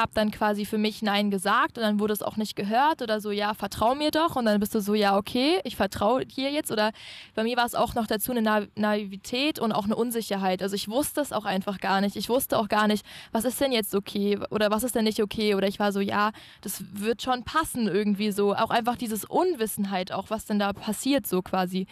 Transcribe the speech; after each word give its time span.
habe 0.00 0.12
dann 0.14 0.30
quasi 0.30 0.64
für 0.64 0.78
mich 0.78 1.02
Nein 1.02 1.30
gesagt 1.30 1.78
und 1.78 1.84
dann 1.84 2.00
wurde 2.00 2.12
es 2.12 2.22
auch 2.22 2.36
nicht 2.36 2.56
gehört 2.56 3.02
oder 3.02 3.20
so, 3.20 3.30
ja, 3.30 3.54
vertrau 3.54 3.94
mir 3.94 4.10
doch 4.10 4.34
und 4.36 4.46
dann 4.46 4.58
bist 4.58 4.74
du 4.74 4.80
so, 4.80 4.94
ja, 4.94 5.16
okay, 5.16 5.60
ich 5.64 5.76
vertraue 5.76 6.26
dir 6.26 6.50
jetzt 6.50 6.72
oder 6.72 6.90
bei 7.34 7.44
mir 7.44 7.56
war 7.56 7.66
es 7.66 7.74
auch 7.74 7.94
noch 7.94 8.06
dazu 8.06 8.32
eine 8.32 8.42
Na 8.42 8.62
Naivität 8.74 9.58
und 9.58 9.72
auch 9.72 9.84
eine 9.84 9.96
Unsicherheit. 9.96 10.62
Also 10.62 10.74
ich 10.74 10.88
wusste 10.88 11.20
es 11.20 11.32
auch 11.32 11.44
einfach 11.44 11.78
gar 11.78 12.00
nicht. 12.00 12.16
Ich 12.16 12.28
wusste 12.28 12.58
auch 12.58 12.68
gar 12.68 12.88
nicht, 12.88 13.04
was 13.32 13.44
ist 13.44 13.60
denn 13.60 13.72
jetzt 13.72 13.94
okay 13.94 14.38
oder 14.50 14.70
was 14.70 14.82
ist 14.82 14.94
denn 14.94 15.04
nicht 15.04 15.22
okay 15.22 15.54
oder 15.54 15.68
ich 15.68 15.78
war 15.78 15.92
so, 15.92 16.00
ja, 16.00 16.32
das 16.62 16.82
wird 16.92 17.22
schon 17.22 17.44
passen 17.44 17.86
irgendwie 17.86 18.32
so. 18.32 18.54
Auch 18.54 18.70
einfach 18.70 18.96
dieses 18.96 19.24
Unwissenheit, 19.24 20.12
auch 20.12 20.30
was 20.30 20.46
denn 20.46 20.58
da 20.58 20.72
passiert 20.72 21.26
so 21.26 21.42
quasi. 21.42 21.86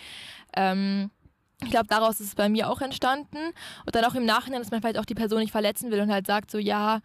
Ähm, 0.56 1.10
ich 1.62 1.70
glaube, 1.70 1.88
daraus 1.88 2.20
ist 2.20 2.28
es 2.28 2.34
bei 2.34 2.48
mir 2.48 2.70
auch 2.70 2.80
entstanden. 2.80 3.38
Und 3.84 3.94
dann 3.94 4.04
auch 4.04 4.14
im 4.14 4.24
Nachhinein, 4.24 4.60
dass 4.60 4.70
man 4.70 4.80
vielleicht 4.80 4.98
auch 4.98 5.04
die 5.04 5.14
Person 5.14 5.40
nicht 5.40 5.50
verletzen 5.50 5.90
will 5.90 6.00
und 6.00 6.10
halt 6.10 6.26
sagt 6.26 6.50
so, 6.50 6.58
ja, 6.58 7.00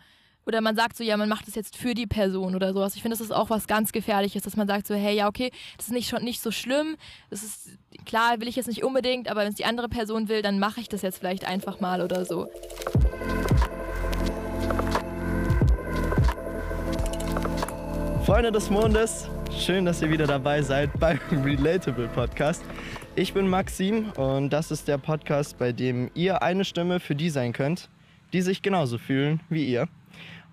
oder 0.46 0.62
man 0.62 0.76
sagt 0.76 0.98
so, 0.98 1.04
ja, 1.04 1.16
man 1.18 1.30
macht 1.30 1.48
es 1.48 1.56
jetzt 1.56 1.78
für 1.78 1.94
die 1.94 2.08
Person 2.08 2.56
oder 2.56 2.74
sowas. 2.74 2.96
Ich 2.96 3.02
finde, 3.02 3.18
das 3.18 3.26
ist 3.26 3.32
auch 3.32 3.50
was 3.50 3.68
ganz 3.68 3.92
Gefährliches, 3.92 4.44
dass 4.44 4.58
man 4.58 4.68
sagt 4.68 4.88
so, 4.88 4.96
hey, 4.96 5.16
ja, 5.16 5.28
okay, 5.28 5.52
das 5.78 5.88
ist 5.88 5.94
nicht 5.94 6.10
schon 6.10 6.24
nicht 6.24 6.42
so 6.42 6.52
schlimm. 6.52 6.98
Das 7.30 7.44
ist 7.44 7.78
klar, 8.06 8.40
will 8.40 8.48
ich 8.48 8.56
jetzt 8.56 8.68
nicht 8.68 8.84
unbedingt, 8.84 9.30
aber 9.30 9.42
wenn 9.42 9.50
es 9.50 9.56
die 9.56 9.66
andere 9.66 9.90
Person 9.90 10.28
will, 10.28 10.42
dann 10.42 10.60
mache 10.60 10.82
ich 10.82 10.90
das 10.90 11.02
jetzt 11.02 11.20
vielleicht 11.20 11.46
einfach 11.46 11.80
mal 11.80 12.02
oder 12.02 12.26
so. 12.26 12.50
Freunde 18.26 18.54
des 18.54 18.70
Mondes, 18.70 19.28
schön, 19.52 19.84
dass 19.84 20.02
ihr 20.02 20.10
wieder 20.10 20.26
dabei 20.26 20.62
seid 20.62 20.98
beim 20.98 21.20
Relatable 21.44 22.08
Podcast. 22.08 22.64
Ich 23.16 23.34
bin 23.34 23.48
Maxim 23.48 24.12
und 24.16 24.50
das 24.50 24.72
ist 24.72 24.88
der 24.88 24.98
Podcast, 24.98 25.58
bei 25.58 25.72
dem 25.72 26.10
ihr 26.16 26.42
eine 26.42 26.66
Stimme 26.66 27.00
für 27.00 27.16
die 27.16 27.30
sein 27.30 27.54
könnt, 27.54 27.90
die 28.32 28.42
sich 28.42 28.62
genauso 28.62 28.98
fühlen 28.98 29.42
wie 29.50 29.66
ihr. 29.66 29.88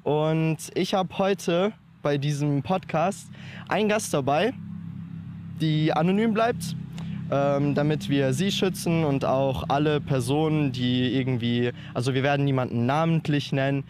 Und 0.02 0.58
ich 0.74 0.94
habe 0.94 1.16
heute 1.18 1.72
bei 2.02 2.16
diesem 2.16 2.62
Podcast 2.62 3.28
einen 3.68 3.88
Gast 3.88 4.14
dabei, 4.14 4.52
die 5.60 5.92
anonym 5.92 6.32
bleibt, 6.32 6.74
ähm, 7.30 7.74
damit 7.74 8.08
wir 8.08 8.32
sie 8.32 8.50
schützen 8.50 9.04
und 9.04 9.24
auch 9.24 9.64
alle 9.68 10.00
Personen, 10.00 10.72
die 10.72 11.14
irgendwie, 11.14 11.72
also 11.92 12.14
wir 12.14 12.22
werden 12.22 12.44
niemanden 12.44 12.86
namentlich 12.86 13.52
nennen 13.52 13.84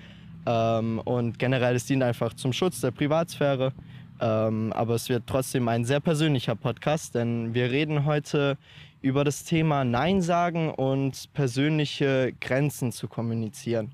ähm, 0.47 1.01
und 1.05 1.39
generell 1.39 1.77
es 1.77 1.87
dient 1.87 2.03
einfach 2.03 2.35
zum 2.35 2.53
Schutz 2.53 2.81
der 2.81 2.91
Privatsphäre. 2.91 3.73
Ähm, 4.21 4.73
aber 4.75 4.97
es 4.97 5.09
wird 5.09 5.23
trotzdem 5.27 5.69
ein 5.69 5.85
sehr 5.85 6.01
persönlicher 6.01 6.55
Podcast, 6.55 7.15
denn 7.15 7.55
wir 7.55 7.71
reden 7.71 8.05
heute 8.05 8.59
über 9.01 9.25
das 9.25 9.45
Thema 9.45 9.85
Nein 9.85 10.21
sagen 10.21 10.71
und 10.71 11.33
persönliche 11.33 12.35
Grenzen 12.39 12.93
zu 12.93 13.09
kommunizieren. 13.09 13.93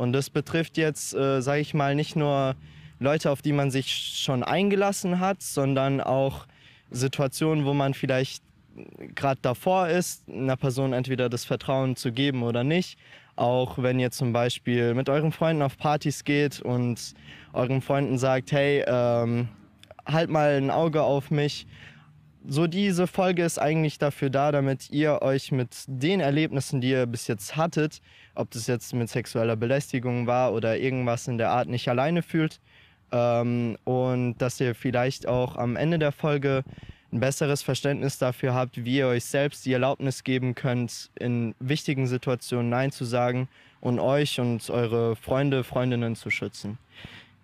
Und 0.00 0.14
das 0.14 0.30
betrifft 0.30 0.78
jetzt, 0.78 1.12
äh, 1.12 1.42
sage 1.42 1.60
ich 1.60 1.74
mal, 1.74 1.94
nicht 1.94 2.16
nur 2.16 2.54
Leute, 3.00 3.30
auf 3.30 3.42
die 3.42 3.52
man 3.52 3.70
sich 3.70 3.92
schon 4.16 4.42
eingelassen 4.42 5.20
hat, 5.20 5.42
sondern 5.42 6.00
auch 6.00 6.46
Situationen, 6.90 7.66
wo 7.66 7.74
man 7.74 7.92
vielleicht 7.92 8.42
gerade 9.14 9.40
davor 9.42 9.88
ist, 9.88 10.26
einer 10.26 10.56
Person 10.56 10.94
entweder 10.94 11.28
das 11.28 11.44
Vertrauen 11.44 11.96
zu 11.96 12.12
geben 12.12 12.44
oder 12.44 12.64
nicht. 12.64 12.98
Auch 13.36 13.76
wenn 13.76 14.00
ihr 14.00 14.10
zum 14.10 14.32
Beispiel 14.32 14.94
mit 14.94 15.10
euren 15.10 15.32
Freunden 15.32 15.60
auf 15.60 15.76
Partys 15.76 16.24
geht 16.24 16.62
und 16.62 17.12
euren 17.52 17.82
Freunden 17.82 18.16
sagt, 18.16 18.52
hey, 18.52 18.82
ähm, 18.86 19.48
halt 20.06 20.30
mal 20.30 20.56
ein 20.56 20.70
Auge 20.70 21.02
auf 21.02 21.30
mich. 21.30 21.66
So 22.48 22.66
diese 22.66 23.06
Folge 23.06 23.44
ist 23.44 23.58
eigentlich 23.58 23.98
dafür 23.98 24.30
da, 24.30 24.50
damit 24.50 24.88
ihr 24.88 25.20
euch 25.20 25.52
mit 25.52 25.84
den 25.88 26.20
Erlebnissen, 26.20 26.80
die 26.80 26.88
ihr 26.88 27.04
bis 27.04 27.26
jetzt 27.26 27.54
hattet, 27.54 28.00
ob 28.40 28.50
das 28.50 28.66
jetzt 28.66 28.92
mit 28.94 29.08
sexueller 29.08 29.56
Belästigung 29.56 30.26
war 30.26 30.52
oder 30.52 30.78
irgendwas 30.78 31.28
in 31.28 31.38
der 31.38 31.50
Art, 31.50 31.68
nicht 31.68 31.88
alleine 31.88 32.22
fühlt. 32.22 32.60
Ähm, 33.12 33.76
und 33.84 34.38
dass 34.38 34.60
ihr 34.60 34.74
vielleicht 34.74 35.26
auch 35.26 35.56
am 35.56 35.76
Ende 35.76 35.98
der 35.98 36.12
Folge 36.12 36.64
ein 37.12 37.20
besseres 37.20 37.62
Verständnis 37.62 38.18
dafür 38.18 38.54
habt, 38.54 38.84
wie 38.84 38.98
ihr 38.98 39.08
euch 39.08 39.24
selbst 39.24 39.66
die 39.66 39.72
Erlaubnis 39.72 40.24
geben 40.24 40.54
könnt, 40.54 41.10
in 41.18 41.54
wichtigen 41.58 42.06
Situationen 42.06 42.70
Nein 42.70 42.92
zu 42.92 43.04
sagen 43.04 43.48
und 43.80 43.98
euch 43.98 44.38
und 44.38 44.68
eure 44.70 45.16
Freunde, 45.16 45.64
Freundinnen 45.64 46.14
zu 46.14 46.30
schützen. 46.30 46.78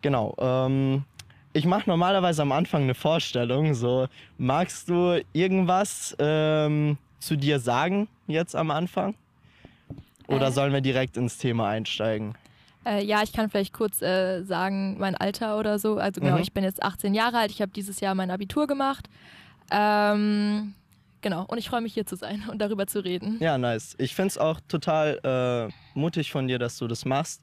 Genau. 0.02 0.34
Ähm, 0.38 1.04
ich 1.52 1.64
mache 1.64 1.88
normalerweise 1.88 2.42
am 2.42 2.52
Anfang 2.52 2.82
eine 2.82 2.94
Vorstellung. 2.94 3.74
So, 3.74 4.08
magst 4.38 4.88
du 4.88 5.22
irgendwas 5.32 6.14
ähm, 6.18 6.98
zu 7.18 7.36
dir 7.36 7.58
sagen 7.58 8.08
jetzt 8.26 8.54
am 8.54 8.70
Anfang? 8.70 9.14
Oder 10.28 10.48
äh. 10.48 10.52
sollen 10.52 10.72
wir 10.72 10.80
direkt 10.80 11.16
ins 11.16 11.38
Thema 11.38 11.68
einsteigen? 11.68 12.34
Äh, 12.86 13.04
ja, 13.04 13.22
ich 13.22 13.32
kann 13.32 13.50
vielleicht 13.50 13.72
kurz 13.72 14.00
äh, 14.00 14.42
sagen, 14.44 14.96
mein 14.98 15.16
Alter 15.16 15.58
oder 15.58 15.78
so. 15.78 15.96
Also 15.96 16.20
genau, 16.20 16.36
mhm. 16.36 16.42
ich 16.42 16.52
bin 16.52 16.62
jetzt 16.62 16.82
18 16.82 17.14
Jahre 17.14 17.38
alt. 17.38 17.50
Ich 17.50 17.60
habe 17.60 17.72
dieses 17.72 17.98
Jahr 18.00 18.14
mein 18.14 18.30
Abitur 18.30 18.68
gemacht. 18.68 19.08
Ähm, 19.72 20.74
genau, 21.20 21.44
und 21.48 21.58
ich 21.58 21.68
freue 21.68 21.80
mich 21.80 21.94
hier 21.94 22.06
zu 22.06 22.14
sein 22.14 22.44
und 22.48 22.58
darüber 22.60 22.86
zu 22.86 23.04
reden. 23.04 23.38
Ja, 23.40 23.58
nice. 23.58 23.96
Ich 23.98 24.14
finde 24.14 24.28
es 24.28 24.38
auch 24.38 24.60
total 24.68 25.18
äh, 25.24 25.98
mutig 25.98 26.30
von 26.30 26.46
dir, 26.46 26.60
dass 26.60 26.78
du 26.78 26.86
das 26.86 27.04
machst. 27.04 27.42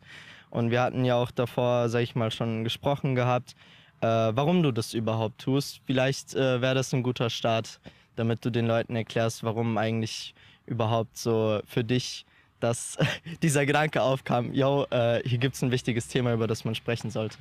Und 0.50 0.72
wir 0.72 0.82
hatten 0.82 1.04
ja 1.04 1.16
auch 1.16 1.32
davor, 1.32 1.90
sag 1.90 2.02
ich 2.02 2.16
mal, 2.16 2.32
schon 2.32 2.64
gesprochen 2.64 3.16
gehabt, 3.16 3.56
äh, 4.00 4.08
warum 4.08 4.64
du 4.64 4.72
das 4.72 4.94
überhaupt 4.94 5.42
tust. 5.42 5.82
Vielleicht 5.86 6.36
äh, 6.36 6.62
wäre 6.62 6.76
das 6.76 6.94
ein 6.94 7.04
guter 7.04 7.30
Start, 7.30 7.82
damit 8.16 8.46
du 8.46 8.50
den 8.50 8.68
Leuten 8.68 8.96
erklärst, 8.96 9.44
warum 9.44 9.78
eigentlich 9.78 10.36
überhaupt 10.66 11.18
so 11.18 11.60
für 11.66 11.84
dich 11.84 12.26
dass 12.64 12.98
dieser 13.42 13.66
Gedanke 13.66 14.02
aufkam, 14.02 14.54
yo, 14.54 14.86
äh, 14.90 15.22
hier 15.28 15.38
gibt 15.38 15.56
es 15.56 15.62
ein 15.62 15.72
wichtiges 15.72 16.08
Thema, 16.08 16.34
über 16.34 16.48
das 16.48 16.66
man 16.66 16.76
sprechen 16.76 17.12
sollte. 17.12 17.38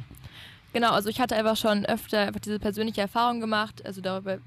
Genau, 0.72 0.92
also 0.92 1.08
ich 1.08 1.20
hatte 1.20 1.36
einfach 1.36 1.56
schon 1.56 1.84
öfter 1.84 2.20
einfach 2.20 2.40
diese 2.40 2.58
persönliche 2.58 3.02
Erfahrung 3.02 3.40
gemacht, 3.40 3.84
also 3.84 4.00
darüber 4.00 4.38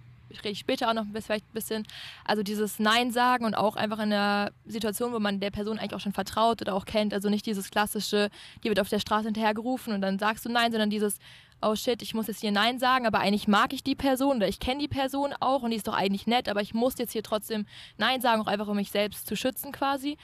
rede 0.44 0.50
ich 0.50 0.60
später 0.60 0.90
auch 0.90 0.94
noch 0.94 1.06
vielleicht 1.14 1.46
ein 1.46 1.54
bisschen. 1.54 1.88
Also 2.26 2.44
dieses 2.44 2.80
Nein 2.80 3.12
sagen 3.12 3.46
und 3.46 3.56
auch 3.56 3.76
einfach 3.76 4.00
in 4.00 4.12
einer 4.12 4.52
Situation, 4.66 5.14
wo 5.14 5.20
man 5.20 5.40
der 5.40 5.52
Person 5.52 5.80
eigentlich 5.80 5.94
auch 5.94 6.00
schon 6.00 6.14
vertraut 6.14 6.62
oder 6.62 6.74
auch 6.74 6.86
kennt. 6.86 7.14
Also 7.14 7.30
nicht 7.30 7.46
dieses 7.46 7.72
klassische, 7.72 8.30
die 8.64 8.70
wird 8.70 8.80
auf 8.80 8.90
der 8.90 9.00
Straße 9.00 9.26
hinterhergerufen 9.26 9.94
und 9.94 10.02
dann 10.02 10.20
sagst 10.20 10.46
du 10.46 10.50
Nein, 10.50 10.72
sondern 10.72 10.90
dieses, 10.90 11.20
oh 11.62 11.76
shit, 11.76 12.02
ich 12.02 12.14
muss 12.14 12.28
jetzt 12.28 12.42
hier 12.42 12.52
Nein 12.52 12.80
sagen, 12.80 13.06
aber 13.06 13.20
eigentlich 13.20 13.48
mag 13.48 13.74
ich 13.74 13.84
die 13.84 13.96
Person 13.96 14.38
oder 14.38 14.48
ich 14.48 14.60
kenne 14.60 14.80
die 14.80 14.88
Person 14.88 15.34
auch 15.40 15.64
und 15.64 15.72
die 15.72 15.78
ist 15.78 15.88
doch 15.88 15.96
eigentlich 15.96 16.28
nett, 16.28 16.50
aber 16.50 16.62
ich 16.62 16.74
muss 16.74 16.98
jetzt 16.98 17.12
hier 17.12 17.24
trotzdem 17.24 17.66
Nein 17.98 18.22
sagen, 18.22 18.42
auch 18.42 18.48
einfach 18.48 18.68
um 18.68 18.76
mich 18.76 18.92
selbst 18.92 19.28
zu 19.28 19.36
schützen 19.36 19.72
quasi. 19.72 20.18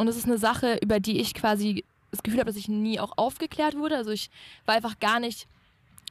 Und 0.00 0.08
es 0.08 0.16
ist 0.16 0.24
eine 0.24 0.38
Sache, 0.38 0.78
über 0.82 0.98
die 0.98 1.20
ich 1.20 1.34
quasi 1.34 1.84
das 2.10 2.22
Gefühl 2.22 2.40
habe, 2.40 2.50
dass 2.50 2.56
ich 2.56 2.68
nie 2.68 2.98
auch 2.98 3.12
aufgeklärt 3.16 3.76
wurde. 3.76 3.96
Also 3.96 4.10
ich 4.10 4.30
war 4.64 4.74
einfach 4.74 4.98
gar 4.98 5.20
nicht 5.20 5.46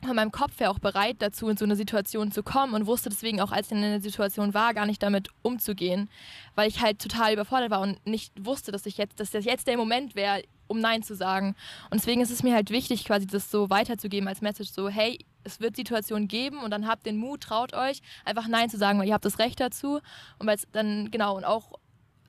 von 0.06 0.16
meinem 0.16 0.32
Kopf 0.32 0.60
her 0.60 0.70
auch 0.70 0.78
bereit 0.80 1.18
dazu, 1.20 1.50
in 1.50 1.58
so 1.58 1.66
eine 1.66 1.76
Situation 1.76 2.32
zu 2.32 2.44
kommen 2.44 2.74
und 2.76 2.86
wusste 2.86 3.10
deswegen 3.10 3.42
auch, 3.42 3.52
als 3.52 3.68
ich 3.68 3.72
in 3.74 3.84
einer 3.84 4.00
Situation 4.00 4.54
war, 4.54 4.76
gar 4.76 4.86
nicht 4.86 5.02
damit 5.02 5.30
umzugehen, 5.42 6.08
weil 6.54 6.70
ich 6.70 6.82
halt 6.82 7.00
total 7.00 7.34
überfordert 7.34 7.72
war 7.72 7.82
und 7.82 8.06
nicht 8.06 8.32
wusste, 8.40 8.72
dass 8.72 8.86
ich 8.86 8.98
jetzt, 8.98 9.20
dass 9.20 9.32
das 9.32 9.44
jetzt 9.44 9.68
der 9.68 9.76
Moment 9.76 10.16
wäre, 10.16 10.44
um 10.68 10.80
Nein 10.80 11.02
zu 11.02 11.16
sagen. 11.16 11.56
Und 11.90 12.00
deswegen 12.00 12.22
ist 12.22 12.32
es 12.32 12.44
mir 12.44 12.54
halt 12.54 12.70
wichtig, 12.70 13.04
quasi 13.04 13.26
das 13.26 13.50
so 13.50 13.72
weiterzugeben 13.72 14.30
als 14.30 14.42
Message, 14.42 14.70
so, 14.70 14.88
hey, 14.88 15.18
es 15.44 15.60
wird 15.60 15.76
Situationen 15.76 16.28
geben 16.28 16.60
und 16.60 16.70
dann 16.70 16.88
habt 16.88 17.08
den 17.08 17.18
Mut, 17.18 17.42
traut 17.42 17.74
euch, 17.74 18.02
einfach 18.24 18.48
Nein 18.48 18.70
zu 18.70 18.78
sagen, 18.78 19.00
weil 19.00 19.08
ihr 19.08 19.16
habt 19.16 19.26
das 19.26 19.40
Recht 19.40 19.60
dazu. 19.60 20.00
Und 20.38 20.48
weil 20.48 20.56
es 20.56 20.68
dann, 20.72 21.10
genau, 21.10 21.36
und 21.36 21.44
auch 21.44 21.79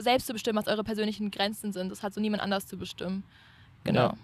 selbst 0.01 0.27
zu 0.27 0.33
bestimmen, 0.33 0.59
was 0.59 0.67
eure 0.67 0.85
persönlichen 0.85 1.31
Grenzen 1.31 1.73
sind. 1.73 1.91
Das 1.91 2.03
hat 2.03 2.15
so 2.15 2.21
niemand 2.21 2.43
anders 2.43 2.67
zu 2.67 2.77
bestimmen. 2.77 3.25
Genau. 3.85 4.15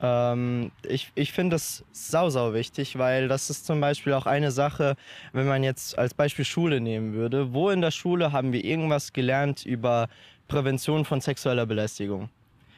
Ja. 0.00 0.32
Ähm, 0.32 0.72
ich 0.82 1.12
ich 1.14 1.32
finde 1.32 1.54
das 1.54 1.84
sau, 1.92 2.28
sau 2.28 2.54
wichtig, 2.54 2.98
weil 2.98 3.28
das 3.28 3.50
ist 3.50 3.66
zum 3.66 3.80
Beispiel 3.80 4.12
auch 4.14 4.26
eine 4.26 4.50
Sache, 4.50 4.96
wenn 5.32 5.46
man 5.46 5.62
jetzt 5.62 5.96
als 5.96 6.12
Beispiel 6.12 6.44
Schule 6.44 6.80
nehmen 6.80 7.14
würde. 7.14 7.52
Wo 7.52 7.70
in 7.70 7.80
der 7.80 7.92
Schule 7.92 8.32
haben 8.32 8.52
wir 8.52 8.64
irgendwas 8.64 9.12
gelernt 9.12 9.64
über 9.64 10.08
Prävention 10.48 11.04
von 11.04 11.20
sexueller 11.20 11.66
Belästigung? 11.66 12.28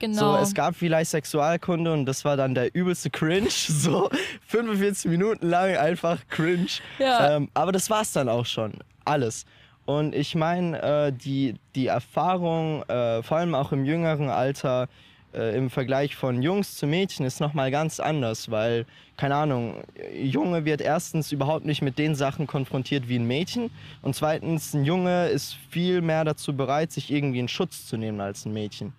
Genau. 0.00 0.36
So, 0.36 0.42
es 0.42 0.54
gab 0.54 0.76
vielleicht 0.76 1.12
Sexualkunde 1.12 1.92
und 1.92 2.04
das 2.04 2.24
war 2.26 2.36
dann 2.36 2.54
der 2.54 2.74
übelste 2.74 3.10
Cringe. 3.10 3.48
So 3.50 4.10
45 4.48 5.10
Minuten 5.10 5.48
lang 5.48 5.76
einfach 5.76 6.18
Cringe. 6.28 6.66
Ja. 6.98 7.36
Ähm, 7.36 7.48
aber 7.54 7.72
das 7.72 7.88
war 7.88 8.02
es 8.02 8.12
dann 8.12 8.28
auch 8.28 8.44
schon. 8.44 8.74
Alles. 9.04 9.46
Und 9.86 10.14
ich 10.14 10.34
meine, 10.34 10.82
äh, 10.82 11.12
die, 11.12 11.56
die 11.74 11.88
Erfahrung, 11.88 12.82
äh, 12.84 13.22
vor 13.22 13.38
allem 13.38 13.54
auch 13.54 13.72
im 13.72 13.84
jüngeren 13.84 14.30
Alter, 14.30 14.88
äh, 15.34 15.56
im 15.56 15.68
Vergleich 15.68 16.16
von 16.16 16.42
Jungs 16.42 16.76
zu 16.76 16.86
Mädchen 16.86 17.26
ist 17.26 17.40
nochmal 17.40 17.70
ganz 17.70 18.00
anders, 18.00 18.50
weil, 18.50 18.86
keine 19.16 19.34
Ahnung, 19.34 19.82
Junge 20.14 20.64
wird 20.64 20.80
erstens 20.80 21.32
überhaupt 21.32 21.66
nicht 21.66 21.82
mit 21.82 21.98
den 21.98 22.14
Sachen 22.14 22.46
konfrontiert 22.46 23.08
wie 23.08 23.18
ein 23.18 23.26
Mädchen 23.26 23.70
und 24.00 24.14
zweitens, 24.14 24.74
ein 24.74 24.84
Junge 24.84 25.26
ist 25.26 25.56
viel 25.70 26.00
mehr 26.00 26.24
dazu 26.24 26.56
bereit, 26.56 26.92
sich 26.92 27.10
irgendwie 27.10 27.40
in 27.40 27.48
Schutz 27.48 27.86
zu 27.86 27.96
nehmen 27.96 28.20
als 28.20 28.46
ein 28.46 28.52
Mädchen. 28.52 28.92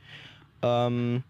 Ähm, 0.62 1.24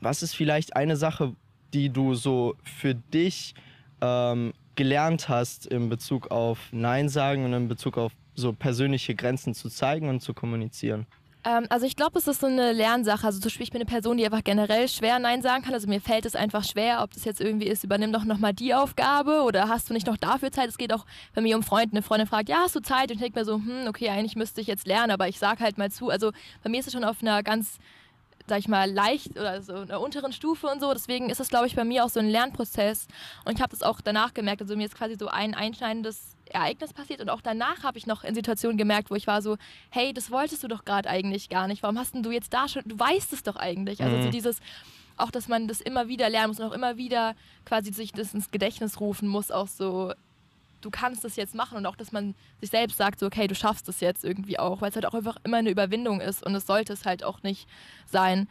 was 0.00 0.22
ist 0.22 0.34
vielleicht 0.34 0.76
eine 0.76 0.96
Sache, 0.96 1.34
die 1.74 1.90
du 1.90 2.14
so 2.14 2.54
für 2.62 2.94
dich 2.94 3.54
ähm, 4.00 4.52
gelernt 4.76 5.28
hast 5.28 5.66
in 5.66 5.88
Bezug 5.88 6.30
auf 6.30 6.58
Nein 6.70 7.08
sagen 7.08 7.44
und 7.44 7.52
in 7.52 7.68
Bezug 7.68 7.98
auf 7.98 8.12
so 8.40 8.52
persönliche 8.52 9.14
Grenzen 9.14 9.54
zu 9.54 9.68
zeigen 9.68 10.08
und 10.08 10.20
zu 10.20 10.34
kommunizieren? 10.34 11.06
Ähm, 11.44 11.66
also 11.68 11.86
ich 11.86 11.96
glaube, 11.96 12.18
es 12.18 12.26
ist 12.26 12.40
so 12.40 12.46
eine 12.46 12.72
Lernsache. 12.72 13.26
Also 13.26 13.38
zum 13.38 13.48
Beispiel, 13.48 13.64
ich 13.64 13.70
bin 13.70 13.80
eine 13.80 13.88
Person, 13.88 14.16
die 14.16 14.24
einfach 14.24 14.44
generell 14.44 14.88
schwer 14.88 15.18
Nein 15.18 15.42
sagen 15.42 15.64
kann. 15.64 15.74
Also 15.74 15.88
mir 15.88 16.00
fällt 16.00 16.26
es 16.26 16.34
einfach 16.34 16.64
schwer, 16.64 17.02
ob 17.02 17.12
das 17.12 17.24
jetzt 17.24 17.40
irgendwie 17.40 17.68
ist, 17.68 17.84
übernimm 17.84 18.12
doch 18.12 18.24
nochmal 18.24 18.52
die 18.52 18.74
Aufgabe 18.74 19.42
oder 19.42 19.68
hast 19.68 19.88
du 19.88 19.94
nicht 19.94 20.06
noch 20.06 20.16
dafür 20.16 20.50
Zeit? 20.52 20.68
Es 20.68 20.78
geht 20.78 20.92
auch 20.92 21.06
bei 21.34 21.40
mir 21.40 21.56
um 21.56 21.62
Freunde. 21.62 21.92
Eine 21.92 22.02
Freundin 22.02 22.26
fragt, 22.26 22.48
ja, 22.48 22.58
hast 22.64 22.76
du 22.76 22.80
Zeit? 22.80 23.10
Und 23.10 23.16
ich 23.16 23.22
denke 23.22 23.38
mir 23.38 23.44
so, 23.44 23.54
hm, 23.54 23.86
okay, 23.88 24.08
eigentlich 24.08 24.36
müsste 24.36 24.60
ich 24.60 24.66
jetzt 24.66 24.86
lernen, 24.86 25.10
aber 25.10 25.28
ich 25.28 25.38
sage 25.38 25.60
halt 25.60 25.78
mal 25.78 25.90
zu. 25.90 26.10
Also 26.10 26.32
bei 26.62 26.70
mir 26.70 26.80
ist 26.80 26.86
es 26.86 26.92
schon 26.92 27.04
auf 27.04 27.22
einer 27.22 27.42
ganz 27.42 27.78
sag 28.48 28.58
ich 28.58 28.68
mal, 28.68 28.90
leicht 28.90 29.32
oder 29.32 29.62
so 29.62 29.76
in 29.76 29.88
der 29.88 30.00
unteren 30.00 30.32
Stufe 30.32 30.66
und 30.66 30.80
so. 30.80 30.92
Deswegen 30.92 31.30
ist 31.30 31.40
es, 31.40 31.48
glaube 31.48 31.66
ich, 31.66 31.74
bei 31.74 31.84
mir 31.84 32.04
auch 32.04 32.08
so 32.08 32.20
ein 32.20 32.28
Lernprozess. 32.28 33.06
Und 33.44 33.54
ich 33.56 33.60
habe 33.60 33.70
das 33.70 33.82
auch 33.82 34.00
danach 34.00 34.34
gemerkt. 34.34 34.62
Also 34.62 34.76
mir 34.76 34.86
ist 34.86 34.96
quasi 34.96 35.16
so 35.18 35.28
ein 35.28 35.54
einschneidendes 35.54 36.36
Ereignis 36.50 36.92
passiert 36.92 37.20
und 37.20 37.28
auch 37.28 37.42
danach 37.42 37.82
habe 37.82 37.98
ich 37.98 38.06
noch 38.06 38.24
in 38.24 38.34
Situationen 38.34 38.78
gemerkt, 38.78 39.10
wo 39.10 39.14
ich 39.14 39.26
war 39.26 39.42
so, 39.42 39.56
hey, 39.90 40.12
das 40.14 40.30
wolltest 40.30 40.62
du 40.62 40.68
doch 40.68 40.84
gerade 40.84 41.08
eigentlich 41.08 41.48
gar 41.48 41.68
nicht. 41.68 41.82
Warum 41.82 41.98
hast 41.98 42.14
denn 42.14 42.22
du 42.22 42.30
jetzt 42.30 42.52
da 42.54 42.68
schon, 42.68 42.82
du 42.86 42.98
weißt 42.98 43.32
es 43.32 43.42
doch 43.42 43.56
eigentlich. 43.56 44.02
Also 44.02 44.16
mhm. 44.16 44.22
so 44.22 44.30
dieses, 44.30 44.60
auch 45.16 45.30
dass 45.30 45.48
man 45.48 45.68
das 45.68 45.80
immer 45.80 46.08
wieder 46.08 46.30
lernen 46.30 46.48
muss 46.48 46.60
und 46.60 46.66
auch 46.66 46.72
immer 46.72 46.96
wieder 46.96 47.34
quasi 47.64 47.92
sich 47.92 48.12
das 48.12 48.34
ins 48.34 48.50
Gedächtnis 48.50 49.00
rufen 49.00 49.28
muss, 49.28 49.50
auch 49.50 49.68
so, 49.68 50.12
du 50.80 50.90
kannst 50.90 51.24
das 51.24 51.36
jetzt 51.36 51.54
machen 51.54 51.76
und 51.76 51.86
auch, 51.86 51.96
dass 51.96 52.12
man 52.12 52.34
sich 52.60 52.70
selbst 52.70 52.96
sagt, 52.96 53.20
so, 53.20 53.26
okay, 53.26 53.46
du 53.46 53.54
schaffst 53.54 53.88
das 53.88 54.00
jetzt 54.00 54.24
irgendwie 54.24 54.58
auch, 54.58 54.80
weil 54.80 54.90
es 54.90 54.94
halt 54.94 55.06
auch 55.06 55.14
einfach 55.14 55.36
immer 55.44 55.58
eine 55.58 55.70
Überwindung 55.70 56.20
ist 56.20 56.44
und 56.44 56.54
es 56.54 56.66
sollte 56.66 56.92
es 56.92 57.04
halt 57.04 57.24
auch 57.24 57.42
nicht 57.42 57.68
sein. 58.06 58.48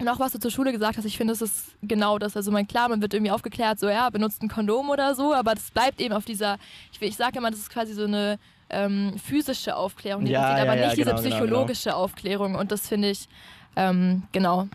Und 0.00 0.08
auch 0.08 0.20
was 0.20 0.32
du 0.32 0.38
zur 0.38 0.50
Schule 0.50 0.70
gesagt 0.72 0.96
hast, 0.96 1.04
ich 1.04 1.16
finde, 1.16 1.32
es 1.32 1.42
ist 1.42 1.76
genau 1.82 2.18
das. 2.18 2.36
Also, 2.36 2.52
mein, 2.52 2.68
klar, 2.68 2.88
man 2.88 3.02
wird 3.02 3.14
irgendwie 3.14 3.32
aufgeklärt, 3.32 3.80
so, 3.80 3.88
ja, 3.88 4.10
benutzt 4.10 4.42
ein 4.42 4.48
Kondom 4.48 4.90
oder 4.90 5.14
so, 5.14 5.34
aber 5.34 5.54
das 5.54 5.70
bleibt 5.72 6.00
eben 6.00 6.14
auf 6.14 6.24
dieser, 6.24 6.58
ich, 6.92 7.02
ich 7.02 7.16
sage 7.16 7.38
immer, 7.38 7.50
das 7.50 7.60
ist 7.60 7.70
quasi 7.70 7.94
so 7.94 8.04
eine 8.04 8.38
ähm, 8.70 9.14
physische 9.18 9.74
Aufklärung, 9.74 10.24
die 10.24 10.32
ja, 10.32 10.42
passiert, 10.42 10.68
aber 10.68 10.76
ja, 10.78 10.86
nicht 10.86 10.96
genau, 10.96 11.16
diese 11.16 11.28
genau, 11.28 11.36
psychologische 11.36 11.84
genau, 11.84 11.96
genau. 11.96 12.04
Aufklärung. 12.04 12.54
Und 12.54 12.70
das 12.70 12.86
finde 12.86 13.10
ich, 13.10 13.28
ähm, 13.74 14.22
genau. 14.30 14.68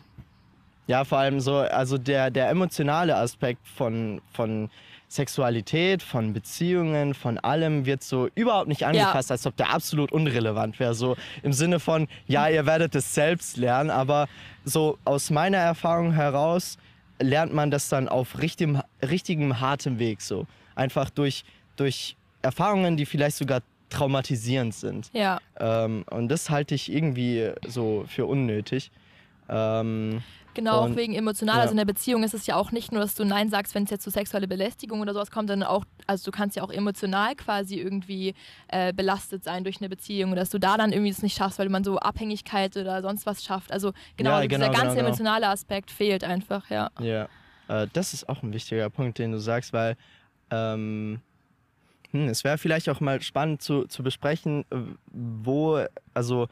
Ja, 0.87 1.05
vor 1.05 1.19
allem 1.19 1.39
so, 1.39 1.57
also 1.57 1.97
der, 1.97 2.29
der 2.29 2.49
emotionale 2.49 3.15
Aspekt 3.15 3.65
von, 3.67 4.21
von 4.33 4.69
Sexualität, 5.13 6.01
von 6.01 6.33
Beziehungen, 6.33 7.13
von 7.13 7.37
allem 7.37 7.85
wird 7.85 8.03
so 8.03 8.29
überhaupt 8.35 8.67
nicht 8.67 8.85
angefasst, 8.85 9.29
ja. 9.29 9.35
als 9.35 9.45
ob 9.45 9.55
der 9.55 9.69
absolut 9.73 10.11
unrelevant 10.11 10.79
wäre. 10.79 10.95
So 10.95 11.15
im 11.43 11.53
Sinne 11.53 11.79
von, 11.79 12.07
ja, 12.27 12.47
ihr 12.47 12.65
werdet 12.65 12.95
es 12.95 13.13
selbst 13.13 13.57
lernen, 13.57 13.89
aber 13.89 14.27
so 14.65 14.97
aus 15.05 15.29
meiner 15.29 15.57
Erfahrung 15.57 16.13
heraus 16.13 16.77
lernt 17.19 17.53
man 17.53 17.69
das 17.69 17.89
dann 17.89 18.09
auf 18.09 18.39
richtigem, 18.39 18.81
richtigem 19.01 19.59
hartem 19.59 19.99
Weg 19.99 20.21
so. 20.21 20.47
Einfach 20.75 21.09
durch, 21.09 21.45
durch 21.75 22.15
Erfahrungen, 22.41 22.97
die 22.97 23.05
vielleicht 23.05 23.37
sogar 23.37 23.61
traumatisierend 23.89 24.73
sind. 24.73 25.11
Ja. 25.13 25.39
Ähm, 25.59 26.03
und 26.09 26.29
das 26.29 26.49
halte 26.49 26.73
ich 26.73 26.91
irgendwie 26.91 27.51
so 27.67 28.05
für 28.07 28.25
unnötig. 28.25 28.91
Ähm, 29.47 30.23
Genau, 30.53 30.81
auch 30.81 30.95
wegen 30.95 31.13
emotional. 31.13 31.55
Ja. 31.55 31.61
Also 31.61 31.71
in 31.71 31.77
der 31.77 31.85
Beziehung 31.85 32.23
ist 32.23 32.33
es 32.33 32.45
ja 32.45 32.55
auch 32.55 32.71
nicht 32.71 32.91
nur, 32.91 33.01
dass 33.01 33.15
du 33.15 33.25
Nein 33.25 33.49
sagst, 33.49 33.75
wenn 33.75 33.83
es 33.83 33.89
jetzt 33.89 34.03
zu 34.03 34.09
sexuelle 34.09 34.47
Belästigung 34.47 35.01
oder 35.01 35.13
sowas 35.13 35.31
kommt, 35.31 35.49
sondern 35.49 35.67
auch, 35.67 35.85
also 36.07 36.29
du 36.29 36.35
kannst 36.35 36.55
ja 36.55 36.63
auch 36.63 36.71
emotional 36.71 37.35
quasi 37.35 37.75
irgendwie 37.75 38.33
äh, 38.67 38.93
belastet 38.93 39.43
sein 39.43 39.63
durch 39.63 39.79
eine 39.79 39.89
Beziehung, 39.89 40.35
dass 40.35 40.49
du 40.49 40.59
da 40.59 40.77
dann 40.77 40.91
irgendwie 40.91 41.11
es 41.11 41.21
nicht 41.21 41.37
schaffst, 41.37 41.59
weil 41.59 41.69
man 41.69 41.83
so 41.83 41.97
Abhängigkeit 41.97 42.77
oder 42.77 43.01
sonst 43.01 43.25
was 43.25 43.43
schafft. 43.43 43.71
Also 43.71 43.93
genau, 44.17 44.31
ja, 44.31 44.35
also 44.37 44.47
genau 44.47 44.69
dieser 44.69 44.79
ganze 44.79 44.95
genau, 44.95 45.07
emotionale 45.07 45.47
Aspekt 45.47 45.91
fehlt 45.91 46.23
einfach, 46.23 46.69
ja. 46.69 46.89
Ja, 46.99 47.27
äh, 47.67 47.87
das 47.93 48.13
ist 48.13 48.29
auch 48.29 48.43
ein 48.43 48.53
wichtiger 48.53 48.89
Punkt, 48.89 49.19
den 49.19 49.31
du 49.31 49.39
sagst, 49.39 49.73
weil 49.73 49.97
ähm, 50.51 51.19
hm, 52.11 52.27
es 52.27 52.43
wäre 52.43 52.57
vielleicht 52.57 52.89
auch 52.89 52.99
mal 52.99 53.21
spannend 53.21 53.61
zu, 53.61 53.85
zu 53.85 54.03
besprechen, 54.03 54.65
wo, 55.11 55.83
also 56.13 56.47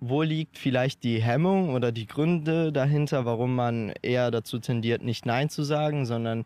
wo 0.00 0.22
liegt 0.22 0.58
vielleicht 0.58 1.02
die 1.04 1.22
Hemmung 1.22 1.74
oder 1.74 1.92
die 1.92 2.06
Gründe 2.06 2.72
dahinter, 2.72 3.24
warum 3.24 3.54
man 3.54 3.92
eher 4.02 4.30
dazu 4.30 4.58
tendiert, 4.58 5.02
nicht 5.02 5.26
Nein 5.26 5.48
zu 5.48 5.62
sagen, 5.62 6.06
sondern 6.06 6.44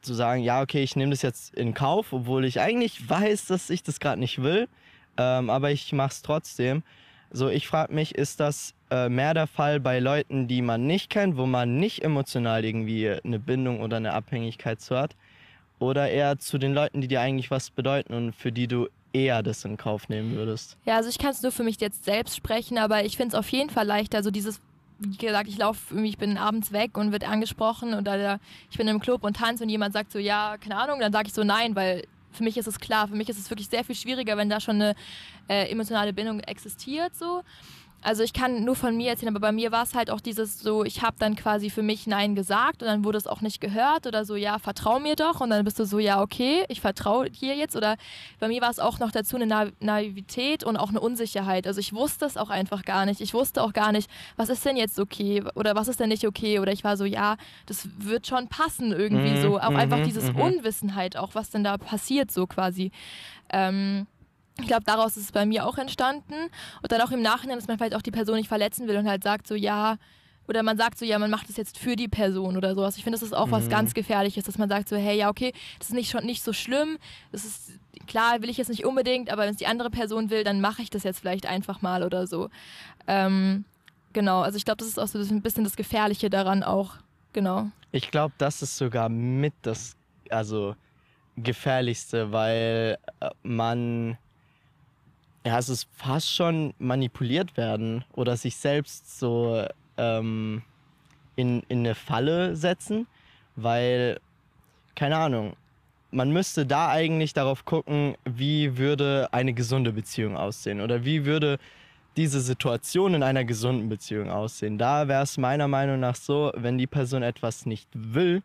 zu 0.00 0.14
sagen, 0.14 0.42
ja, 0.42 0.62
okay, 0.62 0.82
ich 0.82 0.96
nehme 0.96 1.10
das 1.10 1.22
jetzt 1.22 1.54
in 1.54 1.74
Kauf, 1.74 2.12
obwohl 2.12 2.44
ich 2.44 2.60
eigentlich 2.60 3.08
weiß, 3.08 3.46
dass 3.46 3.70
ich 3.70 3.82
das 3.82 4.00
gerade 4.00 4.18
nicht 4.18 4.42
will, 4.42 4.68
ähm, 5.16 5.48
aber 5.48 5.70
ich 5.70 5.92
mache 5.92 6.10
es 6.10 6.22
trotzdem. 6.22 6.82
So, 7.30 7.48
ich 7.48 7.68
frage 7.68 7.94
mich, 7.94 8.14
ist 8.14 8.40
das 8.40 8.74
äh, 8.90 9.08
mehr 9.08 9.34
der 9.34 9.46
Fall 9.46 9.80
bei 9.80 9.98
Leuten, 9.98 10.48
die 10.48 10.62
man 10.62 10.86
nicht 10.86 11.10
kennt, 11.10 11.36
wo 11.36 11.46
man 11.46 11.76
nicht 11.76 12.02
emotional 12.02 12.64
irgendwie 12.64 13.10
eine 13.10 13.38
Bindung 13.38 13.80
oder 13.80 13.96
eine 13.96 14.12
Abhängigkeit 14.12 14.80
zu 14.80 14.96
hat? 14.96 15.16
Oder 15.78 16.08
eher 16.08 16.38
zu 16.38 16.56
den 16.56 16.72
Leuten, 16.72 17.00
die 17.00 17.08
dir 17.08 17.20
eigentlich 17.20 17.50
was 17.50 17.70
bedeuten 17.70 18.14
und 18.14 18.34
für 18.34 18.50
die 18.50 18.66
du 18.66 18.88
eher 19.16 19.42
das 19.42 19.64
in 19.64 19.76
Kauf 19.76 20.08
nehmen 20.08 20.36
würdest? 20.36 20.76
Ja, 20.84 20.96
also 20.96 21.08
ich 21.08 21.18
kann 21.18 21.30
es 21.30 21.42
nur 21.42 21.52
für 21.52 21.64
mich 21.64 21.80
jetzt 21.80 22.04
selbst 22.04 22.36
sprechen, 22.36 22.78
aber 22.78 23.04
ich 23.04 23.16
finde 23.16 23.34
es 23.34 23.38
auf 23.38 23.48
jeden 23.50 23.70
Fall 23.70 23.86
leichter, 23.86 24.22
so 24.22 24.30
dieses 24.30 24.60
wie 24.98 25.16
gesagt, 25.16 25.48
ich 25.48 25.58
laufe 25.58 26.00
ich 26.00 26.16
bin 26.16 26.38
abends 26.38 26.72
weg 26.72 26.96
und 26.96 27.12
wird 27.12 27.28
angesprochen 27.28 27.92
oder 27.94 28.40
ich 28.70 28.78
bin 28.78 28.88
im 28.88 28.98
Club 28.98 29.24
und 29.24 29.36
tanze 29.36 29.62
und 29.62 29.68
jemand 29.68 29.92
sagt 29.92 30.10
so, 30.10 30.18
ja, 30.18 30.56
keine 30.58 30.76
Ahnung, 30.76 31.00
dann 31.00 31.12
sage 31.12 31.28
ich 31.28 31.34
so 31.34 31.44
nein, 31.44 31.76
weil 31.76 32.04
für 32.32 32.44
mich 32.44 32.56
ist 32.56 32.66
es 32.66 32.78
klar, 32.78 33.08
für 33.08 33.14
mich 33.14 33.28
ist 33.28 33.38
es 33.38 33.50
wirklich 33.50 33.68
sehr 33.68 33.84
viel 33.84 33.94
schwieriger, 33.94 34.36
wenn 34.36 34.48
da 34.48 34.60
schon 34.60 34.76
eine 34.76 34.94
äh, 35.48 35.70
emotionale 35.70 36.12
Bindung 36.12 36.40
existiert 36.40 37.14
so. 37.14 37.42
Also 38.02 38.22
ich 38.22 38.32
kann 38.32 38.64
nur 38.64 38.76
von 38.76 38.96
mir 38.96 39.10
erzählen, 39.10 39.34
aber 39.34 39.40
bei 39.40 39.52
mir 39.52 39.72
war 39.72 39.82
es 39.82 39.94
halt 39.94 40.10
auch 40.10 40.20
dieses 40.20 40.60
so, 40.60 40.84
ich 40.84 41.02
habe 41.02 41.16
dann 41.18 41.34
quasi 41.34 41.70
für 41.70 41.82
mich 41.82 42.06
Nein 42.06 42.34
gesagt 42.36 42.82
und 42.82 42.88
dann 42.88 43.04
wurde 43.04 43.18
es 43.18 43.26
auch 43.26 43.40
nicht 43.40 43.60
gehört 43.60 44.06
oder 44.06 44.24
so, 44.24 44.36
ja, 44.36 44.58
vertrau 44.58 45.00
mir 45.00 45.16
doch 45.16 45.40
und 45.40 45.50
dann 45.50 45.64
bist 45.64 45.78
du 45.78 45.84
so, 45.84 45.98
ja, 45.98 46.22
okay, 46.22 46.64
ich 46.68 46.80
vertraue 46.80 47.30
dir 47.30 47.56
jetzt 47.56 47.74
oder 47.74 47.96
bei 48.38 48.48
mir 48.48 48.62
war 48.62 48.70
es 48.70 48.78
auch 48.78 49.00
noch 49.00 49.10
dazu 49.10 49.36
eine 49.36 49.46
Na 49.46 49.66
Naivität 49.80 50.62
und 50.62 50.76
auch 50.76 50.90
eine 50.90 51.00
Unsicherheit. 51.00 51.66
Also 51.66 51.80
ich 51.80 51.92
wusste 51.92 52.26
es 52.26 52.36
auch 52.36 52.50
einfach 52.50 52.84
gar 52.84 53.06
nicht. 53.06 53.20
Ich 53.20 53.34
wusste 53.34 53.62
auch 53.62 53.72
gar 53.72 53.90
nicht, 53.92 54.08
was 54.36 54.50
ist 54.50 54.64
denn 54.64 54.76
jetzt 54.76 55.00
okay 55.00 55.42
oder 55.54 55.74
was 55.74 55.88
ist 55.88 55.98
denn 55.98 56.10
nicht 56.10 56.26
okay 56.26 56.60
oder 56.60 56.72
ich 56.72 56.84
war 56.84 56.96
so, 56.96 57.04
ja, 57.04 57.36
das 57.66 57.88
wird 57.98 58.26
schon 58.26 58.48
passen 58.48 58.92
irgendwie 58.92 59.38
mhm, 59.38 59.42
so. 59.42 59.58
Auch 59.58 59.74
einfach 59.74 59.98
mhm, 59.98 60.04
dieses 60.04 60.32
mhm. 60.32 60.40
Unwissenheit 60.40 61.16
auch, 61.16 61.34
was 61.34 61.50
denn 61.50 61.64
da 61.64 61.76
passiert 61.76 62.30
so 62.30 62.46
quasi. 62.46 62.92
Ähm, 63.50 64.06
ich 64.58 64.66
glaube, 64.66 64.84
daraus 64.84 65.16
ist 65.16 65.24
es 65.24 65.32
bei 65.32 65.46
mir 65.46 65.66
auch 65.66 65.78
entstanden. 65.78 66.34
Und 66.82 66.92
dann 66.92 67.00
auch 67.00 67.10
im 67.10 67.22
Nachhinein, 67.22 67.58
dass 67.58 67.68
man 67.68 67.78
vielleicht 67.78 67.94
auch 67.94 68.02
die 68.02 68.10
Person 68.10 68.36
nicht 68.36 68.48
verletzen 68.48 68.88
will 68.88 68.96
und 68.96 69.08
halt 69.08 69.22
sagt 69.22 69.46
so, 69.46 69.54
ja, 69.54 69.96
oder 70.48 70.62
man 70.62 70.76
sagt 70.76 70.98
so, 70.98 71.04
ja, 71.04 71.18
man 71.18 71.30
macht 71.30 71.50
es 71.50 71.56
jetzt 71.56 71.78
für 71.78 71.96
die 71.96 72.08
Person 72.08 72.56
oder 72.56 72.74
sowas. 72.74 72.96
Ich 72.96 73.04
finde, 73.04 73.18
das 73.18 73.26
ist 73.26 73.34
auch 73.34 73.46
mhm. 73.46 73.52
was 73.52 73.68
ganz 73.68 73.94
Gefährliches, 73.94 74.44
dass 74.44 74.58
man 74.58 74.68
sagt 74.68 74.88
so, 74.88 74.96
hey, 74.96 75.18
ja, 75.18 75.28
okay, 75.28 75.52
das 75.78 75.88
ist 75.88 75.94
nicht 75.94 76.10
schon 76.10 76.24
nicht 76.24 76.42
so 76.42 76.52
schlimm. 76.52 76.98
Das 77.32 77.44
ist 77.44 77.72
klar, 78.06 78.40
will 78.42 78.50
ich 78.50 78.56
jetzt 78.56 78.68
nicht 78.68 78.84
unbedingt, 78.84 79.30
aber 79.30 79.42
wenn 79.42 79.50
es 79.50 79.56
die 79.56 79.66
andere 79.66 79.90
Person 79.90 80.30
will, 80.30 80.44
dann 80.44 80.60
mache 80.60 80.82
ich 80.82 80.90
das 80.90 81.02
jetzt 81.02 81.18
vielleicht 81.20 81.46
einfach 81.46 81.82
mal 81.82 82.02
oder 82.02 82.26
so. 82.26 82.48
Ähm, 83.06 83.64
genau, 84.12 84.40
also 84.40 84.56
ich 84.56 84.64
glaube, 84.64 84.78
das 84.78 84.88
ist 84.88 84.98
auch 84.98 85.08
so 85.08 85.18
ein 85.18 85.42
bisschen 85.42 85.64
das 85.64 85.76
Gefährliche 85.76 86.30
daran 86.30 86.62
auch. 86.62 86.94
Genau. 87.32 87.68
Ich 87.92 88.10
glaube, 88.10 88.34
das 88.38 88.62
ist 88.62 88.76
sogar 88.76 89.08
mit 89.08 89.54
das, 89.62 89.96
also 90.30 90.76
gefährlichste, 91.36 92.32
weil 92.32 92.98
äh, 93.20 93.30
man 93.42 94.16
ja, 95.46 95.60
es 95.60 95.68
ist 95.68 95.88
fast 95.92 96.34
schon 96.34 96.74
manipuliert 96.80 97.56
werden 97.56 98.04
oder 98.14 98.36
sich 98.36 98.56
selbst 98.56 99.16
so 99.20 99.64
ähm, 99.96 100.62
in, 101.36 101.62
in 101.68 101.78
eine 101.78 101.94
Falle 101.94 102.56
setzen, 102.56 103.06
weil, 103.54 104.18
keine 104.96 105.16
Ahnung, 105.16 105.54
man 106.10 106.32
müsste 106.32 106.66
da 106.66 106.88
eigentlich 106.88 107.32
darauf 107.32 107.64
gucken, 107.64 108.16
wie 108.24 108.76
würde 108.76 109.28
eine 109.30 109.52
gesunde 109.52 109.92
Beziehung 109.92 110.36
aussehen 110.36 110.80
oder 110.80 111.04
wie 111.04 111.24
würde 111.24 111.58
diese 112.16 112.40
Situation 112.40 113.14
in 113.14 113.22
einer 113.22 113.44
gesunden 113.44 113.88
Beziehung 113.88 114.30
aussehen. 114.30 114.78
Da 114.78 115.06
wäre 115.06 115.22
es 115.22 115.38
meiner 115.38 115.68
Meinung 115.68 116.00
nach 116.00 116.16
so, 116.16 116.50
wenn 116.56 116.76
die 116.76 116.88
Person 116.88 117.22
etwas 117.22 117.66
nicht 117.66 117.88
will, 117.92 118.42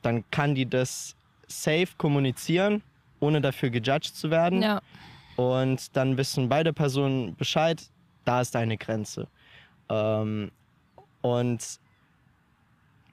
dann 0.00 0.24
kann 0.30 0.54
die 0.54 0.64
das 0.64 1.14
safe 1.46 1.88
kommunizieren, 1.98 2.80
ohne 3.18 3.42
dafür 3.42 3.68
gejudged 3.68 4.16
zu 4.16 4.30
werden. 4.30 4.62
Ja. 4.62 4.80
Und 5.40 5.96
dann 5.96 6.18
wissen 6.18 6.50
beide 6.50 6.74
Personen 6.74 7.34
Bescheid, 7.34 7.82
da 8.26 8.42
ist 8.42 8.54
eine 8.56 8.76
Grenze. 8.76 9.26
Ähm, 9.88 10.50
und 11.22 11.80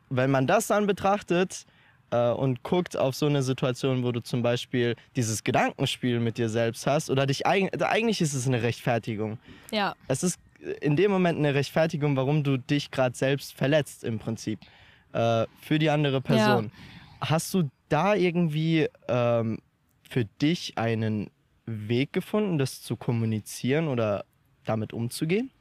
wenn 0.10 0.30
man 0.30 0.46
das 0.46 0.68
dann 0.68 0.88
betrachtet 0.88 1.66
äh, 2.12 2.32
und 2.32 2.64
guckt 2.64 2.98
auf 2.98 3.16
so 3.16 3.28
eine 3.28 3.44
Situation, 3.44 4.04
wo 4.04 4.12
du 4.12 4.22
zum 4.22 4.42
Beispiel 4.42 4.98
dieses 5.16 5.46
Gedankenspiel 5.46 6.20
mit 6.20 6.38
dir 6.38 6.50
selbst 6.50 6.86
hast, 6.86 7.10
oder 7.10 7.26
dich 7.28 7.48
eigentlich 7.48 8.20
ist 8.20 8.34
es 8.34 8.46
eine 8.46 8.62
Rechtfertigung. 8.62 9.40
Ja. 9.72 9.96
Es 10.10 10.22
ist 10.22 10.38
in 10.82 10.98
dem 10.98 11.12
Moment 11.12 11.40
eine 11.40 11.54
Rechtfertigung, 11.54 12.18
warum 12.18 12.44
du 12.44 12.58
dich 12.58 12.92
gerade 12.92 13.16
selbst 13.16 13.54
verletzt 13.54 14.04
im 14.04 14.20
Prinzip 14.20 14.60
äh, 15.14 15.46
für 15.62 15.80
die 15.80 15.90
andere 15.90 16.20
Person. 16.20 16.72
Ja. 17.22 17.30
Hast 17.30 17.54
du 17.54 17.70
da 17.88 18.16
irgendwie 18.16 18.90
ähm, 19.08 19.60
für 20.10 20.26
dich 20.42 20.78
einen 20.78 21.30
Weg 21.68 22.14
gefunden, 22.14 22.58
das 22.58 22.82
zu 22.82 22.96
kommunizieren 22.96 23.88
oder 23.88 24.26
damit 24.66 24.94
umzugehen? 24.94 25.52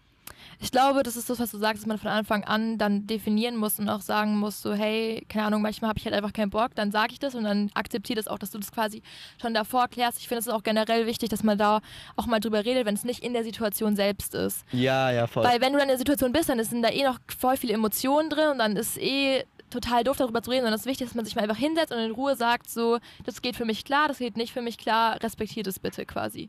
ich 0.59 0.71
glaube, 0.71 1.03
das 1.03 1.17
ist 1.17 1.29
das, 1.29 1.39
was 1.39 1.51
du 1.51 1.59
sagst, 1.59 1.83
dass 1.83 1.87
man 1.87 1.99
von 1.99 2.11
Anfang 2.11 2.45
an 2.45 2.79
dann 2.79 3.07
definieren 3.07 3.57
muss 3.57 3.79
und 3.79 3.89
auch 3.89 4.01
sagen 4.01 4.39
muss, 4.39 4.63
so, 4.63 4.73
hey, 4.73 5.25
keine 5.29 5.47
Ahnung, 5.47 5.63
manchmal 5.63 5.91
habe 5.91 5.99
ich 5.99 6.05
halt 6.05 6.15
einfach 6.15 6.33
keinen 6.33 6.51
Bock, 6.51 6.75
dann 6.75 6.91
sage 6.91 7.13
ich 7.13 7.19
das 7.19 7.35
und 7.35 7.45
dann 7.45 7.71
akzeptiere 7.75 8.17
das 8.17 8.29
auch, 8.29 8.39
dass 8.39 8.51
du 8.51 8.59
das 8.59 8.73
quasi 8.73 9.03
schon 9.41 9.55
davor 9.55 9.89
klärst. 9.89 10.19
Ich 10.19 10.29
finde 10.29 10.41
es 10.41 10.49
auch 10.49 10.63
generell 10.63 11.07
wichtig, 11.07 11.29
dass 11.29 11.43
man 11.43 11.59
da 11.59 11.81
auch 12.17 12.27
mal 12.27 12.41
drüber 12.41 12.65
redet, 12.65 12.87
wenn 12.87 12.95
es 12.95 13.05
nicht 13.05 13.23
in 13.23 13.33
der 13.33 13.45
Situation 13.45 13.97
selbst 13.97 14.35
ist. 14.35 14.65
Ja, 14.73 15.11
ja, 15.11 15.27
voll. 15.27 15.45
Weil 15.45 15.61
wenn 15.61 15.73
du 15.73 15.79
dann 15.79 15.89
in 15.89 15.93
der 15.93 15.99
Situation 15.99 16.33
bist, 16.33 16.49
dann 16.49 16.63
sind 16.65 16.83
da 16.83 16.89
eh 16.89 17.05
noch 17.05 17.19
voll 17.39 17.57
viele 17.57 17.75
Emotionen 17.75 18.31
drin 18.31 18.49
und 18.53 18.59
dann 18.59 18.77
ist 18.77 18.99
eh 18.99 19.45
total 19.80 20.04
doof 20.04 20.16
darüber 20.16 20.42
zu 20.42 20.50
reden, 20.50 20.62
sondern 20.62 20.75
es 20.75 20.83
ist 20.83 20.87
wichtig, 20.87 21.06
dass 21.06 21.14
man 21.14 21.25
sich 21.25 21.37
mal 21.37 21.42
einfach 21.42 21.56
hinsetzt 21.56 21.92
und 21.92 21.99
in 21.99 22.11
Ruhe 22.11 22.37
sagt, 22.37 22.68
so, 22.68 22.99
das 23.25 23.42
geht 23.42 23.56
für 23.56 23.64
mich 23.64 23.85
klar, 23.85 24.09
das 24.09 24.18
geht 24.18 24.37
nicht 24.37 24.52
für 24.52 24.62
mich 24.62 24.78
klar, 24.78 25.23
respektiert 25.23 25.66
es 25.66 25.78
bitte 25.78 26.06
quasi. 26.06 26.49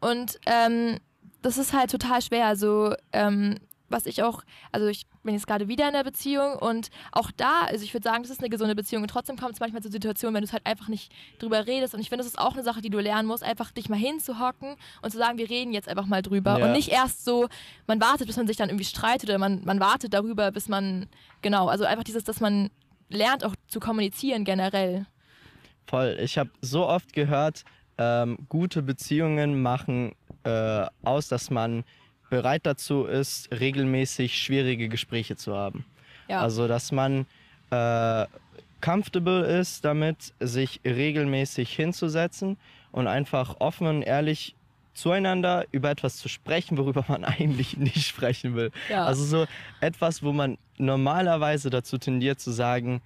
Und 0.00 0.38
ähm, 0.46 0.98
das 1.42 1.58
ist 1.58 1.72
halt 1.72 1.90
total 1.90 2.22
schwer. 2.22 2.46
Also, 2.46 2.94
ähm, 3.12 3.58
was 3.88 4.06
ich 4.06 4.22
auch, 4.22 4.42
also 4.72 4.86
ich 4.86 5.06
bin 5.22 5.34
jetzt 5.34 5.46
gerade 5.46 5.68
wieder 5.68 5.86
in 5.86 5.94
der 5.94 6.04
Beziehung 6.04 6.56
und 6.56 6.90
auch 7.12 7.30
da, 7.30 7.62
also 7.66 7.84
ich 7.84 7.94
würde 7.94 8.04
sagen, 8.04 8.22
das 8.22 8.30
ist 8.30 8.40
eine 8.40 8.48
gesunde 8.48 8.74
Beziehung 8.74 9.02
und 9.02 9.08
trotzdem 9.08 9.36
kommt 9.36 9.52
es 9.52 9.60
manchmal 9.60 9.82
zu 9.82 9.90
Situationen, 9.90 10.34
wenn 10.34 10.42
du 10.42 10.46
es 10.46 10.52
halt 10.52 10.66
einfach 10.66 10.88
nicht 10.88 11.12
drüber 11.38 11.66
redest 11.66 11.94
und 11.94 12.00
ich 12.00 12.08
finde, 12.08 12.24
das 12.24 12.32
ist 12.32 12.38
auch 12.38 12.54
eine 12.54 12.62
Sache, 12.62 12.80
die 12.80 12.90
du 12.90 12.98
lernen 12.98 13.28
musst, 13.28 13.42
einfach 13.42 13.70
dich 13.70 13.88
mal 13.88 13.98
hinzuhocken 13.98 14.76
und 15.02 15.10
zu 15.10 15.18
sagen, 15.18 15.38
wir 15.38 15.48
reden 15.48 15.72
jetzt 15.72 15.88
einfach 15.88 16.06
mal 16.06 16.22
drüber 16.22 16.58
ja. 16.58 16.66
und 16.66 16.72
nicht 16.72 16.88
erst 16.88 17.24
so, 17.24 17.48
man 17.86 18.00
wartet, 18.00 18.26
bis 18.26 18.36
man 18.36 18.46
sich 18.46 18.56
dann 18.56 18.68
irgendwie 18.68 18.84
streitet 18.84 19.28
oder 19.28 19.38
man, 19.38 19.64
man 19.64 19.80
wartet 19.80 20.14
darüber, 20.14 20.50
bis 20.50 20.68
man, 20.68 21.06
genau, 21.42 21.68
also 21.68 21.84
einfach 21.84 22.04
dieses, 22.04 22.24
dass 22.24 22.40
man 22.40 22.70
lernt 23.08 23.44
auch 23.44 23.54
zu 23.68 23.80
kommunizieren 23.80 24.44
generell. 24.44 25.06
Voll, 25.86 26.18
ich 26.20 26.36
habe 26.36 26.50
so 26.60 26.86
oft 26.86 27.12
gehört, 27.12 27.64
ähm, 27.96 28.38
gute 28.48 28.82
Beziehungen 28.82 29.60
machen 29.62 30.12
äh, 30.44 30.86
aus, 31.02 31.28
dass 31.28 31.50
man 31.50 31.84
bereit 32.30 32.66
dazu 32.66 33.04
ist, 33.04 33.50
regelmäßig 33.52 34.40
schwierige 34.40 34.88
Gespräche 34.88 35.36
zu 35.36 35.56
haben. 35.56 35.84
Ja. 36.28 36.40
Also, 36.40 36.68
dass 36.68 36.92
man 36.92 37.26
äh, 37.70 38.26
comfortable 38.80 39.44
ist 39.60 39.84
damit, 39.84 40.34
sich 40.40 40.80
regelmäßig 40.84 41.74
hinzusetzen 41.74 42.56
und 42.92 43.06
einfach 43.06 43.56
offen 43.60 43.86
und 43.86 44.02
ehrlich 44.02 44.54
zueinander 44.94 45.64
über 45.70 45.90
etwas 45.90 46.16
zu 46.16 46.28
sprechen, 46.28 46.76
worüber 46.76 47.04
man 47.08 47.24
eigentlich 47.24 47.76
nicht 47.76 48.06
sprechen 48.06 48.54
will. 48.56 48.70
Ja. 48.88 49.04
Also 49.04 49.24
so 49.24 49.46
etwas, 49.80 50.22
wo 50.22 50.32
man 50.32 50.58
normalerweise 50.76 51.70
dazu 51.70 51.98
tendiert 51.98 52.40
zu 52.40 52.50
sagen, 52.50 53.00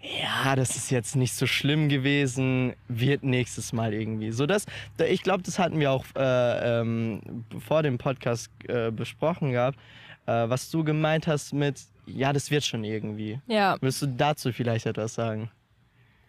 ja, 0.00 0.54
das 0.54 0.76
ist 0.76 0.90
jetzt 0.90 1.16
nicht 1.16 1.34
so 1.34 1.46
schlimm 1.46 1.88
gewesen, 1.88 2.74
wird 2.86 3.24
nächstes 3.24 3.72
Mal 3.72 3.92
irgendwie. 3.92 4.30
So 4.30 4.46
das, 4.46 4.64
ich 5.08 5.22
glaube, 5.22 5.42
das 5.42 5.58
hatten 5.58 5.80
wir 5.80 5.90
auch 5.90 6.04
äh, 6.16 6.80
ähm, 6.80 7.44
vor 7.58 7.82
dem 7.82 7.98
Podcast 7.98 8.50
äh, 8.68 8.90
besprochen 8.92 9.52
gehabt, 9.52 9.78
äh, 10.26 10.48
was 10.48 10.70
du 10.70 10.84
gemeint 10.84 11.26
hast 11.26 11.52
mit, 11.52 11.80
ja, 12.06 12.32
das 12.32 12.50
wird 12.50 12.64
schon 12.64 12.84
irgendwie. 12.84 13.40
Ja. 13.46 13.76
Willst 13.80 14.00
du 14.02 14.06
dazu 14.06 14.52
vielleicht 14.52 14.86
etwas 14.86 15.14
sagen? 15.14 15.50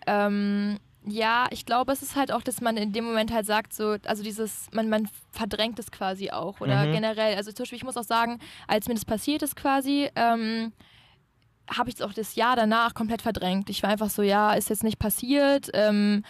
Ähm, 0.08 0.80
ja, 1.06 1.48
ich 1.52 1.66
glaube, 1.66 1.92
es 1.92 2.02
ist 2.02 2.16
halt 2.16 2.32
auch, 2.32 2.42
dass 2.42 2.62
man 2.62 2.76
in 2.76 2.92
dem 2.92 3.06
Moment 3.06 3.32
halt 3.32 3.46
sagt, 3.46 3.74
so, 3.74 3.98
also 4.06 4.24
dieses, 4.24 4.68
man, 4.74 4.90
man 4.90 5.08
verdrängt 5.32 5.78
es 5.78 5.92
quasi 5.92 6.32
auch 6.32 6.60
oder 6.60 6.88
mhm. 6.88 6.94
generell. 6.94 7.36
Also 7.36 7.52
zum 7.52 7.64
Beispiel, 7.64 7.78
ich 7.78 7.84
muss 7.84 7.98
auch 7.98 8.04
sagen, 8.04 8.40
als 8.68 8.88
mir 8.88 8.96
das 8.96 9.06
passiert 9.06 9.44
ist 9.44 9.56
quasi, 9.56 10.10
ähm, 10.16 10.74
habe 11.70 11.90
ich 11.90 12.04
auch 12.04 12.14
das 12.14 12.36
Jahr 12.36 12.56
danach 12.56 12.94
komplett 12.94 13.22
verdrängt. 13.22 13.70
Ich 13.70 13.84
war 13.84 13.90
einfach 13.90 14.10
so, 14.10 14.22
ja, 14.22 14.54
ist 14.54 14.70
jetzt 14.70 14.84
nicht 14.84 15.00
passiert. 15.00 15.70
Ähm, 15.74 16.24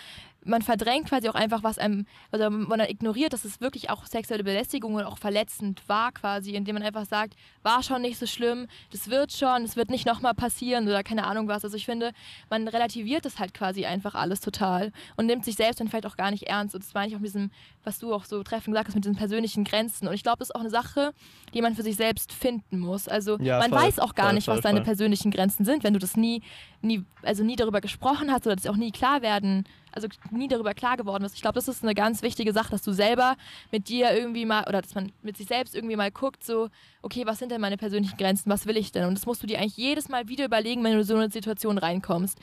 man 0.50 0.62
verdrängt 0.62 1.08
quasi 1.10 1.30
auch 1.30 1.36
einfach, 1.36 1.64
was 1.64 1.78
einem, 1.78 2.06
oder 2.32 2.50
man 2.50 2.80
ignoriert, 2.82 3.34
dass 3.34 3.46
es 3.46 3.62
wirklich 3.62 3.90
auch 3.90 4.06
sexuelle 4.06 4.44
Belästigung 4.44 4.96
und 4.96 5.04
auch 5.04 5.18
verletzend 5.18 5.82
war 5.88 6.12
quasi, 6.12 6.56
indem 6.56 6.76
man 6.76 6.84
einfach 6.84 7.06
sagt, 7.06 7.36
war 7.64 7.84
schon 7.84 8.02
nicht 8.02 8.18
so 8.18 8.26
schlimm, 8.26 8.68
das 8.92 9.10
wird 9.10 9.32
schon, 9.32 9.64
es 9.64 9.76
wird 9.76 9.90
nicht 9.90 10.06
nochmal 10.06 10.34
passieren 10.34 10.88
oder 10.88 11.04
keine 11.04 11.26
Ahnung 11.26 11.48
was. 11.48 11.64
Also 11.64 11.78
ich 11.78 11.86
finde, 11.86 12.12
man 12.50 12.68
relativiert 12.68 13.26
das 13.26 13.40
halt 13.40 13.54
quasi 13.54 13.86
einfach 13.86 14.16
alles 14.16 14.40
total 14.40 14.92
und 15.16 15.26
nimmt 15.26 15.46
sich 15.46 15.56
selbst 15.56 15.80
dann 15.80 15.88
vielleicht 15.88 16.06
auch 16.06 16.18
gar 16.18 16.32
nicht 16.32 16.44
ernst. 16.44 16.76
Und 16.76 16.84
das 16.84 16.94
meine 16.94 17.10
ich 17.10 17.16
auch 17.16 17.20
mit 17.20 17.28
diesem, 17.28 17.52
was 17.84 18.00
du 18.00 18.14
auch 18.14 18.26
so 18.26 18.42
treffend 18.44 18.74
gesagt 18.74 18.88
hast, 18.88 18.96
mit 18.96 19.06
diesen 19.06 19.16
persönlichen 19.18 19.64
Grenzen. 19.64 20.08
Und 20.08 20.14
ich 20.14 20.24
glaube, 20.24 20.40
das 20.40 20.50
ist 20.50 20.56
auch 20.56 20.62
eine 20.62 20.70
Sache, 20.70 21.14
die 21.54 21.62
man 21.62 21.76
für 21.76 21.84
sich 21.84 21.96
selbst 21.96 22.34
finden 22.34 22.80
muss. 22.80 23.08
Also 23.08 23.38
ja, 23.40 23.60
man 23.60 23.70
voll, 23.70 23.80
weiß 23.80 24.00
auch 24.00 24.16
gar 24.16 24.28
voll, 24.28 24.36
nicht, 24.36 24.46
voll, 24.46 24.56
was 24.56 24.64
deine 24.64 24.82
persönlichen 24.82 25.32
Grenzen 25.32 25.66
sind, 25.66 25.84
wenn 25.84 25.94
du 25.94 26.00
das 26.00 26.18
nie, 26.18 26.42
nie, 26.82 27.04
also 27.24 27.44
nie 27.44 27.56
darüber 27.56 27.82
gesprochen 27.82 28.32
hast 28.32 28.46
oder 28.46 28.56
das 28.56 28.68
auch 28.68 28.78
nie 28.78 28.92
klar 28.92 29.22
werden 29.22 29.66
also 29.92 30.08
nie 30.32 30.48
darüber 30.48 30.74
klar 30.74 30.98
geworden 30.98 31.24
ist. 31.24 31.36
Ich 31.36 31.42
glaube, 31.42 31.56
das 31.56 31.68
ist 31.68 31.84
eine 31.84 31.96
ganz 31.96 32.22
wichtige 32.22 32.54
Sache, 32.54 32.72
dass 32.72 32.82
du 32.82 32.92
selber 32.92 33.36
mit 33.72 33.90
dir 33.90 34.14
irgendwie 34.14 34.46
mal, 34.46 34.64
oder 34.68 34.82
dass 34.82 34.96
man 34.96 35.12
mit 35.22 35.38
sich 35.38 35.48
selbst 35.48 35.76
irgendwie 35.76 35.96
mal 35.96 36.12
guckt, 36.12 36.44
so, 36.44 36.70
okay, 37.02 37.26
was 37.26 37.40
sind 37.40 37.52
denn 37.52 37.62
meine 37.62 37.78
persönlichen 37.78 38.18
Grenzen, 38.18 38.50
was 38.50 38.66
will 38.66 38.78
ich 38.78 38.92
denn? 38.92 39.06
Und 39.06 39.16
das 39.16 39.26
musst 39.26 39.44
du 39.44 39.48
dir 39.48 39.60
eigentlich 39.60 39.78
jedes 39.78 40.10
Mal 40.10 40.28
wieder 40.28 40.46
überlegen, 40.46 40.84
wenn 40.84 40.94
du 40.94 41.00
in 41.00 41.06
so 41.06 41.16
eine 41.16 41.30
Situation 41.30 41.78
reinkommst. 41.78 42.40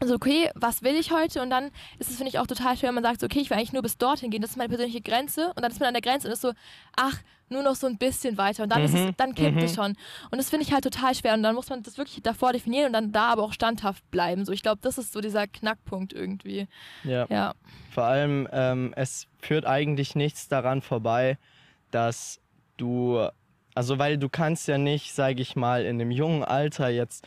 Also 0.00 0.14
okay, 0.14 0.50
was 0.54 0.82
will 0.82 0.94
ich 0.94 1.12
heute? 1.12 1.42
Und 1.42 1.50
dann 1.50 1.70
ist 1.98 2.10
es, 2.10 2.16
finde 2.16 2.30
ich, 2.30 2.38
auch 2.38 2.46
total 2.46 2.76
schwer, 2.76 2.88
wenn 2.88 2.94
man 2.94 3.04
sagt, 3.04 3.20
so, 3.20 3.26
okay, 3.26 3.40
ich 3.40 3.50
will 3.50 3.56
eigentlich 3.56 3.72
nur 3.72 3.82
bis 3.82 3.98
dorthin 3.98 4.30
gehen, 4.30 4.42
das 4.42 4.52
ist 4.52 4.56
meine 4.56 4.68
persönliche 4.68 5.00
Grenze. 5.00 5.48
Und 5.48 5.62
dann 5.62 5.70
ist 5.72 5.80
man 5.80 5.88
an 5.88 5.94
der 5.94 6.02
Grenze 6.02 6.28
und 6.28 6.32
ist 6.32 6.42
so, 6.42 6.52
ach, 6.96 7.20
nur 7.50 7.62
noch 7.62 7.74
so 7.74 7.86
ein 7.86 7.96
bisschen 7.96 8.36
weiter 8.36 8.62
und 8.62 8.70
dann, 8.70 8.80
mhm. 8.80 8.86
ist 8.86 8.94
es, 8.94 9.00
mhm. 9.00 9.14
dann 9.16 9.34
kippt 9.34 9.56
mhm. 9.56 9.62
es 9.62 9.74
schon. 9.74 9.96
Und 10.30 10.38
das 10.38 10.50
finde 10.50 10.64
ich 10.64 10.72
halt 10.72 10.84
total 10.84 11.14
schwer 11.14 11.34
und 11.34 11.42
dann 11.42 11.54
muss 11.54 11.70
man 11.70 11.82
das 11.82 11.98
wirklich 11.98 12.22
davor 12.22 12.52
definieren 12.52 12.86
und 12.86 12.92
dann 12.92 13.12
da 13.12 13.28
aber 13.30 13.42
auch 13.42 13.52
standhaft 13.52 14.08
bleiben. 14.10 14.44
So, 14.44 14.52
ich 14.52 14.62
glaube, 14.62 14.78
das 14.82 14.98
ist 14.98 15.12
so 15.12 15.20
dieser 15.20 15.46
Knackpunkt 15.46 16.12
irgendwie. 16.12 16.68
Ja. 17.04 17.26
ja. 17.30 17.54
Vor 17.90 18.04
allem, 18.04 18.48
ähm, 18.52 18.92
es 18.96 19.26
führt 19.40 19.66
eigentlich 19.66 20.14
nichts 20.14 20.48
daran 20.48 20.82
vorbei, 20.82 21.38
dass 21.90 22.40
du, 22.76 23.26
also 23.74 23.98
weil 23.98 24.18
du 24.18 24.28
kannst 24.28 24.68
ja 24.68 24.78
nicht, 24.78 25.14
sage 25.14 25.40
ich 25.42 25.56
mal, 25.56 25.84
in 25.84 26.00
einem 26.00 26.10
jungen 26.10 26.44
Alter 26.44 26.88
jetzt 26.88 27.26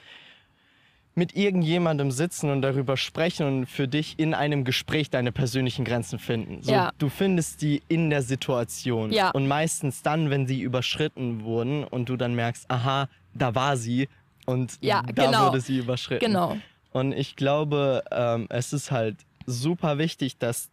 mit 1.14 1.36
irgendjemandem 1.36 2.12
sitzen 2.12 2.50
und 2.50 2.62
darüber 2.62 2.96
sprechen 2.96 3.46
und 3.46 3.66
für 3.66 3.88
dich 3.88 4.18
in 4.18 4.34
einem 4.34 4.64
Gespräch 4.64 5.10
deine 5.10 5.32
persönlichen 5.32 5.84
Grenzen 5.84 6.20
finden. 6.20 6.64
So, 6.64 6.72
ja. 6.72 6.92
Du 6.98 7.10
findest 7.10 7.62
die 7.62 7.82
in 7.90 8.10
der 8.10 8.22
Situation. 8.22 9.12
Ja. 9.12 9.32
Und 9.32 9.48
meistens 9.48 10.04
dann, 10.04 10.30
wenn 10.30 10.48
sie 10.48 10.62
überschritten 10.62 11.44
wurden 11.44 11.84
und 11.84 12.08
du 12.08 12.16
dann 12.16 12.34
merkst, 12.34 12.70
aha, 12.70 13.10
da 13.34 13.56
war 13.56 13.76
sie 13.76 14.08
und 14.46 14.78
ja, 14.82 15.04
da 15.14 15.26
genau. 15.26 15.48
wurde 15.48 15.60
sie 15.60 15.78
überschritten. 15.80 16.26
Genau. 16.26 16.58
Und 16.92 17.12
ich 17.14 17.36
glaube, 17.36 18.04
ähm, 18.12 18.48
es 18.50 18.74
ist 18.74 18.92
halt 18.92 19.18
super 19.46 19.98
wichtig, 19.98 20.38
dass 20.38 20.70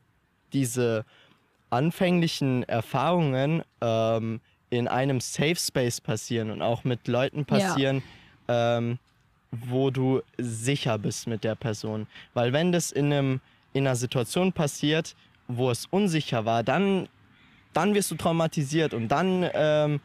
diese 0.53 1.05
anfänglichen 1.71 2.63
Erfahrungen 2.63 3.63
ähm, 3.81 4.41
in 4.71 4.89
einem 4.89 5.21
Safe 5.21 5.57
Space 5.57 6.01
passieren 6.01 6.51
und 6.51 6.63
auch 6.63 6.85
mit 6.85 7.09
Leuten 7.09 7.45
passieren, 7.45 8.03
ähm, 8.49 8.99
wo 9.51 9.91
du 9.91 10.21
sicher 10.37 10.99
bist 10.99 11.27
mit 11.27 11.45
der 11.45 11.55
Person. 11.55 12.07
Weil 12.35 12.53
wenn 12.53 12.73
das 12.73 12.93
in, 12.93 13.13
einem, 13.13 13.41
in 13.73 13.87
einer 13.87 13.97
Situation 13.97 14.53
passiert, 14.53 15.15
wo 15.47 15.71
es 15.71 15.87
unsicher 15.87 16.45
war, 16.45 16.63
dann, 16.63 17.09
dann 17.73 17.95
wirst 17.95 18.11
du 18.11 18.17
traumatisiert 18.17 18.93
und 18.93 19.09
dann, 19.09 19.49
ähm, 19.55 20.01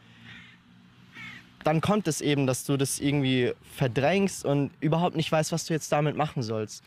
dann 1.62 1.80
kommt 1.80 2.08
es 2.08 2.20
eben, 2.20 2.46
dass 2.46 2.64
du 2.64 2.76
das 2.76 3.00
irgendwie 3.00 3.52
verdrängst 3.76 4.44
und 4.44 4.70
überhaupt 4.80 5.16
nicht 5.16 5.30
weißt, 5.30 5.52
was 5.52 5.66
du 5.66 5.74
jetzt 5.74 5.90
damit 5.92 6.16
machen 6.16 6.42
sollst. 6.42 6.82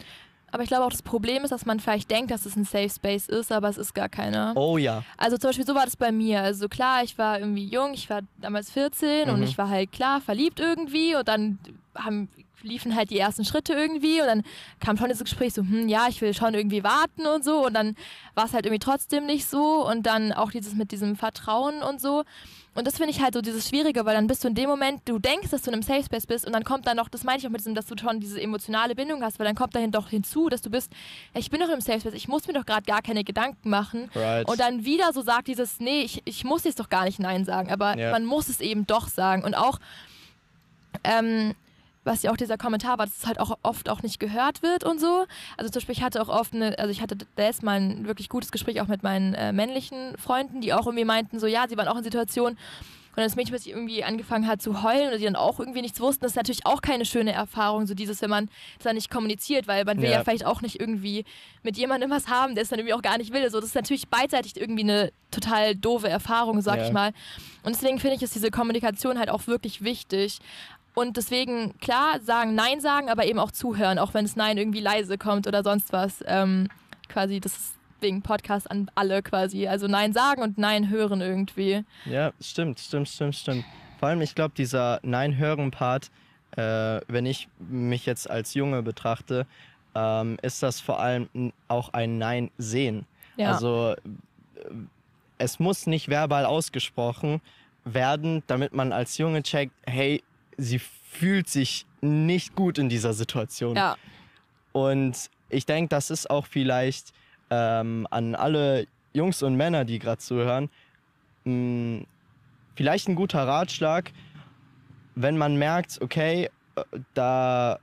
Aber 0.52 0.64
ich 0.64 0.70
glaube 0.70 0.86
auch, 0.86 0.92
das 0.92 1.02
Problem 1.02 1.44
ist, 1.44 1.52
dass 1.52 1.66
man 1.66 1.80
vielleicht 1.80 2.10
denkt, 2.10 2.32
dass 2.32 2.46
es 2.46 2.56
ein 2.56 2.64
Safe 2.64 2.90
Space 2.90 3.28
ist, 3.28 3.52
aber 3.52 3.68
es 3.68 3.78
ist 3.78 3.94
gar 3.94 4.08
keiner. 4.08 4.54
Oh 4.56 4.78
ja. 4.78 5.04
Also 5.18 5.38
zum 5.38 5.50
Beispiel 5.50 5.66
so 5.66 5.76
war 5.76 5.86
das 5.86 5.98
bei 5.98 6.12
mir. 6.12 6.42
Also 6.42 6.70
klar, 6.70 7.04
ich 7.04 7.18
war 7.18 7.40
irgendwie 7.40 7.66
jung, 7.66 7.94
ich 7.94 8.10
war 8.10 8.22
damals 8.40 8.72
14 8.72 9.28
mhm. 9.28 9.34
und 9.34 9.44
ich 9.44 9.58
war 9.58 9.70
halt 9.70 9.92
klar 9.92 10.22
verliebt 10.22 10.60
irgendwie 10.60 11.16
und 11.16 11.28
dann 11.28 11.60
haben 11.96 12.30
liefen 12.64 12.96
halt 12.96 13.10
die 13.10 13.20
ersten 13.20 13.46
Schritte 13.46 13.74
irgendwie 13.74 14.22
und 14.22 14.28
dann 14.28 14.44
kam 14.80 14.98
schon 14.98 15.10
das 15.10 15.20
Gespräch 15.20 15.54
so, 15.54 15.62
hm, 15.62 15.88
ja, 15.88 16.08
ich 16.10 16.22
will 16.22 16.34
schon 16.34 16.54
irgendwie 16.54 16.84
warten 16.84 17.26
und 17.26 17.44
so 17.44 17.66
und 17.66 17.74
dann 17.74 17.96
war 18.36 18.46
es 18.46 18.54
halt 18.54 18.66
irgendwie 18.66 18.80
trotzdem 18.80 19.26
nicht 19.26 19.48
so 19.48 19.88
und 19.88 20.04
dann 20.04 20.34
auch 20.34 20.52
dieses 20.52 20.74
mit 20.74 20.92
diesem 20.92 21.16
Vertrauen 21.16 21.82
und 21.82 22.02
so. 22.02 22.24
Und 22.74 22.86
das 22.86 22.98
finde 22.98 23.10
ich 23.10 23.24
halt 23.24 23.34
so 23.34 23.42
dieses 23.42 23.68
Schwierige, 23.68 24.06
weil 24.06 24.14
dann 24.14 24.28
bist 24.28 24.44
du 24.44 24.50
in 24.50 24.54
dem 24.54 24.70
Moment, 24.70 25.02
du 25.06 25.18
denkst, 25.18 25.50
dass 25.50 25.64
du 25.64 25.72
in 25.72 25.74
einem 25.74 25.82
Safe 25.82 26.04
Space 26.04 26.28
bist 26.28 26.46
und 26.46 26.54
dann 26.54 26.64
kommt 26.64 26.86
dann 26.86 26.98
noch, 26.98 27.10
das 27.10 27.24
meine 27.24 27.40
ich 27.40 27.48
auch 27.48 27.50
mit 27.50 27.62
diesem, 27.62 27.74
dass 27.74 27.88
du 27.88 27.96
schon 28.00 28.20
diese 28.20 28.40
emotionale 28.40 28.94
Bindung 28.94 29.24
hast, 29.24 29.40
weil 29.40 29.48
dann 29.48 29.56
kommt 29.56 29.76
dahin 29.76 29.92
doch 29.92 30.10
hinzu, 30.10 30.48
dass 30.48 30.62
du 30.62 30.70
bist, 30.70 30.94
ich 31.34 31.50
bin 31.50 31.60
doch 31.60 31.70
im 31.70 31.82
Safe 31.82 32.00
Space, 32.00 32.14
ich 32.14 32.28
muss 32.28 32.46
mir 32.46 32.54
doch 32.54 32.68
gerade 32.68 32.84
gar 32.84 33.02
keine 33.02 33.24
Gedanken 33.24 33.72
machen. 33.72 34.12
Right. 34.14 34.48
Und 34.48 34.60
dann 34.60 34.86
wieder 34.86 35.12
so 35.12 35.24
sagt 35.24 35.48
dieses, 35.48 35.80
nee, 35.80 36.02
ich, 36.02 36.22
ich 36.26 36.44
muss 36.44 36.66
jetzt 36.66 36.80
doch 36.80 36.90
gar 36.90 37.06
nicht 37.06 37.20
Nein 37.20 37.46
sagen, 37.46 37.72
aber 37.72 37.98
yeah. 37.98 38.12
man 38.12 38.26
muss 38.26 38.48
es 38.48 38.60
eben 38.60 38.86
doch 38.86 39.08
sagen. 39.08 39.44
Und 39.44 39.56
auch, 39.56 39.80
ähm, 41.04 41.56
was 42.08 42.24
ja 42.24 42.32
auch 42.32 42.38
dieser 42.38 42.58
Kommentar 42.58 42.98
war, 42.98 43.06
dass 43.06 43.18
es 43.18 43.28
halt 43.28 43.40
auch 43.40 43.60
oft 43.62 43.90
auch 43.90 44.02
nicht 44.02 44.20
gehört 44.20 44.64
wird 44.64 44.84
und 44.84 45.00
so. 45.00 45.26
Also 45.58 45.70
zum 45.70 45.80
Beispiel, 45.80 45.94
ich 45.94 46.02
hatte 46.02 46.22
auch 46.22 46.30
oft 46.30 46.56
eine, 46.56 46.80
also 46.80 46.90
ich 46.90 47.02
hatte 47.02 47.18
das 47.36 47.62
mal 47.62 47.80
ein 47.80 48.08
wirklich 48.08 48.30
gutes 48.30 48.52
Gespräch 48.52 48.82
auch 48.82 48.88
mit 48.88 49.04
meinen 49.04 49.36
äh, 49.36 49.54
männlichen 49.54 50.18
Freunden, 50.18 50.62
die 50.62 50.74
auch 50.74 50.88
irgendwie 50.88 51.06
meinten, 51.06 51.40
so 51.40 51.46
ja, 51.46 51.68
sie 51.68 51.78
waren 51.78 51.88
auch 51.88 51.98
in 51.98 52.04
Situationen, 52.04 52.58
Und 53.18 53.24
das 53.24 53.36
Mädchen, 53.36 53.56
was 53.56 53.66
irgendwie 53.66 54.04
angefangen 54.04 54.46
hat 54.46 54.62
zu 54.62 54.84
heulen 54.84 55.08
oder 55.08 55.18
die 55.18 55.24
dann 55.24 55.36
auch 55.36 55.60
irgendwie 55.60 55.82
nichts 55.82 56.00
wussten, 56.00 56.22
das 56.22 56.34
ist 56.34 56.36
natürlich 56.36 56.68
auch 56.68 56.82
keine 56.84 57.04
schöne 57.04 57.34
Erfahrung, 57.34 57.88
so 57.88 57.96
dieses, 57.96 58.22
wenn 58.22 58.30
man 58.30 58.46
das 58.78 58.84
dann 58.84 58.96
nicht 58.96 59.10
kommuniziert, 59.10 59.68
weil 59.68 59.86
man 59.86 59.98
will 59.98 60.10
ja. 60.10 60.18
ja 60.18 60.24
vielleicht 60.24 60.46
auch 60.46 60.62
nicht 60.62 60.80
irgendwie 60.80 61.26
mit 61.64 61.78
jemandem 61.78 62.12
was 62.12 62.28
haben, 62.28 62.54
der 62.54 62.62
es 62.62 62.70
dann 62.70 62.78
irgendwie 62.78 62.94
auch 62.94 63.02
gar 63.02 63.18
nicht 63.18 63.34
will. 63.34 63.50
So, 63.50 63.60
das 63.60 63.70
ist 63.70 63.76
natürlich 63.76 64.08
beidseitig 64.08 64.56
irgendwie 64.56 64.84
eine 64.84 65.12
total 65.32 65.76
doofe 65.76 66.08
Erfahrung, 66.08 66.62
sag 66.62 66.78
ja. 66.78 66.86
ich 66.86 66.94
mal. 66.94 67.12
Und 67.64 67.76
deswegen 67.76 68.00
finde 68.00 68.18
ich, 68.18 68.22
ist 68.22 68.36
diese 68.36 68.52
Kommunikation 68.52 69.18
halt 69.18 69.32
auch 69.32 69.48
wirklich 69.48 69.84
wichtig. 69.84 70.38
Und 70.98 71.16
deswegen, 71.16 71.78
klar, 71.78 72.20
sagen 72.22 72.56
Nein 72.56 72.82
sagen, 72.82 73.08
aber 73.08 73.28
eben 73.28 73.38
auch 73.38 73.52
zuhören, 73.52 74.00
auch 74.00 74.16
wenn 74.16 74.26
das 74.26 74.36
Nein 74.36 74.58
irgendwie 74.58 74.80
leise 74.80 75.20
kommt 75.20 75.46
oder 75.46 75.62
sonst 75.62 75.94
was. 75.94 76.24
Ähm, 76.26 76.70
quasi, 77.08 77.40
das 77.40 77.56
ist 77.56 77.76
wegen 78.02 78.24
Podcast 78.24 78.72
an 78.72 78.90
alle 78.96 79.22
quasi. 79.22 79.68
Also 79.68 79.86
Nein 79.86 80.12
sagen 80.12 80.42
und 80.42 80.58
Nein 80.58 80.90
hören 80.90 81.22
irgendwie. 81.22 81.86
Ja, 82.06 82.34
stimmt, 82.42 82.80
stimmt, 82.80 83.10
stimmt, 83.10 83.36
stimmt. 83.36 83.66
Vor 84.00 84.10
allem, 84.10 84.22
ich 84.22 84.34
glaube, 84.34 84.56
dieser 84.58 85.00
Nein-Hören-Part, 85.04 86.10
äh, 86.56 87.02
wenn 87.08 87.28
ich 87.28 87.48
mich 87.60 88.08
jetzt 88.08 88.28
als 88.28 88.56
Junge 88.56 88.82
betrachte, 88.82 89.46
ähm, 89.94 90.40
ist 90.42 90.64
das 90.64 90.82
vor 90.82 91.00
allem 91.00 91.30
auch 91.68 91.94
ein 91.94 92.18
Nein 92.18 92.50
sehen. 92.58 93.06
Ja. 93.36 93.52
Also 93.52 93.92
äh, 93.92 94.00
es 95.38 95.60
muss 95.60 95.86
nicht 95.86 96.10
verbal 96.10 96.46
ausgesprochen 96.46 97.40
werden, 97.86 98.42
damit 98.48 98.74
man 98.74 98.92
als 98.92 99.20
Junge 99.20 99.44
checkt, 99.44 99.74
hey, 99.86 100.24
sie 100.58 100.80
fühlt 100.80 101.48
sich 101.48 101.86
nicht 102.02 102.56
gut 102.56 102.78
in 102.78 102.90
dieser 102.90 103.14
Situation. 103.14 103.76
Ja. 103.76 103.96
Und 104.72 105.30
ich 105.50 105.66
denke, 105.66 105.90
das 105.90 106.10
ist 106.10 106.30
auch 106.30 106.46
vielleicht 106.46 107.14
ähm, 107.50 108.08
an 108.12 108.36
alle 108.36 108.88
Jungs 109.14 109.42
und 109.42 109.56
Männer, 109.56 109.86
die 109.86 110.00
gerade 110.00 110.20
zuhören, 110.20 110.70
mh, 111.46 111.52
hm, 111.52 112.06
vielleicht 112.76 113.08
ein 113.08 113.16
guter 113.16 113.48
Ratschlag, 113.48 114.12
wenn 115.16 115.38
man 115.38 115.58
merkt, 115.58 116.00
okay, 116.02 116.50
äh, 116.76 116.84
da 117.14 117.80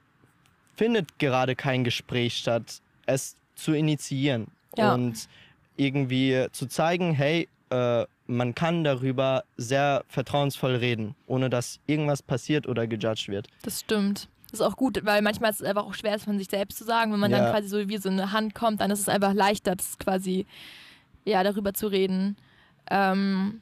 findet 0.77 1.19
gerade 1.19 1.57
kein 1.57 1.83
Gespräch 1.85 2.37
statt, 2.37 2.81
es 3.07 3.37
zu 3.55 3.73
initiieren 3.73 4.47
ja. 4.77 4.95
und 4.95 5.29
irgendwie 5.77 6.47
zu 6.53 6.67
zeigen, 6.67 7.13
hey, 7.13 7.49
äh, 7.71 8.05
man 8.27 8.55
kann 8.55 8.85
darüber 8.85 9.45
sehr 9.57 10.05
vertrauensvoll 10.09 10.77
reden, 10.77 11.15
ohne 11.27 11.51
dass 11.51 11.81
irgendwas 11.87 12.23
passiert 12.23 12.67
oder 12.67 12.87
gejudged 12.87 13.29
wird. 13.29 13.49
Das 13.63 13.81
stimmt. 13.81 14.29
Das 14.51 14.61
ist 14.61 14.67
auch 14.67 14.77
gut, 14.77 15.05
weil 15.05 15.21
manchmal 15.21 15.51
ist 15.51 15.61
es 15.61 15.67
einfach 15.67 15.85
auch 15.85 15.95
schwer, 15.95 16.15
es 16.15 16.25
von 16.25 16.39
sich 16.39 16.49
selbst 16.49 16.79
zu 16.79 16.85
sagen. 16.85 17.13
Wenn 17.13 17.21
man 17.21 17.31
ja. 17.31 17.39
dann 17.39 17.51
quasi 17.51 17.69
so 17.69 17.89
wie 17.89 17.97
so 17.99 18.09
eine 18.09 18.33
Hand 18.33 18.55
kommt, 18.55 18.81
dann 18.81 18.91
ist 18.91 19.01
es 19.01 19.09
einfach 19.09 19.35
leichter, 19.35 19.75
das 19.75 19.99
quasi 19.99 20.47
ja, 21.25 21.43
darüber 21.43 21.75
zu 21.75 21.89
reden. 21.89 22.37
Ähm, 22.91 23.61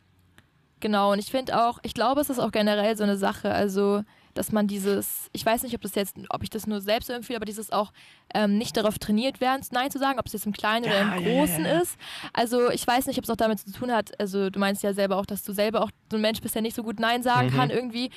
genau, 0.80 1.12
und 1.12 1.18
ich 1.18 1.30
finde 1.30 1.58
auch, 1.58 1.78
ich 1.82 1.94
glaube, 1.94 2.20
es 2.20 2.28
ist 2.28 2.38
auch 2.38 2.52
generell 2.52 2.96
so 2.96 3.04
eine 3.04 3.16
Sache. 3.16 3.52
Also 3.52 4.04
dass 4.34 4.52
man 4.52 4.66
dieses, 4.66 5.28
ich 5.32 5.44
weiß 5.44 5.62
nicht, 5.62 5.74
ob 5.74 5.80
das 5.80 5.94
jetzt, 5.94 6.16
ob 6.28 6.42
ich 6.42 6.50
das 6.50 6.66
nur 6.66 6.80
selbst 6.80 7.10
empfehle, 7.10 7.36
aber 7.36 7.44
dieses 7.44 7.72
auch 7.72 7.92
ähm, 8.34 8.58
nicht 8.58 8.76
darauf 8.76 8.98
trainiert 8.98 9.40
werden, 9.40 9.62
Nein 9.70 9.90
zu 9.90 9.98
sagen, 9.98 10.18
ob 10.18 10.26
es 10.26 10.32
jetzt 10.32 10.46
im 10.46 10.52
Kleinen 10.52 10.84
ja, 10.84 10.90
oder 10.90 11.00
im 11.02 11.24
Großen 11.24 11.64
ja, 11.64 11.74
ja, 11.74 11.80
ist. 11.80 11.96
Also 12.32 12.70
ich 12.70 12.86
weiß 12.86 13.06
nicht, 13.06 13.18
ob 13.18 13.24
es 13.24 13.30
auch 13.30 13.36
damit 13.36 13.60
zu 13.60 13.72
tun 13.72 13.92
hat, 13.92 14.18
also 14.20 14.50
du 14.50 14.58
meinst 14.58 14.82
ja 14.82 14.92
selber 14.92 15.16
auch, 15.16 15.26
dass 15.26 15.42
du 15.42 15.52
selber 15.52 15.82
auch 15.82 15.90
so 16.10 16.16
ein 16.16 16.22
Mensch 16.22 16.40
bist, 16.40 16.54
der 16.54 16.62
nicht 16.62 16.76
so 16.76 16.82
gut 16.82 17.00
Nein 17.00 17.22
sagen 17.22 17.48
mhm. 17.48 17.54
kann 17.54 17.70
irgendwie. 17.70 18.10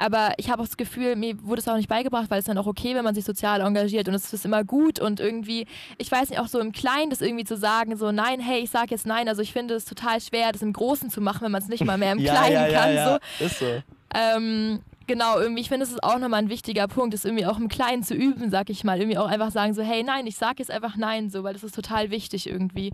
Aber 0.00 0.32
ich 0.38 0.48
habe 0.50 0.62
auch 0.62 0.66
das 0.66 0.78
Gefühl, 0.78 1.14
mir 1.14 1.42
wurde 1.42 1.60
es 1.60 1.68
auch 1.68 1.76
nicht 1.76 1.88
beigebracht, 1.88 2.30
weil 2.30 2.38
es 2.38 2.46
dann 2.46 2.56
auch 2.56 2.66
okay, 2.66 2.94
wenn 2.94 3.04
man 3.04 3.14
sich 3.14 3.24
sozial 3.24 3.60
engagiert 3.60 4.08
und 4.08 4.14
es 4.14 4.32
ist 4.32 4.46
immer 4.46 4.64
gut 4.64 4.98
und 4.98 5.20
irgendwie, 5.20 5.66
ich 5.98 6.10
weiß 6.10 6.30
nicht, 6.30 6.38
auch 6.38 6.46
so 6.46 6.58
im 6.58 6.72
Kleinen 6.72 7.10
das 7.10 7.20
irgendwie 7.20 7.44
zu 7.44 7.56
sagen, 7.56 7.96
so 7.96 8.10
nein, 8.10 8.40
hey, 8.40 8.60
ich 8.60 8.70
sage 8.70 8.88
jetzt 8.90 9.06
nein. 9.06 9.28
Also 9.28 9.42
ich 9.42 9.52
finde 9.52 9.74
es 9.74 9.84
total 9.84 10.20
schwer, 10.20 10.52
das 10.52 10.62
im 10.62 10.72
Großen 10.72 11.10
zu 11.10 11.20
machen, 11.20 11.42
wenn 11.42 11.52
man 11.52 11.60
es 11.60 11.68
nicht 11.68 11.84
mal 11.84 11.98
mehr 11.98 12.12
im 12.12 12.18
Kleinen 12.24 12.54
ja, 12.54 12.66
ja, 12.68 12.80
kann. 12.80 12.94
Ja, 12.94 13.20
so. 13.38 13.44
Ist 13.44 13.58
so. 13.58 13.82
Ähm, 14.14 14.80
Genau, 15.10 15.40
irgendwie, 15.40 15.62
ich 15.62 15.68
finde, 15.68 15.82
es 15.82 15.90
ist 15.90 16.04
auch 16.04 16.20
nochmal 16.20 16.40
ein 16.40 16.50
wichtiger 16.50 16.86
Punkt, 16.86 17.14
das 17.14 17.24
irgendwie 17.24 17.44
auch 17.44 17.58
im 17.58 17.66
Kleinen 17.66 18.04
zu 18.04 18.14
üben, 18.14 18.48
sag 18.48 18.70
ich 18.70 18.84
mal. 18.84 19.00
Irgendwie 19.00 19.18
auch 19.18 19.26
einfach 19.26 19.50
sagen 19.50 19.74
so, 19.74 19.82
hey, 19.82 20.04
nein, 20.04 20.24
ich 20.28 20.36
sag 20.36 20.60
jetzt 20.60 20.70
einfach 20.70 20.96
nein, 20.96 21.30
so, 21.30 21.42
weil 21.42 21.52
das 21.52 21.64
ist 21.64 21.74
total 21.74 22.12
wichtig 22.12 22.48
irgendwie. 22.48 22.92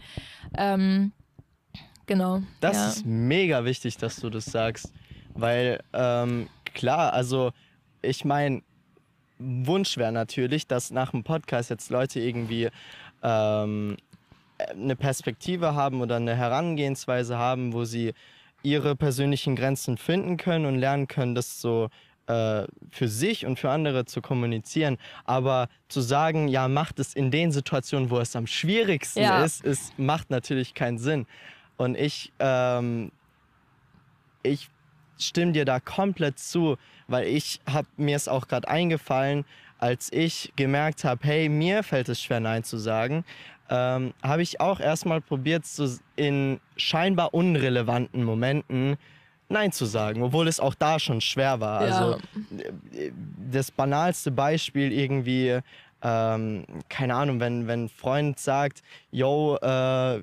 Ähm, 0.57 1.13
genau. 2.07 2.41
Das 2.61 2.77
ja. 2.79 2.89
ist 2.89 3.05
mega 3.05 3.67
wichtig, 3.67 3.99
dass 3.99 4.17
du 4.17 4.31
das 4.31 4.47
sagst, 4.47 4.95
weil 5.35 5.79
ähm, 5.93 6.49
klar, 6.73 7.13
also 7.13 7.53
ich 8.01 8.25
meine, 8.25 8.63
Wunsch 9.39 9.99
wäre 9.99 10.11
natürlich, 10.11 10.67
dass 10.67 10.91
nach 10.91 11.11
dem 11.11 11.23
Podcast 11.23 11.69
jetzt 11.69 11.91
Leute 11.91 12.21
irgendwie 12.21 12.71
ähm, 13.23 13.99
eine 14.71 14.97
Perspektive 14.97 15.75
haben 15.75 16.01
oder 16.01 16.17
eine 16.17 16.35
Herangehensweise 16.35 17.37
haben, 17.37 17.75
wo 17.75 17.85
sie 17.85 18.15
ihre 18.67 18.97
persönlichen 18.97 19.55
Grenzen 19.55 19.97
finden 19.97 20.37
können 20.37 20.67
und 20.67 20.75
lernen 20.75 21.07
können, 21.07 21.37
das 21.37 21.61
so 21.61 21.89
äh, 22.27 22.65
für 22.91 23.07
sich 23.07 23.47
und 23.47 23.61
für 23.61 23.71
andere 23.71 24.07
zu 24.07 24.21
kommunizieren. 24.21 24.99
Aber 25.25 25.69
zu 25.89 26.01
sagen, 26.01 26.49
ja, 26.49 26.67
macht 26.67 26.99
es 26.99 27.15
in 27.15 27.31
den 27.31 27.53
Situationen, 27.53 28.11
wo 28.11 28.19
es 28.19 28.35
am 28.35 28.49
schwierigsten 28.49 29.23
ja. 29.23 29.45
ist, 29.45 29.65
ist, 29.65 29.97
macht 30.01 30.31
natürlich 30.31 30.75
keinen 30.75 30.99
Sinn. 30.99 31.27
Und 31.77 31.97
ich, 31.97 32.33
ähm, 32.41 33.13
ich 34.43 34.69
stimme 35.17 35.53
dir 35.53 35.65
da 35.65 35.79
komplett 35.79 36.41
zu, 36.41 36.77
weil 37.07 37.29
ich 37.29 37.61
habe 37.71 37.87
mir 37.97 38.17
es 38.17 38.27
auch 38.27 38.49
gerade 38.49 38.67
eingefallen, 38.67 39.45
als 39.79 40.13
ich 40.13 40.53
gemerkt 40.57 41.05
habe, 41.05 41.25
hey, 41.25 41.49
mir 41.49 41.85
fällt 41.85 42.09
es 42.09 42.21
schwer, 42.21 42.41
Nein 42.41 42.65
zu 42.65 42.79
sagen, 42.79 43.25
ähm, 43.71 44.15
habe 44.23 44.43
ich 44.43 44.61
auch 44.61 44.81
erstmal 44.81 45.21
probiert, 45.21 45.67
so 45.67 45.89
in 46.17 46.61
scheinbar 46.77 47.35
unrelevanten 47.35 48.23
Momenten 48.23 48.97
Nein 49.49 49.71
zu 49.71 49.85
sagen, 49.85 50.23
obwohl 50.23 50.49
es 50.49 50.59
auch 50.59 50.75
da 50.75 50.99
schon 50.99 51.21
schwer 51.21 51.61
war. 51.61 51.87
Ja. 51.87 51.97
Also 51.97 52.19
das 53.51 53.71
banalste 53.71 54.33
Beispiel 54.33 54.93
irgendwie, 54.93 55.61
ähm, 56.03 56.65
keine 56.89 57.15
Ahnung, 57.15 57.39
wenn, 57.39 57.69
wenn 57.69 57.85
ein 57.85 57.89
Freund 57.89 58.41
sagt, 58.41 58.83
yo, 59.13 59.57
äh, 59.57 60.23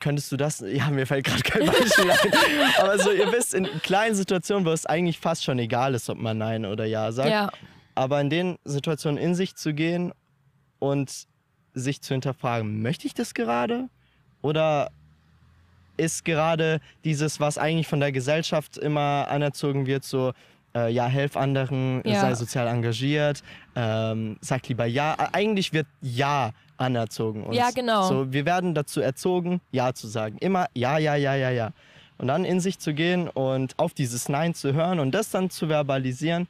könntest 0.00 0.32
du 0.32 0.36
das? 0.36 0.60
Ja, 0.66 0.90
mir 0.90 1.06
fällt 1.06 1.26
gerade 1.26 1.42
kein 1.42 1.66
Beispiel 1.66 2.10
ein. 2.10 2.74
Aber 2.78 2.98
so, 2.98 3.12
ihr 3.12 3.32
wisst, 3.32 3.54
in 3.54 3.66
kleinen 3.82 4.16
Situationen, 4.16 4.66
wo 4.66 4.70
es 4.70 4.84
eigentlich 4.84 5.18
fast 5.18 5.44
schon 5.44 5.58
egal 5.58 5.94
ist, 5.94 6.10
ob 6.10 6.18
man 6.18 6.38
Nein 6.38 6.66
oder 6.66 6.84
Ja 6.84 7.12
sagt. 7.12 7.30
Ja. 7.30 7.50
Aber 7.94 8.20
in 8.20 8.30
den 8.30 8.58
Situationen 8.64 9.16
in 9.16 9.36
sich 9.36 9.54
zu 9.54 9.72
gehen 9.72 10.12
und 10.80 11.28
sich 11.74 12.00
zu 12.00 12.14
hinterfragen, 12.14 12.82
möchte 12.82 13.06
ich 13.06 13.14
das 13.14 13.34
gerade? 13.34 13.88
Oder 14.42 14.90
ist 15.96 16.24
gerade 16.24 16.80
dieses, 17.04 17.40
was 17.40 17.58
eigentlich 17.58 17.86
von 17.86 18.00
der 18.00 18.12
Gesellschaft 18.12 18.76
immer 18.78 19.26
anerzogen 19.28 19.86
wird, 19.86 20.04
so, 20.04 20.32
äh, 20.74 20.90
ja, 20.90 21.06
helf 21.06 21.36
anderen, 21.36 22.02
ja. 22.04 22.20
sei 22.20 22.34
sozial 22.34 22.66
engagiert, 22.66 23.42
ähm, 23.76 24.36
sag 24.40 24.68
lieber 24.68 24.86
ja. 24.86 25.16
Eigentlich 25.32 25.72
wird 25.72 25.86
ja 26.00 26.52
anerzogen. 26.76 27.44
Uns. 27.44 27.56
Ja, 27.56 27.70
genau. 27.70 28.08
So, 28.08 28.32
wir 28.32 28.44
werden 28.44 28.74
dazu 28.74 29.00
erzogen, 29.00 29.60
ja 29.70 29.92
zu 29.92 30.08
sagen. 30.08 30.38
Immer 30.38 30.66
ja, 30.74 30.98
ja, 30.98 31.14
ja, 31.14 31.34
ja, 31.34 31.50
ja. 31.50 31.70
Und 32.18 32.28
dann 32.28 32.44
in 32.44 32.60
sich 32.60 32.78
zu 32.78 32.94
gehen 32.94 33.28
und 33.28 33.78
auf 33.78 33.92
dieses 33.94 34.28
Nein 34.28 34.54
zu 34.54 34.72
hören 34.72 35.00
und 35.00 35.12
das 35.12 35.30
dann 35.30 35.50
zu 35.50 35.68
verbalisieren. 35.68 36.48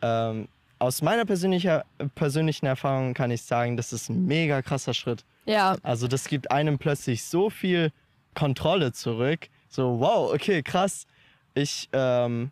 Ähm, 0.00 0.48
aus 0.82 1.00
meiner 1.00 1.24
persönlicher, 1.24 1.84
persönlichen 2.16 2.66
Erfahrung 2.66 3.14
kann 3.14 3.30
ich 3.30 3.42
sagen, 3.42 3.76
das 3.76 3.92
ist 3.92 4.08
ein 4.08 4.26
mega 4.26 4.62
krasser 4.62 4.94
Schritt. 4.94 5.24
Ja. 5.46 5.76
Also 5.84 6.08
das 6.08 6.26
gibt 6.26 6.50
einem 6.50 6.76
plötzlich 6.78 7.22
so 7.22 7.50
viel 7.50 7.92
Kontrolle 8.34 8.92
zurück. 8.92 9.48
So, 9.68 10.00
wow, 10.00 10.34
okay, 10.34 10.60
krass. 10.62 11.06
Ich 11.54 11.88
ähm, 11.92 12.50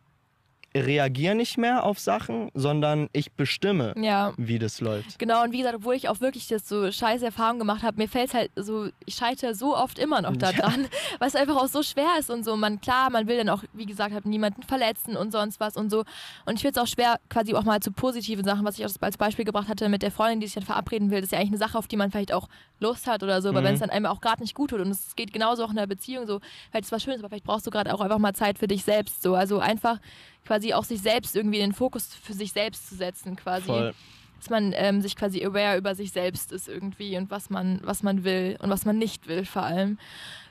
reagiere 0.74 1.34
nicht 1.34 1.58
mehr 1.58 1.84
auf 1.84 1.98
Sachen, 1.98 2.50
sondern 2.54 3.08
ich 3.12 3.32
bestimme, 3.32 3.94
ja. 3.96 4.32
wie 4.36 4.58
das 4.58 4.80
läuft. 4.80 5.18
Genau, 5.18 5.42
und 5.42 5.52
wie 5.52 5.58
gesagt, 5.58 5.76
obwohl 5.76 5.94
ich 5.94 6.08
auch 6.08 6.20
wirklich 6.20 6.46
das 6.46 6.68
so 6.68 6.90
scheiße 6.90 7.24
Erfahrungen 7.24 7.58
gemacht 7.58 7.82
habe, 7.82 7.96
mir 7.96 8.08
fällt 8.08 8.28
es 8.28 8.34
halt 8.34 8.50
so, 8.54 8.88
ich 9.04 9.14
scheitere 9.14 9.54
so 9.54 9.76
oft 9.76 9.98
immer 9.98 10.22
noch 10.22 10.36
daran, 10.36 10.82
ja. 10.82 10.88
weil 11.18 11.28
es 11.28 11.34
einfach 11.34 11.56
auch 11.56 11.66
so 11.66 11.82
schwer 11.82 12.10
ist 12.18 12.30
und 12.30 12.44
so. 12.44 12.56
Man, 12.56 12.80
klar, 12.80 13.10
man 13.10 13.26
will 13.26 13.36
dann 13.36 13.48
auch, 13.48 13.64
wie 13.72 13.86
gesagt, 13.86 14.14
halt 14.14 14.26
niemanden 14.26 14.62
verletzen 14.62 15.16
und 15.16 15.32
sonst 15.32 15.58
was 15.58 15.76
und 15.76 15.90
so. 15.90 16.04
Und 16.46 16.54
ich 16.54 16.60
finde 16.60 16.78
es 16.80 16.84
auch 16.84 16.92
schwer, 16.92 17.18
quasi 17.28 17.52
auch 17.54 17.64
mal 17.64 17.80
zu 17.80 17.90
positiven 17.90 18.44
Sachen, 18.44 18.64
was 18.64 18.78
ich 18.78 18.86
auch 18.86 18.90
als 19.00 19.16
Beispiel 19.16 19.44
gebracht 19.44 19.68
hatte 19.68 19.88
mit 19.88 20.02
der 20.02 20.12
Freundin, 20.12 20.40
die 20.40 20.46
sich 20.46 20.54
dann 20.54 20.64
verabreden 20.64 21.10
will. 21.10 21.20
Das 21.20 21.26
ist 21.26 21.32
ja 21.32 21.38
eigentlich 21.38 21.50
eine 21.50 21.58
Sache, 21.58 21.78
auf 21.78 21.88
die 21.88 21.96
man 21.96 22.10
vielleicht 22.12 22.32
auch 22.32 22.48
Lust 22.78 23.06
hat 23.06 23.22
oder 23.22 23.42
so, 23.42 23.48
aber 23.48 23.60
mhm. 23.60 23.64
wenn 23.64 23.74
es 23.74 23.80
dann 23.80 23.90
einem 23.90 24.06
auch 24.06 24.20
gerade 24.20 24.40
nicht 24.40 24.54
gut 24.54 24.70
tut 24.70 24.80
und 24.80 24.90
es 24.90 25.14
geht 25.16 25.32
genauso 25.32 25.64
auch 25.64 25.70
in 25.70 25.76
der 25.76 25.86
Beziehung 25.86 26.26
so, 26.26 26.40
vielleicht 26.70 26.84
ist 26.84 26.92
was 26.92 27.02
Schönes, 27.02 27.20
aber 27.20 27.28
vielleicht 27.28 27.44
brauchst 27.44 27.66
du 27.66 27.70
gerade 27.70 27.92
auch 27.92 28.00
einfach 28.00 28.18
mal 28.18 28.34
Zeit 28.34 28.58
für 28.58 28.68
dich 28.68 28.84
selbst 28.84 29.22
so. 29.22 29.34
Also 29.34 29.58
einfach 29.58 29.98
quasi 30.46 30.74
auch 30.74 30.84
sich 30.84 31.00
selbst 31.00 31.36
irgendwie 31.36 31.58
in 31.58 31.70
den 31.70 31.74
Fokus 31.74 32.14
für 32.14 32.32
sich 32.32 32.52
selbst 32.52 32.88
zu 32.88 32.94
setzen, 32.94 33.36
quasi. 33.36 33.66
Voll. 33.66 33.94
Dass 34.38 34.48
man 34.48 34.72
ähm, 34.74 35.02
sich 35.02 35.16
quasi 35.16 35.44
aware 35.44 35.76
über 35.76 35.94
sich 35.94 36.12
selbst 36.12 36.50
ist 36.50 36.66
irgendwie 36.66 37.18
und 37.18 37.30
was 37.30 37.50
man, 37.50 37.78
was 37.82 38.02
man 38.02 38.24
will 38.24 38.56
und 38.60 38.70
was 38.70 38.86
man 38.86 38.96
nicht 38.96 39.28
will 39.28 39.44
vor 39.44 39.64
allem. 39.64 39.98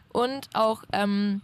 Und 0.10 0.47
auch, 0.54 0.84
ähm, 0.91 1.41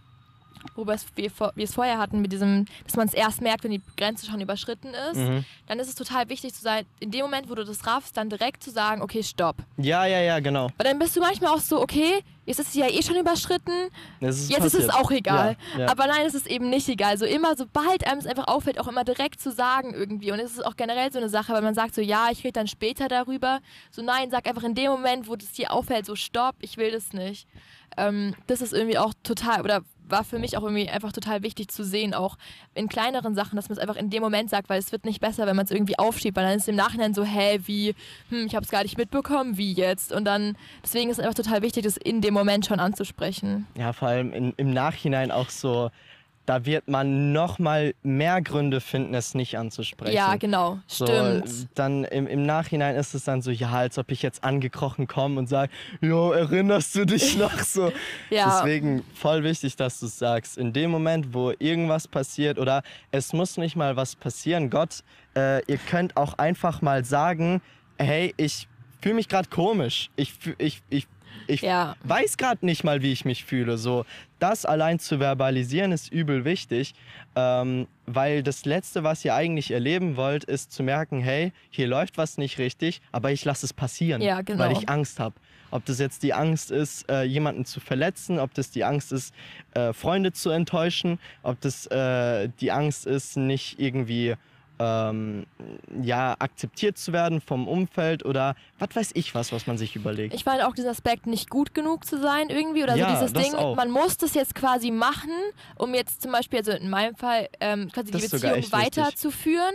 es, 0.88 1.06
wir, 1.14 1.30
wir 1.54 1.64
es 1.64 1.74
vorher 1.74 1.98
hatten, 1.98 2.20
mit 2.20 2.32
diesem, 2.32 2.66
dass 2.84 2.96
man 2.96 3.06
es 3.08 3.14
erst 3.14 3.40
merkt, 3.40 3.64
wenn 3.64 3.70
die 3.70 3.82
Grenze 3.96 4.26
schon 4.26 4.40
überschritten 4.40 4.88
ist, 5.12 5.16
Mhm. 5.18 5.44
dann 5.66 5.78
ist 5.78 5.88
es 5.88 5.94
total 5.94 6.28
wichtig 6.28 6.54
zu 6.54 6.62
sein, 6.62 6.84
in 7.00 7.10
dem 7.10 7.22
Moment, 7.22 7.48
wo 7.50 7.54
du 7.54 7.64
das 7.64 7.86
raffst, 7.86 8.16
dann 8.16 8.28
direkt 8.30 8.62
zu 8.62 8.70
sagen, 8.70 9.02
okay, 9.02 9.22
stopp. 9.22 9.56
Ja, 9.76 10.04
ja, 10.06 10.20
ja, 10.20 10.40
genau. 10.40 10.68
Weil 10.76 10.84
dann 10.84 10.98
bist 10.98 11.16
du 11.16 11.20
manchmal 11.20 11.52
auch 11.52 11.60
so, 11.60 11.80
okay, 11.80 12.20
jetzt 12.44 12.60
ist 12.60 12.68
es 12.68 12.74
ja 12.74 12.88
eh 12.88 13.02
schon 13.02 13.16
überschritten, 13.16 13.72
ist 14.20 14.48
jetzt 14.50 14.64
ist 14.64 14.74
es 14.74 14.86
passiert. 14.86 14.94
auch 14.94 15.10
egal. 15.10 15.56
Ja, 15.74 15.80
ja. 15.80 15.88
Aber 15.90 16.06
nein, 16.06 16.24
es 16.26 16.34
ist 16.34 16.46
eben 16.46 16.70
nicht 16.70 16.88
egal. 16.88 17.18
So 17.18 17.24
immer, 17.24 17.56
sobald 17.56 18.06
einem 18.06 18.18
es 18.20 18.26
einfach 18.26 18.46
auffällt, 18.46 18.78
auch 18.78 18.86
immer 18.86 19.02
direkt 19.04 19.40
zu 19.40 19.50
sagen 19.50 19.92
irgendwie. 19.94 20.30
Und 20.30 20.38
es 20.38 20.52
ist 20.52 20.64
auch 20.64 20.76
generell 20.76 21.10
so 21.12 21.18
eine 21.18 21.28
Sache, 21.28 21.52
weil 21.52 21.62
man 21.62 21.74
sagt 21.74 21.94
so, 21.96 22.00
ja, 22.00 22.28
ich 22.30 22.44
rede 22.44 22.52
dann 22.52 22.68
später 22.68 23.08
darüber. 23.08 23.58
So 23.90 24.00
nein, 24.02 24.30
sag 24.30 24.46
einfach 24.46 24.62
in 24.62 24.74
dem 24.76 24.90
Moment, 24.92 25.28
wo 25.28 25.34
das 25.34 25.50
dir 25.52 25.72
auffällt, 25.72 26.06
so 26.06 26.14
stopp, 26.14 26.54
ich 26.60 26.76
will 26.76 26.92
das 26.92 27.12
nicht. 27.12 27.48
Ähm, 27.96 28.34
das 28.46 28.60
ist 28.60 28.72
irgendwie 28.72 28.98
auch 28.98 29.12
total, 29.24 29.62
oder 29.62 29.80
war 30.08 30.24
für 30.24 30.38
mich 30.38 30.56
auch 30.56 30.62
irgendwie 30.62 30.88
einfach 30.88 31.12
total 31.12 31.42
wichtig 31.42 31.68
zu 31.68 31.84
sehen, 31.84 32.14
auch 32.14 32.36
in 32.74 32.88
kleineren 32.88 33.34
Sachen, 33.34 33.56
dass 33.56 33.68
man 33.68 33.76
es 33.76 33.82
einfach 33.82 33.96
in 33.96 34.10
dem 34.10 34.22
Moment 34.22 34.50
sagt, 34.50 34.68
weil 34.68 34.78
es 34.78 34.92
wird 34.92 35.04
nicht 35.04 35.20
besser, 35.20 35.46
wenn 35.46 35.56
man 35.56 35.64
es 35.64 35.70
irgendwie 35.70 35.98
aufschiebt, 35.98 36.36
weil 36.36 36.44
dann 36.44 36.56
ist 36.56 36.62
es 36.62 36.68
im 36.68 36.76
Nachhinein 36.76 37.14
so, 37.14 37.24
hä, 37.24 37.60
wie, 37.66 37.94
hm, 38.30 38.46
ich 38.46 38.54
habe 38.54 38.64
es 38.64 38.70
gar 38.70 38.82
nicht 38.82 38.98
mitbekommen, 38.98 39.56
wie 39.56 39.72
jetzt? 39.72 40.12
Und 40.12 40.24
dann, 40.24 40.56
deswegen 40.82 41.10
ist 41.10 41.18
es 41.18 41.24
einfach 41.24 41.42
total 41.42 41.62
wichtig, 41.62 41.84
das 41.84 41.96
in 41.96 42.20
dem 42.20 42.34
Moment 42.34 42.66
schon 42.66 42.80
anzusprechen. 42.80 43.66
Ja, 43.76 43.92
vor 43.92 44.08
allem 44.08 44.32
in, 44.32 44.52
im 44.56 44.72
Nachhinein 44.72 45.30
auch 45.30 45.50
so, 45.50 45.90
da 46.46 46.64
wird 46.64 46.88
man 46.88 47.32
noch 47.32 47.58
mal 47.58 47.94
mehr 48.02 48.40
Gründe 48.40 48.80
finden, 48.80 49.14
es 49.14 49.34
nicht 49.34 49.58
anzusprechen. 49.58 50.14
Ja, 50.14 50.36
genau, 50.36 50.78
So, 50.86 51.06
stimmt. 51.06 51.68
dann 51.74 52.04
im, 52.04 52.26
im 52.26 52.44
Nachhinein 52.46 52.96
ist 52.96 53.14
es 53.14 53.24
dann 53.24 53.42
so, 53.42 53.50
ja, 53.50 53.70
als 53.72 53.98
ob 53.98 54.10
ich 54.12 54.22
jetzt 54.22 54.44
angekrochen 54.44 55.06
komme 55.08 55.38
und 55.40 55.48
sage, 55.48 55.72
jo, 56.00 56.30
erinnerst 56.32 56.94
du 56.94 57.04
dich 57.04 57.36
noch 57.38 57.58
so? 57.58 57.92
Ja. 58.30 58.60
Deswegen 58.60 59.04
voll 59.14 59.42
wichtig, 59.42 59.76
dass 59.76 60.00
du 60.00 60.06
es 60.06 60.18
sagst. 60.18 60.56
In 60.56 60.72
dem 60.72 60.90
Moment, 60.90 61.34
wo 61.34 61.52
irgendwas 61.58 62.06
passiert 62.08 62.58
oder 62.58 62.82
es 63.10 63.32
muss 63.32 63.56
nicht 63.56 63.76
mal 63.76 63.96
was 63.96 64.14
passieren, 64.16 64.70
Gott, 64.70 65.02
äh, 65.36 65.64
ihr 65.66 65.78
könnt 65.78 66.16
auch 66.16 66.38
einfach 66.38 66.80
mal 66.80 67.04
sagen, 67.04 67.60
hey, 67.98 68.32
ich 68.36 68.68
fühle 69.02 69.16
mich 69.16 69.28
gerade 69.28 69.48
komisch. 69.48 70.10
Ich, 70.16 70.34
ich, 70.58 70.82
ich, 70.88 71.06
ich 71.46 71.62
Ja. 71.62 71.96
weiß 72.04 72.36
gerade 72.36 72.64
nicht 72.64 72.84
mal, 72.84 73.02
wie 73.02 73.12
ich 73.12 73.24
mich 73.24 73.44
fühle. 73.44 73.78
So, 73.78 74.04
das 74.38 74.64
allein 74.64 74.98
zu 74.98 75.18
verbalisieren 75.18 75.92
ist 75.92 76.12
übel 76.12 76.44
wichtig, 76.44 76.94
ähm, 77.34 77.86
weil 78.06 78.42
das 78.42 78.64
Letzte, 78.64 79.02
was 79.04 79.24
ihr 79.24 79.34
eigentlich 79.34 79.70
erleben 79.70 80.16
wollt, 80.16 80.44
ist 80.44 80.72
zu 80.72 80.82
merken, 80.82 81.20
hey, 81.20 81.52
hier 81.70 81.86
läuft 81.88 82.18
was 82.18 82.38
nicht 82.38 82.58
richtig, 82.58 83.00
aber 83.12 83.32
ich 83.32 83.44
lasse 83.44 83.66
es 83.66 83.72
passieren, 83.72 84.22
Ja, 84.22 84.42
genau. 84.42 84.64
weil 84.64 84.72
ich 84.72 84.88
Angst 84.88 85.18
habe. 85.20 85.34
Ob 85.72 85.84
das 85.84 85.98
jetzt 85.98 86.22
die 86.22 86.32
Angst 86.32 86.70
ist, 86.70 87.10
äh, 87.10 87.22
jemanden 87.24 87.64
zu 87.64 87.80
verletzen, 87.80 88.38
ob 88.38 88.54
das 88.54 88.70
die 88.70 88.84
Angst 88.84 89.10
ist, 89.12 89.34
äh, 89.74 89.92
Freunde 89.92 90.32
zu 90.32 90.50
enttäuschen, 90.50 91.18
ob 91.42 91.60
das 91.60 91.86
äh, 91.86 92.48
die 92.60 92.70
Angst 92.70 93.04
ist, 93.06 93.36
nicht 93.36 93.78
irgendwie 93.80 94.34
ähm, 94.78 95.46
ja, 96.02 96.36
akzeptiert 96.38 96.98
zu 96.98 97.12
werden 97.12 97.40
vom 97.40 97.66
Umfeld 97.68 98.24
oder 98.24 98.54
was 98.78 98.88
weiß 98.94 99.10
ich 99.14 99.34
was, 99.34 99.52
was 99.52 99.66
man 99.66 99.78
sich 99.78 99.96
überlegt. 99.96 100.34
Ich 100.34 100.44
fand 100.44 100.62
auch 100.62 100.74
diesen 100.74 100.90
Aspekt, 100.90 101.26
nicht 101.26 101.48
gut 101.50 101.74
genug 101.74 102.04
zu 102.04 102.20
sein 102.20 102.48
irgendwie 102.50 102.82
oder 102.82 102.94
Ja, 102.96 103.16
so 103.16 103.26
dieses 103.26 103.32
Ding, 103.32 103.54
auch. 103.54 103.74
man 103.74 103.90
muss 103.90 104.16
das 104.18 104.34
jetzt 104.34 104.54
quasi 104.54 104.90
machen, 104.90 105.30
um 105.76 105.94
jetzt 105.94 106.22
zum 106.22 106.32
Beispiel, 106.32 106.58
also 106.58 106.72
in 106.72 106.90
meinem 106.90 107.16
Fall, 107.16 107.48
ähm, 107.60 107.90
quasi 107.92 108.10
Das 108.10 108.22
die 108.22 108.28
Beziehung 108.28 108.72
weiterzuführen 108.72 109.74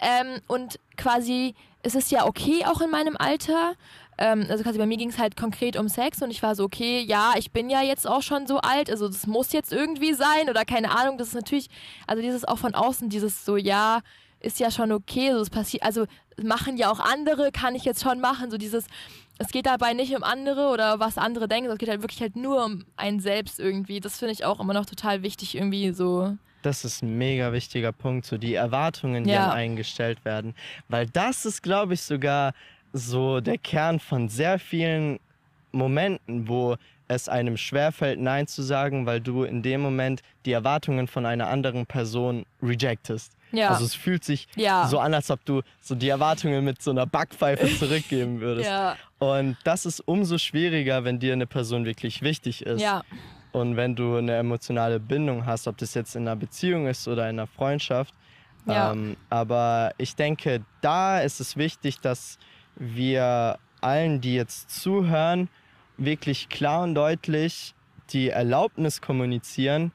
ähm, 0.00 0.40
und 0.46 0.78
quasi, 0.96 1.54
es 1.82 1.94
ist 1.94 2.10
ja 2.10 2.26
okay 2.26 2.64
auch 2.66 2.80
in 2.80 2.90
meinem 2.90 3.16
Alter, 3.16 3.74
ähm, 4.18 4.46
also 4.48 4.62
quasi 4.62 4.78
bei 4.78 4.86
mir 4.86 4.96
ging 4.96 5.10
es 5.10 5.18
halt 5.18 5.36
konkret 5.36 5.76
um 5.76 5.88
Sex 5.88 6.22
und 6.22 6.30
ich 6.30 6.42
war 6.42 6.54
so, 6.54 6.64
okay, 6.64 7.00
ja, 7.00 7.34
ich 7.36 7.50
bin 7.50 7.68
ja 7.68 7.82
jetzt 7.82 8.06
auch 8.06 8.22
schon 8.22 8.46
so 8.46 8.58
alt, 8.58 8.90
also 8.90 9.08
das 9.08 9.26
muss 9.26 9.52
jetzt 9.52 9.72
irgendwie 9.72 10.14
sein 10.14 10.48
oder 10.48 10.64
keine 10.64 10.96
Ahnung, 10.96 11.18
das 11.18 11.28
ist 11.28 11.34
natürlich, 11.34 11.68
also 12.06 12.22
dieses 12.22 12.44
auch 12.44 12.58
von 12.58 12.74
außen, 12.74 13.08
dieses 13.08 13.44
so, 13.44 13.56
ja, 13.56 14.00
ist 14.46 14.60
ja 14.60 14.70
schon 14.70 14.92
okay, 14.92 15.32
so 15.32 15.40
es 15.40 15.50
passiert, 15.50 15.82
also 15.82 16.06
machen 16.42 16.76
ja 16.76 16.90
auch 16.90 17.00
andere, 17.00 17.50
kann 17.52 17.74
ich 17.74 17.84
jetzt 17.84 18.02
schon 18.02 18.20
machen, 18.20 18.50
so 18.50 18.56
dieses, 18.58 18.86
es 19.38 19.48
geht 19.48 19.66
dabei 19.66 19.92
nicht 19.92 20.14
um 20.16 20.22
andere 20.22 20.68
oder 20.68 21.00
was 21.00 21.18
andere 21.18 21.48
denken, 21.48 21.70
es 21.70 21.78
geht 21.78 21.88
halt 21.88 22.02
wirklich 22.02 22.20
halt 22.20 22.36
nur 22.36 22.64
um 22.64 22.84
einen 22.96 23.20
selbst 23.20 23.58
irgendwie. 23.60 24.00
Das 24.00 24.18
finde 24.18 24.32
ich 24.32 24.44
auch 24.44 24.60
immer 24.60 24.72
noch 24.72 24.86
total 24.86 25.22
wichtig 25.22 25.54
irgendwie 25.54 25.92
so. 25.92 26.36
Das 26.62 26.84
ist 26.84 27.02
ein 27.02 27.16
mega 27.18 27.52
wichtiger 27.52 27.92
Punkt, 27.92 28.26
so 28.26 28.38
die 28.38 28.54
Erwartungen, 28.54 29.24
die 29.24 29.30
Ja. 29.30 29.46
an 29.46 29.50
einen 29.50 29.76
gestellt 29.76 30.24
werden. 30.24 30.54
Weil 30.88 31.06
das 31.06 31.44
ist, 31.44 31.62
glaube 31.62 31.94
ich, 31.94 32.02
sogar 32.02 32.54
so 32.92 33.40
der 33.40 33.58
Kern 33.58 34.00
von 34.00 34.28
sehr 34.28 34.58
vielen 34.58 35.18
Momenten, 35.72 36.48
wo 36.48 36.76
es 37.08 37.28
einem 37.28 37.56
schwerfällt, 37.56 38.18
Nein 38.18 38.46
zu 38.46 38.62
sagen, 38.62 39.06
weil 39.06 39.20
du 39.20 39.44
in 39.44 39.62
dem 39.62 39.80
Moment 39.80 40.22
die 40.44 40.52
Erwartungen 40.52 41.06
von 41.06 41.24
einer 41.26 41.48
anderen 41.48 41.86
Person 41.86 42.46
rejectest. 42.62 43.35
Ja. 43.52 43.68
Also 43.70 43.84
es 43.84 43.94
fühlt 43.94 44.24
sich 44.24 44.48
Ja. 44.56 44.86
so 44.88 44.98
an, 44.98 45.14
als 45.14 45.30
ob 45.30 45.44
du 45.44 45.62
so 45.80 45.94
die 45.94 46.08
Erwartungen 46.08 46.64
mit 46.64 46.82
so 46.82 46.90
einer 46.90 47.06
Backpfeife 47.06 47.66
zurückgeben 47.78 48.40
würdest. 48.40 48.68
ja, 48.68 48.96
Und 49.18 49.56
das 49.64 49.86
ist 49.86 50.00
umso 50.00 50.38
schwieriger, 50.38 51.04
wenn 51.04 51.18
dir 51.18 51.32
eine 51.32 51.46
Person 51.46 51.84
wirklich 51.84 52.22
wichtig 52.22 52.66
ist. 52.66 52.80
ja, 52.82 53.02
Und 53.52 53.76
wenn 53.76 53.94
du 53.94 54.16
eine 54.16 54.34
emotionale 54.36 55.00
Bindung 55.00 55.46
hast, 55.46 55.66
ob 55.68 55.78
das 55.78 55.94
jetzt 55.94 56.16
in 56.16 56.22
einer 56.22 56.36
Beziehung 56.36 56.86
ist 56.86 57.06
oder 57.08 57.22
in 57.30 57.38
einer 57.38 57.46
Freundschaft. 57.46 58.12
Ja. 58.66 58.92
Ähm, 58.92 59.16
aber 59.30 59.92
ich 59.96 60.16
denke, 60.16 60.64
da 60.80 61.20
ist 61.20 61.40
es 61.40 61.56
wichtig, 61.56 62.00
dass 62.00 62.38
wir 62.74 63.58
allen, 63.80 64.20
die 64.20 64.34
jetzt 64.34 64.70
zuhören, 64.70 65.48
wirklich 65.96 66.48
klar 66.48 66.82
und 66.82 66.94
deutlich 66.94 67.74
die 68.10 68.28
Erlaubnis 68.30 69.00
kommunizieren. 69.00 69.92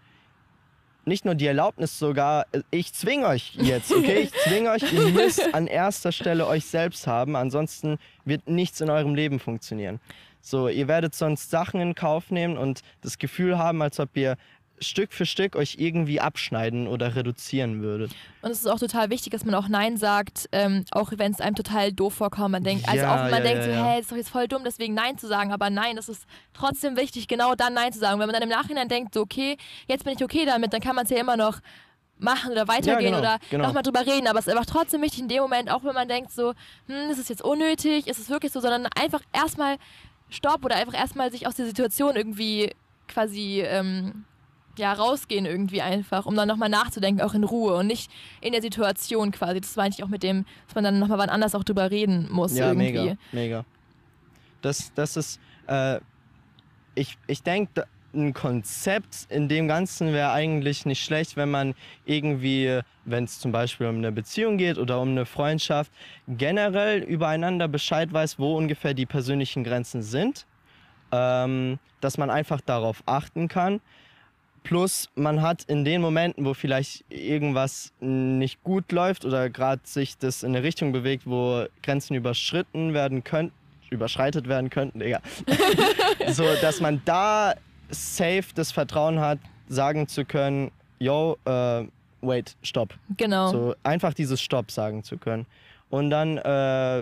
Nicht 1.05 1.25
nur 1.25 1.35
die 1.35 1.47
Erlaubnis 1.47 1.97
sogar, 1.97 2.45
äh, 2.51 2.61
ich 2.69 2.93
zwinge 2.93 3.27
euch 3.27 3.55
jetzt, 3.55 3.91
okay? 3.91 4.19
Ich 4.19 4.31
zwinge 4.43 4.71
euch, 4.71 4.93
ihr 4.93 5.09
müsst 5.09 5.53
an 5.53 5.67
erster 5.67 6.11
Stelle 6.11 6.47
euch 6.47 6.65
selbst 6.65 7.07
haben, 7.07 7.35
ansonsten 7.35 7.97
wird 8.25 8.47
nichts 8.47 8.81
in 8.81 8.89
eurem 8.89 9.15
Leben 9.15 9.39
funktionieren. 9.39 9.99
So, 10.41 10.67
ihr 10.67 10.87
werdet 10.87 11.13
sonst 11.13 11.51
Sachen 11.51 11.79
in 11.81 11.95
Kauf 11.95 12.31
nehmen 12.31 12.57
und 12.57 12.81
das 13.01 13.17
Gefühl 13.17 13.57
haben, 13.57 13.81
als 13.81 13.99
ob 13.99 14.15
ihr 14.17 14.37
Stück 14.81 15.13
für 15.13 15.25
Stück 15.25 15.55
euch 15.55 15.75
irgendwie 15.77 16.19
abschneiden 16.19 16.87
oder 16.87 17.15
reduzieren 17.15 17.81
würdet. 17.81 18.11
Und 18.41 18.51
es 18.51 18.59
ist 18.59 18.67
auch 18.67 18.79
total 18.79 19.09
wichtig, 19.09 19.31
dass 19.31 19.45
man 19.45 19.55
auch 19.55 19.67
Nein 19.67 19.97
sagt, 19.97 20.49
ähm, 20.51 20.85
auch 20.91 21.11
wenn 21.15 21.31
es 21.31 21.39
einem 21.39 21.55
total 21.55 21.93
doof 21.93 22.15
vorkommt. 22.15 22.51
Man 22.51 22.63
denkt, 22.63 22.87
also 22.87 23.01
Ja, 23.01 23.13
auch 23.13 23.23
wenn 23.25 23.31
man 23.31 23.45
ja, 23.45 23.49
denkt, 23.49 23.65
ja, 23.65 23.65
so, 23.65 23.71
ja. 23.71 23.85
hey, 23.85 24.01
ist 24.01 24.11
doch 24.11 24.17
jetzt 24.17 24.29
voll 24.29 24.47
dumm, 24.47 24.63
deswegen 24.63 24.93
Nein 24.93 25.17
zu 25.17 25.27
sagen. 25.27 25.51
Aber 25.51 25.69
nein, 25.69 25.97
es 25.97 26.09
ist 26.09 26.25
trotzdem 26.53 26.97
wichtig, 26.97 27.27
genau 27.27 27.55
dann 27.55 27.73
Nein 27.73 27.93
zu 27.93 27.99
sagen. 27.99 28.19
Wenn 28.19 28.27
man 28.27 28.33
dann 28.33 28.43
im 28.43 28.49
Nachhinein 28.49 28.89
denkt, 28.89 29.13
so, 29.13 29.21
okay, 29.21 29.57
jetzt 29.87 30.03
bin 30.03 30.13
ich 30.13 30.23
okay 30.23 30.45
damit, 30.45 30.73
dann 30.73 30.81
kann 30.81 30.95
man 30.95 31.05
es 31.05 31.11
ja 31.11 31.17
immer 31.17 31.37
noch 31.37 31.59
machen 32.17 32.51
oder 32.51 32.67
weitergehen 32.67 33.13
genau, 33.13 33.19
oder 33.19 33.39
genau. 33.49 33.67
nochmal 33.67 33.83
drüber 33.83 34.05
reden. 34.05 34.27
Aber 34.27 34.39
es 34.39 34.47
ist 34.47 34.53
einfach 34.53 34.65
trotzdem 34.65 35.01
wichtig 35.01 35.21
in 35.21 35.27
dem 35.27 35.41
Moment, 35.41 35.69
auch 35.69 35.83
wenn 35.83 35.93
man 35.93 36.07
denkt, 36.07 36.31
so, 36.31 36.53
hm, 36.87 37.09
ist 37.09 37.19
es 37.19 37.29
jetzt 37.29 37.43
unnötig, 37.43 38.07
ist 38.07 38.19
es 38.19 38.29
wirklich 38.29 38.51
so, 38.51 38.59
sondern 38.59 38.87
einfach 38.95 39.21
erstmal 39.33 39.77
Stopp 40.29 40.63
oder 40.63 40.75
einfach 40.75 40.93
erstmal 40.93 41.31
sich 41.31 41.47
aus 41.47 41.55
der 41.55 41.65
Situation 41.65 42.15
irgendwie 42.15 42.71
quasi 43.07 43.61
ähm, 43.61 44.23
ja, 44.77 44.93
rausgehen 44.93 45.45
irgendwie 45.45 45.81
einfach, 45.81 46.25
um 46.25 46.35
dann 46.35 46.47
nochmal 46.47 46.69
nachzudenken, 46.69 47.21
auch 47.21 47.33
in 47.33 47.43
Ruhe 47.43 47.75
und 47.75 47.87
nicht 47.87 48.11
in 48.41 48.53
der 48.53 48.61
Situation 48.61 49.31
quasi. 49.31 49.61
Das 49.61 49.75
meine 49.75 49.93
ich 49.95 50.03
auch 50.03 50.07
mit 50.07 50.23
dem, 50.23 50.45
dass 50.67 50.75
man 50.75 50.83
dann 50.83 50.99
nochmal 50.99 51.17
wann 51.17 51.29
anders 51.29 51.55
auch 51.55 51.63
drüber 51.63 51.91
reden 51.91 52.27
muss 52.31 52.55
Ja, 52.57 52.69
irgendwie. 52.69 52.91
mega, 52.91 53.15
mega. 53.31 53.65
Das, 54.61 54.91
das 54.93 55.17
ist, 55.17 55.39
äh, 55.67 55.99
ich, 56.95 57.17
ich 57.27 57.43
denke, 57.43 57.85
ein 58.13 58.33
Konzept 58.33 59.27
in 59.29 59.47
dem 59.47 59.67
Ganzen 59.67 60.13
wäre 60.13 60.31
eigentlich 60.31 60.85
nicht 60.85 61.03
schlecht, 61.03 61.37
wenn 61.37 61.49
man 61.49 61.73
irgendwie, 62.05 62.81
wenn 63.05 63.23
es 63.23 63.39
zum 63.39 63.51
Beispiel 63.51 63.87
um 63.87 63.97
eine 63.97 64.11
Beziehung 64.11 64.57
geht 64.57 64.77
oder 64.77 64.99
um 64.99 65.09
eine 65.09 65.25
Freundschaft, 65.25 65.91
generell 66.27 66.99
übereinander 67.03 67.67
Bescheid 67.67 68.11
weiß, 68.11 68.37
wo 68.37 68.57
ungefähr 68.57 68.93
die 68.93 69.05
persönlichen 69.05 69.63
Grenzen 69.63 70.01
sind, 70.01 70.45
ähm, 71.11 71.79
dass 72.01 72.17
man 72.17 72.29
einfach 72.29 72.61
darauf 72.61 73.03
achten 73.05 73.47
kann. 73.47 73.79
Plus, 74.63 75.09
man 75.15 75.41
hat 75.41 75.63
in 75.63 75.83
den 75.83 76.01
Momenten, 76.01 76.45
wo 76.45 76.53
vielleicht 76.53 77.03
irgendwas 77.09 77.91
nicht 77.99 78.63
gut 78.63 78.91
läuft 78.91 79.25
oder 79.25 79.49
gerade 79.49 79.81
sich 79.83 80.17
das 80.17 80.43
in 80.43 80.55
eine 80.55 80.63
Richtung 80.63 80.91
bewegt, 80.91 81.23
wo 81.25 81.65
Grenzen 81.81 82.15
überschritten 82.15 82.93
werden 82.93 83.23
könnten, 83.23 83.55
überschreitet 83.89 84.47
werden 84.47 84.69
könnten, 84.69 84.99
Digga. 84.99 85.21
so, 86.29 86.45
dass 86.61 86.79
man 86.79 87.01
da 87.05 87.55
safe 87.89 88.45
das 88.55 88.71
Vertrauen 88.71 89.19
hat, 89.19 89.39
sagen 89.67 90.07
zu 90.07 90.25
können, 90.25 90.71
yo, 90.99 91.37
äh, 91.45 91.85
wait, 92.21 92.55
stopp. 92.61 92.93
Genau. 93.17 93.47
So 93.47 93.75
einfach 93.83 94.13
dieses 94.13 94.41
Stopp 94.41 94.71
sagen 94.71 95.03
zu 95.03 95.17
können. 95.17 95.45
Und 95.89 96.09
dann 96.09 96.37
äh, 96.37 96.99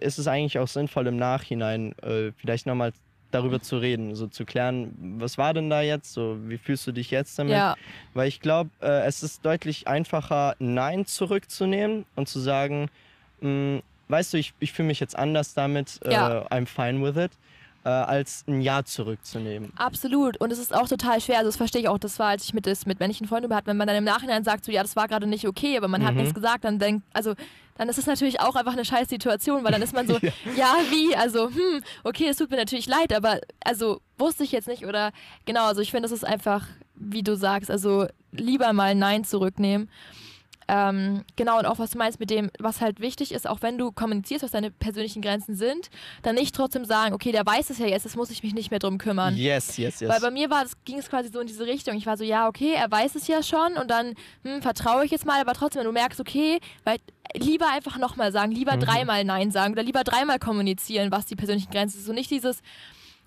ist 0.00 0.18
es 0.18 0.28
eigentlich 0.28 0.58
auch 0.58 0.68
sinnvoll 0.68 1.08
im 1.08 1.16
Nachhinein 1.16 1.92
äh, 2.02 2.30
vielleicht 2.36 2.66
nochmal 2.66 2.92
darüber 3.30 3.60
zu 3.60 3.78
reden, 3.78 4.14
so 4.14 4.26
zu 4.26 4.44
klären, 4.44 4.94
was 5.18 5.38
war 5.38 5.54
denn 5.54 5.70
da 5.70 5.82
jetzt, 5.82 6.12
so 6.12 6.36
wie 6.46 6.58
fühlst 6.58 6.86
du 6.86 6.92
dich 6.92 7.10
jetzt 7.10 7.38
damit? 7.38 7.52
Ja, 7.52 7.76
Weil 8.14 8.28
ich 8.28 8.40
glaube, 8.40 8.70
äh, 8.80 9.04
es 9.06 9.22
ist 9.22 9.44
deutlich 9.44 9.86
einfacher, 9.88 10.56
Nein 10.58 11.06
zurückzunehmen 11.06 12.04
und 12.16 12.28
zu 12.28 12.40
sagen, 12.40 12.88
mh, 13.40 13.80
weißt 14.08 14.34
du, 14.34 14.38
ich, 14.38 14.52
ich 14.60 14.72
fühle 14.72 14.88
mich 14.88 15.00
jetzt 15.00 15.16
anders 15.16 15.54
damit, 15.54 16.00
Ja. 16.04 16.46
I'm 16.48 16.66
fine 16.66 17.02
with 17.04 17.16
it. 17.16 17.32
Äh, 17.84 17.88
als 17.88 18.44
ein 18.46 18.60
Ja 18.60 18.84
zurückzunehmen. 18.84 19.72
Absolut. 19.76 20.36
Und 20.38 20.52
es 20.52 20.58
ist 20.58 20.74
auch 20.74 20.88
total 20.88 21.20
schwer. 21.20 21.38
Also 21.38 21.48
das 21.48 21.56
verstehe 21.56 21.82
ich 21.82 21.88
auch. 21.88 21.98
Das 21.98 22.18
war, 22.18 22.28
als 22.28 22.44
ich 22.44 22.54
mit, 22.54 22.66
das, 22.66 22.86
mit 22.86 23.00
männlichen 23.00 23.26
Freunden 23.26 23.54
hatte, 23.54 23.66
wenn 23.68 23.76
man 23.76 23.86
dann 23.86 23.96
im 23.96 24.04
Nachhinein 24.04 24.44
sagt, 24.44 24.64
so 24.64 24.72
ja, 24.72 24.82
das 24.82 24.96
war 24.96 25.08
gerade 25.08 25.26
nicht 25.26 25.46
okay, 25.46 25.76
aber 25.76 25.88
man 25.88 26.04
hat 26.04 26.12
Mhm. 26.14 26.20
nichts 26.20 26.34
gesagt, 26.34 26.64
dann 26.64 26.78
denkt, 26.78 27.04
also 27.12 27.34
dann 27.76 27.88
ist 27.88 27.96
es 27.96 28.04
natürlich 28.06 28.40
auch 28.40 28.56
einfach 28.56 28.74
eine 28.74 28.84
scheiß 28.84 29.08
Situation, 29.08 29.64
weil 29.64 29.72
dann 29.72 29.80
ist 29.80 29.94
man 29.94 30.06
so, 30.06 30.14
ja. 30.56 30.74
wie? 30.90 31.16
Also, 31.16 31.48
hm, 31.48 31.82
okay, 32.04 32.28
es 32.28 32.36
tut 32.36 32.50
mir 32.50 32.58
natürlich 32.58 32.86
leid, 32.86 33.14
aber 33.14 33.40
also 33.64 34.02
wusste 34.18 34.44
ich 34.44 34.52
jetzt 34.52 34.68
nicht 34.68 34.84
oder 34.84 35.12
genau, 35.46 35.64
also 35.66 35.80
ich 35.80 35.90
finde, 35.90 36.02
das 36.08 36.12
ist 36.12 36.24
einfach, 36.24 36.66
wie 36.94 37.22
du 37.22 37.36
sagst, 37.36 37.70
also 37.70 38.06
lieber 38.32 38.72
mal 38.74 38.94
Nein 38.94 39.24
zurücknehmen. 39.24 39.88
Ähm, 40.72 41.24
genau, 41.34 41.58
und 41.58 41.66
auch 41.66 41.80
was 41.80 41.90
du 41.90 41.98
meinst 41.98 42.20
mit 42.20 42.30
dem, 42.30 42.48
was 42.60 42.80
halt 42.80 43.00
wichtig 43.00 43.32
ist, 43.32 43.48
auch 43.48 43.60
wenn 43.60 43.76
du 43.76 43.90
kommunizierst, 43.90 44.44
was 44.44 44.52
deine 44.52 44.70
persönlichen 44.70 45.20
Grenzen 45.20 45.56
sind, 45.56 45.90
dann 46.22 46.36
nicht 46.36 46.54
trotzdem 46.54 46.84
sagen, 46.84 47.12
okay, 47.12 47.32
der 47.32 47.44
weiß 47.44 47.70
es 47.70 47.78
ja 47.78 47.86
jetzt, 47.86 48.04
das 48.04 48.14
muss 48.14 48.30
ich 48.30 48.44
mich 48.44 48.54
nicht 48.54 48.70
mehr 48.70 48.78
drum 48.78 48.96
kümmern. 48.98 49.36
Yes, 49.36 49.76
yes, 49.78 49.98
yes. 49.98 50.08
Weil 50.08 50.20
bei 50.20 50.30
mir 50.30 50.48
war, 50.48 50.62
das, 50.62 50.72
ging 50.84 50.98
es 50.98 51.10
quasi 51.10 51.28
so 51.32 51.40
in 51.40 51.48
diese 51.48 51.66
Richtung. 51.66 51.96
Ich 51.96 52.06
war 52.06 52.16
so, 52.16 52.22
ja, 52.22 52.46
okay, 52.46 52.72
er 52.74 52.88
weiß 52.88 53.16
es 53.16 53.26
ja 53.26 53.42
schon 53.42 53.72
und 53.80 53.90
dann 53.90 54.14
hm, 54.44 54.62
vertraue 54.62 55.04
ich 55.04 55.10
jetzt 55.10 55.26
mal, 55.26 55.40
aber 55.40 55.54
trotzdem, 55.54 55.80
wenn 55.80 55.86
du 55.86 55.92
merkst, 55.92 56.20
okay, 56.20 56.60
weil 56.84 56.98
lieber 57.34 57.68
einfach 57.68 57.98
nochmal 57.98 58.30
sagen, 58.30 58.52
lieber 58.52 58.76
Mhm. 58.76 58.80
dreimal 58.80 59.24
Nein 59.24 59.50
sagen 59.50 59.72
oder 59.72 59.82
lieber 59.82 60.04
dreimal 60.04 60.38
kommunizieren, 60.38 61.10
was 61.10 61.26
die 61.26 61.36
persönlichen 61.36 61.70
Grenzen 61.72 61.96
sind. 61.96 62.06
So 62.06 62.12
nicht 62.12 62.30
dieses 62.30 62.60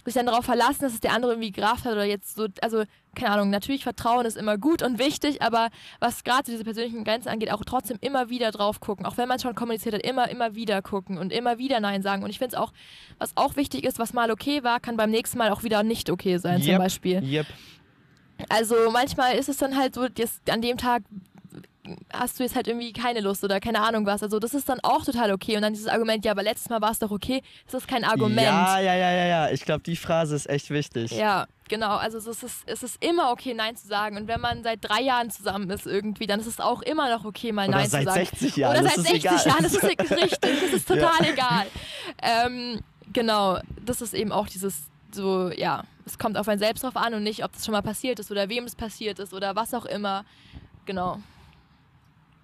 sich 0.06 0.14
dann 0.14 0.26
darauf 0.26 0.46
verlassen, 0.46 0.82
dass 0.82 0.94
es 0.94 1.00
der 1.00 1.14
andere 1.14 1.34
irgendwie 1.34 1.52
gerafft 1.52 1.86
hat 1.86 1.94
oder 1.94 2.04
jetzt 2.04 2.36
so, 2.36 2.48
also 2.62 2.84
keine 3.16 3.32
Ahnung, 3.32 3.50
natürlich 3.50 3.84
Vertrauen 3.84 4.26
ist 4.26 4.38
immer 4.38 4.58
gut 4.58 4.82
und 4.82 5.00
wichtig, 5.00 5.42
aber 5.42 5.70
was 6.00 6.24
gerade 6.24 6.46
so 6.46 6.52
diese 6.52 6.64
persönlichen 6.64 7.04
Grenzen 7.04 7.30
angeht, 7.30 7.52
auch 7.52 7.64
trotzdem 7.64 7.98
immer 8.02 8.30
wieder 8.30 8.52
drauf 8.52 8.80
gucken, 8.80 9.06
auch 9.06 9.18
wenn 9.18 9.28
man 9.28 9.40
schon 9.40 9.56
kommuniziert 9.56 9.96
hat, 9.96 10.02
immer, 10.02 10.30
immer 10.30 10.56
wieder 10.56 10.82
gucken 10.82 11.18
und 11.18 11.32
immer 11.32 11.58
wieder 11.58 11.80
Nein 11.80 12.02
sagen. 12.02 12.24
Und 12.24 12.30
ich 12.30 12.40
finde 12.40 12.56
es 12.56 12.62
auch, 12.62 12.74
was 13.20 13.36
auch 13.36 13.56
wichtig 13.56 13.84
ist, 13.84 14.00
was 14.00 14.14
mal 14.14 14.32
okay 14.32 14.64
war, 14.64 14.80
kann 14.80 14.98
beim 14.98 15.12
nächsten 15.12 15.38
Mal 15.38 15.52
auch 15.52 15.64
wieder 15.64 15.84
nicht 15.84 16.10
okay 16.10 16.38
sein, 16.38 16.62
zum 16.62 16.72
Yep, 16.72 16.80
Beispiel. 16.80 17.24
Yep. 17.24 17.46
Also 18.50 18.76
manchmal 18.92 19.36
ist 19.36 19.50
es 19.50 19.58
dann 19.58 19.78
halt 19.78 19.96
so, 19.96 20.08
dass 20.08 20.42
an 20.50 20.62
dem 20.62 20.78
Tag 20.78 21.04
hast 22.12 22.40
du 22.40 22.44
jetzt 22.44 22.56
halt 22.56 22.68
irgendwie 22.68 22.94
keine 22.94 23.20
Lust 23.20 23.44
oder 23.44 23.60
keine 23.60 23.82
Ahnung 23.82 24.06
was. 24.06 24.24
Also 24.24 24.40
das 24.40 24.54
ist 24.54 24.70
dann 24.70 24.80
auch 24.84 25.04
total 25.04 25.32
okay. 25.32 25.56
Und 25.56 25.64
dann 25.64 25.74
dieses 25.74 25.88
Argument, 25.88 26.24
ja, 26.24 26.32
aber 26.32 26.44
letztes 26.44 26.70
Mal 26.70 26.82
war 26.82 26.92
es 26.92 27.00
doch 27.00 27.12
okay, 27.12 27.42
das 27.66 27.82
ist 27.84 27.88
kein 27.88 28.04
Argument. 28.04 28.42
Ja, 28.42 28.80
ja, 28.80 28.96
ja, 28.96 29.12
ja, 29.12 29.26
ja. 29.26 29.50
Ich 29.52 29.66
glaube, 29.66 29.84
die 29.84 29.96
Phrase 29.96 30.36
ist 30.36 30.50
echt 30.50 30.70
wichtig. 30.70 31.12
Ja, 31.12 31.46
genau. 31.68 31.96
Also 31.98 32.18
es 32.18 32.28
ist, 32.44 32.64
es 32.66 32.84
ist 32.84 33.04
immer 33.04 33.32
okay, 33.32 33.54
Nein 33.54 33.76
zu 33.76 33.88
sagen. 33.88 34.18
Und 34.18 34.28
wenn 34.28 34.40
man 34.40 34.64
seit 34.64 34.80
drei 34.82 35.02
Jahren 35.02 35.30
zusammen 35.30 35.70
ist 35.70 35.86
irgendwie, 35.86 36.26
dann 36.28 36.40
ist 36.40 36.48
es 36.48 36.60
auch 36.60 36.82
immer 36.82 37.10
noch 37.10 37.26
okay, 37.26 37.52
mal 37.52 37.68
Oder 37.68 37.78
Nein 37.80 37.90
seit 37.90 38.04
zu 38.04 38.10
sagen. 38.14 38.26
60 38.26 38.56
Jahren. 38.58 38.72
Oder 38.78 38.84
das 38.84 38.96
seit 38.96 39.06
ist 39.06 39.22
60 39.24 39.32
egal. 39.32 39.48
Jahren, 39.48 39.64
das 39.64 39.74
ist 39.74 39.84
richtig, 39.84 40.40
das 40.40 40.74
ist 40.74 40.88
total 40.88 41.26
Ja. 41.26 41.32
egal. 41.32 41.66
Ähm, 42.22 42.80
genau, 43.12 43.60
das 43.86 44.02
ist 44.02 44.14
eben 44.14 44.32
auch 44.32 44.48
dieses 44.48 44.84
so, 45.12 45.52
ja, 45.52 45.84
es 46.06 46.18
kommt 46.18 46.38
auf 46.38 46.48
einen 46.48 46.60
selbst 46.60 46.84
drauf 46.84 46.96
an 46.96 47.14
und 47.14 47.24
nicht, 47.24 47.44
ob 47.44 47.52
das 47.54 47.66
schon 47.66 47.74
mal 47.74 47.82
passiert 47.82 48.20
ist 48.20 48.32
oder 48.32 48.50
wem 48.50 48.64
es 48.64 48.76
passiert 48.76 49.20
ist 49.20 49.34
oder 49.34 49.56
was 49.56 49.74
auch 49.74 49.86
immer. 49.86 50.26
Genau. 50.86 51.20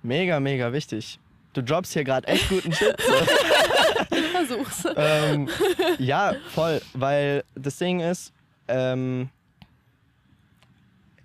Mega, 0.04 0.40
mega 0.40 0.72
wichtig. 0.74 1.20
Du 1.54 1.62
droppst 1.64 1.94
hier 1.94 2.04
gerade 2.04 2.28
echt 2.28 2.48
guten 2.50 2.72
Shit. 2.72 2.96
So. 3.02 3.14
Versuch's. 4.32 4.84
ähm, 4.96 5.50
ja, 6.00 6.34
voll, 6.54 6.82
weil 6.94 7.44
das 7.56 7.78
Ding 7.78 8.00
ist, 8.00 8.32
ähm, 8.68 9.30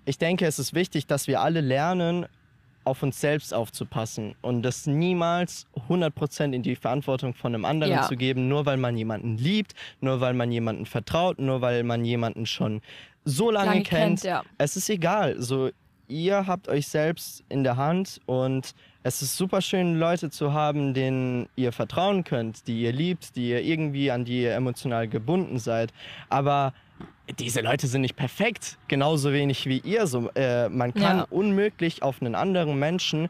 ich 0.05 0.17
denke, 0.17 0.45
es 0.45 0.59
ist 0.59 0.73
wichtig, 0.73 1.07
dass 1.07 1.27
wir 1.27 1.41
alle 1.41 1.61
lernen, 1.61 2.25
auf 2.83 3.01
uns 3.01 3.19
selbst 3.19 3.51
aufzupassen 3.51 4.35
und 4.43 4.61
das 4.61 4.85
niemals 4.85 5.65
100% 5.89 6.53
in 6.53 6.61
die 6.61 6.75
Verantwortung 6.75 7.33
von 7.33 7.55
einem 7.55 7.65
anderen 7.65 7.93
Ja. 7.93 8.03
zu 8.07 8.15
geben, 8.15 8.47
nur 8.47 8.67
weil 8.67 8.77
man 8.77 8.95
jemanden 8.95 9.37
liebt, 9.39 9.73
nur 10.01 10.21
weil 10.21 10.35
man 10.35 10.51
jemanden 10.51 10.85
vertraut, 10.85 11.39
nur 11.39 11.61
weil 11.61 11.81
man 11.83 12.05
jemanden 12.05 12.45
schon 12.45 12.83
so 13.23 13.49
lange, 13.49 13.69
Lange 13.71 13.81
kennt. 13.83 14.21
kennt, 14.21 14.23
ja. 14.23 14.43
Es 14.59 14.75
ist 14.77 14.87
egal, 14.91 15.41
so 15.41 15.71
ihr 16.07 16.47
habt 16.47 16.67
euch 16.67 16.87
selbst 16.87 17.43
in 17.49 17.63
der 17.63 17.77
Hand 17.77 18.19
und 18.25 18.71
es 19.03 19.21
ist 19.21 19.37
super 19.37 19.61
schön, 19.61 19.95
Leute 19.99 20.29
zu 20.29 20.53
haben, 20.53 20.93
denen 20.93 21.47
ihr 21.55 21.71
vertrauen 21.71 22.23
könnt, 22.23 22.67
die 22.67 22.81
ihr 22.81 22.91
liebt, 22.91 23.35
die 23.35 23.49
ihr 23.49 23.61
irgendwie 23.61 24.11
an 24.11 24.25
die 24.25 24.41
ihr 24.43 24.53
emotional 24.55 25.07
gebunden 25.07 25.59
seid. 25.59 25.91
Aber 26.29 26.73
diese 27.39 27.61
Leute 27.61 27.87
sind 27.87 28.01
nicht 28.01 28.15
perfekt, 28.15 28.77
genauso 28.87 29.33
wenig 29.33 29.65
wie 29.65 29.79
ihr. 29.79 30.05
So, 30.07 30.29
äh, 30.35 30.69
man 30.69 30.93
kann 30.93 31.17
Ja. 31.19 31.25
unmöglich 31.29 32.03
auf 32.03 32.21
einen 32.21 32.35
anderen 32.35 32.77
Menschen 32.77 33.29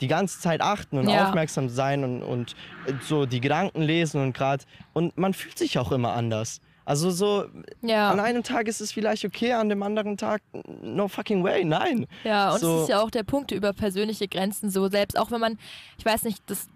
die 0.00 0.06
ganze 0.08 0.40
Zeit 0.40 0.60
achten 0.60 0.98
und 0.98 1.08
Ja. 1.08 1.28
aufmerksam 1.28 1.68
sein 1.68 2.04
und, 2.04 2.22
und 2.22 2.54
so 3.00 3.26
die 3.26 3.40
Gedanken 3.40 3.82
lesen 3.82 4.20
und 4.22 4.32
gerade 4.32 4.64
und 4.92 5.16
man 5.18 5.34
fühlt 5.34 5.58
sich 5.58 5.78
auch 5.78 5.92
immer 5.92 6.12
anders. 6.12 6.60
Also 6.84 7.10
so 7.10 7.44
Ja. 7.80 8.10
an 8.10 8.18
einem 8.20 8.42
Tag 8.42 8.66
ist 8.68 8.80
es 8.80 8.92
vielleicht 8.92 9.24
okay, 9.24 9.52
an 9.52 9.68
dem 9.68 9.82
anderen 9.82 10.16
Tag 10.16 10.42
no 10.82 11.08
fucking 11.08 11.44
way, 11.44 11.64
nein. 11.64 12.06
Ja, 12.24 12.52
und 12.52 12.60
So. 12.60 12.76
es 12.76 12.82
ist 12.82 12.88
ja 12.88 13.00
auch 13.00 13.10
der 13.10 13.22
Punkt 13.22 13.50
über 13.52 13.72
persönliche 13.72 14.26
Grenzen 14.28 14.70
so, 14.70 14.88
selbst 14.88 15.18
auch 15.18 15.30
wenn 15.30 15.40
man, 15.40 15.58
ich 15.98 16.04
weiß 16.04 16.24
nicht, 16.24 16.42
das 16.46 16.66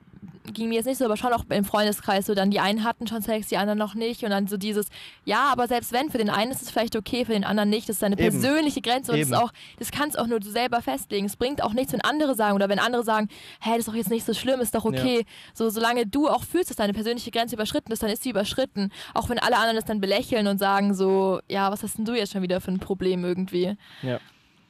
ging 0.53 0.69
mir 0.69 0.77
jetzt 0.77 0.87
nicht 0.87 0.99
so, 0.99 1.05
aber 1.05 1.17
schon 1.17 1.33
auch 1.33 1.45
im 1.49 1.65
Freundeskreis 1.65 2.27
so, 2.27 2.35
dann 2.35 2.51
die 2.51 2.61
einen 2.61 2.85
hatten 2.85 3.07
schon 3.07 3.23
Sex, 3.23 3.49
die 3.49 3.57
anderen 3.57 3.79
noch 3.79 3.95
nicht 3.95 4.25
und 4.25 4.31
dann 4.31 4.47
so 4.47 4.57
dieses, 4.57 4.89
ja, 5.25 5.45
aber 5.53 5.69
selbst 5.69 5.93
wenn, 5.93 6.11
für 6.11 6.19
den 6.19 6.31
einen 6.31 6.51
ist 6.51 6.63
es 6.63 6.71
vielleicht 6.71 6.97
okay, 6.97 7.25
für 7.25 7.33
den 7.33 7.45
anderen 7.45 7.69
nicht, 7.69 7.89
das 7.89 7.97
ist 7.97 8.03
deine 8.03 8.19
Eben. 8.19 8.31
persönliche 8.31 8.81
Grenze 8.81 9.13
und 9.13 9.19
das, 9.19 9.29
ist 9.29 9.35
auch, 9.35 9.53
das 9.79 9.91
kannst 9.91 10.19
auch 10.19 10.27
nur 10.27 10.41
du 10.41 10.51
selber 10.51 10.83
festlegen. 10.83 11.27
Es 11.27 11.37
bringt 11.37 11.63
auch 11.63 11.73
nichts, 11.73 11.93
wenn 11.93 12.01
andere 12.01 12.35
sagen 12.35 12.55
oder 12.55 12.69
wenn 12.69 12.79
andere 12.79 13.05
sagen, 13.05 13.29
hä, 13.61 13.71
das 13.71 13.81
ist 13.81 13.89
doch 13.89 13.95
jetzt 13.95 14.11
nicht 14.11 14.27
so 14.27 14.35
schlimm, 14.35 14.61
ist 14.61 14.75
doch 14.75 14.85
okay. 14.85 15.25
So, 15.55 15.69
solange 15.71 16.07
du 16.07 16.29
auch 16.29 16.45
fühlst, 16.45 16.71
dass 16.71 16.77
deine 16.77 16.93
persönliche 16.93 17.31
Grenze 17.31 17.55
überschritten 17.55 17.93
ist, 17.93 18.03
dann 18.03 18.11
ist 18.11 18.23
sie 18.23 18.31
überschritten. 18.31 18.91
Auch 19.15 19.29
wenn 19.29 19.39
alle 19.39 19.57
anderen 19.57 19.77
das 19.77 19.85
dann 19.85 20.01
belächeln 20.01 20.47
und 20.47 20.59
sagen 20.59 20.95
so, 20.95 21.41
ja, 21.49 21.71
was 21.71 21.83
hast 21.83 21.99
denn 21.99 22.05
du 22.05 22.15
jetzt 22.15 22.33
schon 22.33 22.43
wieder 22.43 22.61
für 22.61 22.71
ein 22.71 22.79
Problem 22.79 23.25
irgendwie? 23.25 23.77
Ja. 24.03 24.21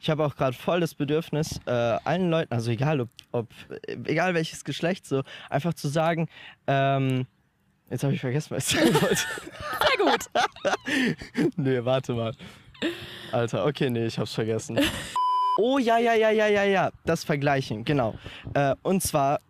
Ich 0.01 0.11
habe 0.11 0.25
auch 0.25 0.37
gerade 0.37 0.57
voll 0.57 0.81
das 0.81 0.95
Bedürfnis, 0.95 1.61
äh, 1.67 1.71
allen 1.71 2.31
Leuten, 2.31 2.53
also 2.53 2.71
egal 2.71 3.01
ob, 3.01 3.09
ob, 3.33 3.49
egal 4.05 4.35
welches 4.35 4.65
Geschlecht, 4.65 5.07
so 5.07 5.23
einfach 5.49 5.75
zu 5.75 5.89
sagen, 5.89 6.29
ähm, 6.67 7.27
jetzt 7.91 8.05
habe 8.05 8.15
ich 8.15 8.21
vergessen, 8.21 8.57
was 8.57 8.73
ich 8.73 8.79
sagen 8.79 8.95
wollte. 8.95 9.17
Sehr 9.17 10.05
gut. 10.05 11.57
nee, 11.57 11.85
warte 11.85 12.13
mal. 12.13 12.33
Alter, 13.33 13.65
okay, 13.65 13.91
nee, 13.91 14.07
ich 14.07 14.19
hab's 14.19 14.35
vergessen. 14.35 14.79
Oh 15.59 15.79
ja, 15.79 15.99
ja, 15.99 16.13
ja, 16.15 16.31
ja, 16.31 16.47
ja, 16.47 16.65
ja, 16.65 16.91
das 17.05 17.25
Vergleichen, 17.25 17.85
genau. 17.85 18.15
Äh, 18.53 18.75
und 18.83 19.03
zwar, 19.03 19.41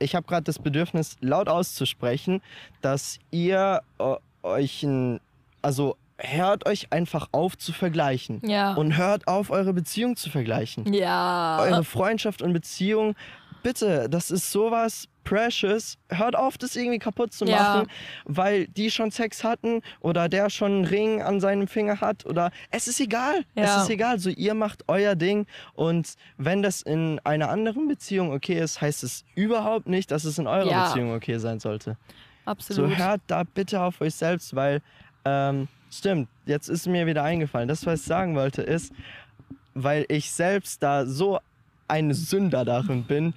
ich 0.00 0.16
habe 0.16 0.26
gerade 0.26 0.42
das 0.42 0.58
Bedürfnis, 0.58 1.16
laut 1.20 1.48
auszusprechen, 1.48 2.42
dass 2.80 3.20
ihr 3.30 3.80
äh, 3.98 4.16
euch 4.42 4.82
ein, 4.82 5.20
also 5.62 5.96
hört 6.24 6.66
euch 6.66 6.92
einfach 6.92 7.28
auf 7.32 7.56
zu 7.58 7.72
vergleichen. 7.72 8.40
Ja. 8.44 8.74
Und 8.74 8.96
hört 8.96 9.26
auf, 9.28 9.50
eure 9.50 9.72
Beziehung 9.72 10.16
zu 10.16 10.30
vergleichen. 10.30 10.92
Ja. 10.92 11.58
Eure 11.60 11.84
Freundschaft 11.84 12.42
und 12.42 12.52
Beziehung, 12.52 13.14
bitte, 13.62 14.08
das 14.10 14.30
ist 14.30 14.50
sowas 14.50 15.08
precious. 15.24 15.96
Hört 16.10 16.36
auf, 16.36 16.58
das 16.58 16.76
irgendwie 16.76 16.98
kaputt 16.98 17.32
zu 17.32 17.46
Ja. 17.46 17.56
machen, 17.56 17.86
weil 18.26 18.66
die 18.68 18.90
schon 18.90 19.10
Sex 19.10 19.42
hatten 19.42 19.80
oder 20.00 20.28
der 20.28 20.50
schon 20.50 20.72
einen 20.72 20.84
Ring 20.84 21.22
an 21.22 21.40
seinem 21.40 21.66
Finger 21.66 22.00
hat 22.02 22.26
oder 22.26 22.50
es 22.70 22.88
ist 22.88 23.00
egal. 23.00 23.44
Es 23.54 23.64
Ja. 23.70 23.82
ist 23.82 23.88
egal. 23.90 24.18
So, 24.18 24.28
ihr 24.28 24.52
macht 24.52 24.84
euer 24.86 25.14
Ding 25.14 25.46
und 25.72 26.12
wenn 26.36 26.62
das 26.62 26.82
in 26.82 27.20
einer 27.24 27.48
anderen 27.48 27.88
Beziehung 27.88 28.32
okay 28.32 28.60
ist, 28.60 28.82
heißt 28.82 29.02
es 29.02 29.24
überhaupt 29.34 29.86
nicht, 29.88 30.10
dass 30.10 30.24
es 30.24 30.38
in 30.38 30.46
eurer 30.46 30.70
Ja. 30.70 30.86
Beziehung 30.88 31.14
okay 31.14 31.38
sein 31.38 31.58
sollte. 31.58 31.96
Absolut. 32.44 32.90
So 32.90 32.96
hört 32.96 33.22
da 33.26 33.44
bitte 33.44 33.80
auf 33.80 34.02
euch 34.02 34.14
selbst, 34.14 34.54
weil 34.54 34.82
ähm, 35.24 35.68
stimmt, 35.98 36.28
jetzt 36.46 36.68
ist 36.68 36.86
mir 36.86 37.06
wieder 37.06 37.22
eingefallen. 37.22 37.68
Das, 37.68 37.86
was 37.86 38.00
ich 38.00 38.06
sagen 38.06 38.34
wollte, 38.34 38.62
ist, 38.62 38.92
weil 39.74 40.04
ich 40.08 40.30
selbst 40.30 40.82
da 40.82 41.06
so 41.06 41.40
ein 41.88 42.14
Sünder 42.14 42.64
darin 42.64 43.04
bin, 43.04 43.34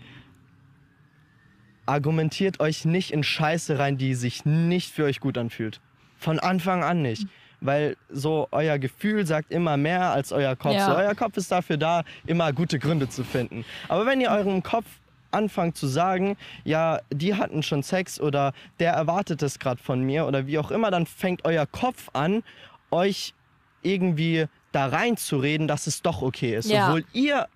argumentiert 1.86 2.60
euch 2.60 2.86
nicht 2.86 3.12
in 3.12 3.24
Scheiße 3.24 3.80
rein, 3.80 3.98
die 3.98 4.14
sich 4.14 4.46
nicht 4.46 4.92
für 4.92 5.06
euch 5.06 5.20
gut 5.20 5.38
anfühlt. 5.38 5.82
Von 6.18 6.40
Anfang 6.40 6.84
an 6.84 7.02
nicht. 7.02 7.28
Weil 7.60 7.98
so 8.10 8.48
euer 8.52 8.78
Gefühl 8.78 9.26
sagt 9.26 9.52
immer 9.52 9.78
mehr 9.78 10.12
als 10.12 10.32
euer 10.32 10.56
Kopf. 10.56 10.76
Ja. 10.76 10.86
So, 10.86 10.96
euer 10.96 11.16
Kopf 11.16 11.38
ist 11.38 11.52
dafür 11.52 11.78
da, 11.78 12.04
immer 12.28 12.54
gute 12.54 12.78
Gründe 12.78 13.10
zu 13.10 13.24
finden. 13.24 13.66
Aber 13.88 14.06
wenn 14.06 14.22
ihr 14.22 14.30
eurem 14.30 14.62
Kopf 14.62 14.86
anfangt 15.32 15.78
zu 15.78 15.88
sagen, 15.88 16.38
ja, 16.64 17.00
die 17.12 17.36
hatten 17.36 17.64
schon 17.64 17.84
Sex 17.84 18.20
oder 18.20 18.54
der 18.80 18.94
erwartet 18.94 19.42
es 19.42 19.60
gerade 19.60 19.82
von 19.82 20.02
mir 20.02 20.26
oder 20.26 20.48
wie 20.48 20.58
auch 20.58 20.72
immer, 20.72 20.92
dann 20.92 21.06
fängt 21.06 21.46
euer 21.46 21.66
Kopf 21.66 22.10
an, 22.14 22.44
euch 22.92 23.34
irgendwie 23.82 24.46
da 24.72 24.88
reinzureden, 24.88 25.68
dass 25.68 25.88
es 25.88 26.02
doch 26.02 26.22
okay 26.22 26.56
ist. 26.56 26.70
Ja. 26.70 26.88
Obwohl 26.88 27.06
ihr 27.14 27.48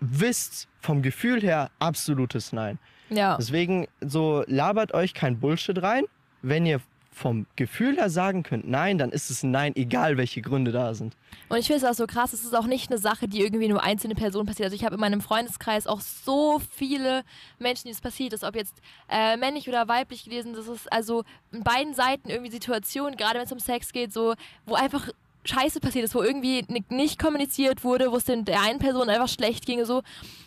wisst 0.00 0.68
vom 0.80 1.02
Gefühl 1.02 1.42
her 1.42 1.70
absolutes 1.78 2.52
Nein. 2.52 2.78
ja. 3.08 3.36
Deswegen 3.36 3.88
so 4.00 4.44
labert 4.46 4.94
euch 4.94 5.14
kein 5.14 5.40
Bullshit 5.40 5.82
rein. 5.82 6.04
Wenn 6.42 6.66
ihr 6.66 6.80
vom 7.18 7.46
Gefühl 7.56 7.96
her 7.96 8.10
sagen 8.10 8.42
könnt, 8.44 8.68
nein, 8.68 8.96
dann 8.96 9.10
ist 9.10 9.30
es 9.30 9.42
ein 9.42 9.50
Nein, 9.50 9.74
egal 9.76 10.16
welche 10.16 10.40
Gründe 10.40 10.72
da 10.72 10.94
sind. 10.94 11.16
Und 11.48 11.58
ich 11.58 11.66
finde 11.66 11.84
es 11.84 11.90
auch 11.90 11.94
so 11.94 12.06
krass, 12.06 12.32
es 12.32 12.44
ist 12.44 12.54
auch 12.54 12.66
nicht 12.66 12.90
eine 12.90 12.98
Sache, 12.98 13.26
die 13.26 13.40
irgendwie 13.40 13.68
nur 13.68 13.82
einzelne 13.82 14.14
Personen 14.14 14.46
passiert. 14.46 14.66
Also 14.66 14.76
ich 14.76 14.84
habe 14.84 14.94
in 14.94 15.00
meinem 15.00 15.20
Freundeskreis 15.20 15.86
auch 15.86 16.00
so 16.00 16.60
viele 16.70 17.22
Menschen, 17.58 17.84
die 17.86 17.92
es 17.92 18.00
passiert 18.00 18.32
ist, 18.32 18.44
ob 18.44 18.54
jetzt 18.54 18.80
äh, 19.08 19.36
männlich 19.36 19.68
oder 19.68 19.88
weiblich 19.88 20.24
gelesen, 20.24 20.54
das 20.54 20.68
ist 20.68 20.90
also 20.92 21.24
in 21.50 21.64
beiden 21.64 21.94
Seiten 21.94 22.30
irgendwie 22.30 22.52
Situationen, 22.52 23.16
gerade 23.16 23.38
wenn 23.38 23.46
es 23.46 23.52
um 23.52 23.58
Sex 23.58 23.92
geht, 23.92 24.12
so, 24.12 24.34
wo 24.66 24.74
einfach 24.74 25.08
Scheiße 25.44 25.80
passiert 25.80 26.04
ist, 26.04 26.14
wo 26.14 26.22
irgendwie 26.22 26.64
nicht 26.88 27.18
kommuniziert 27.18 27.84
wurde, 27.84 28.12
wo 28.12 28.16
es 28.16 28.24
der 28.24 28.60
einen 28.60 28.78
Person 28.78 29.08
einfach 29.08 29.28
schlecht 29.28 29.66
ging 29.66 29.84
so. 29.84 30.02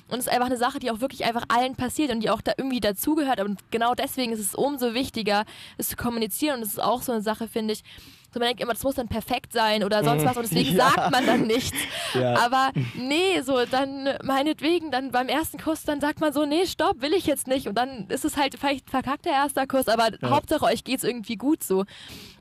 Und 0.09 0.19
es 0.19 0.27
ist 0.27 0.29
einfach 0.29 0.47
eine 0.47 0.57
Sache, 0.57 0.79
die 0.79 0.91
auch 0.91 0.99
wirklich 0.99 1.23
einfach 1.23 1.45
allen 1.47 1.75
passiert 1.75 2.11
und 2.11 2.19
die 2.19 2.29
auch 2.29 2.41
da 2.41 2.53
irgendwie 2.57 2.81
dazugehört. 2.81 3.39
Und 3.39 3.59
genau 3.71 3.95
deswegen 3.95 4.33
ist 4.33 4.39
es 4.41 4.53
umso 4.53 4.93
wichtiger, 4.93 5.45
es 5.77 5.87
zu 5.87 5.95
kommunizieren. 5.95 6.57
Und 6.57 6.63
es 6.63 6.73
ist 6.73 6.83
auch 6.83 7.01
so 7.01 7.13
eine 7.13 7.21
Sache, 7.21 7.47
finde 7.47 7.73
ich, 7.73 7.83
so 8.33 8.39
man 8.39 8.47
denkt 8.47 8.61
immer, 8.61 8.73
das 8.73 8.83
muss 8.83 8.95
dann 8.95 9.07
perfekt 9.07 9.53
sein 9.53 9.83
oder 9.83 10.03
sonst 10.03 10.25
was 10.25 10.37
und 10.37 10.43
deswegen 10.43 10.75
ja. 10.77 10.89
sagt 10.89 11.11
man 11.11 11.25
dann 11.25 11.41
nichts. 11.41 11.77
Ja. 12.13 12.37
Aber 12.45 12.71
nee, 12.95 13.41
so 13.41 13.65
dann 13.65 14.09
meinetwegen, 14.23 14.91
dann 14.91 15.11
beim 15.11 15.27
ersten 15.27 15.57
Kuss, 15.57 15.83
dann 15.83 15.99
sagt 15.99 16.21
man 16.21 16.31
so, 16.31 16.45
nee, 16.45 16.65
stopp, 16.65 17.01
will 17.01 17.13
ich 17.13 17.25
jetzt 17.25 17.47
nicht. 17.47 17.67
Und 17.67 17.75
dann 17.75 18.07
ist 18.07 18.25
es 18.25 18.37
halt 18.37 18.55
vielleicht 18.57 18.89
verkackt 18.89 19.25
der 19.25 19.33
erste 19.33 19.67
Kuss, 19.67 19.87
aber 19.87 20.09
ja. 20.21 20.29
Hauptsache 20.29 20.65
euch 20.65 20.83
geht 20.83 20.99
es 20.99 21.03
irgendwie 21.03 21.35
gut 21.35 21.63
so. 21.63 21.85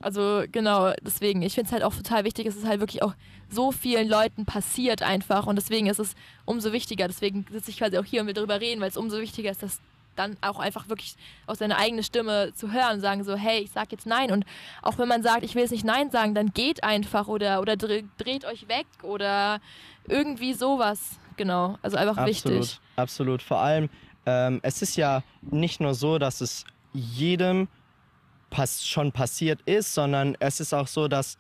Also 0.01 0.45
genau, 0.51 0.93
deswegen, 1.03 1.43
ich 1.43 1.55
finde 1.55 1.67
es 1.67 1.73
halt 1.73 1.83
auch 1.83 1.95
total 1.95 2.25
wichtig, 2.25 2.47
es 2.47 2.57
ist 2.57 2.67
halt 2.67 2.81
wirklich 2.81 3.03
auch 3.03 3.15
so 3.51 3.73
vielen 3.73 4.09
Leuten 4.09 4.47
passiert 4.47 5.03
einfach 5.03 5.47
und 5.47 5.57
deswegen 5.57 5.89
ist 5.89 5.99
es 5.99 6.15
umso 6.45 6.73
wichtiger. 6.73 7.09
Deswegen 7.09 7.45
sitze 7.51 7.71
ich 7.71 7.79
quasi 7.79 7.99
auch 7.99 8.05
hier 8.05 8.21
und 8.21 8.29
will 8.29 8.35
darüber 8.35 8.61
reden, 8.61 8.81
weil 8.81 8.89
es 8.89 8.97
umso 8.97 9.19
wichtiger 9.19 9.51
ist, 9.51 9.63
dass 9.63 9.81
dann 10.17 10.37
auch 10.41 10.59
einfach 10.59 10.89
wirklich 10.89 11.17
aus 11.47 11.59
seiner 11.59 11.79
eigenen 11.79 12.05
Stimme 12.05 12.53
zu 12.55 12.73
hören 12.73 12.95
und 12.95 13.01
sagen 13.01 13.25
so, 13.25 13.37
hey, 13.37 13.61
ich 13.61 13.71
sag 13.71 13.93
jetzt 13.93 14.07
nein. 14.07 14.31
Und 14.31 14.45
auch 14.83 14.99
wenn 14.99 15.09
man 15.09 15.23
sagt, 15.23 15.45
ich 15.45 15.55
will 15.55 15.63
jetzt 15.63 15.71
nicht 15.71 15.85
nein 15.85 16.11
sagen, 16.11 16.35
dann 16.35 16.53
geht 16.53 16.85
einfach 16.85 17.29
oder, 17.29 17.61
oder 17.61 17.77
dreht 17.77 18.45
euch 18.45 18.69
weg 18.69 18.87
oder 19.03 19.61
irgendwie 20.07 20.53
sowas. 20.53 21.19
Genau, 21.37 21.79
also 21.83 21.97
einfach 21.97 22.19
absolut, 22.19 22.61
wichtig. 22.61 22.81
Absolut, 22.97 23.43
vor 23.43 23.61
allem, 23.61 23.89
ähm, 24.27 24.61
es 24.63 24.83
ist 24.83 24.97
ja 24.97 25.23
nicht 25.41 25.81
nur 25.81 25.95
so, 25.95 26.19
dass 26.19 26.41
es 26.41 26.65
jedem 26.93 27.69
pass 28.51 28.87
schon 28.87 29.13
passiert 29.13 29.63
ist, 29.63 29.95
sondern 29.95 30.37
es 30.41 30.61
ist 30.61 30.75
auch 30.75 30.89
so, 30.89 31.09
dass 31.09 31.39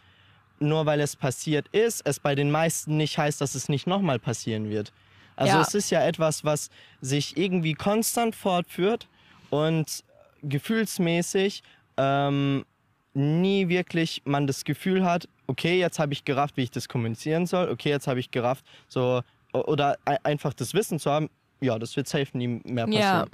nur 0.61 0.87
weil 0.87 1.01
es 1.01 1.17
passiert 1.17 1.69
ist, 1.69 2.03
es 2.07 2.21
bei 2.21 2.35
den 2.35 2.51
meisten 2.51 2.97
nicht 2.97 3.19
heißt, 3.19 3.41
dass 3.41 3.55
es 3.55 3.69
nicht 3.69 3.87
nochmal 3.87 4.19
passieren 4.19 4.69
wird. 4.69 4.93
Also 5.41 5.55
ja. 5.55 5.63
es 5.63 5.73
ist 5.75 5.91
ja 5.91 6.05
etwas, 6.05 6.45
was 6.45 6.69
sich 7.01 7.39
irgendwie 7.39 7.73
konstant 7.73 8.37
fortführt 8.37 9.09
und 9.49 10.05
gefühlsmäßig 10.43 11.63
ähm, 11.97 12.67
nie 13.15 13.69
wirklich 13.69 14.21
man 14.27 14.47
das 14.47 14.65
Gefühl 14.65 15.03
hat, 15.03 15.29
okay, 15.47 15.79
jetzt 15.79 15.99
habe 15.99 16.13
ich 16.13 16.27
gerafft, 16.27 16.59
wie 16.59 16.65
ich 16.65 16.71
das 16.71 16.89
kommunizieren 16.89 17.47
soll, 17.47 17.71
okay, 17.71 17.89
jetzt 17.89 18.07
habe 18.07 18.21
ich 18.21 18.31
gerafft, 18.31 18.67
so 18.87 19.23
oder 19.55 19.97
einfach 20.05 20.53
das 20.53 20.75
Wissen 20.75 20.99
zu 20.99 21.11
haben, 21.11 21.31
ja, 21.63 21.79
das 21.79 21.97
wird 21.97 22.07
safe 22.07 22.37
nie 22.37 22.61
mehr 22.65 22.85
passieren. 22.85 22.93
Ja. 22.93 23.27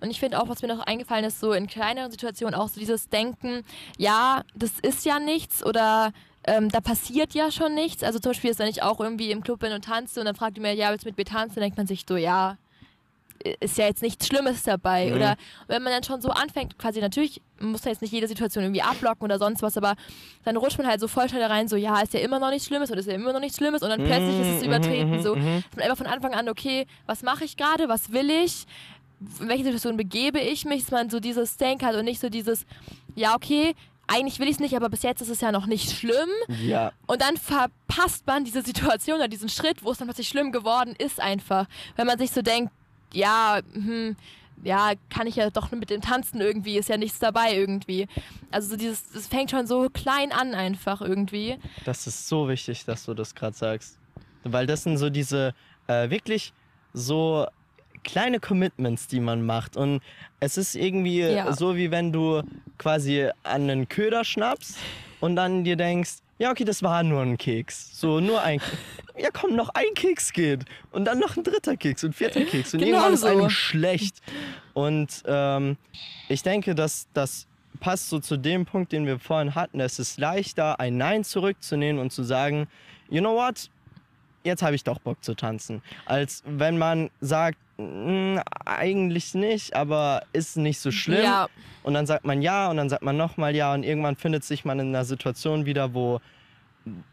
Und 0.00 0.10
ich 0.10 0.20
finde 0.20 0.40
auch, 0.40 0.48
was 0.48 0.62
mir 0.62 0.68
noch 0.68 0.86
eingefallen 0.86 1.24
ist, 1.24 1.40
so 1.40 1.52
in 1.52 1.66
kleineren 1.66 2.12
Situationen 2.12 2.54
auch 2.54 2.68
so 2.68 2.78
dieses 2.78 3.08
Denken, 3.08 3.64
ja, 3.98 4.44
das 4.54 4.78
ist 4.80 5.04
ja 5.04 5.18
nichts 5.18 5.66
oder 5.66 6.12
ähm, 6.46 6.68
da 6.70 6.80
passiert 6.80 7.34
ja 7.34 7.50
schon 7.50 7.74
nichts. 7.74 8.02
Also 8.02 8.18
zum 8.18 8.30
Beispiel 8.30 8.50
ist, 8.50 8.58
wenn 8.58 8.68
ich 8.68 8.82
auch 8.82 9.00
irgendwie 9.00 9.30
im 9.30 9.42
Club 9.42 9.60
bin 9.60 9.72
und 9.72 9.84
tanze 9.84 10.20
und 10.20 10.26
dann 10.26 10.36
fragt 10.36 10.56
die 10.56 10.60
mir, 10.60 10.74
ja, 10.74 10.90
willst 10.90 11.04
du 11.04 11.08
mit 11.08 11.18
mir 11.18 11.24
tanzen? 11.24 11.56
Dann 11.56 11.62
denkt 11.62 11.76
man 11.76 11.86
sich 11.86 12.04
so, 12.08 12.16
ja, 12.16 12.56
ist 13.60 13.78
ja 13.78 13.86
jetzt 13.86 14.02
nichts 14.02 14.26
Schlimmes 14.26 14.62
dabei. 14.62 15.08
Mhm. 15.08 15.16
Oder 15.16 15.36
wenn 15.66 15.82
man 15.82 15.92
dann 15.92 16.02
schon 16.02 16.20
so 16.20 16.30
anfängt, 16.30 16.78
quasi 16.78 17.00
natürlich 17.00 17.40
muss 17.60 17.84
man 17.84 17.92
jetzt 17.92 18.02
nicht 18.02 18.12
jede 18.12 18.28
Situation 18.28 18.64
irgendwie 18.64 18.82
abblocken 18.82 19.24
oder 19.24 19.38
sonst 19.38 19.62
was, 19.62 19.76
aber 19.76 19.94
dann 20.44 20.56
rutscht 20.56 20.78
man 20.78 20.86
halt 20.86 21.00
so 21.00 21.08
voll 21.08 21.28
schnell 21.28 21.44
rein, 21.44 21.68
so 21.68 21.76
ja, 21.76 22.00
ist 22.00 22.14
ja 22.14 22.20
immer 22.20 22.38
noch 22.38 22.50
nichts 22.50 22.66
Schlimmes 22.66 22.90
oder 22.90 23.00
ist 23.00 23.06
ja 23.06 23.14
immer 23.14 23.32
noch 23.32 23.40
nichts 23.40 23.56
Schlimmes 23.56 23.82
und 23.82 23.88
dann 23.88 24.04
plötzlich 24.04 24.40
ist 24.40 24.56
es 24.56 24.60
mhm, 24.62 24.68
übertreten. 24.68 25.10
Mhm. 25.10 25.22
So, 25.22 25.36
mhm. 25.36 25.64
dass 25.64 25.76
man 25.76 25.84
einfach 25.84 25.98
von 25.98 26.06
Anfang 26.06 26.34
an, 26.34 26.48
okay, 26.48 26.86
was 27.06 27.22
mache 27.22 27.44
ich 27.44 27.56
gerade, 27.56 27.88
was 27.88 28.12
will 28.12 28.30
ich? 28.30 28.66
In 29.40 29.48
welche 29.48 29.64
Situation 29.64 29.96
begebe 29.96 30.38
ich 30.38 30.66
mich, 30.66 30.82
dass 30.82 30.90
man 30.90 31.08
so 31.08 31.20
dieses 31.20 31.56
Denk 31.56 31.82
hat 31.82 31.94
und 31.94 32.04
nicht 32.04 32.20
so 32.20 32.28
dieses, 32.28 32.66
ja, 33.14 33.34
okay, 33.34 33.74
eigentlich 34.06 34.38
will 34.38 34.46
ich 34.46 34.54
es 34.54 34.60
nicht, 34.60 34.76
aber 34.76 34.88
bis 34.88 35.02
jetzt 35.02 35.20
ist 35.20 35.28
es 35.28 35.40
ja 35.40 35.52
noch 35.52 35.66
nicht 35.66 35.90
schlimm. 35.90 36.30
Ja. 36.62 36.92
Und 37.06 37.22
dann 37.22 37.36
verpasst 37.36 38.26
man 38.26 38.44
diese 38.44 38.62
Situation 38.62 39.16
oder 39.16 39.28
diesen 39.28 39.48
Schritt, 39.48 39.84
wo 39.84 39.90
es 39.90 39.98
dann 39.98 40.06
plötzlich 40.06 40.28
schlimm 40.28 40.52
geworden 40.52 40.94
ist, 40.96 41.20
einfach. 41.20 41.66
Wenn 41.96 42.06
man 42.06 42.18
sich 42.18 42.30
so 42.30 42.42
denkt, 42.42 42.72
ja, 43.12 43.60
hm, 43.72 44.16
ja, 44.62 44.92
kann 45.10 45.26
ich 45.26 45.36
ja 45.36 45.50
doch 45.50 45.70
mit 45.72 45.90
dem 45.90 46.00
Tanzen 46.00 46.40
irgendwie, 46.40 46.78
ist 46.78 46.88
ja 46.88 46.96
nichts 46.96 47.18
dabei 47.18 47.54
irgendwie. 47.54 48.08
Also 48.50 48.70
so 48.70 48.76
dieses, 48.76 49.14
es 49.14 49.26
fängt 49.26 49.50
schon 49.50 49.66
so 49.66 49.88
klein 49.90 50.32
an 50.32 50.54
einfach 50.54 51.00
irgendwie. 51.00 51.58
Das 51.84 52.06
ist 52.06 52.28
so 52.28 52.48
wichtig, 52.48 52.84
dass 52.84 53.04
du 53.04 53.14
das 53.14 53.34
gerade 53.34 53.56
sagst. 53.56 53.98
Weil 54.44 54.66
das 54.66 54.84
sind 54.84 54.96
so 54.96 55.10
diese 55.10 55.54
äh, 55.88 56.08
wirklich 56.10 56.52
so 56.92 57.46
kleine 58.06 58.40
Commitments, 58.40 59.06
die 59.08 59.20
man 59.20 59.44
macht. 59.44 59.76
Und 59.76 60.00
es 60.40 60.56
ist 60.56 60.74
irgendwie 60.74 61.20
ja. 61.20 61.52
so, 61.52 61.76
wie 61.76 61.90
wenn 61.90 62.12
du 62.12 62.42
quasi 62.78 63.28
an 63.42 63.68
einen 63.68 63.88
Köder 63.88 64.24
schnappst 64.24 64.78
und 65.20 65.36
dann 65.36 65.64
dir 65.64 65.76
denkst, 65.76 66.18
ja, 66.38 66.50
okay, 66.50 66.64
das 66.64 66.82
war 66.82 67.02
nur 67.02 67.22
ein 67.22 67.36
Keks. 67.36 67.98
So, 67.98 68.20
nur 68.20 68.42
ein 68.42 68.60
Ja, 69.18 69.30
komm, 69.32 69.56
noch 69.56 69.70
ein 69.70 69.94
Keks 69.94 70.32
geht. 70.32 70.64
Und 70.92 71.06
dann 71.06 71.18
noch 71.18 71.36
ein 71.36 71.42
dritter 71.42 71.76
Keks 71.76 72.04
und 72.04 72.14
vierter 72.14 72.44
Keks. 72.44 72.74
Und 72.74 72.80
genau 72.80 73.08
irgendwann 73.08 73.14
ist 73.14 73.20
so. 73.20 73.26
einem 73.28 73.50
schlecht. 73.50 74.16
Und 74.74 75.22
ähm, 75.26 75.76
ich 76.28 76.42
denke, 76.42 76.74
dass 76.74 77.08
das 77.14 77.46
passt 77.80 78.10
so 78.10 78.18
zu 78.18 78.36
dem 78.36 78.66
Punkt, 78.66 78.92
den 78.92 79.06
wir 79.06 79.18
vorhin 79.18 79.54
hatten. 79.54 79.80
Es 79.80 79.98
ist 79.98 80.18
leichter, 80.18 80.80
ein 80.80 80.98
Nein 80.98 81.24
zurückzunehmen 81.24 82.00
und 82.00 82.12
zu 82.12 82.24
sagen, 82.24 82.68
you 83.08 83.20
know 83.20 83.36
what, 83.36 83.70
jetzt 84.46 84.62
habe 84.62 84.74
ich 84.74 84.84
doch 84.84 84.98
Bock 84.98 85.22
zu 85.22 85.34
tanzen. 85.34 85.82
Als 86.06 86.42
wenn 86.46 86.78
man 86.78 87.10
sagt, 87.20 87.58
hm, 87.78 88.40
eigentlich 88.64 89.34
nicht, 89.34 89.76
aber 89.76 90.22
ist 90.32 90.56
nicht 90.56 90.80
so 90.80 90.90
schlimm. 90.90 91.22
Ja. 91.22 91.48
Und 91.82 91.94
dann 91.94 92.06
sagt 92.06 92.24
man 92.24 92.40
ja 92.40 92.70
und 92.70 92.78
dann 92.78 92.88
sagt 92.88 93.02
man 93.02 93.16
nochmal 93.16 93.54
ja 93.54 93.74
und 93.74 93.82
irgendwann 93.82 94.16
findet 94.16 94.44
sich 94.44 94.64
man 94.64 94.80
in 94.80 94.88
einer 94.88 95.04
Situation 95.04 95.66
wieder, 95.66 95.92
wo, 95.92 96.20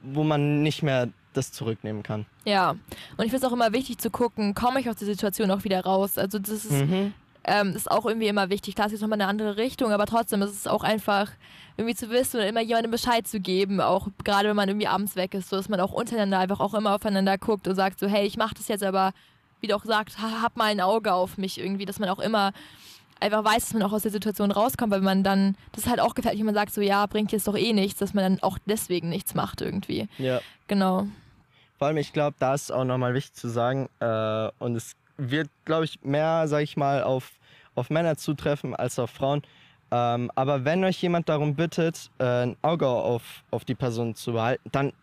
wo 0.01 0.23
man 0.23 0.63
nicht 0.63 0.81
mehr 0.83 1.09
das 1.33 1.51
zurücknehmen 1.51 2.03
kann. 2.03 2.25
Ja, 2.45 2.71
und 3.17 3.25
ich 3.25 3.31
finde 3.31 3.37
es 3.37 3.43
auch 3.43 3.53
immer 3.53 3.73
wichtig 3.73 3.97
zu 3.97 4.09
gucken, 4.09 4.53
komme 4.53 4.79
ich 4.79 4.89
aus 4.89 4.97
der 4.97 5.07
Situation 5.07 5.51
auch 5.51 5.63
wieder 5.63 5.81
raus. 5.81 6.17
Also 6.17 6.39
das 6.39 6.65
ist, 6.65 6.71
mhm. 6.71 7.13
Ähm, 7.45 7.75
ist 7.75 7.89
auch 7.89 8.05
irgendwie 8.05 8.27
immer 8.27 8.49
wichtig. 8.49 8.75
Klar, 8.75 8.87
es 8.87 8.93
ist 8.93 9.01
nochmal 9.01 9.19
eine 9.19 9.29
andere 9.29 9.57
Richtung, 9.57 9.91
aber 9.91 10.05
trotzdem 10.05 10.41
ist 10.41 10.51
es 10.51 10.67
auch 10.67 10.83
einfach 10.83 11.31
irgendwie 11.77 11.95
zu 11.95 12.09
wissen 12.09 12.37
oder 12.37 12.47
immer 12.47 12.61
jemandem 12.61 12.91
Bescheid 12.91 13.27
zu 13.27 13.39
geben, 13.39 13.81
auch 13.81 14.07
gerade 14.23 14.49
wenn 14.49 14.55
man 14.55 14.69
irgendwie 14.69 14.87
abends 14.87 15.15
weg 15.15 15.33
ist, 15.33 15.49
so 15.49 15.55
dass 15.55 15.69
man 15.69 15.79
auch 15.79 15.91
untereinander 15.91 16.39
einfach 16.39 16.59
auch 16.59 16.73
immer 16.73 16.95
aufeinander 16.95 17.37
guckt 17.37 17.67
und 17.67 17.75
sagt 17.75 17.99
so, 17.99 18.07
hey, 18.07 18.25
ich 18.25 18.37
mache 18.37 18.53
das 18.55 18.67
jetzt 18.67 18.83
aber 18.83 19.13
wie 19.63 19.67
du 19.67 19.75
auch 19.75 19.85
sagst, 19.85 20.21
hab 20.21 20.57
mal 20.57 20.65
ein 20.65 20.81
Auge 20.81 21.13
auf 21.13 21.37
mich 21.37 21.57
irgendwie, 21.57 21.85
dass 21.85 21.97
man 21.97 22.09
auch 22.09 22.19
immer 22.19 22.51
einfach 23.21 23.45
weiß, 23.45 23.63
dass 23.63 23.73
man 23.73 23.83
auch 23.83 23.93
aus 23.93 24.01
der 24.01 24.11
Situation 24.11 24.51
rauskommt, 24.51 24.91
weil 24.91 24.99
man 24.99 25.23
dann, 25.23 25.55
das 25.71 25.85
ist 25.85 25.89
halt 25.89 26.01
auch 26.01 26.15
gefährlich, 26.15 26.39
wenn 26.39 26.47
man 26.47 26.55
sagt 26.55 26.73
so, 26.73 26.81
ja, 26.81 27.05
bringt 27.05 27.31
jetzt 27.31 27.47
doch 27.47 27.55
eh 27.55 27.71
nichts, 27.71 27.97
dass 27.99 28.13
man 28.13 28.23
dann 28.23 28.43
auch 28.43 28.57
deswegen 28.65 29.07
nichts 29.07 29.33
macht 29.33 29.61
irgendwie. 29.61 30.09
Ja. 30.17 30.41
Genau. 30.67 31.07
Vor 31.77 31.87
allem, 31.87 31.97
ich 31.97 32.11
glaube, 32.11 32.35
da 32.39 32.53
ist 32.53 32.71
auch 32.71 32.83
nochmal 32.83 33.13
wichtig 33.13 33.35
zu 33.35 33.47
sagen, 33.47 33.87
äh, 34.01 34.49
und 34.59 34.75
es 34.75 34.97
wird, 35.17 35.49
glaube 35.65 35.85
ich, 35.85 36.01
mehr, 36.03 36.47
sag 36.47 36.61
ich 36.61 36.77
mal, 36.77 37.03
auf, 37.03 37.31
auf 37.75 37.89
Männer 37.89 38.17
zutreffen 38.17 38.75
als 38.75 38.99
auf 38.99 39.11
Frauen. 39.11 39.41
Ähm, 39.91 40.31
aber 40.33 40.65
wenn 40.65 40.83
euch 40.83 40.99
jemand 41.01 41.29
darum 41.29 41.55
bittet, 41.55 42.09
äh, 42.17 42.23
ein 42.23 42.55
Auge 42.63 42.87
auf, 42.87 43.43
auf 43.51 43.63
die 43.63 43.75
Person 43.75 44.15
zu 44.15 44.33
behalten, 44.33 44.69
dann 44.71 44.93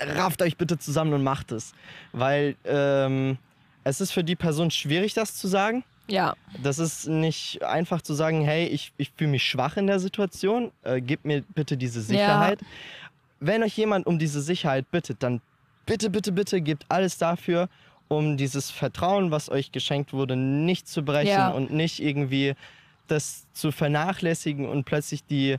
rafft 0.00 0.40
euch 0.40 0.56
bitte 0.56 0.78
zusammen 0.78 1.14
und 1.14 1.24
macht 1.24 1.50
es. 1.50 1.72
Weil 2.12 2.54
ähm, 2.64 3.38
es 3.82 4.00
ist 4.00 4.12
für 4.12 4.22
die 4.22 4.36
Person 4.36 4.70
schwierig, 4.70 5.14
das 5.14 5.34
zu 5.34 5.48
sagen. 5.48 5.82
Ja. 6.08 6.34
Das 6.62 6.78
ist 6.78 7.08
nicht 7.08 7.62
einfach 7.64 8.02
zu 8.02 8.14
sagen, 8.14 8.42
hey, 8.42 8.66
ich, 8.66 8.92
ich 8.96 9.10
fühle 9.16 9.30
mich 9.30 9.44
schwach 9.44 9.76
in 9.76 9.88
der 9.88 9.98
Situation, 9.98 10.70
äh, 10.84 11.00
gib 11.00 11.24
mir 11.24 11.42
bitte 11.54 11.76
diese 11.76 12.00
Sicherheit. 12.00 12.60
Ja. 12.60 12.66
Wenn 13.40 13.62
euch 13.64 13.76
jemand 13.76 14.06
um 14.06 14.18
diese 14.18 14.40
Sicherheit 14.42 14.88
bittet, 14.90 15.22
dann 15.24 15.40
bitte, 15.86 16.08
bitte, 16.08 16.32
bitte 16.32 16.60
gebt 16.60 16.84
alles 16.88 17.18
dafür, 17.18 17.68
um 18.08 18.36
dieses 18.36 18.70
Vertrauen, 18.70 19.30
was 19.30 19.50
euch 19.50 19.72
geschenkt 19.72 20.12
wurde, 20.12 20.36
nicht 20.36 20.88
zu 20.88 21.02
brechen 21.02 21.28
ja. 21.28 21.50
und 21.50 21.72
nicht 21.72 22.00
irgendwie 22.00 22.54
das 23.08 23.46
zu 23.52 23.72
vernachlässigen 23.72 24.68
und 24.68 24.84
plötzlich 24.84 25.24
die, 25.24 25.56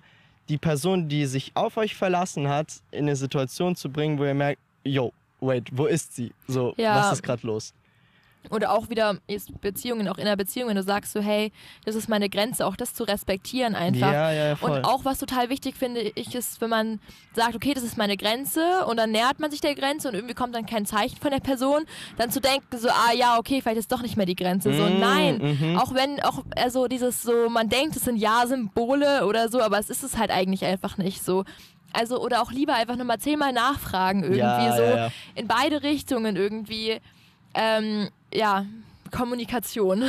die 0.50 0.58
Person, 0.58 1.10
die 1.10 1.26
sich 1.26 1.52
auf 1.56 1.78
euch 1.78 1.96
verlassen 1.96 2.48
hat, 2.48 2.82
in 2.92 3.06
eine 3.06 3.16
Situation 3.16 3.76
zu 3.76 3.90
bringen, 3.90 4.20
wo 4.20 4.26
ihr 4.26 4.34
merkt, 4.34 4.60
yo, 4.84 5.14
wait, 5.40 5.70
wo 5.72 5.86
ist 5.86 6.16
sie? 6.16 6.32
So, 6.48 6.74
ja. 6.78 6.96
was 6.96 7.14
ist 7.14 7.24
gerade 7.24 7.46
los? 7.46 7.74
Oder 8.50 8.72
auch 8.72 8.90
wieder 8.90 9.18
Beziehungen, 9.62 10.08
auch 10.08 10.18
in 10.18 10.26
einer 10.28 10.36
Beziehung, 10.38 10.70
wenn 10.70 10.76
du 10.76 10.84
sagst 10.84 11.14
so, 11.14 11.22
hey, 11.22 11.52
das 11.86 11.96
ist 11.96 12.10
meine 12.10 12.30
Grenze, 12.30 12.66
auch 12.66 12.76
das 12.76 12.94
zu 12.94 13.04
respektieren 13.04 13.76
einfach. 13.76 14.12
Ja, 14.12 14.32
ja, 14.32 14.56
voll. 14.56 14.72
Und 14.72 14.86
auch 14.86 15.06
was 15.06 15.20
total 15.20 15.50
wichtig 15.50 15.76
finde 15.76 16.02
ich 16.02 16.34
ist, 16.36 16.62
wenn 16.62 16.70
man 16.70 17.00
sagt, 17.34 17.56
okay, 17.56 17.74
das 17.74 17.84
ist 17.84 17.98
meine 17.98 18.18
Grenze 18.18 18.86
und 18.86 18.98
dann 18.98 19.12
nähert 19.12 19.40
man 19.40 19.52
sich 19.52 19.62
der 19.62 19.76
Grenze 19.76 20.08
und 20.08 20.16
irgendwie 20.16 20.34
kommt 20.34 20.56
dann 20.56 20.66
kein 20.66 20.86
Zeichen 20.86 21.18
von 21.18 21.32
der 21.32 21.40
Person, 21.40 21.86
dann 22.18 22.32
zu 22.32 22.40
denken 22.42 22.78
so, 22.78 22.90
ah 22.90 23.14
ja, 23.16 23.38
okay, 23.38 23.62
vielleicht 23.62 23.80
ist 23.80 23.92
doch 23.92 24.02
nicht 24.02 24.18
mehr 24.18 24.26
die 24.26 24.36
Grenze. 24.36 24.74
So, 24.74 24.84
Mm, 24.84 25.00
nein, 25.00 25.38
mhm. 25.60 25.78
auch 25.78 25.94
wenn, 25.94 26.22
auch 26.24 26.44
also 26.56 26.88
dieses 26.88 27.22
so, 27.22 27.50
man 27.50 27.70
denkt, 27.70 27.96
es 27.96 28.04
sind 28.04 28.18
Ja-Symbole 28.18 29.26
oder 29.26 29.50
so, 29.50 29.62
aber 29.62 29.80
es 29.80 29.90
ist 29.90 30.04
es 30.04 30.18
halt 30.18 30.32
eigentlich 30.32 30.66
einfach 30.66 30.98
nicht 30.98 31.24
so. 31.24 31.44
Also, 31.94 32.20
oder 32.22 32.42
auch 32.42 32.52
lieber 32.52 32.74
einfach 32.76 32.96
nochmal 32.96 33.18
zehnmal 33.18 33.54
nachfragen, 33.54 34.22
irgendwie 34.24 34.40
Ja, 34.40 34.76
so 34.76 34.84
ja. 34.84 35.12
in 35.36 35.48
beide 35.48 35.84
Richtungen 35.84 36.36
irgendwie. 36.36 37.00
Ähm, 37.54 38.10
ja, 38.34 38.66
Kommunikation. 39.12 40.04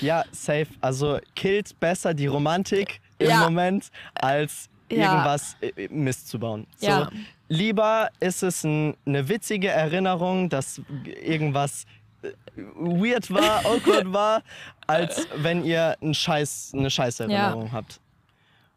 Ja, 0.00 0.24
safe. 0.32 0.66
Also 0.80 1.18
killt 1.34 1.78
besser 1.80 2.12
die 2.14 2.26
Romantik 2.26 3.00
im 3.18 3.28
Ja. 3.28 3.44
Moment, 3.44 3.90
als 4.14 4.68
Ja. 4.90 5.12
irgendwas 5.12 5.56
äh, 5.60 5.88
Mist 5.88 6.28
zu 6.28 6.38
bauen. 6.38 6.66
So, 6.76 6.86
Ja. 6.86 7.10
Lieber 7.48 8.08
ist 8.18 8.42
es 8.42 8.64
ein, 8.64 8.96
eine 9.06 9.28
witzige 9.28 9.68
Erinnerung, 9.68 10.48
dass 10.48 10.80
irgendwas 11.04 11.84
äh, 12.22 12.30
weird 12.56 13.30
war, 13.30 13.60
awkward 13.66 14.12
war, 14.12 14.42
als 14.86 15.26
wenn 15.36 15.64
ihr 15.64 15.96
ein 16.02 16.14
Scheiß, 16.14 16.72
eine 16.74 16.90
Scheißerinnerung 16.90 17.70
habt. 17.72 18.00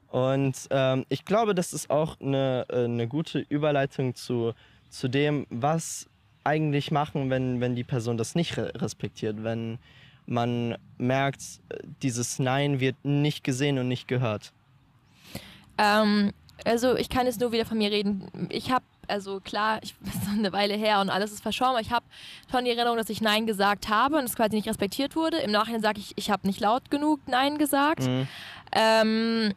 Und 0.10 0.56
ähm, 0.70 1.06
ich 1.10 1.26
glaube, 1.26 1.56
das 1.56 1.74
ist 1.74 1.90
auch 1.90 2.20
eine, 2.22 2.66
äh, 2.70 2.86
eine 2.86 3.08
gute 3.08 3.40
Überleitung 3.40 4.16
zu, 4.16 4.54
zu 4.90 5.08
dem, 5.10 5.46
was 5.50 6.08
eigentlich 6.46 6.92
machen, 6.92 7.30
wenn, 7.30 7.60
wenn 7.60 7.76
die 7.76 7.84
Person 7.84 8.18
das 8.18 8.36
nicht 8.36 8.58
re 8.58 8.72
respektiert, 8.76 9.44
wenn 9.44 9.80
man 10.26 10.78
merkt, 10.98 11.42
dieses 12.02 12.40
Nein 12.40 12.80
wird 12.80 12.96
nicht 13.04 13.44
gesehen 13.44 13.78
und 13.78 13.88
nicht 13.88 14.08
gehört. 14.08 14.54
Ähm, 15.78 16.32
also 16.64 16.96
ich 16.96 17.10
kann 17.10 17.26
jetzt 17.26 17.42
nur 17.42 17.52
wieder 17.52 17.66
von 17.66 17.78
mir 17.78 17.92
reden. 17.92 18.48
Ich 18.50 18.72
habe, 18.72 18.86
also 19.08 19.40
klar, 19.40 19.80
ich 19.82 19.96
bin 20.00 20.12
so 20.12 20.32
eine 20.32 20.54
Weile 20.54 20.76
her 20.76 21.02
und 21.02 21.10
alles 21.10 21.32
ist 21.32 21.42
verschwommen, 21.42 21.74
aber 21.74 21.82
ich 21.82 21.92
habe 21.92 22.06
schon 22.50 22.66
die 22.66 22.72
Erinnerung, 22.72 22.98
dass 22.98 23.10
ich 23.10 23.22
Nein 23.22 23.46
gesagt 23.46 23.90
habe 23.90 24.18
und 24.18 24.26
es 24.26 24.36
quasi 24.36 24.56
nicht 24.56 24.68
respektiert 24.68 25.16
wurde. 25.16 25.38
Im 25.38 25.52
Nachhinein 25.52 25.82
sage 25.82 26.00
ich, 26.00 26.14
ich 26.16 26.30
habe 26.30 26.48
nicht 26.48 26.60
laut 26.60 26.90
genug 26.90 27.20
Nein 27.28 27.58
gesagt. 27.58 28.04
Mhm. 28.04 28.28
Ähm, 28.72 29.54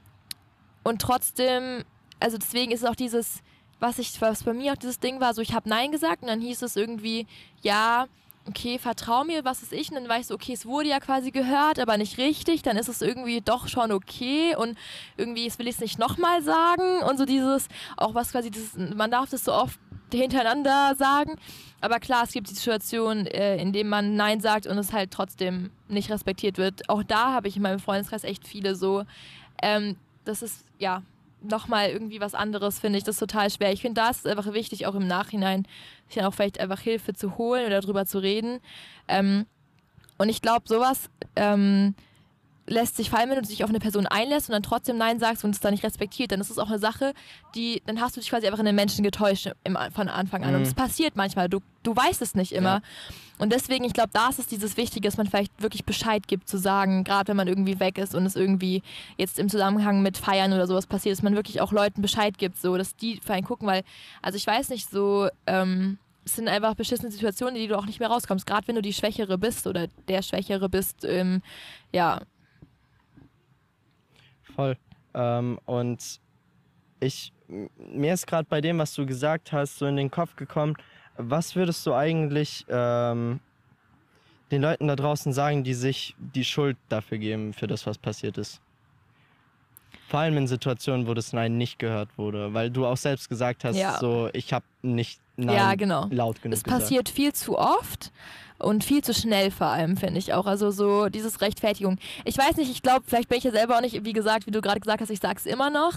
und 0.82 1.02
trotzdem, 1.02 1.84
also 2.20 2.38
deswegen 2.38 2.72
ist 2.72 2.82
es 2.82 2.88
auch 2.88 2.96
dieses, 2.96 3.42
was 3.80 3.98
ich, 3.98 4.20
was 4.20 4.44
bei 4.44 4.52
mir 4.52 4.72
auch 4.72 4.76
dieses 4.76 5.00
Ding 5.00 5.20
war, 5.20 5.34
so 5.34 5.42
ich 5.42 5.54
habe 5.54 5.68
Nein 5.68 5.92
gesagt 5.92 6.22
und 6.22 6.28
dann 6.28 6.40
hieß 6.40 6.62
es 6.62 6.76
irgendwie, 6.76 7.26
ja, 7.62 8.06
okay, 8.48 8.78
vertrau 8.78 9.24
mir, 9.24 9.44
was 9.44 9.62
ist 9.62 9.72
ich? 9.72 9.90
Und 9.90 9.96
dann 9.96 10.08
war 10.08 10.18
ich 10.18 10.26
so, 10.26 10.34
okay, 10.34 10.54
es 10.54 10.66
wurde 10.66 10.88
ja 10.88 11.00
quasi 11.00 11.30
gehört, 11.30 11.78
aber 11.78 11.96
nicht 11.98 12.18
richtig, 12.18 12.62
dann 12.62 12.76
ist 12.76 12.88
es 12.88 13.02
irgendwie 13.02 13.40
doch 13.40 13.68
schon 13.68 13.92
okay 13.92 14.56
und 14.56 14.76
irgendwie, 15.16 15.44
jetzt 15.44 15.58
will 15.58 15.68
ich 15.68 15.74
es 15.74 15.80
nicht 15.80 15.98
nochmal 15.98 16.42
sagen 16.42 17.02
und 17.08 17.18
so 17.18 17.24
dieses, 17.24 17.68
auch 17.96 18.14
was 18.14 18.32
quasi, 18.32 18.50
dieses, 18.50 18.76
man 18.76 19.10
darf 19.10 19.30
das 19.30 19.44
so 19.44 19.52
oft 19.52 19.78
hintereinander 20.12 20.94
sagen, 20.96 21.36
aber 21.80 22.00
klar, 22.00 22.24
es 22.24 22.32
gibt 22.32 22.48
die 22.50 22.54
Situation, 22.54 23.26
äh, 23.26 23.56
in 23.56 23.72
dem 23.72 23.88
man 23.88 24.16
Nein 24.16 24.40
sagt 24.40 24.66
und 24.66 24.78
es 24.78 24.92
halt 24.92 25.10
trotzdem 25.10 25.70
nicht 25.88 26.10
respektiert 26.10 26.58
wird. 26.58 26.88
Auch 26.88 27.02
da 27.02 27.32
habe 27.32 27.48
ich 27.48 27.56
in 27.56 27.62
meinem 27.62 27.78
Freundeskreis 27.78 28.24
echt 28.24 28.48
viele 28.48 28.74
so, 28.74 29.04
ähm, 29.62 29.96
das 30.24 30.42
ist, 30.42 30.64
ja, 30.78 31.02
nochmal 31.42 31.90
irgendwie 31.90 32.20
was 32.20 32.34
anderes, 32.34 32.78
finde 32.78 32.98
ich 32.98 33.04
das 33.04 33.18
total 33.18 33.50
schwer. 33.50 33.72
Ich 33.72 33.82
finde, 33.82 34.00
da 34.00 34.10
ist 34.10 34.24
es 34.24 34.26
einfach 34.26 34.52
wichtig, 34.52 34.86
auch 34.86 34.94
im 34.94 35.06
Nachhinein, 35.06 35.66
sich 36.06 36.16
dann 36.16 36.24
auch 36.24 36.34
vielleicht 36.34 36.60
einfach 36.60 36.80
Hilfe 36.80 37.12
zu 37.12 37.38
holen 37.38 37.66
oder 37.66 37.80
darüber 37.80 38.06
zu 38.06 38.18
reden. 38.18 38.60
Ähm, 39.06 39.46
und 40.18 40.28
ich 40.28 40.42
glaube, 40.42 40.66
sowas 40.66 41.10
ähm, 41.36 41.94
lässt 42.68 42.96
sich 42.96 43.10
fallen, 43.10 43.30
wenn 43.30 43.40
du 43.40 43.48
dich 43.48 43.64
auf 43.64 43.70
eine 43.70 43.78
Person 43.78 44.06
einlässt 44.06 44.48
und 44.48 44.52
dann 44.52 44.62
trotzdem 44.62 44.98
Nein 44.98 45.18
sagst 45.18 45.44
und 45.44 45.50
es 45.50 45.60
dann 45.60 45.72
nicht 45.72 45.84
respektiert, 45.84 46.32
dann 46.32 46.40
ist 46.40 46.50
es 46.50 46.58
auch 46.58 46.68
eine 46.68 46.78
Sache, 46.78 47.14
die, 47.54 47.82
dann 47.86 48.00
hast 48.00 48.16
du 48.16 48.20
dich 48.20 48.30
quasi 48.30 48.46
einfach 48.46 48.58
in 48.58 48.66
den 48.66 48.74
Menschen 48.76 49.02
getäuscht 49.02 49.50
im, 49.64 49.76
von 49.94 50.08
Anfang 50.08 50.44
an. 50.44 50.54
Und 50.54 50.60
Mhm. 50.60 50.66
es 50.66 50.74
passiert 50.74 51.16
manchmal, 51.16 51.48
du, 51.48 51.60
du 51.82 51.96
weißt 51.96 52.22
es 52.22 52.34
nicht 52.34 52.52
immer. 52.52 52.68
Ja. 52.68 52.80
Und 53.38 53.52
deswegen, 53.52 53.84
ich 53.84 53.92
glaube, 53.92 54.10
da 54.12 54.28
ist 54.28 54.38
es 54.38 54.46
dieses 54.48 54.76
Wichtige, 54.76 55.08
dass 55.08 55.16
man 55.16 55.26
vielleicht 55.26 55.62
wirklich 55.62 55.84
Bescheid 55.84 56.26
gibt, 56.28 56.48
zu 56.48 56.58
sagen, 56.58 57.04
gerade 57.04 57.28
wenn 57.28 57.36
man 57.36 57.48
irgendwie 57.48 57.78
weg 57.80 57.96
ist 57.98 58.14
und 58.14 58.26
es 58.26 58.36
irgendwie 58.36 58.82
jetzt 59.16 59.38
im 59.38 59.48
Zusammenhang 59.48 60.02
mit 60.02 60.18
Feiern 60.18 60.52
oder 60.52 60.66
sowas 60.66 60.86
passiert, 60.86 61.16
dass 61.16 61.22
man 61.22 61.34
wirklich 61.36 61.60
auch 61.60 61.72
Leuten 61.72 62.02
Bescheid 62.02 62.36
gibt, 62.36 62.60
so, 62.60 62.76
dass 62.76 62.96
die 62.96 63.20
für 63.24 63.32
einen 63.32 63.46
gucken, 63.46 63.66
weil, 63.68 63.82
also 64.22 64.36
ich 64.36 64.46
weiß 64.46 64.70
nicht, 64.70 64.90
so, 64.90 65.28
ähm, 65.46 65.98
es 66.24 66.36
sind 66.36 66.48
einfach 66.48 66.74
beschissene 66.74 67.10
Situationen, 67.10 67.56
in 67.56 67.62
die 67.62 67.68
du 67.68 67.78
auch 67.78 67.86
nicht 67.86 68.00
mehr 68.00 68.10
rauskommst, 68.10 68.46
gerade 68.46 68.66
wenn 68.68 68.74
du 68.74 68.82
die 68.82 68.92
Schwächere 68.92 69.38
bist 69.38 69.66
oder 69.66 69.86
der 70.08 70.20
Schwächere 70.22 70.68
bist, 70.68 71.04
ähm, 71.04 71.40
ja, 71.92 72.20
Voll. 74.58 74.76
Ähm, 75.14 75.60
und 75.66 76.18
ich, 76.98 77.32
mir 77.46 78.12
ist 78.12 78.26
gerade 78.26 78.48
bei 78.50 78.60
dem, 78.60 78.78
was 78.78 78.92
du 78.92 79.06
gesagt 79.06 79.52
hast, 79.52 79.78
so 79.78 79.86
in 79.86 79.94
den 79.94 80.10
Kopf 80.10 80.34
gekommen, 80.34 80.74
was 81.16 81.54
würdest 81.54 81.86
du 81.86 81.94
eigentlich 81.94 82.66
ähm, 82.68 83.38
den 84.50 84.62
Leuten 84.62 84.88
da 84.88 84.96
draußen 84.96 85.32
sagen, 85.32 85.62
die 85.62 85.74
sich 85.74 86.16
die 86.18 86.42
Schuld 86.44 86.76
dafür 86.88 87.18
geben, 87.18 87.52
für 87.52 87.68
das, 87.68 87.86
was 87.86 87.98
passiert 87.98 88.36
ist? 88.36 88.60
Vor 90.08 90.18
allem 90.20 90.36
in 90.38 90.48
Situationen, 90.48 91.06
wo 91.06 91.14
das 91.14 91.32
Nein 91.32 91.56
nicht 91.56 91.78
gehört 91.78 92.08
wurde, 92.18 92.52
weil 92.52 92.70
du 92.70 92.84
auch 92.84 92.96
selbst 92.96 93.28
gesagt 93.28 93.62
hast, 93.62 93.76
Ja. 93.76 93.98
so 94.00 94.28
ich 94.32 94.52
habe 94.52 94.64
nicht 94.82 95.20
Nein 95.36 95.54
Ja, 95.54 95.74
genau. 95.76 96.08
laut 96.10 96.42
genug 96.42 96.56
es 96.56 96.64
gesagt. 96.64 96.82
passiert 96.82 97.08
viel 97.08 97.32
zu 97.32 97.56
oft 97.56 98.10
und 98.58 98.84
viel 98.84 99.02
zu 99.02 99.14
schnell 99.14 99.50
vor 99.50 99.68
allem, 99.68 99.96
finde 99.96 100.18
ich 100.18 100.34
auch. 100.34 100.46
Also 100.46 100.70
so 100.70 101.08
dieses 101.08 101.40
Rechtfertigung. 101.40 101.98
Ich 102.24 102.36
weiß 102.36 102.56
nicht, 102.56 102.70
ich 102.70 102.82
glaube, 102.82 103.04
vielleicht 103.06 103.28
bin 103.28 103.38
ich 103.38 103.44
ja 103.44 103.50
selber 103.52 103.76
auch 103.76 103.80
nicht, 103.80 104.04
wie 104.04 104.12
gesagt, 104.12 104.46
wie 104.46 104.50
du 104.50 104.60
gerade 104.60 104.80
gesagt 104.80 105.00
hast, 105.00 105.10
ich 105.10 105.20
sage 105.20 105.36
es 105.38 105.46
immer 105.46 105.70
noch. 105.70 105.94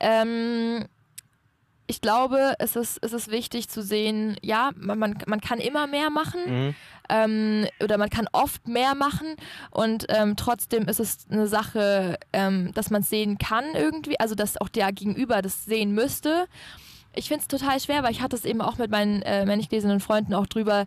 Ähm, 0.00 0.84
ich 1.88 2.00
glaube, 2.00 2.54
es 2.58 2.74
ist, 2.76 2.98
es 3.02 3.12
ist 3.12 3.30
wichtig 3.30 3.68
zu 3.68 3.82
sehen, 3.82 4.36
ja, 4.42 4.70
man, 4.76 4.98
man, 4.98 5.18
man 5.26 5.40
kann 5.40 5.58
immer 5.58 5.86
mehr 5.86 6.10
machen 6.10 6.40
Mhm. 6.46 6.74
ähm, 7.08 7.66
oder 7.82 7.96
man 7.96 8.10
kann 8.10 8.26
oft 8.32 8.66
mehr 8.66 8.94
machen 8.94 9.36
und 9.70 10.06
ähm, 10.08 10.34
trotzdem 10.36 10.88
ist 10.88 10.98
es 10.98 11.26
eine 11.30 11.46
Sache, 11.46 12.18
ähm, 12.32 12.72
dass 12.74 12.90
man 12.90 13.02
es 13.02 13.08
sehen 13.10 13.38
kann 13.38 13.64
irgendwie, 13.74 14.18
also 14.18 14.34
dass 14.34 14.60
auch 14.60 14.68
der 14.68 14.92
Gegenüber 14.92 15.42
das 15.42 15.64
sehen 15.64 15.92
müsste. 15.92 16.46
Ich 17.14 17.28
finde 17.28 17.42
es 17.42 17.48
total 17.48 17.78
schwer, 17.80 18.02
weil 18.02 18.10
ich 18.12 18.20
hatte 18.20 18.36
es 18.36 18.44
eben 18.44 18.60
auch 18.60 18.78
mit 18.78 18.90
meinen 18.90 19.22
äh, 19.22 19.46
männlich 19.46 19.70
lesenden 19.70 20.00
Freunden 20.00 20.34
auch 20.34 20.46
drüber, 20.46 20.86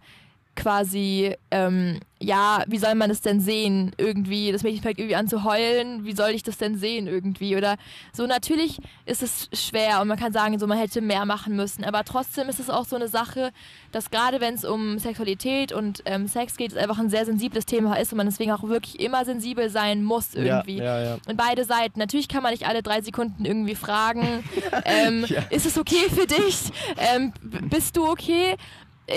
quasi, 0.60 1.36
ähm, 1.51 1.99
ja, 2.20 2.64
wie 2.68 2.78
soll 2.78 2.95
man 2.95 3.10
das 3.10 3.22
denn 3.22 3.39
sehen 3.39 3.93
irgendwie? 3.97 4.51
Das 4.51 4.62
Mädchen 4.62 4.84
fängt 4.84 4.99
irgendwie 4.99 5.16
an 5.16 5.30
zu 5.30 5.45
heulen, 5.45 6.03
wie 6.03 6.14
soll 6.14 6.32
ich 6.32 6.43
das 6.43 6.57
denn 6.57 6.78
sehen 6.78 7.07
irgendwie? 7.07 7.55
Oder 7.55 7.78
so, 8.12 8.28
natürlich 8.28 8.78
ist 9.05 9.24
es 9.24 9.49
schwer 9.53 10.01
und 10.01 10.10
man 10.10 10.20
kann 10.20 10.34
sagen, 10.34 10.60
so 10.60 10.68
man 10.68 10.78
hätte 10.78 10.99
mehr 10.99 11.26
machen 11.26 11.55
müssen, 11.55 11.86
aber 11.86 12.03
trotzdem 12.03 12.49
ist 12.49 12.60
es 12.60 12.70
auch 12.70 12.86
so 12.86 12.97
eine 12.97 13.07
Sache, 13.07 13.51
dass 13.93 14.12
gerade 14.12 14.41
wenn 14.41 14.53
es 14.53 14.66
um 14.66 14.99
Sexualität 14.99 15.72
und 15.72 16.03
ähm, 16.05 16.28
Sex 16.28 16.57
geht, 16.57 16.74
es 16.74 16.78
einfach 16.78 16.99
ein 16.99 17.10
sehr 17.10 17.26
sensibles 17.26 17.66
Thema 17.66 17.95
ist 17.95 18.12
und 18.12 18.18
man 18.18 18.28
deswegen 18.28 18.51
auch 18.51 18.64
wirklich 18.64 18.99
immer 18.99 19.24
sensibel 19.24 19.70
sein 19.70 20.03
muss 20.03 20.36
irgendwie. 20.36 20.78
Ja, 20.78 20.99
ja, 20.99 21.03
ja. 21.12 21.18
Und 21.26 21.38
beide 21.38 21.64
Seiten. 21.64 21.99
Natürlich 21.99 22.28
kann 22.28 22.43
man 22.43 22.51
nicht 22.51 22.68
alle 22.68 22.84
drei 22.84 23.01
Sekunden 23.01 23.45
irgendwie 23.45 23.76
fragen, 23.76 24.43
ähm, 24.86 25.26
ist 25.49 25.66
es 25.66 25.78
okay 25.78 26.10
für 26.10 26.28
dich? 26.28 26.57
Ähm, 26.97 27.32
bist 27.41 27.95
du 27.95 28.05
okay? 28.05 28.57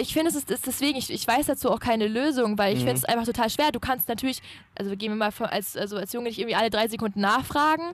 Ich 0.00 0.12
finde, 0.12 0.30
es 0.30 0.34
ist, 0.36 0.50
ist 0.50 0.66
deswegen, 0.66 0.96
ich, 0.98 1.10
ich 1.10 1.26
weiß 1.26 1.46
dazu 1.46 1.70
auch 1.70 1.80
keine 1.80 2.08
Lösung, 2.08 2.58
weil 2.58 2.72
ich 2.74 2.80
Mhm. 2.80 2.84
finde 2.84 2.98
es 2.98 3.04
einfach 3.04 3.24
total 3.24 3.50
schwer. 3.50 3.72
Du 3.72 3.80
kannst 3.80 4.08
natürlich, 4.08 4.40
also 4.76 4.96
gehen 4.96 5.12
wir 5.12 5.16
mal 5.16 5.32
von, 5.32 5.46
als, 5.46 5.76
also 5.76 5.96
als 5.96 6.12
Junge 6.12 6.28
nicht 6.28 6.38
irgendwie 6.38 6.56
alle 6.56 6.70
drei 6.70 6.88
Sekunden 6.88 7.20
nachfragen. 7.20 7.92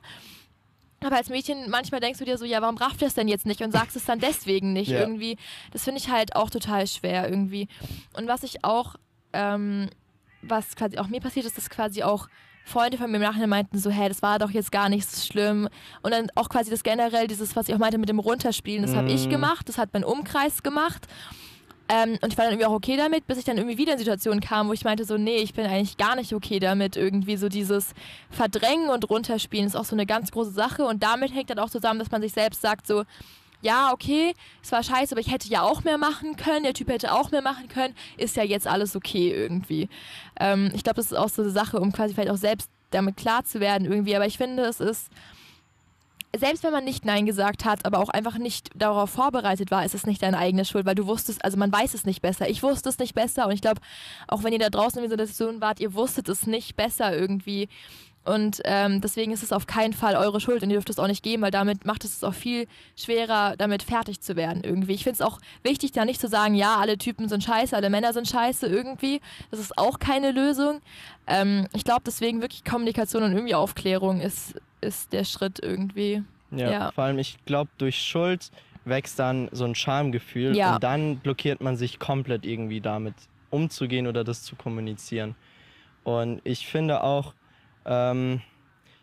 Aber 1.00 1.16
als 1.16 1.28
Mädchen, 1.28 1.70
manchmal 1.70 2.00
denkst 2.00 2.18
du 2.18 2.24
dir 2.24 2.38
so, 2.38 2.44
ja, 2.44 2.60
warum 2.60 2.76
rafft 2.76 3.02
das 3.02 3.14
denn 3.14 3.28
jetzt 3.28 3.46
nicht 3.46 3.62
und 3.62 3.70
sagst 3.72 3.94
es 3.96 4.04
dann 4.04 4.18
deswegen 4.20 4.72
nicht 4.72 4.90
Ja. 4.90 5.00
irgendwie. 5.00 5.36
Das 5.72 5.84
finde 5.84 6.00
ich 6.00 6.08
halt 6.10 6.34
auch 6.36 6.50
total 6.50 6.86
schwer 6.86 7.28
irgendwie. 7.28 7.68
Und 8.14 8.26
was 8.26 8.42
ich 8.42 8.64
auch, 8.64 8.96
ähm, 9.32 9.90
was 10.42 10.74
quasi 10.76 10.98
auch 10.98 11.08
mir 11.08 11.20
passiert 11.20 11.46
ist, 11.46 11.56
dass 11.56 11.70
quasi 11.70 12.02
auch 12.02 12.28
Freunde 12.64 12.98
von 12.98 13.10
mir 13.10 13.16
im 13.16 13.22
Nachhinein 13.22 13.48
meinten 13.48 13.78
so, 13.78 13.90
hä, 13.90 14.08
das 14.08 14.20
war 14.22 14.38
doch 14.38 14.50
jetzt 14.50 14.70
gar 14.72 14.88
nicht 14.90 15.08
so 15.08 15.24
schlimm. 15.24 15.68
Und 16.02 16.10
dann 16.12 16.28
auch 16.34 16.48
quasi 16.50 16.70
das 16.70 16.82
generell, 16.82 17.26
dieses, 17.26 17.56
was 17.56 17.68
ich 17.68 17.74
auch 17.74 17.78
meinte 17.78 17.96
mit 17.96 18.08
dem 18.10 18.18
Runterspielen, 18.18 18.82
das 18.82 18.94
habe 18.94 19.10
ich 19.10 19.26
Mhm. 19.26 19.30
gemacht, 19.30 19.68
das 19.68 19.78
hat 19.78 19.90
mein 19.94 20.04
Umkreis 20.04 20.62
gemacht. 20.62 21.06
Ähm, 21.88 22.18
und 22.20 22.32
ich 22.32 22.38
war 22.38 22.44
dann 22.44 22.54
irgendwie 22.54 22.66
auch 22.66 22.74
okay 22.74 22.96
damit, 22.96 23.26
bis 23.26 23.38
ich 23.38 23.44
dann 23.44 23.56
irgendwie 23.56 23.78
wieder 23.78 23.92
in 23.92 23.98
Situationen 23.98 24.40
kam, 24.40 24.68
wo 24.68 24.72
ich 24.72 24.84
meinte 24.84 25.04
so, 25.04 25.16
nee, 25.16 25.38
ich 25.38 25.54
bin 25.54 25.64
eigentlich 25.66 25.96
gar 25.96 26.16
nicht 26.16 26.34
okay 26.34 26.58
damit. 26.58 26.96
Irgendwie 26.96 27.36
so 27.36 27.48
dieses 27.48 27.94
Verdrängen 28.30 28.90
und 28.90 29.08
Runterspielen 29.08 29.66
ist 29.66 29.76
auch 29.76 29.84
so 29.86 29.96
eine 29.96 30.04
ganz 30.04 30.30
große 30.30 30.50
Sache. 30.50 30.84
Und 30.84 31.02
damit 31.02 31.34
hängt 31.34 31.50
dann 31.50 31.58
auch 31.58 31.70
zusammen, 31.70 31.98
dass 31.98 32.10
man 32.10 32.20
sich 32.20 32.32
selbst 32.32 32.60
sagt 32.60 32.86
so, 32.86 33.04
ja, 33.60 33.92
okay, 33.92 34.34
es 34.62 34.70
war 34.70 34.82
scheiße, 34.82 35.12
aber 35.12 35.20
ich 35.20 35.32
hätte 35.32 35.48
ja 35.48 35.62
auch 35.62 35.82
mehr 35.82 35.98
machen 35.98 36.36
können, 36.36 36.62
der 36.62 36.74
Typ 36.74 36.88
hätte 36.90 37.12
auch 37.12 37.32
mehr 37.32 37.42
machen 37.42 37.68
können, 37.68 37.94
ist 38.16 38.36
ja 38.36 38.44
jetzt 38.44 38.66
alles 38.68 38.94
okay 38.94 39.32
irgendwie. 39.32 39.88
Ähm, 40.38 40.70
ich 40.74 40.84
glaube, 40.84 40.96
das 40.96 41.06
ist 41.06 41.18
auch 41.18 41.28
so 41.28 41.42
eine 41.42 41.50
Sache, 41.50 41.80
um 41.80 41.92
quasi 41.92 42.14
vielleicht 42.14 42.30
auch 42.30 42.36
selbst 42.36 42.70
damit 42.90 43.16
klar 43.16 43.44
zu 43.44 43.60
werden 43.60 43.86
irgendwie. 43.86 44.14
Aber 44.14 44.26
ich 44.26 44.38
finde, 44.38 44.64
es 44.64 44.80
ist 44.80 45.10
selbst 46.38 46.62
wenn 46.62 46.72
man 46.72 46.84
nicht 46.84 47.04
Nein 47.04 47.26
gesagt 47.26 47.64
hat, 47.64 47.84
aber 47.84 47.98
auch 47.98 48.08
einfach 48.08 48.38
nicht 48.38 48.70
darauf 48.74 49.10
vorbereitet 49.10 49.70
war, 49.70 49.84
ist 49.84 49.94
es 49.94 50.06
nicht 50.06 50.22
deine 50.22 50.38
eigene 50.38 50.64
Schuld, 50.64 50.86
weil 50.86 50.94
du 50.94 51.06
wusstest, 51.06 51.44
also 51.44 51.56
man 51.56 51.72
weiß 51.72 51.94
es 51.94 52.04
nicht 52.04 52.22
besser. 52.22 52.48
Ich 52.48 52.62
wusste 52.62 52.88
es 52.88 52.98
nicht 52.98 53.14
besser 53.14 53.46
und 53.46 53.52
ich 53.52 53.60
glaube, 53.60 53.80
auch 54.26 54.42
wenn 54.42 54.52
ihr 54.52 54.58
da 54.58 54.70
draußen 54.70 55.02
in 55.02 55.08
dieser 55.08 55.26
Situation 55.26 55.60
wart, 55.60 55.80
ihr 55.80 55.94
wusstet 55.94 56.28
es 56.28 56.46
nicht 56.46 56.76
besser 56.76 57.16
irgendwie. 57.16 57.68
Und 58.28 58.60
ähm, 58.64 59.00
deswegen 59.00 59.32
ist 59.32 59.42
es 59.42 59.52
auf 59.52 59.66
keinen 59.66 59.94
Fall 59.94 60.14
eure 60.14 60.38
Schuld 60.38 60.62
und 60.62 60.68
ihr 60.68 60.76
dürft 60.76 60.90
es 60.90 60.98
auch 60.98 61.06
nicht 61.06 61.22
geben, 61.22 61.42
weil 61.42 61.50
damit 61.50 61.86
macht 61.86 62.04
es 62.04 62.14
es 62.14 62.24
auch 62.24 62.34
viel 62.34 62.66
schwerer, 62.94 63.54
damit 63.56 63.82
fertig 63.82 64.20
zu 64.20 64.36
werden 64.36 64.64
irgendwie. 64.64 64.92
Ich 64.92 65.04
finde 65.04 65.14
es 65.14 65.22
auch 65.22 65.40
wichtig, 65.62 65.92
da 65.92 66.04
nicht 66.04 66.20
zu 66.20 66.28
sagen, 66.28 66.54
ja, 66.54 66.76
alle 66.76 66.98
Typen 66.98 67.30
sind 67.30 67.42
scheiße, 67.42 67.74
alle 67.74 67.88
Männer 67.88 68.12
sind 68.12 68.28
scheiße 68.28 68.66
irgendwie. 68.66 69.22
Das 69.50 69.60
ist 69.60 69.78
auch 69.78 69.98
keine 69.98 70.32
Lösung. 70.32 70.80
Ähm, 71.26 71.68
ich 71.72 71.84
glaube 71.84 72.02
deswegen 72.04 72.42
wirklich 72.42 72.64
Kommunikation 72.64 73.22
und 73.22 73.32
irgendwie 73.32 73.54
Aufklärung 73.54 74.20
ist, 74.20 74.56
ist 74.80 75.12
der 75.12 75.24
Schritt 75.24 75.58
irgendwie. 75.62 76.22
Ja, 76.50 76.70
Ja. 76.70 76.92
vor 76.92 77.04
allem, 77.04 77.18
ich 77.18 77.36
glaube, 77.44 77.70
durch 77.78 78.00
Schuld 78.02 78.50
wächst 78.84 79.18
dann 79.18 79.48
so 79.52 79.64
ein 79.64 79.74
Schamgefühl 79.74 80.56
Ja. 80.56 80.74
und 80.74 80.82
dann 80.84 81.18
blockiert 81.18 81.60
man 81.60 81.76
sich 81.76 81.98
komplett 81.98 82.46
irgendwie 82.46 82.80
damit 82.80 83.14
umzugehen 83.50 84.06
oder 84.06 84.24
das 84.24 84.42
zu 84.42 84.56
kommunizieren. 84.56 85.34
Und 86.04 86.40
ich 86.44 86.66
finde 86.66 87.02
auch, 87.02 87.34
ähm, 87.84 88.40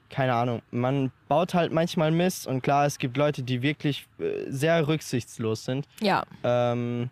keine 0.10 0.34
Ahnung, 0.34 0.62
man 0.72 1.12
baut 1.28 1.54
halt 1.54 1.72
manchmal 1.72 2.12
Mist 2.12 2.48
und 2.48 2.62
klar, 2.62 2.86
es 2.86 2.98
gibt 3.00 3.18
Leute, 3.18 3.44
die 3.44 3.62
wirklich 3.62 4.08
äh, 4.20 4.50
sehr 4.50 4.88
rücksichtslos 4.88 5.66
sind. 5.66 5.88
Ja, 6.02 6.24
Ähm, 6.44 7.10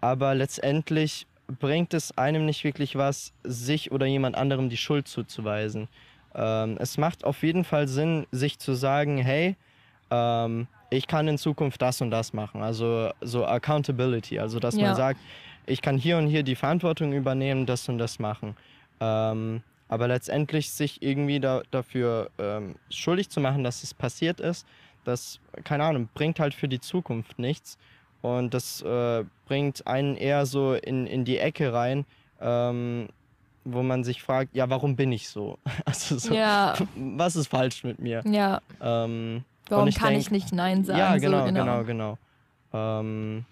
aber 0.00 0.34
letztendlich 0.34 1.26
bringt 1.60 1.94
es 1.94 2.16
einem 2.18 2.44
nicht 2.46 2.64
wirklich 2.64 2.96
was, 2.96 3.32
sich 3.44 3.90
oder 3.92 4.06
jemand 4.06 4.36
anderem 4.36 4.68
die 4.68 4.76
Schuld 4.76 5.06
zuzuweisen. 5.08 5.88
Ähm, 6.34 6.76
es 6.80 6.98
macht 6.98 7.24
auf 7.24 7.42
jeden 7.42 7.64
Fall 7.64 7.88
Sinn, 7.88 8.26
sich 8.30 8.58
zu 8.58 8.74
sagen, 8.74 9.18
hey, 9.18 9.56
ähm, 10.10 10.66
ich 10.90 11.06
kann 11.06 11.26
in 11.28 11.38
Zukunft 11.38 11.80
das 11.80 12.00
und 12.00 12.10
das 12.10 12.32
machen. 12.32 12.62
Also 12.62 13.10
so 13.20 13.46
Accountability, 13.46 14.38
also 14.38 14.58
dass 14.60 14.76
Ja. 14.76 14.88
man 14.88 14.94
sagt, 14.94 15.20
ich 15.66 15.80
kann 15.80 15.96
hier 15.96 16.18
und 16.18 16.26
hier 16.26 16.42
die 16.42 16.54
Verantwortung 16.56 17.12
übernehmen, 17.12 17.66
das 17.66 17.88
und 17.88 17.98
das 17.98 18.18
machen. 18.18 18.56
Ähm, 19.00 19.62
aber 19.88 20.08
letztendlich 20.08 20.70
sich 20.70 21.02
irgendwie 21.02 21.40
da, 21.40 21.62
dafür 21.70 22.30
ähm, 22.38 22.76
schuldig 22.90 23.30
zu 23.30 23.40
machen, 23.40 23.64
dass 23.64 23.82
es 23.82 23.94
passiert 23.94 24.40
ist, 24.40 24.66
das, 25.04 25.40
keine 25.64 25.84
Ahnung, 25.84 26.08
bringt 26.14 26.40
halt 26.40 26.54
für 26.54 26.68
die 26.68 26.80
Zukunft 26.80 27.38
nichts. 27.38 27.76
Und 28.20 28.54
das 28.54 28.80
äh, 28.82 29.24
bringt 29.46 29.86
einen 29.86 30.16
eher 30.16 30.46
so 30.46 30.74
in, 30.74 31.06
in 31.06 31.24
die 31.24 31.38
Ecke 31.38 31.72
rein, 31.72 32.04
ähm, 32.40 33.08
wo 33.64 33.82
man 33.82 34.04
sich 34.04 34.22
fragt, 34.22 34.54
ja, 34.54 34.68
warum 34.70 34.96
bin 34.96 35.12
ich 35.12 35.28
so? 35.28 35.58
Also 35.84 36.18
so, 36.18 36.34
ja, 36.34 36.74
was 36.96 37.36
ist 37.36 37.48
falsch 37.48 37.84
mit 37.84 37.98
mir? 37.98 38.22
ja. 38.26 38.60
Ähm, 38.80 39.44
Warum 39.68 39.88
ich 39.88 39.94
kann 39.94 40.10
denk- 40.10 40.22
ich 40.22 40.30
nicht 40.30 40.52
Nein 40.52 40.84
sagen? 40.84 40.98
ja, 40.98 41.14
So, 41.14 41.20
genau, 41.20 41.44
genau, 41.46 41.84
genau. 41.84 42.18
Ähm, 42.72 43.44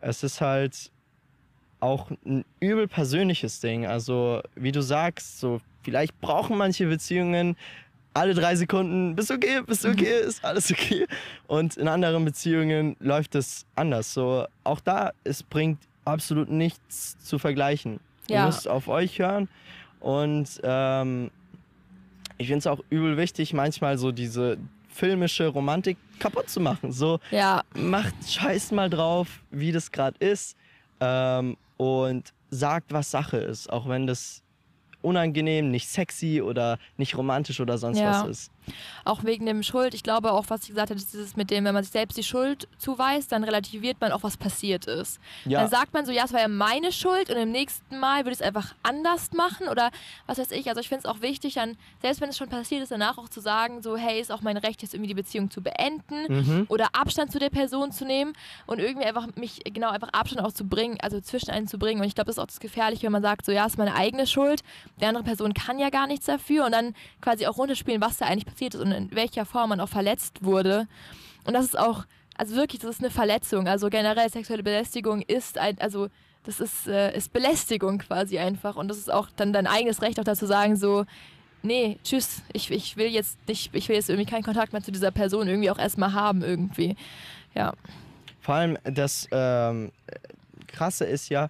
es 0.00 0.22
ist 0.22 0.40
halt 0.40 0.90
auch 1.80 2.10
ein 2.26 2.44
übel 2.60 2.86
persönliches 2.88 3.60
Ding. 3.60 3.86
Also, 3.86 4.42
wie 4.54 4.72
du 4.72 4.82
sagst, 4.82 5.40
so 5.40 5.60
vielleicht 5.82 6.20
brauchen 6.20 6.56
manche 6.58 6.86
Beziehungen 6.86 7.56
alle 8.14 8.34
drei 8.34 8.56
Sekunden, 8.56 9.14
bist 9.16 9.30
okay, 9.30 9.60
bist 9.64 9.84
Mhm. 9.84 9.92
okay, 9.92 10.20
ist 10.26 10.44
alles 10.44 10.70
okay. 10.72 11.06
Und 11.46 11.76
in 11.76 11.86
anderen 11.88 12.24
Beziehungen 12.24 12.96
läuft 13.00 13.34
es 13.36 13.64
anders. 13.76 14.12
So, 14.12 14.46
auch 14.64 14.80
da, 14.80 15.12
es 15.24 15.42
bringt 15.42 15.78
absolut 16.04 16.48
nichts 16.50 17.16
zu 17.20 17.38
vergleichen. 17.38 18.00
Ihr 18.30 18.36
Ja. 18.36 18.46
müsst 18.46 18.68
auf 18.68 18.88
euch 18.88 19.18
hören. 19.18 19.48
Und 20.00 20.60
ähm, 20.62 21.30
ich 22.36 22.46
finde 22.48 22.58
es 22.58 22.66
auch 22.66 22.80
übel 22.90 23.16
wichtig, 23.16 23.52
manchmal 23.52 23.98
so 23.98 24.12
diese 24.12 24.58
filmische 24.88 25.48
Romantik 25.48 25.96
kaputt 26.20 26.48
zu 26.48 26.60
machen. 26.60 26.92
So, 26.92 27.18
Ja, 27.30 27.62
macht 27.74 28.14
scheiß 28.28 28.72
mal 28.72 28.90
drauf, 28.90 29.42
wie 29.50 29.72
das 29.72 29.90
gerade 29.90 30.16
ist 30.24 30.56
ähm, 31.00 31.56
und 31.76 32.32
sagt, 32.50 32.92
was 32.92 33.10
Sache 33.10 33.38
ist, 33.38 33.70
auch 33.72 33.88
wenn 33.88 34.06
das 34.06 34.42
unangenehm, 35.00 35.70
nicht 35.70 35.88
sexy 35.88 36.42
oder 36.42 36.78
nicht 36.96 37.16
romantisch 37.16 37.60
oder 37.60 37.78
sonst 37.78 37.98
Ja. 38.00 38.10
was 38.22 38.28
ist. 38.28 38.50
Auch 39.04 39.24
wegen 39.24 39.46
dem 39.46 39.62
Schuld. 39.62 39.94
Ich 39.94 40.02
glaube 40.02 40.32
auch, 40.32 40.46
was 40.48 40.62
ich 40.62 40.68
gesagt 40.68 40.90
habe, 40.90 40.98
ist 40.98 41.12
dieses 41.12 41.36
mit 41.36 41.50
dem, 41.50 41.64
wenn 41.64 41.74
man 41.74 41.84
sich 41.84 41.92
selbst 41.92 42.16
die 42.16 42.22
Schuld 42.22 42.68
zuweist, 42.78 43.32
dann 43.32 43.44
relativiert 43.44 44.00
man 44.00 44.12
auch, 44.12 44.22
was 44.22 44.36
passiert 44.36 44.86
ist. 44.86 45.20
Ja, 45.44 45.60
Dann 45.60 45.70
sagt 45.70 45.94
man 45.94 46.06
so, 46.06 46.12
ja, 46.12 46.24
es 46.24 46.32
war 46.32 46.40
ja 46.40 46.48
meine 46.48 46.92
Schuld 46.92 47.30
und 47.30 47.36
im 47.36 47.50
nächsten 47.50 47.98
Mal 47.98 48.20
würde 48.20 48.32
ich 48.32 48.40
es 48.40 48.42
einfach 48.42 48.74
anders 48.82 49.32
machen 49.32 49.68
oder 49.68 49.90
was 50.26 50.38
weiß 50.38 50.50
ich. 50.52 50.68
Also 50.68 50.80
ich 50.80 50.88
finde 50.88 51.00
es 51.00 51.06
auch 51.06 51.20
wichtig, 51.20 51.54
dann, 51.54 51.76
selbst 52.02 52.20
wenn 52.20 52.30
es 52.30 52.36
schon 52.36 52.48
passiert 52.48 52.82
ist, 52.82 52.92
danach 52.92 53.18
auch 53.18 53.28
zu 53.28 53.40
sagen, 53.40 53.82
so, 53.82 53.96
hey, 53.96 54.20
ist 54.20 54.32
auch 54.32 54.42
mein 54.42 54.56
Recht, 54.56 54.82
jetzt 54.82 54.94
irgendwie 54.94 55.08
die 55.08 55.14
Beziehung 55.14 55.50
zu 55.50 55.62
beenden 55.62 56.26
mhm. 56.28 56.66
oder 56.68 56.88
Abstand 56.92 57.32
zu 57.32 57.38
der 57.38 57.50
Person 57.50 57.92
zu 57.92 58.04
nehmen 58.04 58.32
und 58.66 58.78
irgendwie 58.78 59.06
einfach 59.06 59.26
mich, 59.36 59.60
genau, 59.64 59.90
einfach 59.90 60.10
Abstand 60.12 60.46
auch 60.46 60.52
zu 60.52 60.66
bringen, 60.66 60.98
also 61.00 61.20
zwischen 61.20 61.50
einen 61.50 61.66
zu 61.66 61.78
bringen. 61.78 62.00
Und 62.00 62.06
ich 62.06 62.14
glaube, 62.14 62.26
das 62.26 62.36
ist 62.36 62.42
auch 62.42 62.46
das 62.46 62.60
Gefährliche, 62.60 63.04
wenn 63.04 63.12
man 63.12 63.22
sagt, 63.22 63.46
so, 63.46 63.52
ja, 63.52 63.66
ist 63.66 63.78
meine 63.78 63.94
eigene 63.94 64.26
Schuld, 64.26 64.62
die 65.00 65.06
andere 65.06 65.24
Person 65.24 65.54
kann 65.54 65.78
ja 65.78 65.90
gar 65.90 66.06
nichts 66.06 66.26
dafür 66.26 66.66
und 66.66 66.72
dann 66.72 66.94
quasi 67.20 67.46
auch 67.46 67.58
runterspielen, 67.58 68.00
was 68.00 68.18
da 68.18 68.26
eigentlich 68.26 68.46
passiert 68.58 68.74
ist 68.74 68.80
und 68.80 68.92
in 68.92 69.14
welcher 69.14 69.44
Form 69.44 69.70
man 69.70 69.80
auch 69.80 69.88
verletzt 69.88 70.42
wurde. 70.42 70.88
Und 71.44 71.54
das 71.54 71.64
ist 71.64 71.78
auch, 71.78 72.04
also 72.36 72.56
wirklich, 72.56 72.80
das 72.80 72.96
ist 72.96 73.00
eine 73.00 73.10
Verletzung. 73.10 73.68
Also 73.68 73.88
generell 73.88 74.28
sexuelle 74.30 74.62
Belästigung 74.62 75.22
ist 75.22 75.58
ein, 75.58 75.80
also 75.80 76.08
das 76.44 76.60
ist, 76.60 76.88
äh, 76.88 77.16
ist 77.16 77.32
Belästigung 77.32 77.98
quasi 77.98 78.38
einfach. 78.38 78.76
Und 78.76 78.88
das 78.88 78.98
ist 78.98 79.12
auch 79.12 79.28
dann 79.36 79.52
dein 79.52 79.66
eigenes 79.66 80.02
Recht 80.02 80.18
auch 80.18 80.24
dazu 80.24 80.46
sagen, 80.46 80.76
so, 80.76 81.04
nee, 81.62 81.98
tschüss, 82.02 82.42
ich, 82.52 82.70
ich 82.70 82.96
will 82.96 83.08
jetzt 83.08 83.38
nicht, 83.46 83.74
ich 83.74 83.88
will 83.88 83.96
jetzt 83.96 84.10
irgendwie 84.10 84.30
keinen 84.30 84.44
Kontakt 84.44 84.72
mehr 84.72 84.82
zu 84.82 84.90
dieser 84.90 85.12
Person 85.12 85.46
irgendwie 85.46 85.70
auch 85.70 85.78
erstmal 85.78 86.12
haben 86.12 86.42
irgendwie. 86.42 86.96
Ja. 87.54 87.74
Vor 88.40 88.56
allem 88.56 88.78
das 88.84 89.28
ähm, 89.30 89.92
Krasse 90.66 91.04
ist 91.04 91.28
ja, 91.28 91.48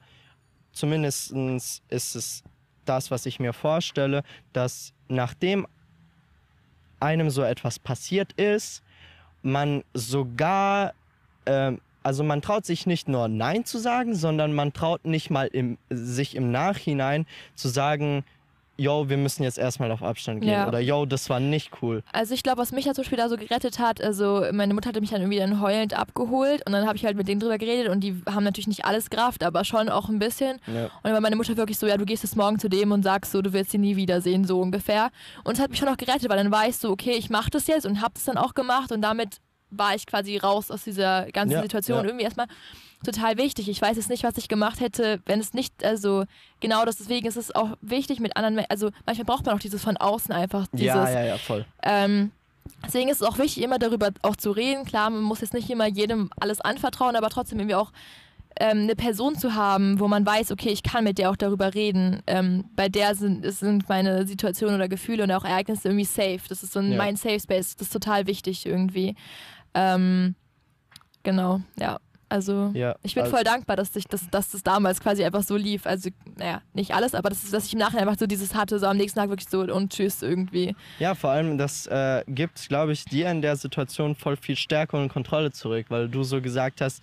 zumindest 0.72 1.32
ist 1.88 2.16
es 2.16 2.42
das, 2.84 3.11
was 3.11 3.26
ich 3.26 3.40
mir 3.40 3.52
vorstelle, 3.52 4.22
dass 4.52 4.92
nachdem 5.09 5.66
einem 7.01 7.30
so 7.30 7.42
etwas 7.42 7.78
passiert 7.78 8.32
ist, 8.32 8.82
man 9.42 9.84
sogar, 9.94 10.94
ähm, 11.46 11.80
also 12.03 12.24
man 12.24 12.42
traut 12.42 12.66
sich 12.66 12.86
nicht 12.86 13.09
nur 13.09 13.28
Nein 13.28 13.64
zu 13.64 13.78
sagen, 13.78 14.14
sondern 14.14 14.53
man 14.53 14.72
traut 14.72 15.05
nicht 15.05 15.30
mal 15.30 15.46
im, 15.49 15.78
sich 15.90 16.34
im 16.36 16.51
Nachhinein 16.51 17.26
zu 17.55 17.68
sagen, 17.68 18.24
yo, 18.79 19.09
wir 19.09 19.16
müssen 19.16 19.43
jetzt 19.43 19.59
erstmal 19.59 19.91
auf 19.91 20.03
Abstand 20.03 20.41
gehen 20.41 20.51
Ja. 20.51 20.68
oder 20.68 20.79
yo, 20.81 21.05
das 21.05 21.29
war 21.29 21.41
nicht 21.41 21.83
cool. 21.83 22.03
Also 22.12 22.33
ich 22.33 22.43
glaube, 22.43 22.59
was 22.62 22.70
mich 22.72 22.85
ja 22.85 22.95
zum 22.95 23.03
Beispiel 23.03 23.18
da 23.18 23.29
so 23.29 23.37
gerettet 23.37 23.79
hat, 23.79 24.01
also 24.01 24.45
meine 24.53 24.72
Mutter 24.72 24.89
hatte 24.89 25.01
mich 25.01 25.11
dann 25.11 25.20
irgendwie 25.20 25.39
dann 25.39 25.61
heulend 25.61 25.95
abgeholt 25.99 26.64
und 26.64 26.72
dann 26.72 26.87
habe 26.87 26.97
ich 26.97 27.05
halt 27.05 27.16
mit 27.16 27.26
denen 27.29 27.41
drüber 27.41 27.59
geredet 27.59 27.91
und 27.91 28.01
die 28.01 28.22
haben 28.31 28.45
natürlich 28.45 28.68
nicht 28.68 28.85
alles 28.85 29.11
gerafft, 29.11 29.43
aber 29.43 29.64
schon 29.64 29.89
auch 29.89 30.09
ein 30.09 30.18
bisschen. 30.20 30.59
Ja. 30.68 30.85
Und 30.85 30.91
dann 31.03 31.12
war 31.12 31.20
meine 31.20 31.37
Mutter 31.37 31.57
wirklich 31.57 31.76
so, 31.79 31.87
ja, 31.87 31.97
du 31.97 32.05
gehst 32.07 32.22
jetzt 32.22 32.37
morgen 32.37 32.59
zu 32.59 32.68
dem 32.68 32.93
und 32.93 33.03
sagst 33.03 33.33
so, 33.33 33.43
du 33.43 33.53
willst 33.53 33.74
ihn 33.74 33.81
nie 33.81 33.97
wiedersehen, 33.97 34.45
so 34.45 34.61
ungefähr. 34.61 35.11
Und 35.45 35.55
es 35.57 35.61
hat 35.61 35.70
mich 35.70 35.79
schon 35.81 35.89
auch 35.89 35.97
gerettet, 35.97 36.29
weil 36.31 36.37
dann 36.39 36.53
war 36.53 36.68
ich 36.68 36.76
so, 36.76 36.91
okay, 36.91 37.12
ich 37.18 37.31
mache 37.31 37.51
das 37.51 37.66
jetzt 37.66 37.85
und 37.85 38.01
habe 38.01 38.14
das 38.14 38.24
dann 38.24 38.39
auch 38.39 38.55
gemacht 38.55 38.93
und 38.93 39.03
damit 39.03 39.39
war 39.70 39.95
ich 39.95 40.07
quasi 40.07 40.37
raus 40.39 40.70
aus 40.70 40.85
dieser 40.85 41.26
ganzen 41.33 41.53
Ja, 41.57 41.62
Situation. 41.62 42.05
Irgendwie 42.05 42.24
erstmal 42.24 42.47
total 43.05 43.36
wichtig. 43.38 43.68
Ich 43.68 43.80
weiß 43.80 43.96
jetzt 43.96 44.11
nicht, 44.11 44.24
was 44.24 44.36
ich 44.38 44.49
gemacht 44.49 44.80
hätte, 44.80 45.20
wenn 45.26 45.40
es 45.40 45.55
nicht, 45.55 45.84
also 45.84 46.24
genau 46.61 46.84
das, 46.84 46.96
deswegen 46.96 47.26
ist 47.26 47.36
es 47.36 47.55
auch 47.55 47.76
wichtig 47.80 48.20
mit 48.20 48.36
anderen, 48.36 48.64
also 48.68 48.90
manchmal 49.07 49.24
braucht 49.24 49.46
man 49.46 49.55
auch 49.55 49.61
dieses 49.61 49.82
von 49.82 49.96
außen 49.96 50.32
einfach, 50.32 50.66
dieses, 50.72 50.86
ja, 50.86 51.11
ja, 51.11 51.24
ja, 51.24 51.38
voll. 51.38 51.64
ähm, 51.82 52.32
deswegen 52.84 53.09
ist 53.09 53.22
es 53.22 53.26
auch 53.28 53.38
wichtig, 53.38 53.62
immer 53.62 53.78
darüber 53.78 54.11
auch 54.22 54.36
zu 54.36 54.51
reden. 54.51 54.84
Klar, 54.84 55.11
man 55.11 55.22
muss 55.22 55.40
jetzt 55.40 55.55
nicht 55.55 55.70
immer 55.70 55.86
jedem 55.86 56.30
alles 56.40 56.61
anvertrauen, 56.61 57.16
aber 57.16 57.30
trotzdem 57.30 57.59
irgendwie 57.61 57.76
auch 57.76 57.92
ähm, 58.61 58.80
eine 58.80 58.96
Person 58.96 59.38
zu 59.38 59.55
haben, 59.55 60.01
wo 60.01 60.09
man 60.09 60.26
weiß, 60.26 60.51
okay, 60.51 60.70
ich 60.70 60.82
kann 60.82 61.05
mit 61.05 61.18
der 61.18 61.30
auch 61.30 61.36
darüber 61.36 61.74
reden. 61.74 62.22
Ähm, 62.26 62.64
bei 62.74 62.88
der 62.88 63.14
sind, 63.14 63.44
sind 63.53 63.88
meine 63.88 64.26
Situationen 64.26 64.74
oder 64.74 64.88
Gefühle 64.88 65.22
und 65.22 65.30
auch 65.30 65.44
Ereignisse 65.44 65.86
irgendwie 65.88 66.05
safe. 66.05 66.40
Das 66.49 66.64
ist 66.64 66.72
so 66.72 66.80
ein 66.80 66.90
Ja. 66.92 66.99
mein 66.99 67.14
Safe 67.14 67.38
Space. 67.38 67.76
Das 67.76 67.86
ist 67.86 67.92
total 67.92 68.26
wichtig 68.26 68.66
irgendwie. 68.66 69.14
Ähm, 69.74 70.34
genau, 71.22 71.61
ja. 71.78 71.99
Also 72.31 72.70
Ja, 72.74 72.95
ich 73.03 73.14
bin 73.14 73.22
also- 73.24 73.35
voll 73.37 73.45
dankbar, 73.45 73.76
dass, 73.76 73.95
ich, 73.97 74.07
dass, 74.07 74.29
dass 74.31 74.51
das 74.51 74.62
damals 74.62 75.01
quasi 75.01 75.24
einfach 75.24 75.43
so 75.43 75.57
lief. 75.57 75.87
Also, 75.87 76.11
naja, 76.37 76.61
nicht 76.74 76.93
alles, 76.95 77.14
aber 77.14 77.31
das 77.31 77.43
ist, 77.45 77.53
dass 77.55 77.66
ich 77.66 77.72
im 77.72 77.79
Nachhinein 77.79 78.07
einfach 78.09 78.18
so 78.20 78.26
dieses 78.26 78.55
hatte, 78.55 78.79
so 78.79 78.87
am 78.87 78.97
nächsten 78.97 79.18
Tag 79.18 79.31
wirklich 79.31 79.49
so 79.49 79.61
und 79.61 79.93
tschüss 79.93 80.22
irgendwie. 80.22 80.76
Ja, 80.99 81.14
vor 81.14 81.31
allem, 81.31 81.57
das 81.59 81.87
äh, 81.87 82.22
gibt, 82.29 82.68
glaube 82.68 82.93
ich, 82.93 83.05
dir 83.05 83.31
in 83.31 83.41
der 83.43 83.57
Situation 83.57 84.14
voll 84.14 84.37
viel 84.37 84.57
Stärke 84.57 84.97
und 84.97 85.09
Kontrolle 85.09 85.53
zurück, 85.53 85.87
weil 85.89 86.09
du 86.09 86.22
so 86.22 86.41
gesagt 86.43 86.81
hast, 86.81 87.03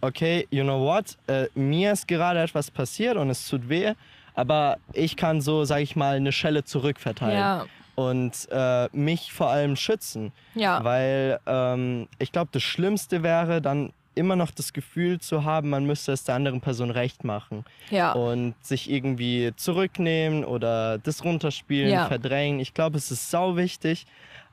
okay, 0.00 0.46
you 0.50 0.64
know 0.64 0.80
what, 0.80 1.16
äh, 1.26 1.46
mir 1.54 1.92
ist 1.92 2.08
gerade 2.08 2.40
etwas 2.40 2.70
passiert 2.70 3.16
und 3.16 3.30
es 3.30 3.46
tut 3.48 3.68
weh, 3.68 3.92
aber 4.34 4.78
ich 4.94 5.16
kann 5.16 5.40
so, 5.40 5.64
sage 5.64 5.82
ich 5.82 5.94
mal, 5.96 6.16
eine 6.16 6.32
Schelle 6.32 6.64
zurückverteilen 6.64 7.38
Ja, 7.38 7.66
und 7.94 8.48
äh, 8.50 8.88
mich 8.92 9.32
vor 9.32 9.50
allem 9.50 9.76
schützen, 9.76 10.32
ja. 10.54 10.82
weil 10.82 11.38
ähm, 11.46 12.08
ich 12.18 12.32
glaube, 12.32 12.48
das 12.52 12.62
Schlimmste 12.62 13.22
wäre 13.22 13.60
dann 13.60 13.92
immer 14.14 14.36
noch 14.36 14.50
das 14.50 14.72
Gefühl 14.72 15.20
zu 15.20 15.44
haben, 15.44 15.70
man 15.70 15.84
müsste 15.86 16.12
es 16.12 16.24
der 16.24 16.34
anderen 16.34 16.60
Person 16.60 16.90
recht 16.90 17.24
machen 17.24 17.64
Ja, 17.90 18.12
und 18.12 18.54
sich 18.62 18.90
irgendwie 18.90 19.52
zurücknehmen 19.56 20.44
oder 20.44 20.98
das 20.98 21.24
runterspielen, 21.24 21.90
Ja. 21.92 22.06
verdrängen. 22.08 22.60
Ich 22.60 22.74
glaube, 22.74 22.98
es 22.98 23.10
ist 23.10 23.30
sau 23.30 23.56
wichtig, 23.56 24.06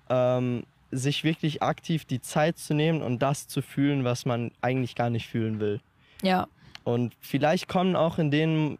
ähm, 0.09 0.63
sich 0.91 1.23
wirklich 1.23 1.61
aktiv 1.61 2.05
die 2.05 2.21
Zeit 2.21 2.57
zu 2.57 2.73
nehmen 2.73 3.01
und 3.01 3.19
das 3.21 3.47
zu 3.47 3.61
fühlen, 3.61 4.03
was 4.03 4.25
man 4.25 4.51
eigentlich 4.61 4.95
gar 4.95 5.09
nicht 5.09 5.27
fühlen 5.27 5.59
will. 5.59 5.81
Ja. 6.23 6.47
Und 6.83 7.13
vielleicht 7.19 7.67
kommen 7.67 7.95
auch 7.95 8.17
in 8.17 8.31
den 8.31 8.77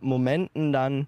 Momenten 0.00 0.72
dann 0.72 1.06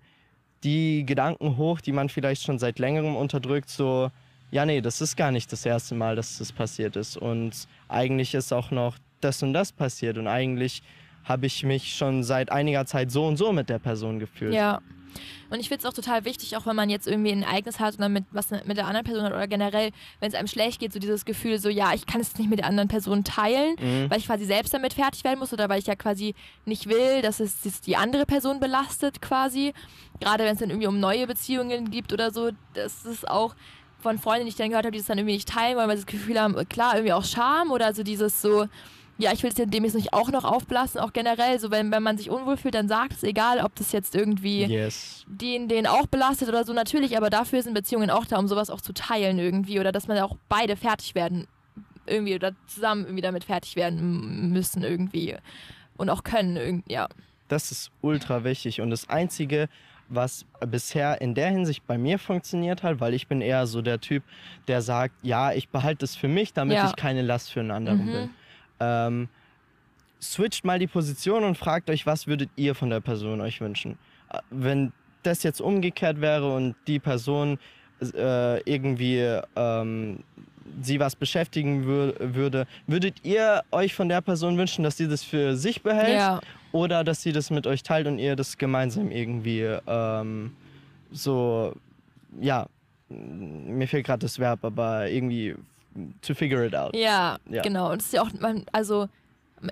die 0.65 1.05
Gedanken 1.07 1.57
hoch, 1.59 1.81
die 1.81 1.93
man 1.93 2.09
vielleicht 2.09 2.43
schon 2.43 2.59
seit 2.59 2.79
längerem 2.79 3.15
unterdrückt, 3.15 3.69
so, 3.69 4.11
ja, 4.51 4.65
nee, 4.67 4.81
das 4.81 5.01
ist 5.01 5.17
gar 5.17 5.31
nicht 5.33 5.51
das 5.53 5.67
erste 5.67 5.95
Mal, 5.95 6.17
dass 6.17 6.39
das 6.39 6.53
passiert 6.53 6.97
ist. 6.97 7.17
Und 7.17 7.67
eigentlich 7.89 8.35
ist 8.35 8.53
auch 8.53 8.71
noch 8.71 8.97
das 9.21 9.43
und 9.43 9.53
das 9.53 9.73
passiert. 9.73 10.19
Und 10.19 10.27
eigentlich 10.29 10.83
habe 11.25 11.47
ich 11.47 11.65
mich 11.65 11.95
schon 11.97 12.23
seit 12.23 12.51
einiger 12.53 12.87
Zeit 12.87 13.11
so 13.11 13.27
und 13.27 13.37
so 13.37 13.53
mit 13.53 13.69
der 13.69 13.79
Person 13.81 14.19
gefühlt. 14.19 14.55
Ja. 14.55 14.81
Und 15.49 15.61
ich 15.61 15.69
finde 15.69 15.81
es 15.81 15.87
auch 15.87 15.95
total 15.95 16.27
wichtig, 16.27 16.57
auch 16.59 16.67
wenn 16.67 16.77
man 16.77 16.91
jetzt 16.91 17.07
irgendwie 17.07 17.33
ein 17.33 17.43
Ereignis 17.43 17.81
hat 17.81 17.95
oder 17.97 18.11
mit 18.11 18.25
was 18.33 18.51
mit 18.51 18.77
der 18.77 18.87
anderen 18.87 19.07
Person 19.07 19.25
hat 19.25 19.33
oder 19.33 19.47
generell, 19.49 19.91
wenn 20.21 20.29
es 20.29 20.35
einem 20.35 20.47
schlecht 20.49 20.79
geht, 20.79 20.93
so 20.93 20.99
dieses 20.99 21.25
Gefühl, 21.25 21.59
so 21.59 21.71
ja, 21.71 21.95
ich 21.95 22.05
kann 22.05 22.21
es 22.21 22.37
nicht 22.37 22.51
mit 22.51 22.59
der 22.59 22.67
anderen 22.67 22.89
Person 22.89 23.25
teilen, 23.25 23.77
Mhm. 23.81 24.11
weil 24.11 24.19
ich 24.19 24.27
quasi 24.27 24.45
selbst 24.45 24.75
damit 24.75 24.93
fertig 24.93 25.25
werden 25.25 25.39
muss 25.39 25.55
oder 25.55 25.71
weil 25.71 25.79
ich 25.79 25.87
ja 25.87 25.95
quasi 25.97 26.35
nicht 26.67 26.87
will, 26.87 27.23
dass 27.23 27.41
es 27.41 27.81
die 27.81 27.97
andere 27.97 28.27
Person 28.27 28.61
belastet 28.61 29.23
quasi. 29.23 29.73
Gerade 30.21 30.45
wenn 30.45 30.53
es 30.53 30.59
dann 30.61 30.69
irgendwie 30.69 30.89
um 30.89 31.01
neue 31.01 31.27
Beziehungen 31.27 31.91
gibt 31.91 32.13
oder 32.13 32.31
so, 32.31 32.51
das 32.75 33.07
ist 33.07 33.27
auch 33.27 33.55
von 33.99 34.19
Freunden, 34.19 34.45
die 34.45 34.51
ich 34.51 34.57
dann 34.57 34.69
gehört 34.69 34.85
habe, 34.85 34.93
die 34.93 34.99
das 34.99 35.07
dann 35.07 35.19
irgendwie 35.19 35.35
nicht 35.35 35.49
teilen 35.49 35.77
wollen, 35.77 35.89
weil 35.89 35.97
sie 35.97 36.05
das 36.05 36.13
Gefühl 36.13 36.41
haben, 36.41 36.55
klar, 36.69 36.95
irgendwie 36.95 37.13
auch 37.13 37.25
Scham 37.25 37.71
oder 37.71 37.93
so 37.95 38.03
dieses 38.03 38.41
so, 38.41 38.67
ja, 39.19 39.33
ich 39.33 39.43
will 39.43 39.51
es 39.51 39.57
dem 39.57 39.85
jetzt 39.85 39.95
nicht 39.95 40.13
auch 40.13 40.31
noch 40.31 40.45
aufblasen, 40.45 41.01
auch 41.01 41.13
generell, 41.13 41.59
so 41.59 41.71
wenn, 41.71 41.91
wenn 41.91 42.03
man 42.03 42.19
sich 42.19 42.29
unwohl 42.31 42.57
fühlt, 42.57 42.75
dann 42.75 42.89
sagt 42.89 43.13
es, 43.13 43.23
egal, 43.23 43.61
ob 43.61 43.75
das 43.75 43.93
jetzt 43.93 44.15
irgendwie 44.15 44.65
Yes. 44.67 45.25
den, 45.27 45.69
den 45.69 45.87
auch 45.87 46.07
belastet 46.07 46.49
oder 46.49 46.65
so, 46.65 46.73
natürlich, 46.73 47.17
aber 47.17 47.31
dafür 47.31 47.63
sind 47.63 47.73
Beziehungen 47.75 48.11
auch 48.11 48.27
da, 48.27 48.39
um 48.39 48.47
sowas 48.47 48.69
auch 48.69 48.81
zu 48.83 48.93
teilen 48.93 49.39
irgendwie 49.39 49.81
oder 49.81 49.91
dass 49.91 50.07
man 50.07 50.19
auch 50.19 50.37
beide 50.49 50.77
fertig 50.77 51.15
werden 51.15 51.47
irgendwie 52.07 52.35
oder 52.35 52.53
zusammen 52.67 53.05
irgendwie 53.05 53.23
damit 53.23 53.45
fertig 53.45 53.75
werden 53.75 54.53
müssen 54.53 54.85
irgendwie 54.85 55.35
und 55.97 56.11
auch 56.11 56.23
können 56.23 56.57
irgendwie, 56.57 56.93
ja. 56.93 57.09
Das 57.49 57.71
ist 57.73 57.91
ultra 58.03 58.45
wichtig. 58.45 58.81
Und 58.81 58.91
das 58.91 59.09
Einzige, 59.09 59.69
was 60.09 60.45
bisher 60.69 61.21
in 61.21 61.35
der 61.35 61.51
Hinsicht 61.51 61.87
bei 61.87 61.99
mir 61.99 62.19
funktioniert 62.19 62.83
hat, 62.83 63.01
weil 63.01 63.15
ich 63.15 63.27
bin 63.29 63.41
eher 63.41 63.67
so 63.67 63.83
der 63.83 64.01
Typ, 64.01 64.23
der 64.69 64.83
sagt, 64.83 65.15
ja, 65.23 65.53
ich 65.53 65.69
behalte 65.69 66.05
es 66.05 66.17
für 66.17 66.29
mich, 66.29 66.53
damit 66.53 66.77
Ja. 66.77 66.87
ich 66.87 66.97
keine 66.97 67.23
Last 67.23 67.53
für 67.53 67.61
einen 67.61 67.71
anderen 67.71 68.07
Mhm. 68.07 68.13
bin. 68.13 68.31
Ähm, 68.81 69.29
switcht 70.23 70.65
mal 70.65 70.79
die 70.79 70.87
Position 70.87 71.45
und 71.45 71.57
fragt 71.59 71.91
euch, 71.91 72.07
was 72.07 72.27
würdet 72.27 72.51
ihr 72.57 72.75
von 72.75 72.91
der 72.91 73.01
Person 73.01 73.41
euch 73.41 73.61
wünschen? 73.61 73.99
Äh, 74.31 74.39
Wenn 74.51 74.93
das 75.23 75.43
jetzt 75.43 75.61
umgekehrt 75.61 76.21
wäre 76.21 76.55
und 76.55 76.75
die 76.87 76.99
Person 77.01 77.59
äh, 78.15 78.61
irgendwie 78.71 79.41
ähm, 79.57 80.19
sie 80.83 81.01
was 81.01 81.17
beschäftigen 81.17 81.87
wür 81.87 82.15
würde, 82.19 82.67
würdet 82.87 83.25
ihr 83.25 83.63
euch 83.73 83.95
von 83.95 84.09
der 84.09 84.21
Person 84.21 84.59
wünschen, 84.59 84.85
dass 84.85 84.97
sie 84.99 85.09
das 85.09 85.23
für 85.23 85.57
sich 85.57 85.83
behält? 85.83 86.19
Ja, 86.19 86.41
Oder 86.73 87.05
dass 87.05 87.23
sie 87.23 87.33
das 87.33 87.51
mit 87.51 87.67
euch 87.67 87.83
teilt 87.83 88.07
und 88.07 88.19
ihr 88.19 88.37
das 88.37 88.59
gemeinsam 88.59 89.11
irgendwie 89.11 89.63
ähm, 89.87 90.55
so, 91.13 91.73
ja, 92.41 92.67
mir 93.09 93.87
fehlt 93.89 94.05
gerade 94.07 94.21
das 94.21 94.39
Verb, 94.39 94.65
aber 94.65 95.09
irgendwie 95.09 95.55
to 96.23 96.35
figure 96.35 96.67
it 96.67 96.75
out. 96.75 96.95
ja, 96.95 97.39
Ja. 97.49 97.63
genau. 97.63 97.91
Und 97.93 98.01
es 98.01 98.07
ist 98.07 98.13
ja 98.15 98.23
auch, 98.23 98.29
man, 98.41 98.65
also 98.73 99.09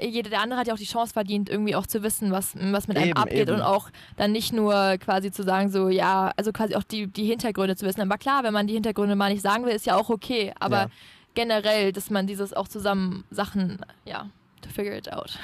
jeder 0.01 0.31
der 0.31 0.41
andere 0.41 0.59
hat 0.59 0.67
ja 0.67 0.73
auch 0.73 0.79
die 0.79 0.87
Chance 0.87 1.13
verdient, 1.13 1.51
irgendwie 1.51 1.75
auch 1.77 1.87
zu 1.87 2.03
wissen, 2.03 2.31
was, 2.33 2.55
was 2.57 2.89
mit 2.89 2.97
einem 2.97 3.09
Eben, 3.11 3.19
abgeht 3.19 3.49
eben. 3.49 3.57
und 3.57 3.61
auch 3.63 3.91
dann 4.17 4.33
nicht 4.33 4.53
nur 4.55 4.97
quasi 4.99 5.31
zu 5.31 5.43
sagen, 5.43 5.71
so, 5.71 5.89
ja, 5.91 6.33
also 6.37 6.53
quasi 6.53 6.75
auch 6.75 6.85
die, 6.85 7.07
die 7.07 7.27
Hintergründe 7.27 7.77
zu 7.77 7.85
wissen. 7.85 8.01
Aber 8.01 8.17
klar, 8.17 8.45
wenn 8.45 8.55
man 8.55 8.67
die 8.67 8.73
Hintergründe 8.75 9.15
mal 9.15 9.31
nicht 9.31 9.43
sagen 9.43 9.67
will, 9.67 9.73
ist 9.75 9.85
ja 9.85 9.97
auch 9.97 10.09
okay. 10.09 10.55
Aber 10.59 10.77
Ja. 10.85 10.87
generell, 11.35 11.93
dass 11.93 12.09
man 12.09 12.27
dieses 12.27 12.55
auch 12.55 12.67
zusammen 12.69 13.25
Sachen, 13.31 13.79
ja, 14.07 14.27
to 14.65 14.71
figure 14.71 14.97
it 14.97 15.13
out. 15.13 15.39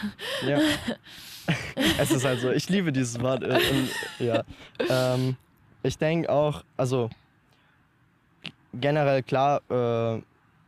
Ja. 0.47 0.59
es 1.99 2.11
ist 2.11 2.25
also, 2.25 2.51
ich 2.51 2.69
liebe 2.69 2.93
dieses 2.93 3.21
Wort. 3.21 3.43
äh, 3.43 3.59
ja. 4.19 4.43
Ähm, 4.89 5.37
ich 5.83 5.97
denke 5.99 6.31
auch, 6.31 6.65
also 6.77 7.11
generell 8.75 9.23
klar, 9.23 9.63
äh, 9.71 10.23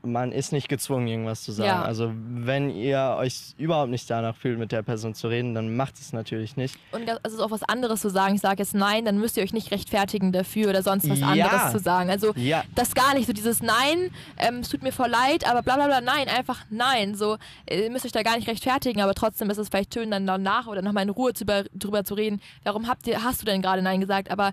man 0.05 0.33
ist 0.33 0.51
nicht 0.53 0.69
gezwungen, 0.69 1.07
irgendwas 1.07 1.43
zu 1.45 1.53
sagen. 1.53 1.69
Ja. 1.69 1.83
Also 1.83 2.13
wenn 2.15 2.71
ihr 2.71 3.15
euch 3.19 3.55
überhaupt 3.57 3.91
nicht 3.91 4.11
danach 4.11 4.35
fühlt, 4.35 4.59
mit 4.59 4.73
der 4.73 4.83
Person 4.83 5.15
zu 5.15 5.29
reden, 5.29 5.55
dann 5.55 5.77
macht 5.77 5.95
es 5.95 6.13
natürlich 6.13 6.57
nicht. 6.57 6.77
Und 6.91 7.09
das- 7.09 7.21
es 7.23 7.35
ist 7.35 7.41
auch 7.41 7.53
was 7.53 7.63
anderes 7.63 8.01
zu 8.01 8.11
sagen. 8.11 8.35
Ich 8.35 8.41
sage 8.41 8.59
jetzt 8.63 8.75
nein, 8.75 9.05
dann 9.05 9.19
müsst 9.19 9.37
ihr 9.37 9.45
euch 9.45 9.53
nicht 9.53 9.71
rechtfertigen 9.71 10.33
dafür 10.33 10.71
oder 10.71 10.83
sonst 10.83 11.09
was 11.09 11.21
Ja. 11.21 11.29
anderes 11.29 11.71
zu 11.73 11.79
sagen. 11.79 12.11
Also 12.11 12.33
Ja, 12.35 12.65
das 12.75 12.95
gar 12.95 13.15
nicht 13.15 13.27
so 13.27 13.33
dieses 13.33 13.63
Nein, 13.63 14.11
ähm, 14.39 14.57
es 14.61 14.71
tut 14.71 14.83
mir 14.83 14.93
voll 14.93 15.09
leid, 15.09 15.49
aber 15.49 15.63
bla 15.63 15.77
bla 15.77 15.87
bla, 15.87 16.01
nein, 16.01 16.27
einfach 16.29 16.65
nein. 16.71 17.15
So, 17.15 17.37
ihr 17.71 17.89
müsst 17.91 18.05
euch 18.05 18.13
da 18.13 18.23
gar 18.25 18.37
nicht 18.37 18.49
rechtfertigen, 18.49 19.01
aber 19.03 19.15
trotzdem 19.15 19.51
ist 19.51 19.59
es 19.59 19.69
vielleicht 19.69 19.95
schön, 19.95 20.11
dann 20.11 20.27
danach 20.27 20.67
oder 20.67 20.83
nochmal 20.83 21.05
in 21.05 21.11
Ruhe 21.11 21.33
zu, 21.33 21.45
über, 21.45 21.63
drüber 21.75 22.03
zu 22.03 22.15
reden, 22.15 22.41
warum 22.65 22.89
habt 22.89 23.07
ihr, 23.07 23.23
hast 23.23 23.41
du 23.41 23.47
denn 23.47 23.63
gerade 23.63 23.83
Nein 23.83 24.01
gesagt? 24.01 24.31
Aber 24.33 24.53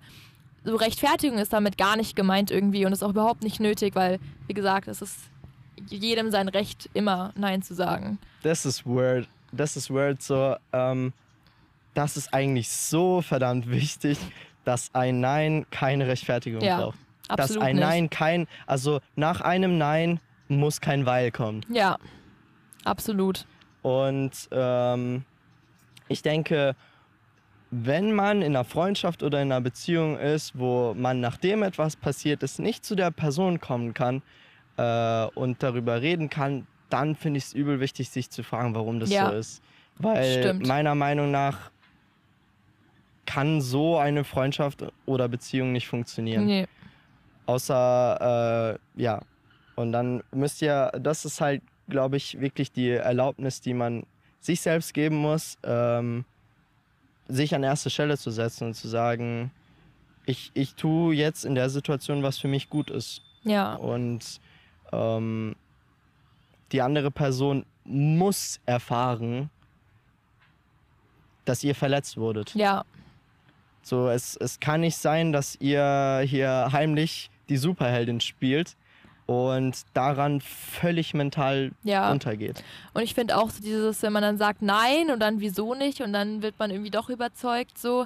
so 0.64 0.76
Rechtfertigung 0.76 1.39
ist 1.39 1.54
damit 1.54 1.78
gar 1.80 1.95
nicht 1.95 2.16
gemeint 2.16 2.52
irgendwie 2.52 2.86
und 2.86 2.91
ist 2.91 3.02
auch 3.04 3.10
überhaupt 3.12 3.41
nicht 3.43 3.60
nötig, 3.60 3.95
weil, 3.95 4.20
wie 4.45 4.54
gesagt, 4.54 4.88
es 4.89 5.02
ist 5.02 5.16
jedem 5.90 6.32
sein 6.32 6.48
Recht, 6.50 6.90
immer 6.94 7.32
Nein 7.36 7.62
zu 7.62 7.74
sagen. 7.74 8.20
das 8.44 8.66
ist 8.66 8.86
weird. 8.86 9.28
Das 9.52 9.76
ist 9.76 9.90
weird 9.90 10.22
so. 10.22 10.56
Ähm, 10.74 11.14
das 11.94 12.18
ist 12.18 12.34
eigentlich 12.34 12.70
so 12.70 13.22
verdammt 13.22 13.70
wichtig, 13.70 14.18
dass 14.64 14.94
ein 14.94 15.20
Nein 15.20 15.66
keine 15.72 16.08
Rechtfertigung 16.08 16.62
Ja, 16.62 16.78
braucht. 16.78 17.00
Absolut 17.28 17.62
dass 17.62 17.68
ein 17.68 17.76
nicht. 17.76 17.86
Nein 17.86 18.10
kein, 18.10 18.48
also 18.68 19.00
nach 19.16 19.42
einem 19.42 19.78
Nein 19.78 20.20
muss 20.48 20.82
kein 20.82 21.06
Weil 21.06 21.32
kommen. 21.32 21.66
Ja, 21.70 21.98
absolut. 22.84 23.46
Und 23.82 24.32
ähm, 24.52 25.24
ich 26.08 26.22
denke, 26.22 26.76
wenn 27.72 28.14
man 28.14 28.42
in 28.42 28.56
einer 28.56 28.64
Freundschaft 28.66 29.22
oder 29.24 29.42
in 29.42 29.52
einer 29.52 29.62
Beziehung 29.62 30.18
ist, 30.18 30.58
wo 30.58 30.94
man 30.96 31.20
nachdem 31.20 31.64
etwas 31.64 31.96
passiert 31.96 32.42
ist, 32.44 32.60
nicht 32.60 32.84
zu 32.84 32.96
der 32.96 33.12
Person 33.12 33.60
kommen 33.60 33.94
kann 33.94 34.22
äh, 34.80 35.28
und 35.36 35.62
darüber 35.64 36.02
reden 36.02 36.30
kann, 36.30 36.68
dann 36.90 37.16
finde 37.16 37.38
ich 37.38 37.46
es 37.46 37.54
übel 37.54 37.80
wichtig, 37.80 38.10
sich 38.10 38.30
zu 38.30 38.44
fragen, 38.44 38.74
warum 38.76 39.00
das 39.00 39.10
Ja, 39.10 39.30
so 39.30 39.36
ist. 39.36 39.62
Weil 39.98 40.40
stimmt. 40.40 40.68
meiner 40.68 40.96
Meinung 40.96 41.32
nach 41.32 41.72
kann 43.26 43.62
so 43.62 43.98
eine 43.98 44.24
Freundschaft 44.24 44.84
oder 45.06 45.28
Beziehung 45.28 45.72
nicht 45.72 45.88
funktionieren. 45.88 46.46
Nee. 46.46 46.68
Außer, 47.46 48.78
äh, 48.96 49.02
ja. 49.02 49.22
Und 49.76 49.92
dann 49.92 50.24
müsst 50.32 50.62
ihr, 50.62 50.92
das 51.00 51.26
ist 51.26 51.40
halt, 51.42 51.62
glaube 51.88 52.18
ich, 52.18 52.40
wirklich 52.40 52.72
die 52.72 52.90
Erlaubnis, 52.90 53.62
die 53.62 53.74
man 53.74 54.06
sich 54.40 54.62
selbst 54.62 54.94
geben 54.94 55.18
muss, 55.18 55.58
ähm, 55.64 56.26
sich 57.28 57.54
an 57.54 57.64
erste 57.64 57.90
Stelle 57.90 58.18
zu 58.18 58.32
setzen 58.32 58.68
und 58.68 58.74
zu 58.74 58.88
sagen, 58.88 59.52
ich, 60.26 60.52
ich 60.54 60.76
tue 60.76 61.14
jetzt 61.16 61.46
in 61.46 61.56
der 61.56 61.70
Situation, 61.70 62.24
was 62.24 62.40
für 62.40 62.48
mich 62.48 62.70
gut 62.70 62.90
ist. 62.90 63.22
Ja, 63.44 63.76
Und 63.76 64.40
ähm, 64.92 65.56
die 66.72 66.82
andere 66.82 67.12
Person 67.12 67.66
muss 67.84 68.60
erfahren, 68.66 69.50
dass 71.46 71.64
ihr 71.64 71.74
verletzt 71.74 72.18
wurdet. 72.18 72.54
ja, 72.54 72.84
So, 73.82 74.10
es, 74.10 74.36
es 74.36 74.60
kann 74.60 74.82
nicht 74.82 74.98
sein, 74.98 75.32
dass 75.32 75.56
ihr 75.60 76.22
hier 76.26 76.70
heimlich 76.72 77.32
die 77.50 77.58
Superheldin 77.58 78.22
spielt 78.22 78.76
und 79.26 79.86
daran 79.94 80.42
völlig 80.42 81.14
mental 81.14 81.72
ja. 81.84 82.12
untergeht. 82.12 82.64
Und 82.94 83.04
ich 83.04 83.14
finde 83.14 83.38
auch 83.38 83.50
so 83.50 83.62
dieses, 83.62 84.02
wenn 84.02 84.14
man 84.14 84.24
dann 84.24 84.38
sagt 84.38 84.62
nein 84.62 85.12
und 85.12 85.20
dann 85.20 85.40
wieso 85.40 85.76
nicht 85.76 86.02
und 86.02 86.14
dann 86.14 86.42
wird 86.42 86.58
man 86.60 86.72
irgendwie 86.72 86.92
doch 86.92 87.10
überzeugt, 87.10 87.78
so. 87.78 88.06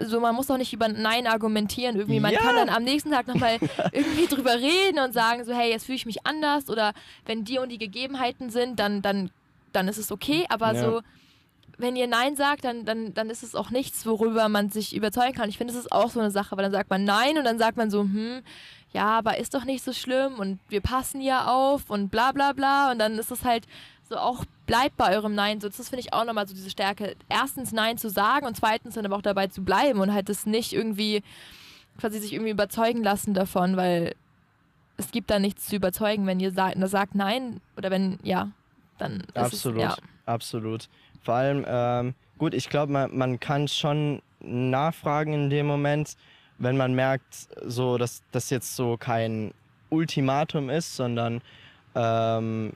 So, 0.00 0.18
man 0.20 0.34
muss 0.34 0.50
auch 0.50 0.56
nicht 0.56 0.72
über 0.72 0.88
Nein 0.88 1.26
argumentieren 1.26 1.94
irgendwie. 1.96 2.18
Man 2.20 2.32
Ja. 2.32 2.40
kann 2.40 2.56
dann 2.56 2.68
am 2.68 2.82
nächsten 2.82 3.10
Tag 3.12 3.28
nochmal 3.28 3.58
irgendwie 3.92 4.26
drüber 4.26 4.54
reden 4.54 4.98
und 4.98 5.12
sagen 5.14 5.44
so, 5.44 5.54
hey, 5.54 5.70
jetzt 5.70 5.86
fühle 5.86 5.96
ich 5.96 6.06
mich 6.06 6.26
anders 6.26 6.68
oder 6.68 6.92
wenn 7.26 7.44
die 7.44 7.58
und 7.58 7.68
die 7.70 7.78
Gegebenheiten 7.78 8.50
sind, 8.50 8.80
dann, 8.80 9.02
dann, 9.02 9.30
dann 9.72 9.86
ist 9.86 9.98
es 9.98 10.10
okay. 10.10 10.46
Aber 10.48 10.72
Ja. 10.74 10.80
so, 10.80 11.00
wenn 11.78 11.94
ihr 11.96 12.06
Nein 12.08 12.34
sagt, 12.36 12.64
dann, 12.64 12.84
dann, 12.84 13.14
dann 13.14 13.30
ist 13.30 13.42
es 13.42 13.54
auch 13.54 13.70
nichts, 13.70 14.04
worüber 14.06 14.48
man 14.48 14.68
sich 14.68 14.94
überzeugen 14.96 15.34
kann. 15.34 15.48
Ich 15.48 15.58
finde, 15.58 15.72
das 15.72 15.82
ist 15.82 15.92
auch 15.92 16.10
so 16.10 16.20
eine 16.20 16.30
Sache, 16.30 16.56
weil 16.56 16.64
dann 16.64 16.72
sagt 16.72 16.90
man 16.90 17.04
Nein 17.04 17.38
und 17.38 17.44
dann 17.44 17.58
sagt 17.58 17.76
man 17.76 17.90
so, 17.90 18.00
hm, 18.02 18.42
ja, 18.92 19.06
aber 19.06 19.38
ist 19.38 19.54
doch 19.54 19.64
nicht 19.64 19.84
so 19.84 19.92
schlimm 19.92 20.38
und 20.38 20.60
wir 20.68 20.80
passen 20.80 21.20
ja 21.20 21.46
auf 21.46 21.90
und 21.90 22.10
bla 22.10 22.30
bla 22.32 22.52
bla. 22.52 22.90
Und 22.92 22.98
dann 22.98 23.18
ist 23.18 23.30
es 23.32 23.44
halt 23.44 23.66
so 24.08 24.16
auch, 24.16 24.44
bleibt 24.66 24.96
bei 24.96 25.14
eurem 25.14 25.34
Nein. 25.34 25.60
So, 25.60 25.68
das 25.68 25.88
finde 25.88 26.00
ich 26.00 26.12
auch 26.12 26.24
nochmal 26.24 26.46
so 26.46 26.54
diese 26.54 26.70
Stärke. 26.70 27.16
Erstens 27.28 27.72
Nein 27.72 27.98
zu 27.98 28.10
sagen 28.10 28.46
und 28.46 28.56
zweitens 28.56 28.94
dann 28.94 29.06
aber 29.06 29.16
auch 29.16 29.22
dabei 29.22 29.46
zu 29.46 29.62
bleiben 29.62 30.00
und 30.00 30.12
halt 30.12 30.28
das 30.28 30.46
nicht 30.46 30.72
irgendwie 30.72 31.22
quasi 31.98 32.18
sich 32.18 32.32
irgendwie 32.32 32.50
überzeugen 32.50 33.02
lassen 33.02 33.34
davon, 33.34 33.76
weil 33.76 34.14
es 34.96 35.10
gibt 35.10 35.30
da 35.30 35.38
nichts 35.38 35.66
zu 35.66 35.76
überzeugen, 35.76 36.26
wenn 36.26 36.40
ihr 36.40 36.52
sagt, 36.52 36.76
sagt 36.88 37.14
Nein 37.14 37.60
oder 37.76 37.90
wenn, 37.90 38.18
ja, 38.22 38.50
dann 38.98 39.20
ist 39.20 39.36
Absolut, 39.36 39.78
es, 39.78 39.82
ja. 39.82 39.96
absolut. 40.26 40.88
Vor 41.22 41.34
allem, 41.34 41.64
ähm, 41.66 42.14
gut, 42.38 42.54
ich 42.54 42.68
glaube, 42.68 42.92
man, 42.92 43.16
man 43.16 43.40
kann 43.40 43.68
schon 43.68 44.22
nachfragen 44.40 45.32
in 45.32 45.50
dem 45.50 45.66
Moment, 45.66 46.16
wenn 46.58 46.76
man 46.76 46.94
merkt, 46.94 47.48
so, 47.64 47.98
dass 47.98 48.22
das 48.30 48.50
jetzt 48.50 48.76
so 48.76 48.96
kein 48.96 49.52
Ultimatum 49.90 50.70
ist, 50.70 50.94
sondern 50.94 51.40
ähm, 51.94 52.72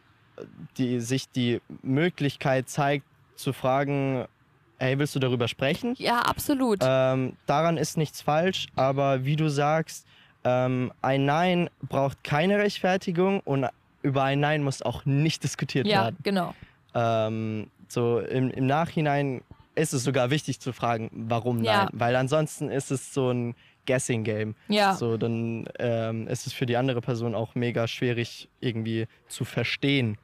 die, 0.77 1.01
sich 1.01 1.31
die 1.31 1.61
Möglichkeit 1.83 2.69
zeigt, 2.69 3.05
zu 3.37 3.53
fragen, 3.53 4.27
hey, 4.79 4.99
willst 4.99 5.15
du 5.15 5.19
darüber 5.19 5.49
sprechen? 5.49 5.95
Ja, 5.99 6.21
absolut. 6.21 6.81
Ähm, 6.83 7.37
daran 7.47 7.77
ist 7.77 7.97
nichts 7.97 8.21
falsch, 8.23 8.67
aber 8.77 9.25
wie 9.25 9.37
du 9.37 9.49
sagst, 9.49 10.07
ähm, 10.45 10.93
ein 11.03 11.25
Nein 11.25 11.69
braucht 11.83 12.23
keine 12.25 12.59
Rechtfertigung 12.59 13.41
und 13.41 13.67
über 14.03 14.23
ein 14.23 14.41
Nein 14.41 14.63
muss 14.63 14.83
auch 14.83 15.05
nicht 15.05 15.43
diskutiert 15.43 15.87
ja, 15.87 16.05
werden. 16.05 16.17
genau. 16.23 16.55
Ähm, 16.95 17.71
so 17.89 18.21
im, 18.21 18.51
im 18.51 18.67
Nachhinein 18.67 19.43
ist 19.75 19.93
es 19.93 20.05
sogar 20.05 20.31
wichtig 20.31 20.61
zu 20.61 20.73
fragen, 20.73 21.11
warum 21.13 21.63
Ja. 21.63 21.85
nein, 21.85 21.89
weil 21.93 22.17
ansonsten 22.17 22.71
ist 22.71 22.91
es 22.91 23.13
so 23.15 23.31
ein 23.31 23.55
Guessing 23.87 24.23
Game. 24.25 24.55
Ja. 24.69 24.95
So, 24.95 25.17
dann 25.17 25.69
ähm, 25.79 26.29
ist 26.29 26.47
es 26.47 26.53
für 26.53 26.67
die 26.67 26.77
andere 26.77 27.01
Person 27.01 27.35
auch 27.35 27.55
mega 27.55 27.87
schwierig 27.89 28.49
irgendwie 28.61 29.07
zu 29.29 29.45
verstehen, 29.45 30.19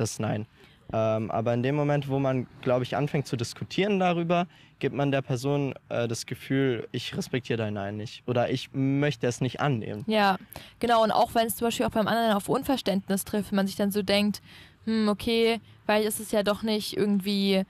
das 0.00 0.18
Nein. 0.18 0.46
Ähm, 0.90 1.30
aber 1.30 1.52
in 1.52 1.62
dem 1.62 1.74
Moment, 1.74 2.08
wo 2.08 2.18
man, 2.18 2.46
glaube 2.62 2.82
ich, 2.82 2.96
anfängt 2.96 3.26
zu 3.26 3.36
diskutieren 3.36 3.98
darüber, 4.00 4.46
gibt 4.78 4.94
man 4.94 5.10
der 5.10 5.20
Person 5.20 5.74
äh, 5.90 6.08
das 6.08 6.24
Gefühl, 6.24 6.88
ich 6.92 7.14
respektiere 7.14 7.58
dein 7.58 7.74
Nein 7.74 7.98
nicht 7.98 8.22
oder 8.26 8.48
ich 8.48 8.70
möchte 8.72 9.26
es 9.26 9.42
nicht 9.42 9.60
annehmen. 9.60 10.04
Ja, 10.06 10.38
genau. 10.80 11.02
Und 11.02 11.10
auch 11.10 11.34
wenn 11.34 11.46
es 11.46 11.56
zum 11.56 11.66
Beispiel 11.66 11.84
auch 11.84 11.90
beim 11.90 12.08
anderen 12.08 12.32
auf 12.32 12.48
Unverständnis 12.48 13.26
trifft, 13.26 13.52
man 13.52 13.66
sich 13.66 13.76
dann 13.76 13.90
so 13.90 14.02
denkt, 14.02 14.40
hm, 14.86 15.08
okay, 15.08 15.60
weil 15.84 16.04
ist 16.04 16.20
es 16.20 16.30
ja 16.30 16.42
doch 16.42 16.62
nicht 16.62 16.96
irgendwie, 16.96 17.64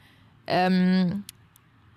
ähm, 0.46 1.24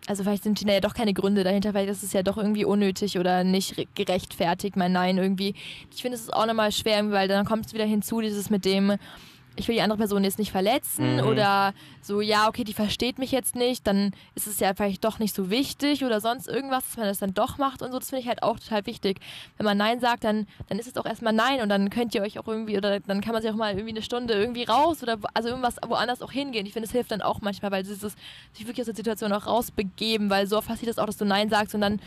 also 0.07 0.23
vielleicht 0.23 0.41
sind 0.41 0.59
ja 0.61 0.79
doch 0.79 0.95
keine 0.95 1.13
Gründe 1.13 1.43
dahinter, 1.43 1.71
vielleicht 1.71 1.91
ist 1.91 2.01
es 2.01 2.13
ja 2.13 2.23
doch 2.23 2.37
irgendwie 2.37 2.65
unnötig 2.65 3.19
oder 3.19 3.43
nicht 3.43 3.77
re- 3.77 3.85
gerechtfertigt, 3.93 4.75
mein 4.75 4.93
Nein 4.93 5.19
irgendwie. 5.19 5.53
Ich 5.93 6.01
finde, 6.01 6.15
es 6.15 6.23
ist 6.23 6.33
auch 6.33 6.47
nochmal 6.47 6.71
schwer, 6.71 7.11
weil 7.11 7.27
dann 7.27 7.45
kommt 7.45 7.67
es 7.67 7.75
wieder 7.75 7.85
hinzu, 7.85 8.21
dieses 8.21 8.49
mit 8.49 8.65
dem, 8.65 8.97
ich 9.57 9.67
will 9.67 9.75
die 9.75 9.81
andere 9.81 9.97
Person 9.97 10.23
jetzt 10.23 10.39
nicht 10.39 10.51
verletzen 10.51 11.17
Mhm. 11.17 11.27
oder 11.27 11.73
so, 12.01 12.21
ja, 12.21 12.47
okay, 12.47 12.63
die 12.63 12.73
versteht 12.73 13.19
mich 13.19 13.31
jetzt 13.31 13.55
nicht, 13.55 13.85
dann 13.85 14.11
ist 14.33 14.47
es 14.47 14.59
ja 14.59 14.73
vielleicht 14.73 15.03
doch 15.03 15.19
nicht 15.19 15.35
so 15.35 15.49
wichtig 15.49 16.03
oder 16.05 16.21
sonst 16.21 16.47
irgendwas, 16.47 16.85
dass 16.87 16.97
man 16.97 17.05
das 17.07 17.19
dann 17.19 17.33
doch 17.33 17.57
macht 17.57 17.81
und 17.81 17.91
so. 17.91 17.99
Das 17.99 18.09
finde 18.09 18.21
ich 18.21 18.27
halt 18.27 18.43
auch 18.43 18.57
total 18.59 18.85
wichtig. 18.85 19.19
Wenn 19.57 19.65
man 19.65 19.77
Nein 19.77 19.99
sagt, 19.99 20.23
dann, 20.23 20.47
dann 20.69 20.79
ist 20.79 20.87
es 20.87 20.95
auch 20.97 21.05
erstmal 21.05 21.33
Nein 21.33 21.61
und 21.61 21.69
dann 21.69 21.89
könnt 21.89 22.15
ihr 22.15 22.21
euch 22.21 22.39
auch 22.39 22.47
irgendwie, 22.47 22.77
oder 22.77 22.99
dann 23.01 23.19
kann 23.21 23.33
man 23.33 23.41
sich 23.41 23.51
auch 23.51 23.55
mal 23.55 23.71
irgendwie 23.73 23.89
eine 23.91 24.01
Stunde 24.01 24.33
irgendwie 24.33 24.63
raus 24.63 25.03
oder 25.03 25.17
also 25.33 25.49
irgendwas 25.49 25.75
woanders 25.85 26.21
auch 26.21 26.31
hingehen. 26.31 26.65
Ich 26.65 26.73
finde, 26.73 26.87
es 26.87 26.91
hilft 26.93 27.11
dann 27.11 27.21
auch 27.21 27.41
manchmal, 27.41 27.71
weil 27.71 27.83
dieses 27.83 27.99
sich 28.53 28.61
wirklich 28.65 28.79
aus 28.79 28.85
der 28.85 28.95
Situation 28.95 29.31
auch 29.33 29.45
rausbegeben, 29.47 30.29
weil 30.29 30.47
so 30.47 30.57
oft 30.57 30.69
passiert 30.69 30.89
es 30.91 30.97
auch, 30.97 31.05
dass 31.05 31.17
du 31.17 31.25
Nein 31.25 31.49
sagst 31.49 31.75
und 31.75 31.81
dann 31.81 31.99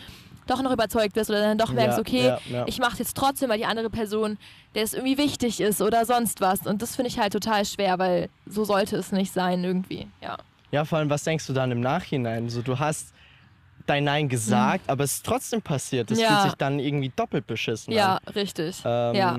doch 0.47 0.63
noch 0.63 0.73
überzeugt 0.73 1.17
wirst 1.17 1.31
oder 1.31 1.41
dann 1.41 1.59
doch 1.59 1.73
merkst, 1.73 1.97
Ja, 1.99 2.01
okay, 2.01 2.27
ja, 2.27 2.39
ja. 2.51 2.65
ich 2.67 2.79
mache 2.79 2.93
es 2.95 2.99
jetzt 3.01 3.17
trotzdem, 3.17 3.49
weil 3.51 3.59
die 3.59 3.67
andere 3.67 3.91
Person, 3.91 4.39
der 4.75 4.83
es 4.85 4.95
irgendwie 4.95 5.19
wichtig 5.19 5.61
ist 5.61 5.81
oder 5.83 6.05
sonst 6.07 6.41
was. 6.41 6.67
Und 6.67 6.83
das 6.83 6.97
finde 6.97 7.11
ich 7.11 7.19
halt 7.19 7.33
total 7.33 7.65
schwer, 7.65 7.99
weil 7.99 8.29
so 8.47 8.65
sollte 8.65 8.97
es 8.97 9.13
nicht 9.13 9.33
sein 9.33 9.65
irgendwie. 9.65 10.09
Ja. 10.23 10.37
Ja, 10.71 10.85
vor 10.85 10.99
allem, 10.99 11.09
was 11.11 11.23
denkst 11.25 11.47
du 11.47 11.53
dann 11.53 11.71
im 11.71 11.81
Nachhinein? 11.81 12.49
So, 12.49 12.61
du 12.63 12.79
hast 12.79 13.13
dein 13.87 14.05
Nein 14.05 14.29
gesagt, 14.29 14.89
aber 14.89 15.05
es 15.05 15.15
ist 15.15 15.27
trotzdem 15.27 15.61
passiert. 15.63 16.11
Das 16.11 16.19
Mhm. 16.19 16.25
Ja. 16.25 16.31
fühlt 16.31 16.43
sich 16.51 16.55
dann 16.59 16.79
irgendwie 16.79 17.13
doppelt 17.15 17.47
beschissen 17.47 17.93
Ja, 17.93 18.17
an. 18.25 18.33
richtig. 18.35 18.81
Ähm, 18.85 19.15
ja. 19.15 19.39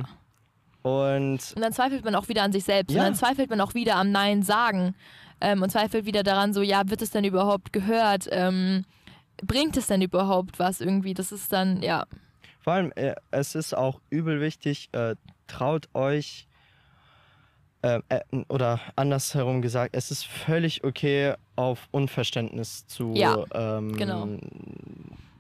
Und 0.82 1.39
Und 1.56 1.62
dann 1.62 1.74
zweifelt 1.74 2.06
man 2.06 2.16
auch 2.16 2.28
wieder 2.28 2.43
an 2.43 2.51
sich 2.51 2.64
selbst. 2.64 2.93
Ja. 2.93 2.99
Und 3.01 3.06
dann 3.08 3.16
zweifelt 3.16 3.49
man 3.49 3.60
auch 3.62 3.74
wieder 3.74 3.95
am 3.95 4.12
Nein 4.12 4.43
sagen. 4.43 4.93
Ähm, 5.41 5.62
und 5.64 5.70
zweifelt 5.72 6.06
wieder 6.06 6.24
daran, 6.24 6.53
so, 6.53 6.62
ja, 6.62 6.84
wird 6.89 7.01
es 7.01 7.10
denn 7.12 7.26
überhaupt 7.26 7.74
gehört? 7.74 8.28
Ähm, 8.32 8.86
bringt 9.44 9.78
es 9.78 9.88
denn 9.88 10.02
überhaupt 10.02 10.60
was 10.60 10.82
irgendwie? 10.82 11.14
Das 11.14 11.32
ist 11.32 11.52
dann, 11.52 11.82
ja. 11.82 12.06
vor 12.60 12.74
allem, 12.74 12.92
äh, 12.96 13.16
es 13.32 13.56
ist 13.56 13.76
auch 13.76 14.00
übel 14.10 14.42
wichtig, 14.42 14.90
äh, 14.94 15.16
traut 15.48 15.88
euch, 15.94 16.48
äh, 17.82 18.02
äh, 18.10 18.22
oder 18.48 18.80
andersherum 18.96 19.62
gesagt, 19.62 19.96
es 19.96 20.10
ist 20.10 20.26
völlig 20.26 20.84
okay, 20.84 21.36
auf 21.56 21.88
Unverständnis 21.92 22.88
zu, 22.88 23.14
Ja, 23.16 23.44
ähm, 23.54 23.96
genau. 23.96 24.28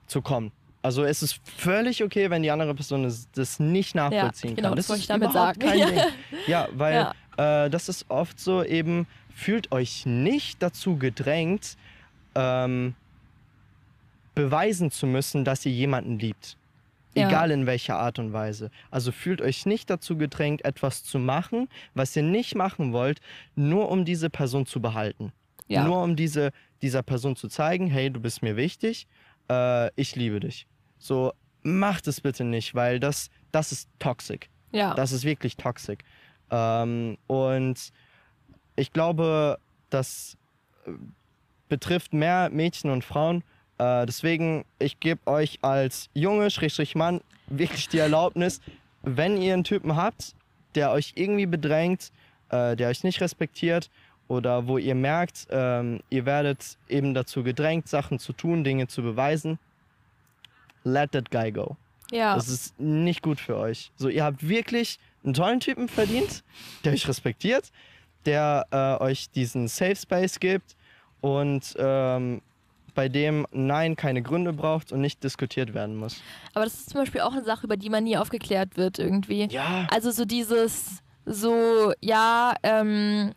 zu 0.07 0.21
kommen. 0.21 0.51
Also 0.83 1.03
es 1.03 1.23
ist 1.23 1.39
völlig 1.43 2.03
okay, 2.03 2.29
wenn 2.29 2.43
die 2.43 2.51
andere 2.51 2.75
Person 2.75 3.01
das, 3.03 3.27
das 3.31 3.59
nicht 3.59 3.95
nachvollziehen 3.95 4.55
genau, 4.55 4.69
kann. 4.69 4.77
das 4.77 4.87
wollte 4.89 4.99
ist 4.99 5.03
ich 5.05 5.07
damit 5.07 5.31
sagen. 5.33 5.61
Ja. 5.61 5.87
Ja, 6.47 6.67
weil 6.73 6.93
Ja. 7.37 7.65
Äh, 7.65 7.69
das 7.69 7.89
ist 7.89 8.05
oft 8.09 8.39
so 8.39 8.63
eben, 8.63 9.07
fühlt 9.33 9.71
euch 9.71 10.05
nicht 10.05 10.61
dazu 10.61 10.97
gedrängt, 10.97 11.77
ähm, 12.35 12.93
beweisen 14.35 14.91
zu 14.91 15.07
müssen, 15.07 15.45
dass 15.45 15.65
ihr 15.65 15.71
jemanden 15.71 16.19
liebt. 16.19 16.57
Ja. 17.15 17.29
Egal 17.29 17.51
in 17.51 17.65
welcher 17.65 17.97
Art 17.97 18.19
und 18.19 18.33
Weise. 18.33 18.69
Also 18.91 19.13
fühlt 19.13 19.41
euch 19.41 19.65
nicht 19.65 19.89
dazu 19.89 20.17
gedrängt, 20.17 20.65
etwas 20.65 21.03
zu 21.03 21.17
machen, 21.17 21.69
was 21.93 22.13
ihr 22.15 22.23
nicht 22.23 22.55
machen 22.55 22.91
wollt, 22.91 23.21
nur 23.55 23.89
um 23.89 24.03
diese 24.03 24.29
Person 24.29 24.65
zu 24.65 24.81
behalten. 24.81 25.31
Ja. 25.67 25.85
Nur 25.85 26.03
um 26.03 26.17
diese, 26.17 26.51
dieser 26.81 27.03
Person 27.03 27.37
zu 27.37 27.47
zeigen, 27.47 27.87
hey, 27.87 28.11
du 28.11 28.19
bist 28.19 28.43
mir 28.43 28.57
wichtig, 28.57 29.07
äh, 29.49 29.89
ich 29.95 30.15
liebe 30.17 30.41
dich. 30.41 30.67
So, 30.99 31.31
macht 31.63 32.07
es 32.07 32.19
bitte 32.19 32.43
nicht, 32.43 32.75
weil 32.75 32.99
das, 32.99 33.29
das 33.51 33.71
ist 33.71 33.89
toxic. 33.99 34.49
ja. 34.71 34.93
Das 34.93 35.13
ist 35.13 35.23
wirklich 35.23 35.55
toxisch. 35.55 35.99
Ähm, 36.51 37.17
und 37.27 37.91
ich 38.75 38.91
glaube, 38.91 39.57
das 39.89 40.37
äh, 40.85 40.91
betrifft 41.69 42.13
mehr 42.13 42.49
Mädchen 42.51 42.89
und 42.91 43.03
Frauen. 43.03 43.43
Äh, 43.77 44.05
deswegen, 44.05 44.65
ich 44.79 44.99
gebe 44.99 45.25
euch 45.27 45.59
als 45.61 46.09
Junge, 46.13 46.49
Schrägstrich 46.49 46.95
Mann, 46.95 47.21
wirklich 47.47 47.89
die 47.89 47.99
Erlaubnis, 47.99 48.61
wenn 49.03 49.41
ihr 49.41 49.53
einen 49.53 49.63
Typen 49.63 49.95
habt, 49.95 50.35
der 50.75 50.91
euch 50.91 51.13
irgendwie 51.15 51.45
bedrängt, 51.45 52.11
äh, 52.49 52.75
der 52.75 52.89
euch 52.89 53.03
nicht 53.03 53.21
respektiert 53.21 53.89
oder 54.27 54.67
wo 54.67 54.77
ihr 54.77 54.95
merkt, 54.95 55.47
ähm, 55.51 56.01
ihr 56.09 56.25
werdet 56.25 56.77
eben 56.89 57.13
dazu 57.13 57.43
gedrängt, 57.43 57.87
Sachen 57.87 58.19
zu 58.19 58.33
tun, 58.33 58.63
Dinge 58.63 58.87
zu 58.87 59.03
beweisen, 59.03 59.59
let 60.83 61.11
that 61.11 61.29
guy 61.31 61.51
go. 61.51 61.77
ja. 62.11 62.35
Das 62.35 62.47
ist 62.49 62.79
nicht 62.79 63.21
gut 63.21 63.39
für 63.39 63.57
euch. 63.57 63.91
So, 63.97 64.09
ihr 64.09 64.23
habt 64.23 64.47
wirklich 64.47 64.99
einen 65.23 65.33
tollen 65.33 65.59
Typen 65.59 65.87
verdient, 65.87 66.43
der 66.83 66.93
euch 66.93 67.07
respektiert, 67.07 67.71
der 68.25 68.65
äh, 68.71 69.03
euch 69.03 69.29
diesen 69.31 69.67
Safe 69.67 69.95
Space 69.95 70.39
gibt 70.39 70.75
und 71.21 71.75
ähm, 71.77 72.41
bei 72.95 73.07
dem 73.09 73.45
Nein 73.51 73.95
keine 73.95 74.21
Gründe 74.23 74.53
braucht 74.53 74.91
und 74.91 75.01
nicht 75.01 75.23
diskutiert 75.23 75.73
werden 75.75 75.95
muss. 75.95 76.21
Aber 76.55 76.65
das 76.65 76.73
ist 76.75 76.89
zum 76.89 77.01
Beispiel 77.01 77.21
auch 77.21 77.33
eine 77.33 77.43
Sache, 77.43 77.65
über 77.67 77.77
die 77.77 77.89
man 77.89 78.03
nie 78.03 78.17
aufgeklärt 78.17 78.77
wird 78.77 78.97
irgendwie. 78.97 79.45
Ja. 79.51 79.87
Also 79.91 80.09
so 80.11 80.25
dieses, 80.25 81.03
so, 81.25 81.93
ja, 82.01 82.53
ähm, 82.63 83.33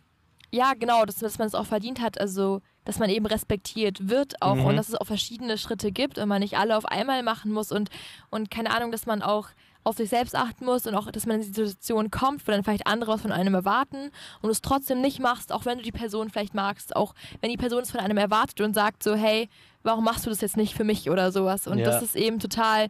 ja, 0.51 0.73
genau, 0.73 1.05
dass, 1.05 1.17
dass 1.17 1.37
man 1.37 1.47
es 1.47 1.53
auch 1.55 1.65
verdient 1.67 2.01
hat, 2.01 2.19
also 2.19 2.61
dass 2.85 2.97
man 2.97 3.09
eben 3.11 3.27
respektiert 3.27 4.09
wird 4.09 4.41
auch 4.41 4.55
Mhm. 4.55 4.65
und 4.65 4.75
dass 4.77 4.89
es 4.89 4.95
auch 4.95 5.05
verschiedene 5.05 5.59
Schritte 5.59 5.91
gibt 5.91 6.17
und 6.17 6.27
man 6.27 6.39
nicht 6.41 6.57
alle 6.57 6.75
auf 6.75 6.85
einmal 6.85 7.21
machen 7.21 7.51
muss 7.51 7.71
und, 7.71 7.89
und 8.31 8.49
keine 8.49 8.71
Ahnung, 8.75 8.91
dass 8.91 9.05
man 9.05 9.21
auch 9.21 9.49
auf 9.89 9.97
sich 9.97 10.09
selbst 10.09 10.35
achten 10.35 10.63
muss 10.65 10.87
und 10.87 10.95
auch, 10.95 11.11
dass 11.11 11.25
man 11.25 11.37
in 11.37 11.41
die 11.41 11.47
Situation 11.47 12.11
kommt, 12.11 12.47
wo 12.47 12.51
dann 12.51 12.63
vielleicht 12.63 12.87
andere 12.87 13.11
was 13.11 13.21
von 13.21 13.31
einem 13.31 13.53
erwarten 13.55 13.97
und 14.41 14.43
du 14.43 14.49
es 14.49 14.61
trotzdem 14.61 15.01
nicht 15.01 15.19
machst, 15.19 15.51
auch 15.51 15.65
wenn 15.65 15.77
du 15.79 15.83
die 15.83 15.91
Person 15.91 16.29
vielleicht 16.29 16.53
magst, 16.53 16.95
auch 16.95 17.13
wenn 17.41 17.49
die 17.49 17.57
Person 17.57 17.81
es 17.81 17.91
von 17.91 17.99
einem 17.99 18.17
erwartet 18.17 18.61
und 18.61 18.73
sagt 18.73 19.03
so, 19.03 19.15
hey, 19.15 19.49
warum 19.83 20.03
machst 20.03 20.25
du 20.25 20.29
das 20.29 20.41
jetzt 20.41 20.57
nicht 20.57 20.73
für 20.75 20.83
mich 20.83 21.09
oder 21.09 21.31
sowas 21.31 21.67
und 21.67 21.79
Ja. 21.79 21.85
das 21.85 22.01
ist 22.01 22.15
eben 22.15 22.39
total, 22.39 22.87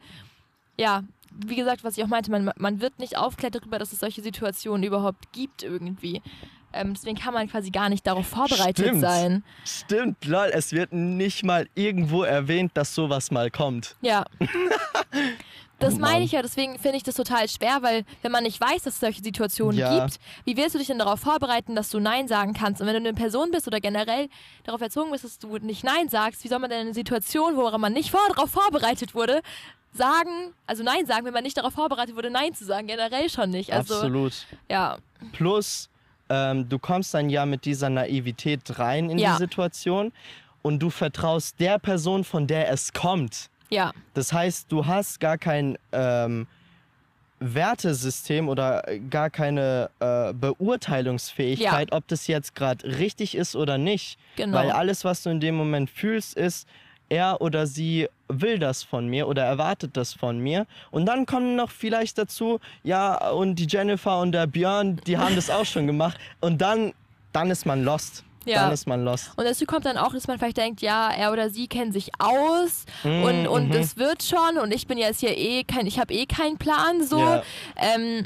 ja, 0.78 1.04
wie 1.32 1.56
gesagt, 1.56 1.84
was 1.84 1.98
ich 1.98 2.04
auch 2.04 2.08
meinte, 2.10 2.32
man, 2.32 2.52
man 2.58 2.82
wird 2.82 3.00
nicht 3.00 3.18
aufklärt 3.18 3.56
darüber, 3.56 3.80
dass 3.80 3.94
es 3.94 4.00
solche 4.00 4.22
Situationen 4.22 4.84
überhaupt 4.84 5.32
gibt 5.32 5.64
irgendwie. 5.64 6.22
Ähm, 6.72 6.94
deswegen 6.94 7.18
kann 7.18 7.34
man 7.34 7.50
quasi 7.50 7.72
gar 7.72 7.90
nicht 7.90 8.06
darauf 8.06 8.28
vorbereitet 8.28 8.86
Stimmt. 8.86 9.02
sein. 9.02 9.44
Stimmt, 9.66 10.26
lol, 10.26 10.50
es 10.54 10.72
wird 10.72 10.94
nicht 10.94 11.44
mal 11.44 11.68
irgendwo 11.76 12.24
erwähnt, 12.24 12.72
dass 12.76 12.94
sowas 12.94 13.32
mal 13.32 13.50
kommt. 13.50 13.96
Ja. 14.02 14.26
Das 15.80 15.96
Oh 15.96 16.00
meine 16.00 16.24
ich 16.26 16.34
ja, 16.34 16.42
deswegen 16.42 16.78
finde 16.78 16.98
ich 16.98 17.04
das 17.04 17.16
total 17.16 17.48
schwer, 17.48 17.80
weil 17.82 18.04
wenn 18.22 18.32
man 18.32 18.44
nicht 18.44 18.60
weiß, 18.60 18.84
dass 18.84 18.96
es 18.96 19.00
solche 19.00 19.24
Situationen 19.24 19.78
Ja. 19.80 20.00
gibt, 20.06 20.20
wie 20.46 20.58
willst 20.58 20.76
du 20.76 20.80
dich 20.80 20.88
denn 20.88 21.00
darauf 21.00 21.22
vorbereiten, 21.22 21.74
dass 21.76 21.90
du 21.90 22.00
Nein 22.00 22.28
sagen 22.28 22.54
kannst? 22.54 22.82
Und 22.82 22.88
wenn 22.88 23.02
du 23.02 23.10
eine 23.10 23.14
Person 23.14 23.52
bist 23.52 23.66
oder 23.68 23.80
generell 23.80 24.28
darauf 24.66 24.82
erzogen 24.82 25.12
bist, 25.12 25.24
dass 25.24 25.40
du 25.40 25.58
nicht 25.58 25.84
Nein 25.84 26.10
sagst, 26.10 26.44
wie 26.44 26.48
soll 26.50 26.60
man 26.60 26.70
denn 26.70 26.82
in 26.82 26.88
einer 26.88 26.94
Situation, 26.94 27.56
woran 27.56 27.80
man 27.80 27.94
nicht 27.94 28.12
vor, 28.12 28.20
darauf 28.30 28.52
vorbereitet 28.52 29.16
wurde, 29.16 29.42
sagen, 29.94 30.54
also 30.68 30.84
Nein 30.84 31.06
sagen, 31.06 31.26
wenn 31.26 31.34
man 31.34 31.44
nicht 31.44 31.58
darauf 31.58 31.74
vorbereitet 31.74 32.16
wurde, 32.16 32.30
Nein 32.30 32.54
zu 32.54 32.66
sagen? 32.66 32.88
Generell 32.88 33.30
schon 33.30 33.50
nicht. 33.50 33.72
Also, 33.74 33.96
Absolut. 33.96 34.34
ja. 34.70 34.98
Plus, 35.32 35.90
ähm, 36.30 36.68
du 36.68 36.78
kommst 36.78 37.14
dann 37.14 37.30
ja 37.30 37.46
mit 37.46 37.66
dieser 37.66 37.90
Naivität 37.90 38.78
rein 38.78 39.10
in 39.10 39.18
Ja. 39.18 39.32
die 39.34 39.38
Situation 39.40 40.12
und 40.62 40.80
du 40.80 40.90
vertraust 40.90 41.60
der 41.60 41.80
Person, 41.80 42.24
von 42.26 42.48
der 42.48 42.70
es 42.70 42.92
kommt. 42.94 43.50
Ja, 43.70 43.92
Das 44.14 44.34
heißt, 44.34 44.72
du 44.72 44.86
hast 44.86 45.20
gar 45.20 45.38
kein 45.38 45.78
ähm, 45.92 46.48
Wertesystem 47.40 48.50
oder 48.50 48.84
gar 49.10 49.30
keine 49.30 49.90
äh, 50.00 50.34
Beurteilungsfähigkeit, 50.34 51.92
ob 51.92 52.08
das 52.08 52.28
jetzt 52.28 52.56
gerade 52.56 52.86
richtig 53.00 53.36
ist 53.36 53.56
oder 53.56 53.78
nicht. 53.78 54.20
genau. 54.36 54.58
Weil 54.58 54.72
alles, 54.72 55.06
was 55.06 55.24
du 55.24 55.30
in 55.30 55.40
dem 55.40 55.56
Moment 55.56 55.90
fühlst, 55.90 56.36
ist, 56.36 56.68
er 57.10 57.42
oder 57.42 57.66
sie 57.66 58.08
will 58.28 58.60
das 58.60 58.84
von 58.84 59.08
mir 59.08 59.28
oder 59.28 59.44
erwartet 59.44 59.98
das 59.98 60.14
von 60.14 60.40
mir. 60.40 60.68
Und 60.92 61.06
dann 61.08 61.26
kommen 61.26 61.56
noch 61.56 61.72
vielleicht 61.72 62.18
dazu, 62.18 62.60
ja, 62.84 63.30
und 63.32 63.56
die 63.56 63.66
Jennifer 63.68 64.20
und 64.20 64.32
der 64.32 64.46
Björn, 64.46 64.98
die 65.08 65.18
haben 65.18 65.36
das 65.36 65.50
auch 65.50 65.66
schon 65.66 65.88
gemacht. 65.88 66.20
Und 66.40 66.60
dann, 66.62 66.94
dann 67.34 67.50
ist 67.50 67.66
man 67.66 67.84
lost. 67.84 68.24
Ja. 68.50 68.64
Dann 68.64 68.74
ist 68.74 68.88
man 68.88 69.04
lost. 69.04 69.32
Und 69.36 69.46
dazu 69.46 69.66
kommt 69.66 69.86
dann 69.86 69.98
auch, 69.98 70.14
dass 70.14 70.28
man 70.28 70.40
vielleicht 70.40 70.58
denkt, 70.58 70.82
ja, 70.82 71.12
er 71.12 71.32
oder 71.32 71.50
sie 71.50 71.68
kennen 71.68 71.92
sich 71.92 72.12
aus 72.20 72.86
Mm, 73.04 73.24
und, 73.24 73.48
und 73.48 73.70
mhm. 73.70 73.76
es 73.76 73.98
wird 73.98 74.24
schon 74.24 74.58
und 74.62 74.74
ich 74.74 74.88
bin 74.88 74.98
jetzt 74.98 75.20
hier 75.20 75.38
eh 75.38 75.64
kein, 75.64 75.86
ich 75.86 76.00
habe 76.00 76.14
eh 76.14 76.26
keinen 76.26 76.58
Plan 76.58 77.04
so. 77.04 77.20
Ja. 77.20 77.44
Ähm, 77.78 78.26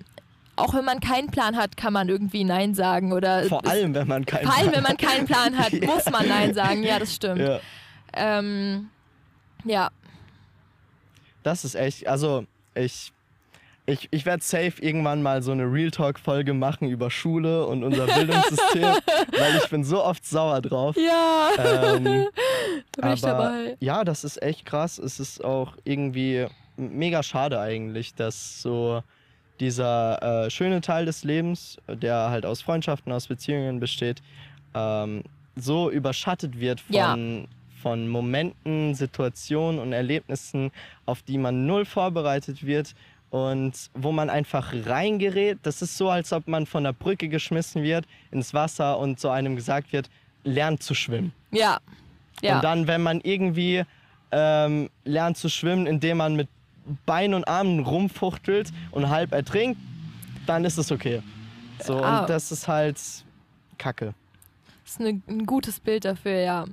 auch 0.56 0.74
wenn 0.74 0.86
man 0.86 1.00
keinen 1.00 1.30
Plan 1.30 1.58
hat, 1.58 1.78
kann 1.78 1.94
man 1.94 2.10
irgendwie 2.10 2.44
Nein 2.44 2.76
sagen 2.76 3.12
oder 3.12 3.44
Vor 3.46 3.66
allem, 3.68 3.94
wenn 3.94 4.08
man 4.08 4.26
keinen 4.26 4.46
vor 4.46 4.56
allem, 4.56 4.72
wenn 4.72 4.84
Plan 4.84 4.84
man 4.84 4.98
keinen 4.98 5.26
Plan 5.26 5.58
hat, 5.58 5.72
Ja. 5.74 5.86
muss 5.86 6.06
man 6.10 6.28
Nein 6.28 6.54
sagen. 6.54 6.84
Ja, 6.84 7.00
das 7.00 7.14
stimmt. 7.14 7.40
Ja. 7.40 7.60
Ähm, 8.14 8.90
ja. 9.66 9.90
Das 11.42 11.66
ist 11.66 11.76
echt, 11.76 12.08
also 12.08 12.46
ich, 12.76 13.12
ich, 13.86 14.08
ich 14.12 14.26
werde 14.26 14.44
safe 14.44 14.82
irgendwann 14.82 15.22
mal 15.22 15.42
so 15.44 15.52
eine 15.52 15.64
Real 15.64 15.92
Talk-Folge 15.92 16.54
machen 16.54 16.88
über 16.90 17.12
Schule 17.12 17.66
und 17.68 17.84
unser 17.84 18.06
Bildungssystem, 18.06 18.82
weil 19.38 19.58
ich 19.62 19.70
bin 19.70 19.84
so 19.84 20.04
oft 20.04 20.26
sauer 20.26 20.62
drauf. 20.62 20.96
Ja, 20.96 21.50
Ähm, 21.96 22.04
da 22.94 23.02
bin 23.02 23.14
ich 23.14 23.22
dabei. 23.22 23.78
ja, 23.80 24.04
das 24.04 24.24
ist 24.24 24.42
echt 24.42 24.66
krass. 24.66 24.98
Es 25.00 25.20
ist 25.20 25.44
auch 25.44 25.74
irgendwie 25.84 26.46
mega 26.78 27.22
schade 27.24 27.60
eigentlich, 27.60 28.16
dass 28.16 28.62
so 28.62 29.04
dieser 29.60 30.46
äh, 30.46 30.50
schöne 30.50 30.82
Teil 30.82 31.06
des 31.06 31.24
Lebens, 31.24 31.78
der 31.88 32.30
halt 32.30 32.46
aus 32.46 32.62
Freundschaften, 32.62 33.12
aus 33.12 33.28
Beziehungen 33.28 33.80
besteht, 33.80 34.22
ähm, 34.74 35.24
so 35.56 35.92
überschattet 35.92 36.60
wird 36.60 36.82
von, 36.82 36.96
Ja. 36.96 37.16
von 37.82 38.08
Momenten, 38.08 38.96
Situationen 38.96 39.80
und 39.80 39.94
Erlebnissen, 39.94 40.72
auf 41.06 41.22
die 41.22 41.38
man 41.38 41.66
null 41.68 41.86
vorbereitet 41.86 42.66
wird 42.66 42.96
und 43.34 43.74
wo 43.96 44.12
man 44.12 44.30
einfach 44.30 44.72
reingerät. 44.86 45.58
Das 45.64 45.82
ist 45.82 45.98
so, 45.98 46.08
als 46.12 46.32
ob 46.32 46.48
man 46.48 46.68
von 46.68 46.84
der 46.84 46.94
Brücke 46.94 47.30
geschmissen 47.30 47.82
wird 47.82 48.06
ins 48.30 48.54
Wasser 48.54 49.00
und 49.00 49.20
so 49.20 49.30
einem 49.32 49.56
gesagt 49.56 49.92
wird, 49.92 50.08
lernt 50.44 50.84
zu 50.84 50.94
schwimmen. 50.94 51.34
Ja. 51.50 51.80
Ja. 52.44 52.58
Und 52.58 52.64
dann, 52.64 52.86
wenn 52.86 53.02
man 53.02 53.22
irgendwie 53.22 53.86
ähm, 54.32 54.88
lernt 55.04 55.38
zu 55.38 55.50
schwimmen, 55.50 55.88
indem 55.88 56.18
man 56.18 56.36
mit 56.36 56.48
Beinen 57.08 57.34
und 57.34 57.48
Armen 57.48 57.80
rumfuchtelt 57.80 58.72
und 58.92 59.10
halb 59.10 59.32
ertrinkt, 59.32 59.80
dann 60.46 60.64
ist 60.64 60.78
es 60.78 60.92
okay. 60.92 61.24
So, 61.84 62.04
Ah. 62.04 62.20
und 62.22 62.30
das 62.30 62.52
ist 62.52 62.68
halt 62.68 63.00
Kacke. 63.80 64.14
Das 64.84 64.94
ist 64.94 65.00
eine, 65.00 65.20
ein 65.28 65.48
gutes 65.48 65.80
Bild 65.80 66.06
dafür, 66.06 66.38
ja. 66.40 66.66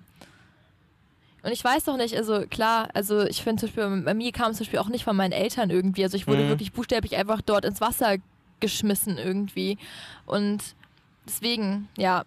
Und 1.43 1.53
ich 1.53 1.65
weiß 1.65 1.85
doch 1.85 1.97
nicht, 1.97 2.17
also 2.17 2.43
klar, 2.49 2.89
also 2.95 3.23
ich 3.25 3.43
finde 3.43 3.61
zum 3.61 3.69
Beispiel, 3.69 4.03
bei 4.03 4.15
mir 4.15 4.31
kam 4.33 4.51
es 4.51 4.59
zum 4.59 4.65
Beispiel 4.67 4.79
auch 4.79 4.89
nicht 4.89 5.05
von 5.05 5.17
meinen 5.17 5.33
Eltern 5.33 5.71
irgendwie. 5.71 6.03
Also 6.05 6.17
ich 6.17 6.27
wurde 6.27 6.43
Mhm. 6.45 6.49
wirklich 6.49 6.73
buchstäblich 6.73 7.17
einfach 7.17 7.41
dort 7.41 7.65
ins 7.65 7.81
Wasser 7.81 8.17
geschmissen 8.61 9.17
irgendwie. 9.19 9.79
Und 10.27 10.59
deswegen, 11.27 11.89
ja. 11.97 12.25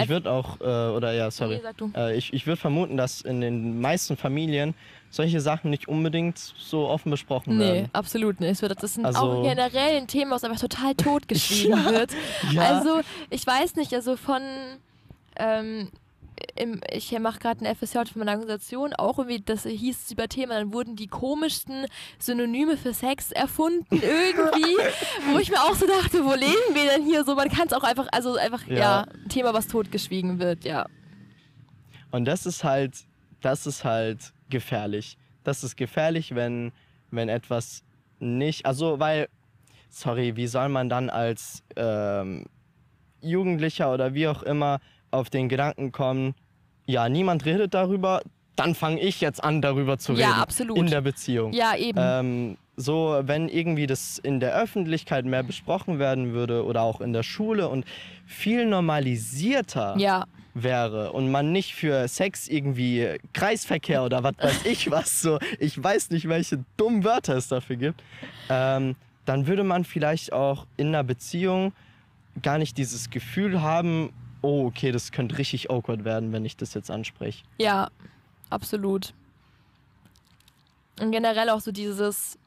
Ich 0.00 0.08
würde 0.08 0.30
auch, 0.30 0.60
äh, 0.60 0.64
oder 0.64 1.12
ja, 1.12 1.30
sorry. 1.30 1.60
Nee. 1.80 1.90
Äh, 1.96 2.16
ich 2.16 2.32
ich 2.32 2.46
würde 2.46 2.60
vermuten, 2.60 2.96
dass 2.96 3.20
in 3.20 3.40
den 3.40 3.80
meisten 3.80 4.16
Familien 4.16 4.74
solche 5.10 5.40
Sachen 5.40 5.70
nicht 5.70 5.86
unbedingt 5.86 6.36
so 6.38 6.88
offen 6.88 7.10
besprochen 7.12 7.58
Nee, 7.58 7.64
werden. 7.64 7.90
absolut 7.92 8.40
nicht. 8.40 8.60
Das 8.60 8.82
ist 8.82 9.04
Also- 9.04 9.20
auch 9.20 9.42
generell 9.44 9.96
ein 9.96 10.08
Thema, 10.08 10.32
was 10.32 10.42
einfach 10.44 10.58
total 10.58 10.94
totgeschwiegen 10.96 11.70
Ja, 11.84 11.90
wird. 11.92 12.10
Ja, 12.52 12.62
Also, 12.62 13.00
ich 13.30 13.46
weiß 13.46 13.76
nicht, 13.76 13.92
also 13.94 14.16
von. 14.16 14.42
Ähm, 15.36 15.90
im, 16.56 16.80
ich 16.90 17.16
mache 17.18 17.38
gerade 17.38 17.64
ein 17.64 17.74
FSJ 17.74 17.98
von 18.12 18.20
meiner 18.20 18.32
Organisation, 18.32 18.92
auch 18.94 19.18
irgendwie, 19.18 19.40
das 19.40 19.64
hieß 19.64 20.04
es 20.04 20.10
über 20.10 20.28
Thema, 20.28 20.54
dann 20.54 20.72
wurden 20.72 20.96
die 20.96 21.06
komischsten 21.06 21.86
Synonyme 22.18 22.76
für 22.76 22.92
Sex 22.92 23.32
erfunden 23.32 23.86
irgendwie, 23.90 24.76
wo 25.32 25.38
ich 25.38 25.50
mir 25.50 25.60
auch 25.60 25.74
so 25.74 25.86
dachte, 25.86 26.24
wo 26.24 26.32
leben 26.34 26.74
wir 26.74 26.90
denn 26.90 27.04
hier 27.04 27.24
so? 27.24 27.34
Man 27.34 27.48
kann 27.48 27.66
es 27.66 27.72
auch 27.72 27.82
einfach, 27.82 28.08
also 28.12 28.36
einfach, 28.36 28.66
ja. 28.66 28.76
Ja. 28.76 29.00
ein 29.02 29.28
Thema, 29.28 29.54
was 29.54 29.68
totgeschwiegen 29.68 30.38
wird, 30.38 30.64
ja. 30.64 30.86
Und 32.10 32.26
das 32.26 32.46
ist 32.46 32.62
halt, 32.64 32.94
das 33.40 33.66
ist 33.66 33.84
halt 33.84 34.32
gefährlich. 34.48 35.18
Das 35.42 35.64
ist 35.64 35.76
gefährlich, 35.76 36.34
wenn, 36.34 36.72
wenn 37.10 37.28
etwas 37.28 37.82
nicht, 38.18 38.66
also 38.66 39.00
weil, 39.00 39.28
sorry, 39.90 40.36
wie 40.36 40.46
soll 40.46 40.68
man 40.68 40.88
dann 40.88 41.10
als 41.10 41.62
ähm, 41.76 42.46
Jugendlicher 43.20 43.92
oder 43.92 44.14
wie 44.14 44.28
auch 44.28 44.42
immer 44.42 44.80
auf 45.14 45.30
den 45.30 45.48
Gedanken 45.48 45.92
kommen, 45.92 46.34
ja, 46.86 47.08
niemand 47.08 47.44
redet 47.46 47.72
darüber, 47.72 48.20
dann 48.56 48.74
fange 48.74 49.00
ich 49.00 49.20
jetzt 49.20 49.42
an, 49.42 49.62
darüber 49.62 49.98
zu 49.98 50.12
Ja, 50.12 50.28
reden. 50.28 50.40
absolut. 50.40 50.76
In 50.78 50.86
der 50.86 51.00
Beziehung. 51.00 51.52
Ja, 51.52 51.74
eben. 51.76 51.98
Ähm, 52.00 52.56
so, 52.76 53.20
wenn 53.24 53.48
irgendwie 53.48 53.86
das 53.86 54.18
in 54.18 54.40
der 54.40 54.54
Öffentlichkeit 54.60 55.24
mehr 55.24 55.42
besprochen 55.42 55.98
werden 55.98 56.32
würde 56.32 56.64
oder 56.64 56.82
auch 56.82 57.00
in 57.00 57.12
der 57.12 57.22
Schule 57.22 57.68
und 57.68 57.84
viel 58.26 58.66
normalisierter 58.66 59.94
ja, 59.96 60.24
wäre 60.54 61.12
und 61.12 61.30
man 61.30 61.52
nicht 61.52 61.74
für 61.74 62.06
Sex 62.08 62.48
irgendwie 62.48 63.16
Kreisverkehr 63.32 64.04
oder 64.04 64.22
was 64.22 64.34
weiß 64.38 64.66
ich 64.66 64.90
was 64.90 65.20
so, 65.22 65.38
ich 65.58 65.82
weiß 65.82 66.10
nicht, 66.10 66.28
welche 66.28 66.64
dummen 66.76 67.04
Wörter 67.04 67.36
es 67.36 67.48
dafür 67.48 67.76
gibt, 67.76 68.02
ähm, 68.50 68.96
dann 69.24 69.46
würde 69.46 69.64
man 69.64 69.84
vielleicht 69.84 70.32
auch 70.32 70.66
in 70.76 70.88
einer 70.88 71.04
Beziehung 71.04 71.72
gar 72.42 72.58
nicht 72.58 72.76
dieses 72.76 73.10
Gefühl 73.10 73.62
haben, 73.62 74.12
oh, 74.44 74.66
okay, 74.66 74.92
das 74.92 75.10
könnte 75.12 75.38
richtig 75.38 75.70
awkward 75.70 76.04
werden, 76.04 76.32
wenn 76.32 76.44
ich 76.44 76.56
das 76.56 76.74
jetzt 76.74 76.90
anspreche. 76.90 77.42
ja, 77.58 77.88
absolut. 78.50 79.14
Und 81.00 81.10
generell 81.10 81.48
auch 81.50 81.60
so 81.60 81.72
dieses, 81.72 82.38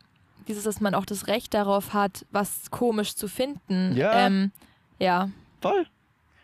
dieses, 0.47 0.63
dass 0.63 0.79
man 0.79 0.95
auch 0.95 1.05
das 1.05 1.27
Recht 1.27 1.53
darauf 1.53 1.93
hat, 1.93 2.25
was 2.31 2.71
komisch 2.71 3.15
zu 3.15 3.27
finden. 3.27 3.95
Ja. 3.97 4.25
Ähm, 4.27 4.51
ja. 4.99 5.29
Voll. 5.61 5.85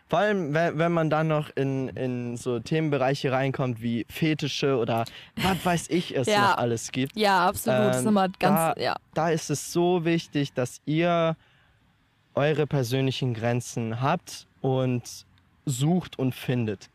Vor 0.08 0.18
allem, 0.18 0.52
wenn, 0.52 0.92
man 0.92 1.08
dann 1.08 1.28
noch 1.28 1.48
in, 1.56 1.88
in 1.88 2.36
so 2.36 2.60
Themenbereiche 2.60 3.32
reinkommt 3.32 3.80
wie 3.80 4.04
Fetische 4.10 4.76
oder 4.76 5.06
was 5.36 5.64
weiß 5.64 5.88
ich 5.88 6.14
es 6.14 6.26
Ja. 6.28 6.50
noch 6.50 6.58
alles 6.58 6.92
gibt. 6.92 7.16
Ja, 7.16 7.48
absolut. 7.48 7.80
das 7.80 7.96
ist 7.96 8.00
Ähm, 8.00 8.04
nochmal 8.04 8.28
ganz, 8.38 8.74
da- 8.76 8.80
ja. 8.80 8.96
da 9.14 9.30
ist 9.30 9.48
es 9.48 9.72
so 9.72 10.04
wichtig, 10.04 10.52
dass 10.52 10.82
ihr 10.84 11.36
eure 12.34 12.66
persönlichen 12.66 13.32
Grenzen 13.32 14.02
habt 14.02 14.46
und 14.60 15.24
sucht 15.64 16.18
und 16.18 16.34
findet. 16.34 16.90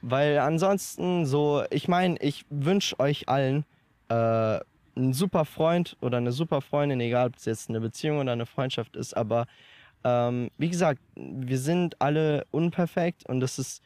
Weil 0.00 0.38
ansonsten 0.38 1.26
so, 1.26 1.62
ich 1.70 1.88
meine, 1.88 2.16
ich 2.20 2.44
wünsche 2.50 2.98
euch 2.98 3.28
allen 3.28 3.64
äh, 4.08 4.60
einen 4.94 5.12
super 5.12 5.44
Freund 5.44 5.96
oder 6.00 6.18
eine 6.18 6.32
super 6.32 6.60
Freundin, 6.60 7.00
egal 7.00 7.28
ob 7.28 7.36
es 7.36 7.44
jetzt 7.44 7.68
eine 7.68 7.80
Beziehung 7.80 8.18
oder 8.18 8.32
eine 8.32 8.46
Freundschaft 8.46 8.96
ist, 8.96 9.16
aber 9.16 9.46
ähm, 10.04 10.50
wie 10.58 10.68
gesagt, 10.68 11.00
wir 11.14 11.58
sind 11.58 12.00
alle 12.00 12.46
unperfekt 12.50 13.28
und 13.28 13.40
das 13.40 13.58
ist, 13.58 13.82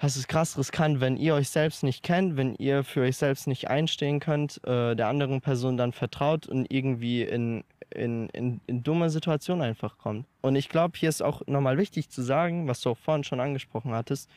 das 0.00 0.16
ist 0.16 0.28
krass 0.28 0.56
riskant, 0.56 1.00
wenn 1.00 1.16
ihr 1.16 1.34
euch 1.34 1.50
selbst 1.50 1.82
nicht 1.82 2.02
kennt, 2.02 2.36
wenn 2.36 2.54
ihr 2.56 2.84
für 2.84 3.02
euch 3.02 3.16
selbst 3.16 3.46
nicht 3.46 3.68
einstehen 3.68 4.20
könnt, 4.20 4.60
äh, 4.64 4.94
der 4.94 5.08
anderen 5.08 5.40
Person 5.40 5.76
dann 5.76 5.92
vertraut 5.92 6.46
und 6.46 6.72
irgendwie 6.72 7.22
in, 7.22 7.64
in, 7.90 8.28
in, 8.30 8.60
in 8.66 8.82
dumme 8.82 9.10
Situationen 9.10 9.62
einfach 9.62 9.98
kommt. 9.98 10.26
Und 10.40 10.56
ich 10.56 10.68
glaube, 10.68 10.98
hier 10.98 11.08
ist 11.08 11.22
auch 11.22 11.42
nochmal 11.46 11.78
wichtig 11.78 12.10
zu 12.10 12.22
sagen, 12.22 12.68
was 12.68 12.80
du 12.80 12.90
auch 12.90 12.98
vorhin 12.98 13.24
schon 13.24 13.40
angesprochen 13.40 13.92
hattest, 13.92 14.28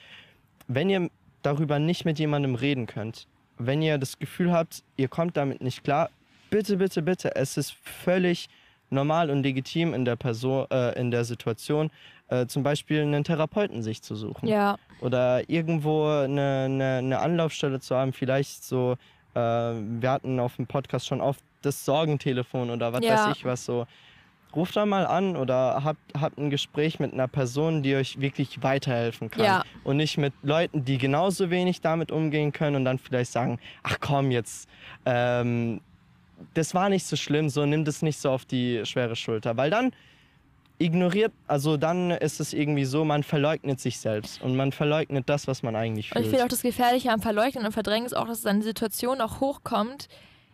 wenn 0.67 0.89
ihr 0.89 1.09
darüber 1.41 1.79
nicht 1.79 2.05
mit 2.05 2.19
jemandem 2.19 2.55
reden 2.55 2.85
könnt, 2.87 3.27
wenn 3.57 3.81
ihr 3.81 3.97
das 3.97 4.19
Gefühl 4.19 4.51
habt, 4.51 4.83
ihr 4.97 5.07
kommt 5.07 5.37
damit 5.37 5.61
nicht 5.61 5.83
klar, 5.83 6.09
bitte, 6.49 6.77
bitte, 6.77 7.01
bitte, 7.01 7.35
es 7.35 7.57
ist 7.57 7.73
völlig 7.73 8.49
normal 8.89 9.29
und 9.29 9.43
legitim 9.43 9.93
in 9.93 10.05
der 10.05 10.15
Person, 10.15 10.67
äh, 10.69 10.99
in 10.99 11.11
der 11.11 11.23
Situation, 11.23 11.89
äh, 12.27 12.45
zum 12.45 12.63
Beispiel 12.63 13.01
einen 13.01 13.23
Therapeuten 13.23 13.81
sich 13.81 14.01
zu 14.01 14.15
suchen 14.15 14.47
Ja, 14.47 14.77
oder 14.99 15.49
irgendwo 15.49 16.05
eine, 16.05 16.65
eine, 16.65 16.97
eine 16.97 17.19
Anlaufstelle 17.19 17.79
zu 17.79 17.95
haben, 17.95 18.13
vielleicht 18.13 18.63
so, 18.63 18.97
äh, 19.35 19.39
wir 19.39 20.11
hatten 20.11 20.39
auf 20.39 20.55
dem 20.55 20.67
Podcast 20.67 21.07
schon 21.07 21.21
oft 21.21 21.43
das 21.61 21.85
Sorgentelefon 21.85 22.69
oder 22.69 22.93
was 22.93 23.03
Ja. 23.03 23.27
weiß 23.27 23.35
ich 23.37 23.45
was 23.45 23.65
so. 23.65 23.85
Ruft 24.53 24.75
da 24.75 24.85
mal 24.85 25.07
an 25.07 25.37
oder 25.37 25.81
habt, 25.85 25.99
habt 26.19 26.37
ein 26.37 26.49
Gespräch 26.49 26.99
mit 26.99 27.13
einer 27.13 27.29
Person, 27.29 27.83
die 27.83 27.95
euch 27.95 28.19
wirklich 28.19 28.61
weiterhelfen 28.61 29.31
kann. 29.31 29.45
Ja. 29.45 29.63
Und 29.85 29.95
nicht 29.95 30.17
mit 30.17 30.33
Leuten, 30.43 30.83
die 30.83 30.97
genauso 30.97 31.49
wenig 31.49 31.79
damit 31.79 32.11
umgehen 32.11 32.51
können 32.51 32.75
und 32.75 32.83
dann 32.85 32.99
vielleicht 32.99 33.31
sagen, 33.31 33.59
ach 33.83 33.97
komm 34.01 34.29
jetzt, 34.29 34.67
ähm, 35.05 35.79
das 36.53 36.73
war 36.73 36.89
nicht 36.89 37.05
so 37.05 37.15
schlimm, 37.15 37.47
so 37.47 37.65
nimm 37.65 37.85
das 37.85 38.01
nicht 38.01 38.19
so 38.19 38.29
auf 38.31 38.43
die 38.43 38.81
schwere 38.85 39.15
Schulter. 39.15 39.55
Weil 39.55 39.69
dann 39.69 39.91
ignoriert, 40.81 41.31
also 41.47 41.77
dann 41.77 42.11
ist 42.11 42.39
es 42.39 42.53
irgendwie 42.53 42.85
so, 42.85 43.05
man 43.05 43.23
verleugnet 43.23 43.79
sich 43.79 43.99
selbst 43.99 44.41
und 44.41 44.55
man 44.55 44.71
verleugnet 44.71 45.29
das, 45.29 45.47
was 45.47 45.63
man 45.63 45.75
eigentlich 45.75 46.11
und 46.13 46.17
ich 46.17 46.23
fühlt. 46.23 46.29
finde 46.29 46.45
auch 46.45 46.49
das 46.49 46.61
Gefährliche 46.61 47.11
am 47.11 47.21
Verleugnen 47.21 47.65
und 47.65 47.71
Verdrängen 47.71 48.05
ist 48.05 48.13
auch, 48.13 48.27
dass 48.27 48.39
es 48.39 48.43
dann 48.43 48.57
eine 48.57 48.63
Situation 48.63 49.21
auch 49.21 49.39
hochkommt, 49.39 50.07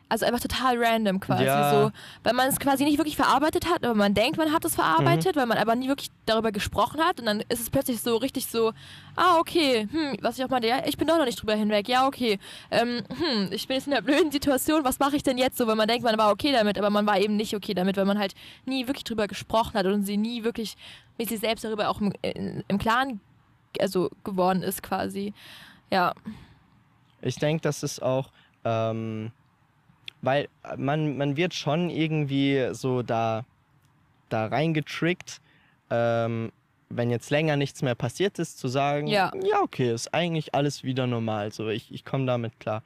also 0.09 0.25
einfach 0.25 0.39
total 0.39 0.77
random 0.81 1.19
quasi 1.19 1.43
Ja. 1.43 1.69
so, 1.69 1.91
weil 2.23 2.33
man 2.33 2.47
es 2.47 2.59
quasi 2.59 2.83
nicht 2.85 2.97
wirklich 2.97 3.15
verarbeitet 3.17 3.65
hat, 3.69 3.83
aber 3.83 3.93
man 3.95 4.13
denkt, 4.13 4.37
man 4.37 4.53
hat 4.53 4.63
es 4.63 4.75
verarbeitet, 4.75 5.35
Mhm. 5.35 5.39
weil 5.39 5.45
man 5.47 5.57
aber 5.57 5.75
nie 5.75 5.87
wirklich 5.89 6.09
darüber 6.25 6.51
gesprochen 6.51 7.01
hat 7.01 7.19
und 7.19 7.25
dann 7.25 7.41
ist 7.49 7.59
es 7.59 7.69
plötzlich 7.69 8.01
so 8.01 8.15
richtig 8.17 8.47
so, 8.47 8.71
ah 9.15 9.37
okay, 9.39 9.87
hm, 9.91 10.17
was 10.21 10.37
ich 10.39 10.45
auch 10.45 10.49
meinte, 10.49 10.67
ja, 10.67 10.81
ich 10.85 10.97
bin 10.97 11.07
doch 11.07 11.17
noch 11.17 11.25
nicht 11.25 11.41
drüber 11.41 11.55
hinweg, 11.55 11.89
ja 11.89 12.07
okay, 12.07 12.39
ähm, 12.71 13.03
hm, 13.09 13.49
ich 13.51 13.67
bin 13.67 13.75
jetzt 13.75 13.87
in 13.87 13.93
einer 13.93 14.01
blöden 14.01 14.31
Situation, 14.31 14.83
was 14.85 14.99
mache 14.99 15.15
ich 15.17 15.23
denn 15.23 15.37
jetzt 15.37 15.57
so, 15.57 15.67
weil 15.67 15.75
man 15.75 15.87
denkt, 15.87 16.03
man 16.03 16.17
war 16.17 16.31
okay 16.31 16.51
damit, 16.53 16.77
aber 16.77 16.89
man 16.89 17.05
war 17.05 17.19
eben 17.19 17.35
nicht 17.35 17.53
okay 17.55 17.73
damit, 17.73 17.97
weil 17.97 18.05
man 18.05 18.17
halt 18.17 18.33
nie 18.65 18.87
wirklich 18.87 19.03
drüber 19.03 19.27
gesprochen 19.27 19.73
hat 19.73 19.85
und 19.87 20.03
sie 20.03 20.17
nie 20.17 20.43
wirklich 20.43 20.77
mit 21.17 21.27
sich 21.29 21.39
selbst 21.39 21.63
darüber 21.65 21.89
auch 21.89 21.99
im, 21.99 22.13
in, 22.21 22.63
im 22.67 22.77
Klaren 22.77 23.19
also 23.79 24.09
geworden 24.23 24.63
ist 24.63 24.81
quasi, 24.81 25.33
ja. 25.91 26.13
Ich 27.21 27.35
denke, 27.35 27.61
das 27.61 27.83
ist 27.83 28.01
auch, 28.01 28.29
ähm, 28.63 29.31
weil 30.21 30.47
man, 30.77 31.17
man 31.17 31.37
wird 31.37 31.53
schon 31.53 31.89
irgendwie 31.89 32.69
so 32.71 33.01
da, 33.03 33.45
da 34.29 34.47
reingetrickt, 34.47 35.41
ähm, 35.89 36.51
wenn 36.89 37.11
jetzt 37.11 37.29
länger 37.29 37.57
nichts 37.57 37.81
mehr 37.81 37.95
passiert 37.95 38.39
ist, 38.39 38.59
zu 38.59 38.67
sagen, 38.67 39.07
Ja. 39.07 39.31
ja 39.43 39.61
okay, 39.61 39.93
ist 39.93 40.13
eigentlich 40.13 40.55
alles 40.55 40.83
wieder 40.83 41.05
normal, 41.07 41.51
so 41.51 41.67
ich, 41.67 41.91
ich 41.91 42.05
komme 42.05 42.25
damit 42.25 42.59
klar. 42.59 42.81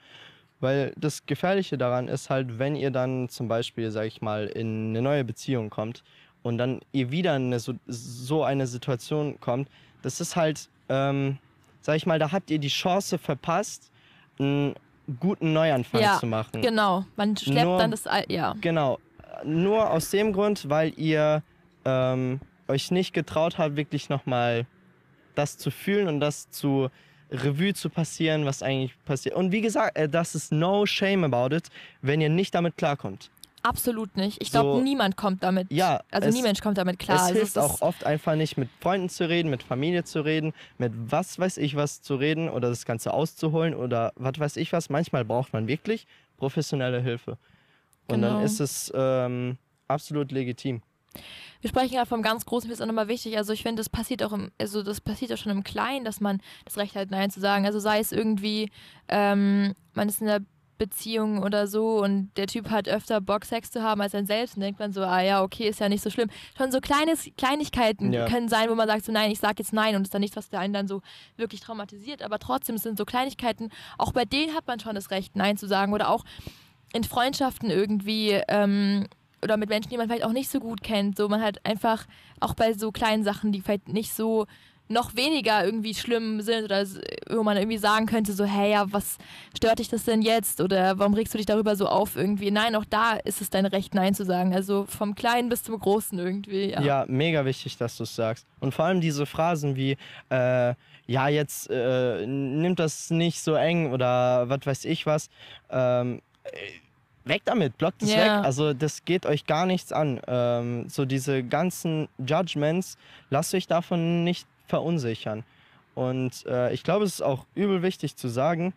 Weil 0.59 0.93
das 0.95 1.25
Gefährliche 1.25 1.77
daran 1.77 2.07
ist 2.07 2.29
halt, 2.29 2.59
wenn 2.59 2.75
ihr 2.75 2.91
dann 2.91 3.29
zum 3.29 3.47
Beispiel, 3.47 3.89
sag 3.91 4.05
ich 4.05 4.21
mal, 4.21 4.45
in 4.47 4.89
eine 4.89 5.01
neue 5.01 5.23
Beziehung 5.23 5.69
kommt 5.69 6.03
und 6.43 6.57
dann 6.57 6.81
ihr 6.91 7.11
wieder 7.11 7.35
in 7.35 7.47
eine, 7.47 7.59
so, 7.59 7.73
so 7.87 8.43
eine 8.43 8.67
Situation 8.67 9.39
kommt, 9.39 9.69
das 10.03 10.21
ist 10.21 10.35
halt, 10.35 10.69
ähm, 10.89 11.37
sag 11.81 11.95
ich 11.95 12.05
mal, 12.05 12.19
da 12.19 12.31
habt 12.31 12.51
ihr 12.51 12.59
die 12.59 12.67
Chance 12.67 13.17
verpasst, 13.17 13.91
einen 14.39 14.75
guten 15.19 15.53
Neuanfang 15.53 16.01
Ja, 16.01 16.19
zu 16.19 16.25
machen. 16.27 16.61
Genau, 16.61 17.05
man 17.15 17.35
schleppt 17.37 17.65
Nur- 17.65 17.77
dann 17.79 17.91
das, 17.91 18.07
Al- 18.07 18.25
ja. 18.29 18.55
Genau. 18.61 18.99
Nur 19.43 19.89
aus 19.89 20.09
dem 20.11 20.33
Grund, 20.33 20.69
weil 20.69 20.93
ihr 20.97 21.41
ähm, 21.85 22.39
euch 22.67 22.91
nicht 22.91 23.13
getraut 23.13 23.57
habt, 23.57 23.75
wirklich 23.75 24.09
nochmal 24.09 24.65
das 25.35 25.57
zu 25.57 25.71
fühlen 25.71 26.07
und 26.07 26.19
das 26.19 26.49
zu 26.51 26.89
Revue 27.31 27.73
zu 27.73 27.89
passieren, 27.89 28.45
was 28.45 28.61
eigentlich 28.61 28.93
passiert. 29.05 29.35
Und 29.35 29.51
wie 29.51 29.61
gesagt, 29.61 29.97
äh, 29.97 30.07
das 30.07 30.35
ist 30.35 30.51
no 30.51 30.85
shame 30.85 31.23
about 31.23 31.55
it, 31.55 31.69
wenn 32.01 32.21
ihr 32.21 32.29
nicht 32.29 32.53
damit 32.53 32.77
klarkommt. 32.77 33.31
Absolut 33.63 34.17
nicht. 34.17 34.41
Ich 34.41 34.51
glaube, 34.51 34.79
So- 34.79 34.81
niemand 34.81 35.17
kommt 35.17 35.43
damit. 35.43 35.71
Ja, 35.71 36.01
also 36.09 36.29
es- 36.29 36.35
nie 36.35 36.41
Mensch 36.41 36.61
kommt 36.61 36.77
damit 36.77 36.97
klar. 36.99 37.17
es 37.17 37.21
Also 37.23 37.33
hilft 37.35 37.47
ist- 37.49 37.57
auch 37.57 37.81
oft 37.81 38.03
einfach 38.05 38.35
nicht, 38.35 38.57
mit 38.57 38.69
Freunden 38.79 39.07
zu 39.09 39.29
reden, 39.29 39.49
mit 39.49 39.61
Familie 39.63 40.03
zu 40.03 40.21
reden, 40.21 40.53
mit 40.77 40.91
was 40.95 41.37
weiß 41.37 41.57
ich 41.57 41.75
was 41.75 42.01
zu 42.01 42.15
reden 42.15 42.49
oder 42.49 42.69
das 42.69 42.85
Ganze 42.85 43.13
auszuholen 43.13 43.75
oder 43.75 44.13
was 44.15 44.39
weiß 44.39 44.57
ich 44.57 44.73
was. 44.73 44.89
Manchmal 44.89 45.25
braucht 45.25 45.53
man 45.53 45.67
wirklich 45.67 46.07
professionelle 46.37 47.01
Hilfe. 47.01 47.37
Und 48.07 48.21
Genau. 48.21 48.33
dann 48.35 48.43
ist 48.43 48.59
es 48.59 48.91
ähm, 48.95 49.57
absolut 49.87 50.31
legitim. 50.31 50.81
Wir 51.59 51.69
sprechen 51.69 51.93
gerade 51.95 52.07
vom 52.07 52.21
ganz 52.23 52.45
Großen, 52.45 52.67
mir 52.67 52.73
ist 52.73 52.81
auch 52.81 52.85
nochmal 52.87 53.09
wichtig. 53.09 53.37
Also 53.37 53.53
ich 53.53 53.61
finde, 53.61 53.81
das 53.81 53.89
passiert 53.89 54.23
auch 54.23 54.31
im, 54.31 54.49
also 54.59 54.81
das 54.81 55.01
passiert 55.01 55.31
auch 55.33 55.37
schon 55.37 55.51
im 55.51 55.63
Kleinen, 55.63 56.03
dass 56.05 56.19
man 56.21 56.41
das 56.65 56.77
Recht 56.77 56.95
hat, 56.95 57.11
Nein 57.11 57.29
zu 57.29 57.39
sagen. 57.41 57.65
Also 57.65 57.79
sei 57.79 57.99
es 57.99 58.11
irgendwie, 58.11 58.71
ähm, 59.09 59.75
man 59.93 60.07
ist 60.09 60.21
in 60.21 60.29
einer 60.29 60.43
Beziehung 60.81 61.43
oder 61.43 61.67
so 61.67 62.01
und 62.03 62.31
der 62.37 62.47
Typ 62.47 62.71
hat 62.71 62.89
öfter 62.89 63.21
Bock, 63.21 63.45
Sex 63.45 63.69
zu 63.69 63.83
haben 63.83 64.01
als 64.01 64.15
ein 64.15 64.25
selbst 64.25 64.55
und 64.55 64.61
denkt 64.63 64.79
man 64.79 64.91
so, 64.91 65.03
ah 65.03 65.21
ja, 65.21 65.43
okay, 65.43 65.69
ist 65.69 65.79
ja 65.79 65.87
nicht 65.89 66.01
so 66.01 66.09
schlimm. 66.09 66.29
Schon 66.57 66.71
so 66.71 66.79
kleines, 66.81 67.29
Kleinigkeiten 67.37 68.11
Ja. 68.11 68.25
können 68.25 68.49
sein, 68.49 68.67
wo 68.67 68.73
man 68.73 68.87
sagt 68.87 69.05
so, 69.05 69.11
nein, 69.11 69.29
ich 69.29 69.37
sag 69.37 69.59
jetzt 69.59 69.73
nein 69.73 69.95
und 69.95 70.01
es 70.01 70.07
ist 70.07 70.13
dann 70.15 70.21
nichts, 70.21 70.35
was 70.35 70.49
der 70.49 70.59
einen 70.59 70.73
dann 70.73 70.87
so 70.87 71.03
wirklich 71.37 71.61
traumatisiert. 71.61 72.23
Aber 72.23 72.39
trotzdem 72.39 72.77
es 72.77 72.81
sind 72.81 72.97
so 72.97 73.05
Kleinigkeiten, 73.05 73.69
auch 73.99 74.11
bei 74.11 74.25
denen 74.25 74.55
hat 74.55 74.65
man 74.65 74.79
schon 74.79 74.95
das 74.95 75.11
Recht, 75.11 75.35
Nein 75.35 75.55
zu 75.55 75.67
sagen. 75.67 75.93
Oder 75.93 76.09
auch 76.09 76.23
in 76.93 77.03
Freundschaften 77.03 77.69
irgendwie, 77.69 78.41
ähm, 78.47 79.05
oder 79.43 79.57
mit 79.57 79.69
Menschen, 79.69 79.89
die 79.89 79.97
man 79.97 80.07
vielleicht 80.07 80.25
auch 80.25 80.33
nicht 80.33 80.49
so 80.49 80.59
gut 80.59 80.81
kennt. 80.81 81.15
So, 81.15 81.29
man 81.29 81.41
hat 81.43 81.63
einfach 81.63 82.07
auch 82.39 82.55
bei 82.55 82.73
so 82.73 82.91
kleinen 82.91 83.23
Sachen, 83.23 83.51
die 83.51 83.61
vielleicht 83.61 83.87
nicht 83.87 84.13
so 84.15 84.47
noch 84.91 85.15
weniger 85.15 85.63
irgendwie 85.65 85.93
schlimm 85.95 86.41
sind 86.41 86.63
oder 86.65 86.85
wo 87.29 87.43
man 87.43 87.57
irgendwie 87.57 87.77
sagen 87.77 88.05
könnte, 88.05 88.33
so, 88.33 88.45
hey, 88.45 88.71
ja, 88.71 88.91
was 88.91 89.17
stört 89.55 89.79
dich 89.79 89.89
das 89.89 90.03
denn 90.03 90.21
jetzt? 90.21 90.61
Oder 90.61 90.99
warum 90.99 91.13
regst 91.13 91.33
du 91.33 91.37
dich 91.37 91.45
darüber 91.45 91.75
so 91.75 91.87
auf 91.87 92.15
irgendwie? 92.15 92.51
Nein, 92.51 92.75
auch 92.75 92.85
da 92.85 93.13
ist 93.13 93.41
es 93.41 93.49
dein 93.49 93.65
Recht, 93.65 93.95
Nein 93.95 94.13
zu 94.13 94.25
sagen. 94.25 94.53
Also 94.53 94.85
vom 94.85 95.15
Kleinen 95.15 95.49
bis 95.49 95.63
zum 95.63 95.79
Großen 95.79 96.19
irgendwie. 96.19 96.71
Ja. 96.71 96.81
Ja, 96.81 97.05
mega 97.07 97.45
wichtig, 97.45 97.77
dass 97.77 97.97
du 97.97 98.03
es 98.03 98.15
sagst. 98.15 98.45
Und 98.59 98.73
vor 98.73 98.85
allem 98.85 99.01
diese 99.01 99.25
Phrasen 99.25 99.75
wie, 99.75 99.97
äh, 100.29 100.73
ja, 101.07 101.27
jetzt 101.27 101.69
äh, 101.69 102.25
nimmt 102.25 102.79
das 102.79 103.09
nicht 103.09 103.41
so 103.41 103.55
eng 103.55 103.91
oder 103.91 104.49
was 104.49 104.65
weiß 104.65 104.85
ich 104.85 105.05
was. 105.05 105.29
Ähm, 105.69 106.21
äh, 106.43 106.49
weg 107.23 107.41
damit, 107.45 107.77
blockt 107.77 108.01
es 108.01 108.13
Ja. 108.13 108.17
weg. 108.17 108.45
Also 108.45 108.73
das 108.73 109.05
geht 109.05 109.25
euch 109.25 109.45
gar 109.45 109.65
nichts 109.65 109.91
an. 109.91 110.19
Ähm, 110.27 110.89
so 110.89 111.05
diese 111.05 111.43
ganzen 111.43 112.07
Judgments, 112.17 112.97
lasst 113.29 113.53
euch 113.53 113.67
davon 113.67 114.23
nicht 114.23 114.47
verunsichern. 114.71 115.43
Und 115.95 116.45
äh, 116.45 116.73
ich 116.73 116.83
glaube, 116.83 117.03
es 117.05 117.15
ist 117.15 117.21
auch 117.21 117.45
übel 117.55 117.81
wichtig 117.81 118.15
zu 118.15 118.27
sagen, 118.29 118.73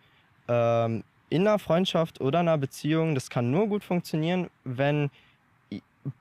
ähm, 0.47 1.03
in 1.29 1.41
einer 1.47 1.59
Freundschaft 1.59 2.19
oder 2.21 2.39
einer 2.39 2.57
Beziehung, 2.57 3.15
das 3.15 3.29
kann 3.29 3.49
nur 3.51 3.67
gut 3.67 3.83
funktionieren, 3.83 4.49
wenn 4.65 5.09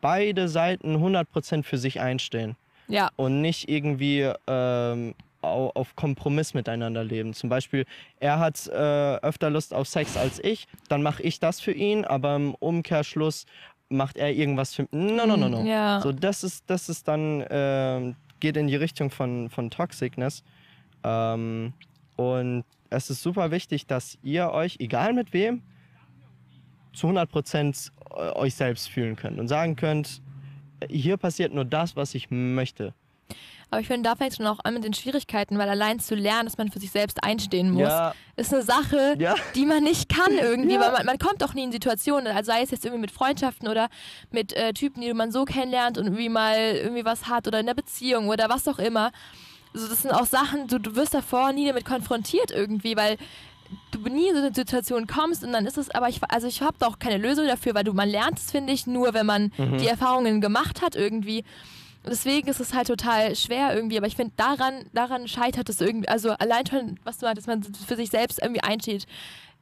beide 0.01 0.49
Seiten 0.49 0.97
100% 0.97 1.62
für 1.64 1.77
sich 1.79 2.01
einstehen 2.01 2.57
ja. 2.89 3.11
und 3.16 3.41
nicht 3.43 3.68
irgendwie 3.68 4.31
ähm, 4.47 5.14
au- 5.43 5.72
auf 5.75 5.95
Kompromiss 5.97 6.55
miteinander 6.55 7.05
leben. 7.05 7.35
Zum 7.35 7.51
Beispiel, 7.51 7.85
er 8.20 8.39
hat 8.39 8.66
äh, 8.68 9.16
öfter 9.20 9.51
Lust 9.51 9.75
auf 9.75 9.87
Sex 9.89 10.16
als 10.16 10.39
ich, 10.43 10.66
dann 10.89 11.03
mache 11.03 11.22
ich 11.22 11.39
das 11.41 11.61
für 11.61 11.72
ihn, 11.72 12.05
aber 12.05 12.37
im 12.37 12.55
Umkehrschluss 12.55 13.45
macht 13.91 14.16
er 14.16 14.33
irgendwas 14.33 14.75
für 14.75 14.87
No, 14.91 15.27
no, 15.27 15.37
no, 15.37 15.49
no. 15.49 15.64
Ja. 15.64 16.01
So, 16.01 16.12
das 16.12 16.45
ist, 16.45 16.64
das 16.68 16.89
ist 16.89 17.07
dann, 17.07 17.45
ähm, 17.51 18.16
geht 18.45 18.59
in 18.59 18.66
die 18.66 18.76
Richtung 18.76 19.09
von, 19.11 19.49
von 19.49 19.70
Toxicness. 19.70 20.45
Ähm, 21.03 21.72
und 22.16 22.64
es 22.90 23.09
ist 23.09 23.22
super 23.22 23.51
wichtig, 23.51 23.86
dass 23.86 24.18
ihr 24.22 24.51
euch, 24.51 24.76
egal 24.80 25.14
mit 25.14 25.32
wem, 25.32 25.62
zu 26.92 27.07
100% 27.09 27.90
eu- 28.11 28.36
euch 28.36 28.55
selbst 28.55 28.90
fühlen 28.90 29.16
könnt 29.16 29.38
und 29.40 29.49
sagen 29.49 29.76
könnt, 29.76 30.20
hier 30.90 31.16
passiert 31.16 31.55
nur 31.55 31.64
das, 31.64 31.97
was 31.97 32.14
ich 32.14 32.30
möchte. 32.30 32.92
Aber 33.75 33.81
ich 33.81 33.89
finde, 33.89 34.09
da 34.09 34.14
fängt 34.14 34.31
es 34.31 34.37
schon 34.37 34.47
auch 34.47 34.61
an 34.62 34.75
mit 34.75 34.85
den 34.85 34.95
Schwierigkeiten, 34.95 35.59
weil 35.59 35.68
allein 35.68 35.99
zu 35.99 36.14
lernen, 36.14 36.47
dass 36.47 36.59
man 36.59 36.70
für 36.70 36.79
sich 36.79 36.93
selbst 36.93 37.25
einstehen 37.25 37.72
muss, 37.72 37.83
Ja, 37.89 38.14
ist 38.37 38.55
eine 38.55 38.62
Sache, 38.62 39.16
ja, 39.18 39.35
die 39.57 39.66
man 39.66 39.83
nicht 39.83 40.09
kann 40.09 40.31
irgendwie, 40.41 40.75
Ja. 40.75 40.81
weil 40.81 40.93
man, 40.93 41.07
man 41.07 41.18
kommt 41.18 41.43
auch 41.43 41.55
nie 41.55 41.64
in 41.64 41.72
Situationen, 41.72 42.29
also 42.29 42.53
sei 42.53 42.62
es 42.62 42.70
jetzt 42.70 42.85
irgendwie 42.85 43.01
mit 43.01 43.11
Freundschaften 43.11 43.66
oder 43.66 43.89
mit 44.31 44.53
äh, 44.53 44.72
Typen, 44.75 45.01
die 45.03 45.12
man 45.12 45.33
so 45.33 45.45
kennenlernt 45.45 45.99
und 45.99 46.05
irgendwie 46.07 46.29
mal 46.29 46.57
irgendwie 46.57 47.05
was 47.05 47.27
hat 47.29 47.49
oder 47.49 47.59
in 47.59 47.66
einer 47.66 47.75
Beziehung 47.75 48.29
oder 48.29 48.49
was 48.49 48.68
auch 48.68 48.79
immer. 48.79 49.11
Also 49.75 49.89
das 49.89 50.03
sind 50.03 50.12
auch 50.12 50.27
Sachen, 50.27 50.68
du, 50.68 50.79
du 50.79 50.95
wirst 50.95 51.14
davor 51.14 51.53
nie 51.53 51.66
damit 51.66 51.85
konfrontiert 51.85 52.53
irgendwie, 52.53 52.97
weil 52.97 53.16
du 53.91 53.99
nie 54.09 54.29
in 54.29 54.37
so 54.37 54.41
eine 54.43 54.55
Situation 54.55 55.09
kommst 55.09 55.43
und 55.43 55.53
dann 55.53 55.66
ist 55.66 55.79
es, 55.79 55.91
aber 55.91 56.09
ich, 56.09 56.20
also 56.29 56.47
ich 56.47 56.62
habe 56.62 56.77
da 56.79 56.87
auch 56.87 57.01
keine 57.01 57.18
Lösung 57.18 57.49
dafür, 57.49 57.75
weil 57.75 57.83
du, 57.83 57.93
man 57.93 58.09
lernt 58.09 58.39
es, 58.39 58.53
finde 58.53 58.72
ich, 58.72 58.87
nur 58.87 59.14
wenn 59.14 59.27
man 59.27 59.51
Mhm. 59.59 59.79
die 59.79 59.89
Erfahrungen 59.89 60.41
gemacht 60.41 60.81
hat 60.81 60.95
irgendwie. 60.95 61.43
Deswegen 62.07 62.48
ist 62.48 62.61
es 62.61 62.74
halt 62.74 62.86
total 62.88 63.34
schwer 63.34 63.74
irgendwie, 63.74 63.96
aber 63.96 64.07
ich 64.07 64.16
finde, 64.16 64.34
daran, 64.36 64.84
daran 64.92 65.26
scheitert 65.28 65.68
es 65.68 65.80
irgendwie. 65.80 66.09
Also 66.09 66.30
allein 66.32 66.66
schon, 66.66 66.98
was 67.05 67.18
du 67.18 67.26
meintest, 67.26 67.46
man 67.48 67.62
für 67.62 67.96
sich 67.96 68.11
selbst 68.11 68.40
irgendwie 68.42 68.62
einsteht. 68.62 69.07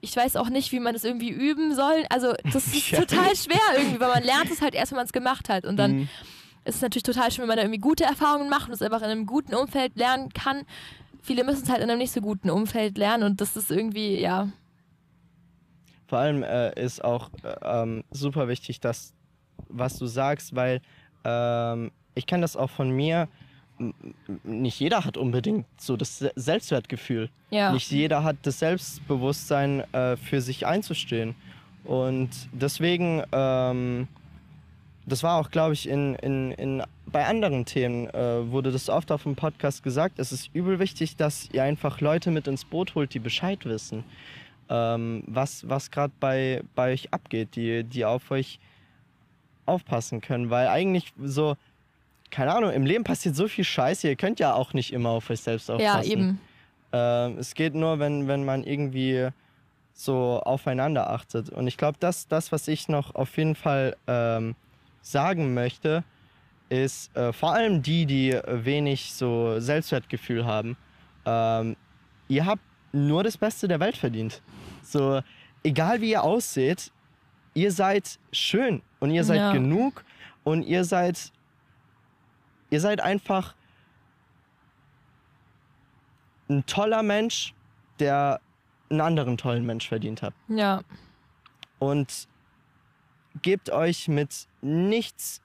Ich 0.01 0.17
weiß 0.17 0.35
auch 0.37 0.49
nicht, 0.49 0.73
wie 0.73 0.81
man 0.81 0.95
das 0.95 1.05
irgendwie 1.05 1.31
üben 1.31 1.75
soll. 1.75 2.05
Also 2.11 2.35
das 2.53 2.67
ist 2.75 2.91
Ja. 2.91 3.01
total 3.01 3.35
schwer 3.37 3.61
irgendwie, 3.79 4.01
weil 4.01 4.09
man 4.09 4.25
lernt 4.25 4.51
es 4.51 4.61
halt 4.61 4.75
erst, 4.75 4.91
wenn 4.93 4.97
man 4.97 5.07
es 5.07 5.13
gemacht 5.13 5.49
hat. 5.49 5.65
Und 5.65 5.77
dann 5.77 5.93
Mhm. 5.93 6.09
ist 6.65 6.77
es 6.77 6.81
natürlich 6.83 7.05
total 7.05 7.31
schön, 7.31 7.43
wenn 7.43 7.49
man 7.49 7.57
da 7.59 7.63
irgendwie 7.63 7.81
gute 7.81 8.05
Erfahrungen 8.05 8.49
macht 8.51 8.69
und 8.69 8.75
es 8.75 8.83
einfach 8.83 9.03
in 9.03 9.09
einem 9.09 9.27
guten 9.27 9.55
Umfeld 9.55 9.97
lernen 9.97 10.31
kann. 10.33 10.63
Viele 11.23 11.45
müssen 11.45 11.63
es 11.63 11.69
halt 11.71 11.81
in 11.83 11.89
einem 11.91 11.99
nicht 11.99 12.13
so 12.13 12.21
guten 12.21 12.51
Umfeld 12.51 12.99
lernen 12.99 13.23
und 13.23 13.41
das 13.41 13.57
ist 13.57 13.71
irgendwie, 13.71 14.19
ja, 14.21 14.49
Vor 16.09 16.19
allem 16.19 16.43
äh, 16.43 16.73
ist 16.83 17.03
auch 17.05 17.31
äh, 17.45 17.55
ähm, 17.63 18.05
super 18.11 18.49
wichtig, 18.49 18.81
dass 18.81 19.13
was 19.69 19.97
du 19.99 20.07
sagst, 20.07 20.55
weil 20.57 20.81
ähm, 21.25 21.93
ich 22.15 22.27
kenne 22.27 22.43
das 22.43 22.57
auch 22.57 22.71
von 22.71 22.91
mir. 22.91 23.29
Nicht 24.45 24.79
jeder 24.79 25.05
hat 25.05 25.17
unbedingt 25.17 25.67
so 25.79 25.97
das 25.97 26.19
Se- 26.19 26.33
Selbstwertgefühl. 26.37 27.31
ja. 27.51 27.73
Nicht 27.73 27.91
jeder 27.91 28.23
hat 28.23 28.37
das 28.43 28.59
Selbstbewusstsein, 28.61 29.81
äh, 29.93 30.17
für 30.17 30.41
sich 30.41 30.67
einzustehen. 30.67 31.35
Und 31.85 32.31
deswegen, 32.53 33.23
ähm, 33.33 34.07
das 35.05 35.25
war 35.25 35.41
auch, 35.41 35.51
glaube 35.51 35.73
ich, 35.75 35.89
in, 35.89 36.15
in, 36.17 36.53
in, 36.53 36.83
bei 37.07 37.27
anderen 37.27 37.65
Themen 37.65 38.07
äh, 38.11 38.49
wurde 38.53 38.71
das 38.71 38.89
oft 38.89 39.11
auf 39.11 39.25
dem 39.25 39.35
Podcast 39.35 39.83
gesagt. 39.83 40.21
Es 40.21 40.31
ist 40.31 40.51
übel 40.55 40.79
wichtig, 40.79 41.17
dass 41.17 41.49
ihr 41.53 41.65
einfach 41.65 42.01
Leute 42.01 42.31
mit 42.31 42.47
ins 42.47 42.65
Boot 42.65 42.95
holt, 42.95 43.13
die 43.15 43.19
Bescheid 43.19 43.65
wissen, 43.65 44.05
ähm, 44.69 45.25
was, 45.27 45.69
was 45.69 45.91
gerade 45.91 46.13
bei, 46.21 46.63
bei 46.77 46.93
euch 46.93 47.13
abgeht, 47.13 47.57
die, 47.57 47.83
die 47.83 48.05
auf 48.05 48.31
euch 48.31 48.61
aufpassen 49.67 50.21
können. 50.21 50.51
Weil 50.51 50.69
eigentlich 50.69 51.13
so, 51.21 51.57
keine 52.33 52.53
Ahnung, 52.55 52.73
im 52.73 52.85
Leben 52.85 53.05
passiert 53.05 53.37
so 53.37 53.47
viel 53.47 53.63
Scheiße, 53.65 54.09
ihr 54.09 54.17
könnt 54.17 54.41
ja 54.41 54.55
auch 54.55 54.73
nicht 54.73 54.93
immer 54.93 55.11
auf 55.11 55.31
euch 55.31 55.41
selbst 55.41 55.71
aufpassen. 55.71 56.03
ja, 56.03 56.13
eben. 56.13 56.41
Ähm, 56.93 57.39
es 57.39 57.55
geht 57.55 57.75
nur, 57.75 57.99
wenn, 58.01 58.27
wenn 58.27 58.45
man 58.45 58.65
irgendwie 58.65 59.29
so 59.93 60.41
aufeinander 60.45 61.11
achtet. 61.11 61.51
Und 61.51 61.67
ich 61.69 61.77
glaube, 61.77 61.99
das, 62.01 62.27
das, 62.27 62.51
was 62.51 62.67
ich 62.69 62.89
noch 62.89 63.15
auf 63.15 63.37
jeden 63.37 63.55
Fall 63.55 63.97
ähm, 64.07 64.57
sagen 65.03 65.55
möchte, 65.55 66.03
ist 66.71 67.15
äh, 67.17 67.33
vor 67.33 67.53
allem 67.53 67.83
die, 67.83 68.07
die 68.07 68.39
wenig 68.47 69.13
so 69.13 69.61
Selbstwertgefühl 69.61 70.47
haben, 70.47 70.77
ähm, 71.27 71.77
ihr 72.29 72.47
habt 72.47 72.63
nur 72.93 73.23
das 73.23 73.37
Beste 73.37 73.69
der 73.69 73.79
Welt 73.81 73.97
verdient. 73.97 74.43
So, 74.83 75.21
egal 75.63 76.01
wie 76.01 76.11
ihr 76.13 76.23
ausseht, 76.23 76.91
ihr 77.55 77.73
seid 77.73 78.19
schön 78.33 78.83
und 79.01 79.11
ihr 79.11 79.25
seid 79.25 79.39
Ja. 79.39 79.53
genug 79.53 80.05
und 80.45 80.63
ihr 80.63 80.85
seid, 80.85 81.31
ihr 82.73 82.81
seid 82.81 83.01
einfach 83.03 83.55
ein 86.49 86.65
toller 86.67 87.03
Mensch, 87.03 87.55
der 87.99 88.41
einen 88.91 89.01
anderen 89.03 89.37
tollen 89.37 89.65
Mensch 89.65 89.89
verdient 89.89 90.23
hat. 90.23 90.35
Ja, 90.49 90.81
Und 91.79 92.29
gebt 93.43 93.71
euch 93.71 94.09
mit 94.09 94.47
nichts 94.61 95.41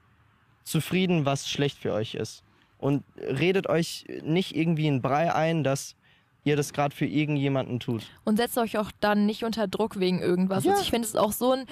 zufrieden, 0.63 1.25
was 1.25 1.49
schlecht 1.49 1.77
für 1.77 1.93
euch 1.93 2.15
ist. 2.15 2.43
Und 2.77 3.03
redet 3.17 3.67
euch 3.67 4.05
nicht 4.23 4.55
irgendwie 4.55 4.87
einen 4.87 5.01
Brei 5.01 5.33
ein, 5.33 5.63
dass 5.63 5.95
ihr 6.43 6.55
das 6.55 6.71
gerade 6.71 6.95
für 6.95 7.05
irgendjemanden 7.05 7.79
tut. 7.81 8.03
und 8.23 8.37
setzt 8.37 8.57
euch 8.57 8.77
auch 8.77 8.91
dann 9.01 9.25
nicht 9.25 9.43
unter 9.43 9.67
Druck 9.67 9.99
wegen 9.99 10.19
irgendwas. 10.21 10.63
Ja. 10.63 10.71
Also 10.71 10.83
ich 10.83 10.89
finde 10.89 11.07
es 11.07 11.15
auch 11.15 11.33
so 11.33 11.51
ein 11.53 11.65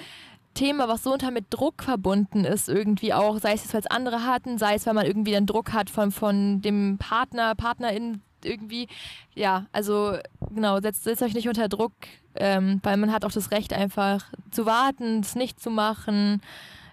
Thema, 0.56 0.88
was 0.88 1.04
so 1.04 1.12
unter 1.12 1.30
mit 1.30 1.46
Druck 1.50 1.82
verbunden 1.82 2.44
ist, 2.44 2.68
irgendwie 2.68 3.12
auch, 3.12 3.38
sei 3.38 3.52
es 3.52 3.62
jetzt, 3.62 3.74
weil 3.74 3.80
es 3.80 3.86
andere 3.86 4.24
hatten, 4.24 4.58
sei 4.58 4.74
es, 4.74 4.86
weil 4.86 4.94
man 4.94 5.06
irgendwie 5.06 5.32
dann 5.32 5.46
Druck 5.46 5.72
hat 5.72 5.90
von, 5.90 6.10
von 6.10 6.60
dem 6.62 6.98
Partner, 6.98 7.54
Partnerin 7.54 8.22
irgendwie. 8.42 8.88
Ja, 9.34 9.66
also 9.72 10.16
genau, 10.50 10.80
setzt, 10.80 11.04
setzt 11.04 11.22
euch 11.22 11.34
nicht 11.34 11.48
unter 11.48 11.68
Druck, 11.68 11.92
ähm, 12.34 12.80
weil 12.82 12.96
man 12.96 13.12
hat 13.12 13.24
auch 13.24 13.32
das 13.32 13.50
Recht 13.50 13.72
einfach 13.72 14.24
zu 14.50 14.66
warten, 14.66 15.20
es 15.20 15.36
nicht 15.36 15.60
zu 15.60 15.70
machen, 15.70 16.40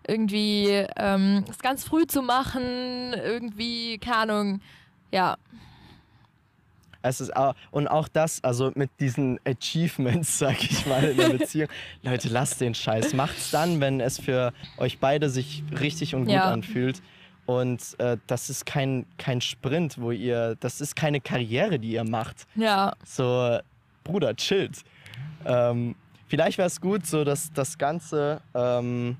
irgendwie 0.07 0.86
ähm, 0.97 1.45
es 1.49 1.59
ganz 1.59 1.84
früh 1.84 2.05
zu 2.05 2.22
machen, 2.22 3.14
irgendwie, 3.14 3.97
keine 3.97 4.34
Ahnung, 4.34 4.61
ja, 5.11 5.38
Es 7.04 7.22
ist 7.22 7.36
auch, 7.36 7.54
und 7.72 7.88
auch 7.88 8.08
das, 8.08 8.43
also 8.43 8.72
mit 8.76 8.89
diesen 8.99 9.39
Achievements, 9.45 10.39
sag 10.39 10.64
ich 10.64 10.86
mal, 10.88 11.04
in 11.04 11.18
der 11.18 11.30
Beziehung. 11.30 11.68
Leute, 12.01 12.30
lasst 12.30 12.60
den 12.62 12.74
Scheiß. 12.74 13.14
Macht's 13.14 13.51
dann, 13.51 13.80
wenn 13.82 13.99
es 13.99 14.20
für 14.20 14.51
euch 14.78 14.97
beide 14.99 15.30
sich 15.30 15.64
richtig 15.80 16.16
und 16.16 16.22
gut 16.26 16.34
Ja. 16.34 16.49
anfühlt. 16.51 17.01
Und 17.45 17.82
äh, 17.99 18.18
das 18.28 18.49
ist 18.49 18.66
kein, 18.66 19.06
kein 19.18 19.41
Sprint, 19.41 19.99
wo 19.99 20.12
ihr, 20.12 20.56
das 20.62 20.80
ist 20.80 20.95
keine 20.95 21.20
Karriere, 21.20 21.78
die 21.78 21.91
ihr 21.91 22.06
macht. 22.06 22.47
ja, 22.56 22.93
So, 23.06 23.60
Bruder, 24.06 24.34
chillt. 24.36 24.82
Ähm, 25.45 25.95
vielleicht 26.28 26.58
wäre 26.58 26.68
es 26.68 26.80
gut, 26.80 27.06
so 27.06 27.26
dass 27.26 27.51
das 27.51 27.78
Ganze 27.78 28.39
ähm, 28.54 29.18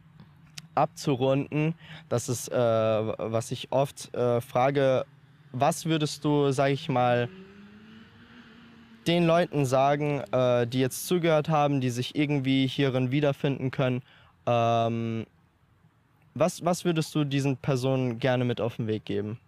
abzurunden. 0.76 1.76
Das 2.10 2.30
ist, 2.30 2.48
äh, 2.50 2.56
was 2.56 3.52
ich 3.52 3.72
oft 3.72 4.14
äh, 4.16 4.42
frage, 4.42 5.06
was 5.52 5.86
würdest 5.86 6.24
du, 6.26 6.52
sag 6.52 6.72
ich 6.72 6.90
mal, 6.90 7.30
den 9.08 9.26
Leuten 9.26 9.66
sagen, 9.66 10.22
äh, 10.32 10.68
die 10.68 10.80
jetzt 10.80 11.08
zugehört 11.08 11.50
haben, 11.50 11.82
die 11.82 11.90
sich 11.90 12.16
irgendwie 12.16 12.68
hierin 12.68 13.12
wiederfinden 13.12 13.72
können, 13.72 14.02
ähm, 14.46 15.26
was, 16.36 16.66
was 16.66 16.84
würdest 16.84 17.14
du 17.14 17.24
diesen 17.24 17.58
Personen 17.58 18.20
gerne 18.20 18.46
mit 18.46 18.60
auf 18.60 18.78
den 18.78 18.88
Weg 18.88 19.06
geben? 19.06 19.40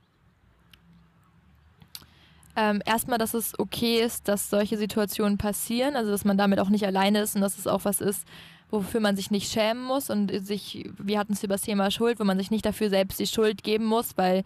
Ähm, 2.55 2.81
erstmal, 2.85 3.17
dass 3.17 3.33
es 3.33 3.57
okay 3.59 4.01
ist, 4.01 4.27
dass 4.27 4.49
solche 4.49 4.77
Situationen 4.77 5.37
passieren, 5.37 5.95
also 5.95 6.11
dass 6.11 6.23
man 6.23 6.37
damit 6.37 6.59
auch 6.59 6.69
nicht 6.69 6.85
alleine 6.85 7.19
ist 7.19 7.35
und 7.35 7.41
dass 7.41 7.57
es 7.57 7.67
auch 7.67 7.83
was 7.83 7.99
ist, 7.99 8.25
wofür 8.71 9.01
man 9.01 9.15
sich 9.15 9.29
nicht 9.29 9.51
schämen 9.51 9.83
muss 9.83 10.09
und 10.09 10.31
sich, 10.45 10.89
wir 10.97 11.19
hatten 11.19 11.33
es 11.33 11.43
über 11.43 11.55
das 11.55 11.63
Thema 11.63 11.91
Schuld, 11.91 12.19
wo 12.19 12.23
man 12.23 12.37
sich 12.37 12.51
nicht 12.51 12.65
dafür 12.65 12.89
selbst 12.89 13.19
die 13.19 13.27
Schuld 13.27 13.63
geben 13.63 13.85
muss, 13.85 14.17
weil 14.17 14.43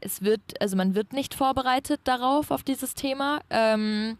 es 0.00 0.22
wird, 0.22 0.40
also 0.60 0.76
man 0.76 0.94
wird 0.94 1.12
nicht 1.12 1.34
vorbereitet 1.34 2.00
darauf, 2.04 2.50
auf 2.50 2.62
dieses 2.62 2.94
Thema. 2.94 3.40
Ähm, 3.50 4.18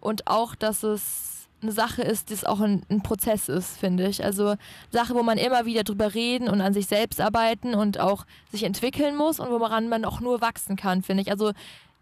und 0.00 0.26
auch, 0.26 0.54
dass 0.54 0.82
es 0.82 1.48
eine 1.62 1.72
Sache 1.72 2.02
ist, 2.02 2.30
die 2.30 2.34
es 2.34 2.44
auch 2.44 2.60
ein, 2.60 2.84
ein 2.90 3.02
Prozess 3.02 3.48
ist, 3.48 3.78
finde 3.78 4.08
ich. 4.08 4.24
Also 4.24 4.56
Sache, 4.90 5.14
wo 5.14 5.22
man 5.22 5.38
immer 5.38 5.64
wieder 5.64 5.84
drüber 5.84 6.12
reden 6.12 6.48
und 6.48 6.60
an 6.60 6.74
sich 6.74 6.86
selbst 6.86 7.20
arbeiten 7.20 7.74
und 7.74 8.00
auch 8.00 8.26
sich 8.50 8.64
entwickeln 8.64 9.16
muss 9.16 9.38
und 9.38 9.48
woran 9.50 9.88
man 9.88 10.04
auch 10.04 10.20
nur 10.20 10.40
wachsen 10.40 10.76
kann, 10.76 11.02
finde 11.02 11.22
ich. 11.22 11.30
Also 11.30 11.52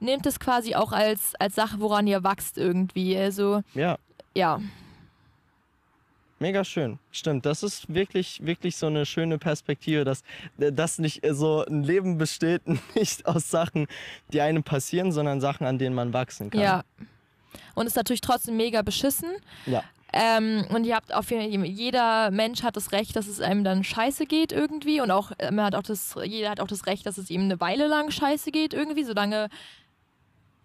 nehmt 0.01 0.27
es 0.27 0.41
quasi 0.41 0.75
auch 0.75 0.93
als, 0.93 1.35
als 1.39 1.55
Sache, 1.55 1.81
woran 1.81 2.07
ihr 2.07 2.25
wachst 2.25 2.57
irgendwie. 2.57 3.17
Also 3.17 3.63
Ja, 3.75 3.99
ja, 4.35 4.61
Mega 6.43 6.65
schön. 6.65 6.99
Stimmt, 7.13 7.45
das 7.45 7.63
ist 7.63 7.93
wirklich, 7.93 8.41
wirklich 8.43 8.77
so 8.77 8.87
eine 8.87 9.05
schöne 9.05 9.39
Perspektive, 9.39 10.05
dass 10.05 10.23
das 10.57 10.99
nicht 10.99 11.21
so 11.33 11.67
ein 11.67 11.83
Leben 11.85 12.17
besteht, 12.17 12.63
nicht 12.95 13.27
aus 13.27 13.51
Sachen, 13.51 13.87
die 14.33 14.41
einem 14.41 14.65
passieren, 14.65 15.13
sondern 15.13 15.43
Sachen, 15.43 15.67
an 15.67 15.79
denen 15.79 15.95
man 15.95 16.15
wachsen 16.15 16.51
kann. 16.51 16.61
ja. 16.61 16.85
Und 17.75 17.87
ist 17.87 17.97
natürlich 17.97 18.21
trotzdem 18.21 18.57
mega 18.57 18.81
beschissen. 18.83 19.31
Ja. 19.67 19.83
Ähm, 20.13 20.67
und 20.71 20.85
ihr 20.85 20.97
habt 20.97 21.13
auf 21.13 21.31
jeden 21.31 21.53
Fall, 21.53 21.69
jeder 21.69 22.31
Mensch 22.31 22.63
hat 22.63 22.77
das 22.77 22.93
Recht, 22.93 23.17
dass 23.17 23.27
es 23.27 23.41
einem 23.41 23.63
dann 23.63 23.85
scheiße 23.85 24.27
geht 24.27 24.53
irgendwie. 24.53 25.01
Und 25.01 25.11
auch, 25.11 25.33
äh, 25.39 25.51
man 25.51 25.67
hat 25.67 25.75
auch 25.75 25.83
das, 25.83 26.17
jeder 26.25 26.51
hat 26.51 26.61
auch 26.61 26.69
das 26.69 26.87
Recht, 26.87 27.07
dass 27.07 27.19
es 27.19 27.29
ihm 27.29 27.43
eine 27.43 27.61
Weile 27.61 27.87
lang 27.87 28.11
scheiße 28.11 28.51
geht 28.51 28.73
irgendwie, 28.73 29.05
solange 29.05 29.49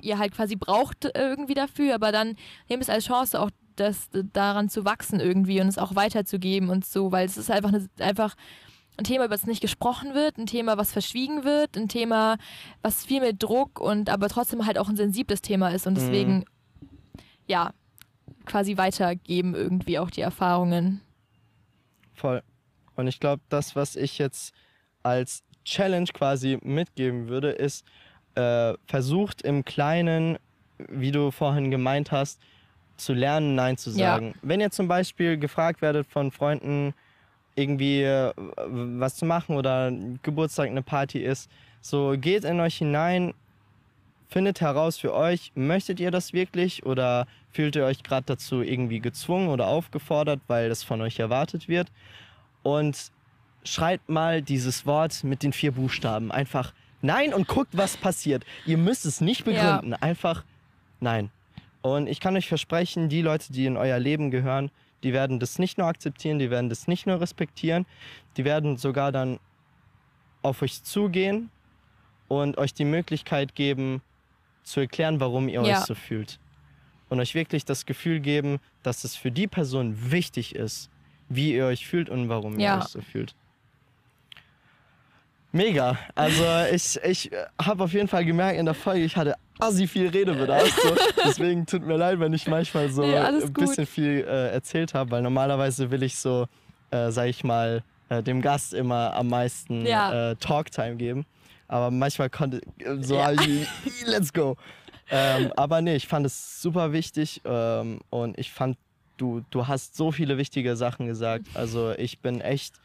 ihr 0.01 0.19
halt 0.19 0.33
quasi 0.33 0.55
braucht 0.55 1.09
irgendwie 1.13 1.53
dafür. 1.53 1.95
Aber 1.95 2.11
dann 2.11 2.37
nehmt 2.69 2.81
es 2.81 2.89
als 2.89 3.05
Chance 3.05 3.39
auch, 3.39 3.49
das 3.75 4.09
daran 4.33 4.69
zu 4.69 4.85
wachsen 4.85 5.19
irgendwie 5.19 5.61
und 5.61 5.67
es 5.67 5.77
auch 5.77 5.95
weiterzugeben 5.95 6.69
und 6.69 6.85
so, 6.85 7.11
weil 7.11 7.25
es 7.25 7.37
ist 7.37 7.51
einfach, 7.51 7.69
eine, 7.69 7.87
einfach 7.99 8.35
ein 8.97 9.03
Thema, 9.03 9.25
über 9.25 9.35
das 9.35 9.45
nicht 9.45 9.61
gesprochen 9.61 10.13
wird, 10.13 10.37
ein 10.37 10.45
Thema, 10.45 10.77
was 10.77 10.91
verschwiegen 10.91 11.43
wird, 11.43 11.77
ein 11.77 11.89
Thema, 11.89 12.37
was 12.81 13.05
viel 13.05 13.21
mit 13.21 13.41
Druck 13.41 13.79
und 13.79 14.09
aber 14.09 14.29
trotzdem 14.29 14.65
halt 14.65 14.77
auch 14.77 14.89
ein 14.89 14.95
sensibles 14.95 15.41
Thema 15.41 15.69
ist 15.69 15.87
und 15.87 15.95
deswegen, 15.95 16.45
ja, 17.47 17.73
quasi 18.45 18.77
weitergeben 18.77 19.55
irgendwie 19.55 19.99
auch 19.99 20.09
die 20.09 20.21
Erfahrungen. 20.21 21.01
Voll. 22.13 22.41
Und 22.95 23.07
ich 23.07 23.19
glaube, 23.19 23.41
das, 23.49 23.75
was 23.75 23.95
ich 23.95 24.17
jetzt 24.17 24.53
als 25.03 25.43
Challenge 25.65 26.09
quasi 26.13 26.57
mitgeben 26.61 27.27
würde, 27.27 27.51
ist, 27.51 27.85
äh, 28.35 28.73
versucht 28.85 29.41
im 29.41 29.65
Kleinen, 29.65 30.37
wie 30.77 31.11
du 31.11 31.31
vorhin 31.31 31.71
gemeint 31.71 32.11
hast, 32.11 32.39
zu 32.97 33.13
lernen, 33.13 33.55
Nein 33.55 33.77
zu 33.77 33.89
Ja. 33.91 33.95
sagen. 34.13 34.35
Wenn 34.41 34.61
ihr 34.61 34.71
zum 34.71 34.87
Beispiel 34.87 35.37
gefragt 35.37 35.81
werdet 35.81 36.07
von 36.07 36.31
Freunden, 36.31 36.93
irgendwie 37.55 38.03
äh, 38.03 38.33
was 38.37 39.15
zu 39.15 39.25
machen 39.25 39.55
oder 39.55 39.91
Geburtstag, 40.23 40.69
eine 40.69 40.81
Party 40.81 41.19
ist, 41.19 41.49
so 41.81 42.15
geht 42.17 42.43
in 42.43 42.59
euch 42.59 42.77
hinein, 42.77 43.33
findet 44.27 44.59
heraus 44.59 44.97
für 44.97 45.13
euch, 45.13 45.51
möchtet 45.55 45.99
ihr 45.99 46.11
das 46.11 46.33
wirklich 46.33 46.85
oder 46.85 47.27
fühlt 47.51 47.75
ihr 47.75 47.85
euch 47.85 48.03
gerade 48.03 48.25
dazu 48.25 48.61
irgendwie 48.61 48.99
gezwungen 48.99 49.49
oder 49.49 49.67
aufgefordert, 49.67 50.41
weil 50.47 50.67
das 50.67 50.83
von 50.83 51.01
euch 51.01 51.19
erwartet 51.19 51.67
wird. 51.69 51.87
Und 52.63 53.11
schreibt 53.63 54.09
mal 54.09 54.41
dieses 54.41 54.85
Wort 54.85 55.23
mit 55.23 55.43
den 55.43 55.53
vier 55.53 55.71
Buchstaben. 55.71 56.31
Einfach 56.31 56.73
nein 57.01 57.33
und 57.33 57.47
guckt, 57.47 57.77
was 57.77 57.97
passiert. 57.97 58.43
Ihr 58.65 58.77
müsst 58.77 59.05
es 59.05 59.21
nicht 59.21 59.45
Ja. 59.47 59.77
begründen. 59.77 59.93
Einfach 59.93 60.43
nein. 60.99 61.29
Und 61.85 62.07
ich 62.07 62.19
kann 62.19 62.35
euch 62.35 62.47
versprechen, 62.47 63.09
die 63.09 63.21
Leute, 63.21 63.53
die 63.53 63.67
in 63.67 63.77
euer 63.77 63.99
Leben 63.99 64.31
gehören, 64.31 64.71
die 65.03 65.13
werden 65.13 65.39
das 65.39 65.59
nicht 65.59 65.77
nur 65.77 65.85
akzeptieren, 65.85 66.39
die 66.39 66.49
werden 66.49 66.67
das 66.67 66.87
nicht 66.87 67.05
nur 67.05 67.21
respektieren, 67.21 67.85
die 68.37 68.43
werden 68.43 68.77
sogar 68.77 69.11
dann 69.11 69.37
auf 70.41 70.63
euch 70.63 70.83
zugehen 70.83 71.51
und 72.27 72.57
euch 72.57 72.73
die 72.73 72.85
Möglichkeit 72.85 73.53
geben, 73.53 74.01
zu 74.63 74.79
erklären, 74.79 75.19
warum 75.19 75.47
ihr 75.47 75.61
Ja. 75.61 75.77
euch 75.81 75.85
so 75.85 75.93
fühlt. 75.93 76.39
Und 77.09 77.19
euch 77.19 77.35
wirklich 77.35 77.65
das 77.65 77.85
Gefühl 77.85 78.19
geben, 78.19 78.57
dass 78.81 79.03
es 79.03 79.15
für 79.15 79.29
die 79.29 79.45
Person 79.45 80.09
wichtig 80.09 80.55
ist, 80.55 80.89
wie 81.29 81.53
ihr 81.53 81.67
euch 81.67 81.85
fühlt 81.85 82.09
und 82.09 82.29
warum 82.29 82.57
Ja. 82.59 82.77
ihr 82.77 82.79
euch 82.79 82.89
so 82.89 83.01
fühlt. 83.01 83.35
Mega. 85.55 85.97
Also 86.15 86.43
ich, 86.73 86.99
ich 87.03 87.31
habe 87.61 87.83
auf 87.85 87.93
jeden 87.93 88.09
Fall 88.09 88.25
gemerkt 88.25 88.59
in 88.59 88.65
der 88.65 88.73
Folge, 88.75 89.05
ich 89.05 89.15
hatte 89.15 89.35
assi 89.59 89.87
viel 89.87 90.09
Redebedarf. 90.09 90.69
So. 90.81 90.95
Deswegen 91.25 91.65
tut 91.65 91.85
mir 91.85 91.95
leid, 91.95 92.19
wenn 92.19 92.33
ich 92.33 92.45
manchmal 92.47 92.89
so 92.89 93.03
Nee, 93.03 93.15
ein 93.15 93.39
gut. 93.39 93.53
bisschen 93.53 93.85
viel 93.85 94.25
äh, 94.27 94.49
erzählt 94.51 94.93
habe, 94.93 95.11
weil 95.11 95.21
normalerweise 95.21 95.89
will 95.91 96.03
ich 96.03 96.17
so, 96.17 96.47
äh, 96.91 97.09
sag 97.09 97.27
ich 97.29 97.45
mal, 97.45 97.83
äh, 98.09 98.21
dem 98.21 98.41
Gast 98.41 98.73
immer 98.73 99.13
am 99.13 99.29
meisten 99.29 99.85
Ja. 99.85 100.31
äh, 100.31 100.35
Talktime 100.35 100.97
geben. 100.97 101.25
Aber 101.69 101.89
manchmal 101.89 102.29
konnte 102.29 102.59
äh, 102.79 102.97
so, 103.01 103.15
Ja. 103.15 103.31
let's 104.05 104.33
go. 104.33 104.57
Ähm, 105.09 105.53
aber 105.55 105.81
nee, 105.81 105.95
ich 105.95 106.07
fand 106.07 106.25
es 106.25 106.61
super 106.61 106.91
wichtig 106.91 107.41
ähm, 107.45 108.01
und 108.09 108.37
ich 108.37 108.51
fand, 108.51 108.77
du, 109.15 109.41
du 109.51 109.67
hast 109.67 109.95
so 109.95 110.11
viele 110.11 110.37
wichtige 110.37 110.75
Sachen 110.75 111.07
gesagt. 111.07 111.45
Also 111.53 111.93
ich 111.93 112.19
bin 112.19 112.41
echt 112.41 112.75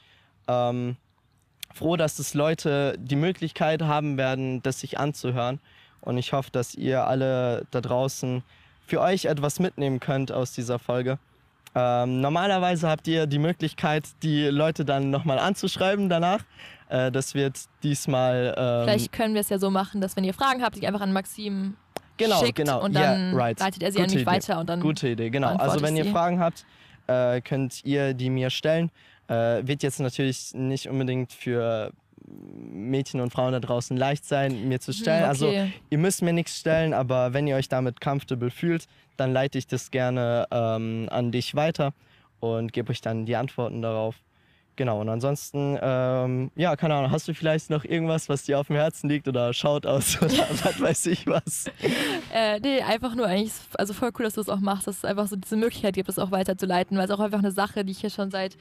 ähm, 0.47 0.97
froh, 1.75 1.97
dass 1.97 2.19
es 2.19 2.35
Leute 2.35 2.97
die 2.99 3.17
Möglichkeit 3.17 3.83
haben 3.83 4.17
werden, 4.17 4.63
das 4.63 4.81
sich 4.81 4.99
anzuhören. 4.99 5.61
Und 6.01 6.19
ich 6.19 6.33
hoffe, 6.33 6.51
dass 6.51 6.75
ihr 6.75 7.07
alle 7.07 7.67
da 7.71 7.81
draußen 7.81 8.43
für 8.87 9.01
euch 9.01 9.27
etwas 9.27 9.61
mitnehmen 9.61 10.01
könnt 10.01 10.33
aus 10.33 10.53
dieser 10.53 10.79
Folge. 10.79 11.19
Ähm, 11.75 12.21
normalerweise 12.21 12.89
habt 12.89 13.07
ihr 13.07 13.27
die 13.27 13.39
Möglichkeit, 13.39 14.05
die 14.23 14.47
Leute 14.47 14.85
dann 14.85 15.11
nochmal 15.11 15.39
anzuschreiben 15.39 16.09
danach. 16.09 16.41
Äh, 16.89 17.13
das 17.13 17.35
wird 17.35 17.61
diesmal. 17.85 18.55
Ähm, 18.57 18.85
Vielleicht 18.85 19.13
können 19.13 19.35
wir 19.35 19.41
es 19.41 19.51
ja 19.51 19.59
so 19.59 19.71
machen, 19.71 20.01
dass 20.01 20.17
wenn 20.17 20.25
ihr 20.25 20.35
Fragen 20.35 20.63
habt, 20.63 20.77
die 20.77 20.87
einfach 20.87 21.01
an 21.01 21.13
Maxim 21.13 21.77
genau, 22.17 22.41
schickt 22.41 22.57
genau. 22.57 22.83
und 22.83 22.95
dann 22.95 23.31
yeah, 23.31 23.37
right. 23.37 23.61
leitet 23.61 23.83
er 23.85 23.93
sie 23.93 23.99
Gute 23.99 24.05
an 24.05 24.15
mich 24.15 24.23
Idee. 24.23 24.31
weiter 24.31 24.59
und 24.59 24.69
dann. 24.69 24.81
Gute 24.81 25.09
Idee, 25.09 25.31
genau. 25.31 25.55
Also 25.57 25.81
wenn 25.81 25.97
ihr. 25.97 26.07
Fragen 26.07 26.41
habt, 26.41 26.65
äh, 27.07 27.41
könnt 27.41 27.85
ihr 27.85 28.15
die 28.15 28.31
mir 28.31 28.51
stellen. 28.51 28.91
Äh, 29.31 29.67
wird 29.67 29.85
jetzt 29.85 30.01
natürlich 30.01 30.55
nicht 30.55 30.89
unbedingt 30.89 31.33
für 31.33 31.93
Mädchen 32.27 33.21
und 33.21 33.33
Frauen 33.33 33.53
da 33.53 33.61
draußen 33.61 33.97
leicht 33.97 34.25
sein, 34.25 34.69
mir 34.69 34.81
zu 34.81 34.93
stellen. 34.93 35.23
Hm, 35.23 35.29
also, 35.29 35.49
okay. 35.49 35.61
Also 35.61 35.73
ihr 35.91 35.99
müsst 35.99 36.23
mir 36.23 36.33
nichts 36.33 36.59
stellen, 36.59 36.93
aber 36.93 37.33
wenn 37.33 37.47
ihr 37.47 37.55
euch 37.55 37.69
damit 37.69 38.01
comfortable 38.01 38.51
fühlt, 38.51 38.87
dann 39.17 39.33
leite 39.33 39.59
ich 39.59 39.69
das 39.69 39.93
gerne 39.93 40.49
ähm, 40.51 41.09
an 41.11 41.31
dich 41.31 41.55
weiter 41.55 41.93
und 42.41 42.73
gebe 42.73 42.91
euch 42.91 43.01
dann 43.01 43.25
die 43.25 43.37
Antworten 43.37 43.83
darauf. 43.83 44.17
Genau, 44.75 45.01
und 45.01 45.09
ansonsten, 45.11 45.79
ähm, 45.81 46.51
ja, 46.57 46.75
keine 46.75 46.95
Ahnung, 46.95 47.11
hast 47.11 47.29
du 47.29 47.35
vielleicht 47.35 47.69
noch 47.69 47.85
irgendwas, 47.85 48.29
was 48.29 48.45
dir 48.45 48.59
auf 48.59 48.69
dem 48.69 48.77
Herzen 48.77 49.11
liegt 49.11 49.29
oder 49.29 49.53
schaut 49.53 49.85
aus 49.85 50.17
oder 50.23 50.33
was 50.65 50.81
weiß 50.81 51.07
ich 51.07 51.27
was? 51.27 51.67
Äh, 52.33 52.61
nee, 52.61 52.81
einfach 52.81 53.17
nur 53.17 53.27
eigentlich, 53.27 53.53
also 53.75 53.93
voll 53.93 54.13
cool, 54.17 54.25
dass 54.25 54.35
du 54.35 54.41
es 54.41 54.49
auch 54.49 54.61
machst, 54.61 54.87
dass 54.87 54.99
es 54.99 55.05
einfach 55.05 55.27
so 55.27 55.35
diese 55.35 55.57
Möglichkeit 55.57 55.95
gibt, 55.95 56.09
das 56.09 56.17
auch 56.21 56.31
weiterzuleiten, 56.31 56.97
weil 56.97 57.07
es 57.07 57.11
auch 57.11 57.19
einfach 57.19 57.41
eine 57.41 57.51
Sache, 57.51 57.85
die 57.85 57.91
ich 57.91 57.99
hier 57.99 58.11
schon 58.11 58.31
seit 58.31 58.57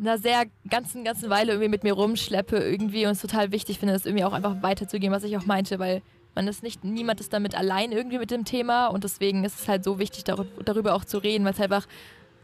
einer 0.00 0.18
sehr 0.18 0.44
ganzen, 0.68 1.04
ganzen 1.04 1.30
Weile 1.30 1.52
irgendwie 1.52 1.68
mit 1.68 1.84
mir 1.84 1.92
rumschleppe 1.92 2.56
irgendwie 2.56 3.06
und 3.06 3.12
es 3.12 3.20
total 3.20 3.52
wichtig 3.52 3.78
finde, 3.78 3.94
das 3.94 4.06
irgendwie 4.06 4.24
auch 4.24 4.32
einfach 4.32 4.62
weiterzugehen, 4.62 5.12
was 5.12 5.24
ich 5.24 5.36
auch 5.36 5.46
meinte, 5.46 5.78
weil 5.78 6.02
man 6.34 6.48
ist 6.48 6.62
nicht, 6.62 6.82
niemand 6.84 7.20
ist 7.20 7.32
damit 7.32 7.54
allein 7.54 7.92
irgendwie 7.92 8.18
mit 8.18 8.30
dem 8.30 8.44
Thema 8.44 8.86
und 8.86 9.04
deswegen 9.04 9.44
ist 9.44 9.60
es 9.60 9.68
halt 9.68 9.84
so 9.84 9.98
wichtig, 9.98 10.24
darüber 10.24 10.94
auch 10.94 11.04
zu 11.04 11.18
reden, 11.18 11.44
weil 11.44 11.52
es 11.52 11.60
einfach 11.60 11.86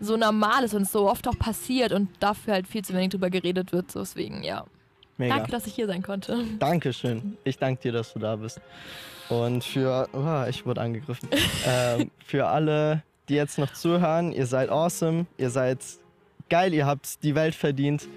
so 0.00 0.16
normal 0.16 0.64
ist 0.64 0.74
und 0.74 0.88
so 0.88 1.08
oft 1.08 1.26
auch 1.26 1.38
passiert 1.38 1.92
und 1.92 2.08
dafür 2.20 2.54
halt 2.54 2.68
viel 2.68 2.84
zu 2.84 2.94
wenig 2.94 3.10
drüber 3.10 3.30
geredet 3.30 3.72
wird. 3.72 3.94
Deswegen, 3.94 4.42
ja. 4.42 4.64
Mega. 5.16 5.36
Danke, 5.36 5.50
dass 5.50 5.66
ich 5.66 5.74
hier 5.74 5.86
sein 5.86 6.02
konnte. 6.02 6.44
Dankeschön. 6.60 7.36
Ich 7.42 7.58
danke 7.58 7.82
dir, 7.82 7.92
dass 7.92 8.12
du 8.12 8.20
da 8.20 8.36
bist. 8.36 8.60
Und 9.28 9.64
für, 9.64 10.08
oh, 10.12 10.48
ich 10.48 10.64
wurde 10.64 10.80
angegriffen. 10.80 11.28
ähm, 11.66 12.10
für 12.24 12.46
alle, 12.46 13.02
die 13.28 13.34
jetzt 13.34 13.58
noch 13.58 13.72
zuhören, 13.72 14.32
ihr 14.32 14.46
seid 14.46 14.70
awesome, 14.70 15.26
ihr 15.36 15.50
seid 15.50 15.80
geil, 16.48 16.74
ihr 16.74 16.86
habt 16.86 17.22
die 17.22 17.34
Welt 17.34 17.54
verdient. 17.54 18.08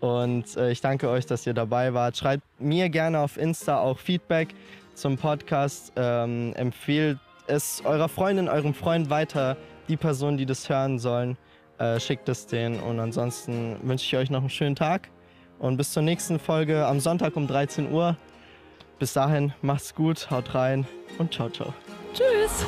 Und 0.00 0.56
äh, 0.56 0.70
ich 0.70 0.80
danke 0.80 1.08
euch, 1.08 1.26
dass 1.26 1.46
ihr 1.46 1.54
dabei 1.54 1.92
wart. 1.92 2.16
Schreibt 2.16 2.42
mir 2.58 2.88
gerne 2.88 3.20
auf 3.20 3.36
Insta 3.36 3.80
auch 3.80 3.98
Feedback 3.98 4.48
zum 4.94 5.16
Podcast. 5.16 5.92
Ähm, 5.96 6.52
empfehlt 6.54 7.18
es 7.46 7.82
eurer 7.84 8.08
Freundin, 8.08 8.48
eurem 8.48 8.74
Freund 8.74 9.10
weiter 9.10 9.56
die 9.88 9.96
Personen, 9.96 10.38
die 10.38 10.46
das 10.46 10.68
hören 10.68 10.98
sollen, 10.98 11.36
äh, 11.78 12.00
schickt 12.00 12.28
es 12.28 12.46
denen. 12.46 12.80
Und 12.80 12.98
ansonsten 13.00 13.76
wünsche 13.82 14.06
ich 14.06 14.16
euch 14.16 14.30
noch 14.30 14.40
einen 14.40 14.50
schönen 14.50 14.76
Tag 14.76 15.08
und 15.58 15.76
bis 15.76 15.92
zur 15.92 16.02
nächsten 16.02 16.38
Folge 16.38 16.86
am 16.86 17.00
Sonntag 17.00 17.36
um 17.36 17.46
13 17.46 17.92
Uhr. 17.92 18.16
Bis 18.98 19.12
dahin, 19.12 19.52
macht's 19.62 19.94
gut, 19.94 20.30
haut 20.30 20.54
rein 20.54 20.86
und 21.18 21.34
ciao, 21.34 21.48
ciao. 21.50 21.74
Tschüss. 22.14 22.66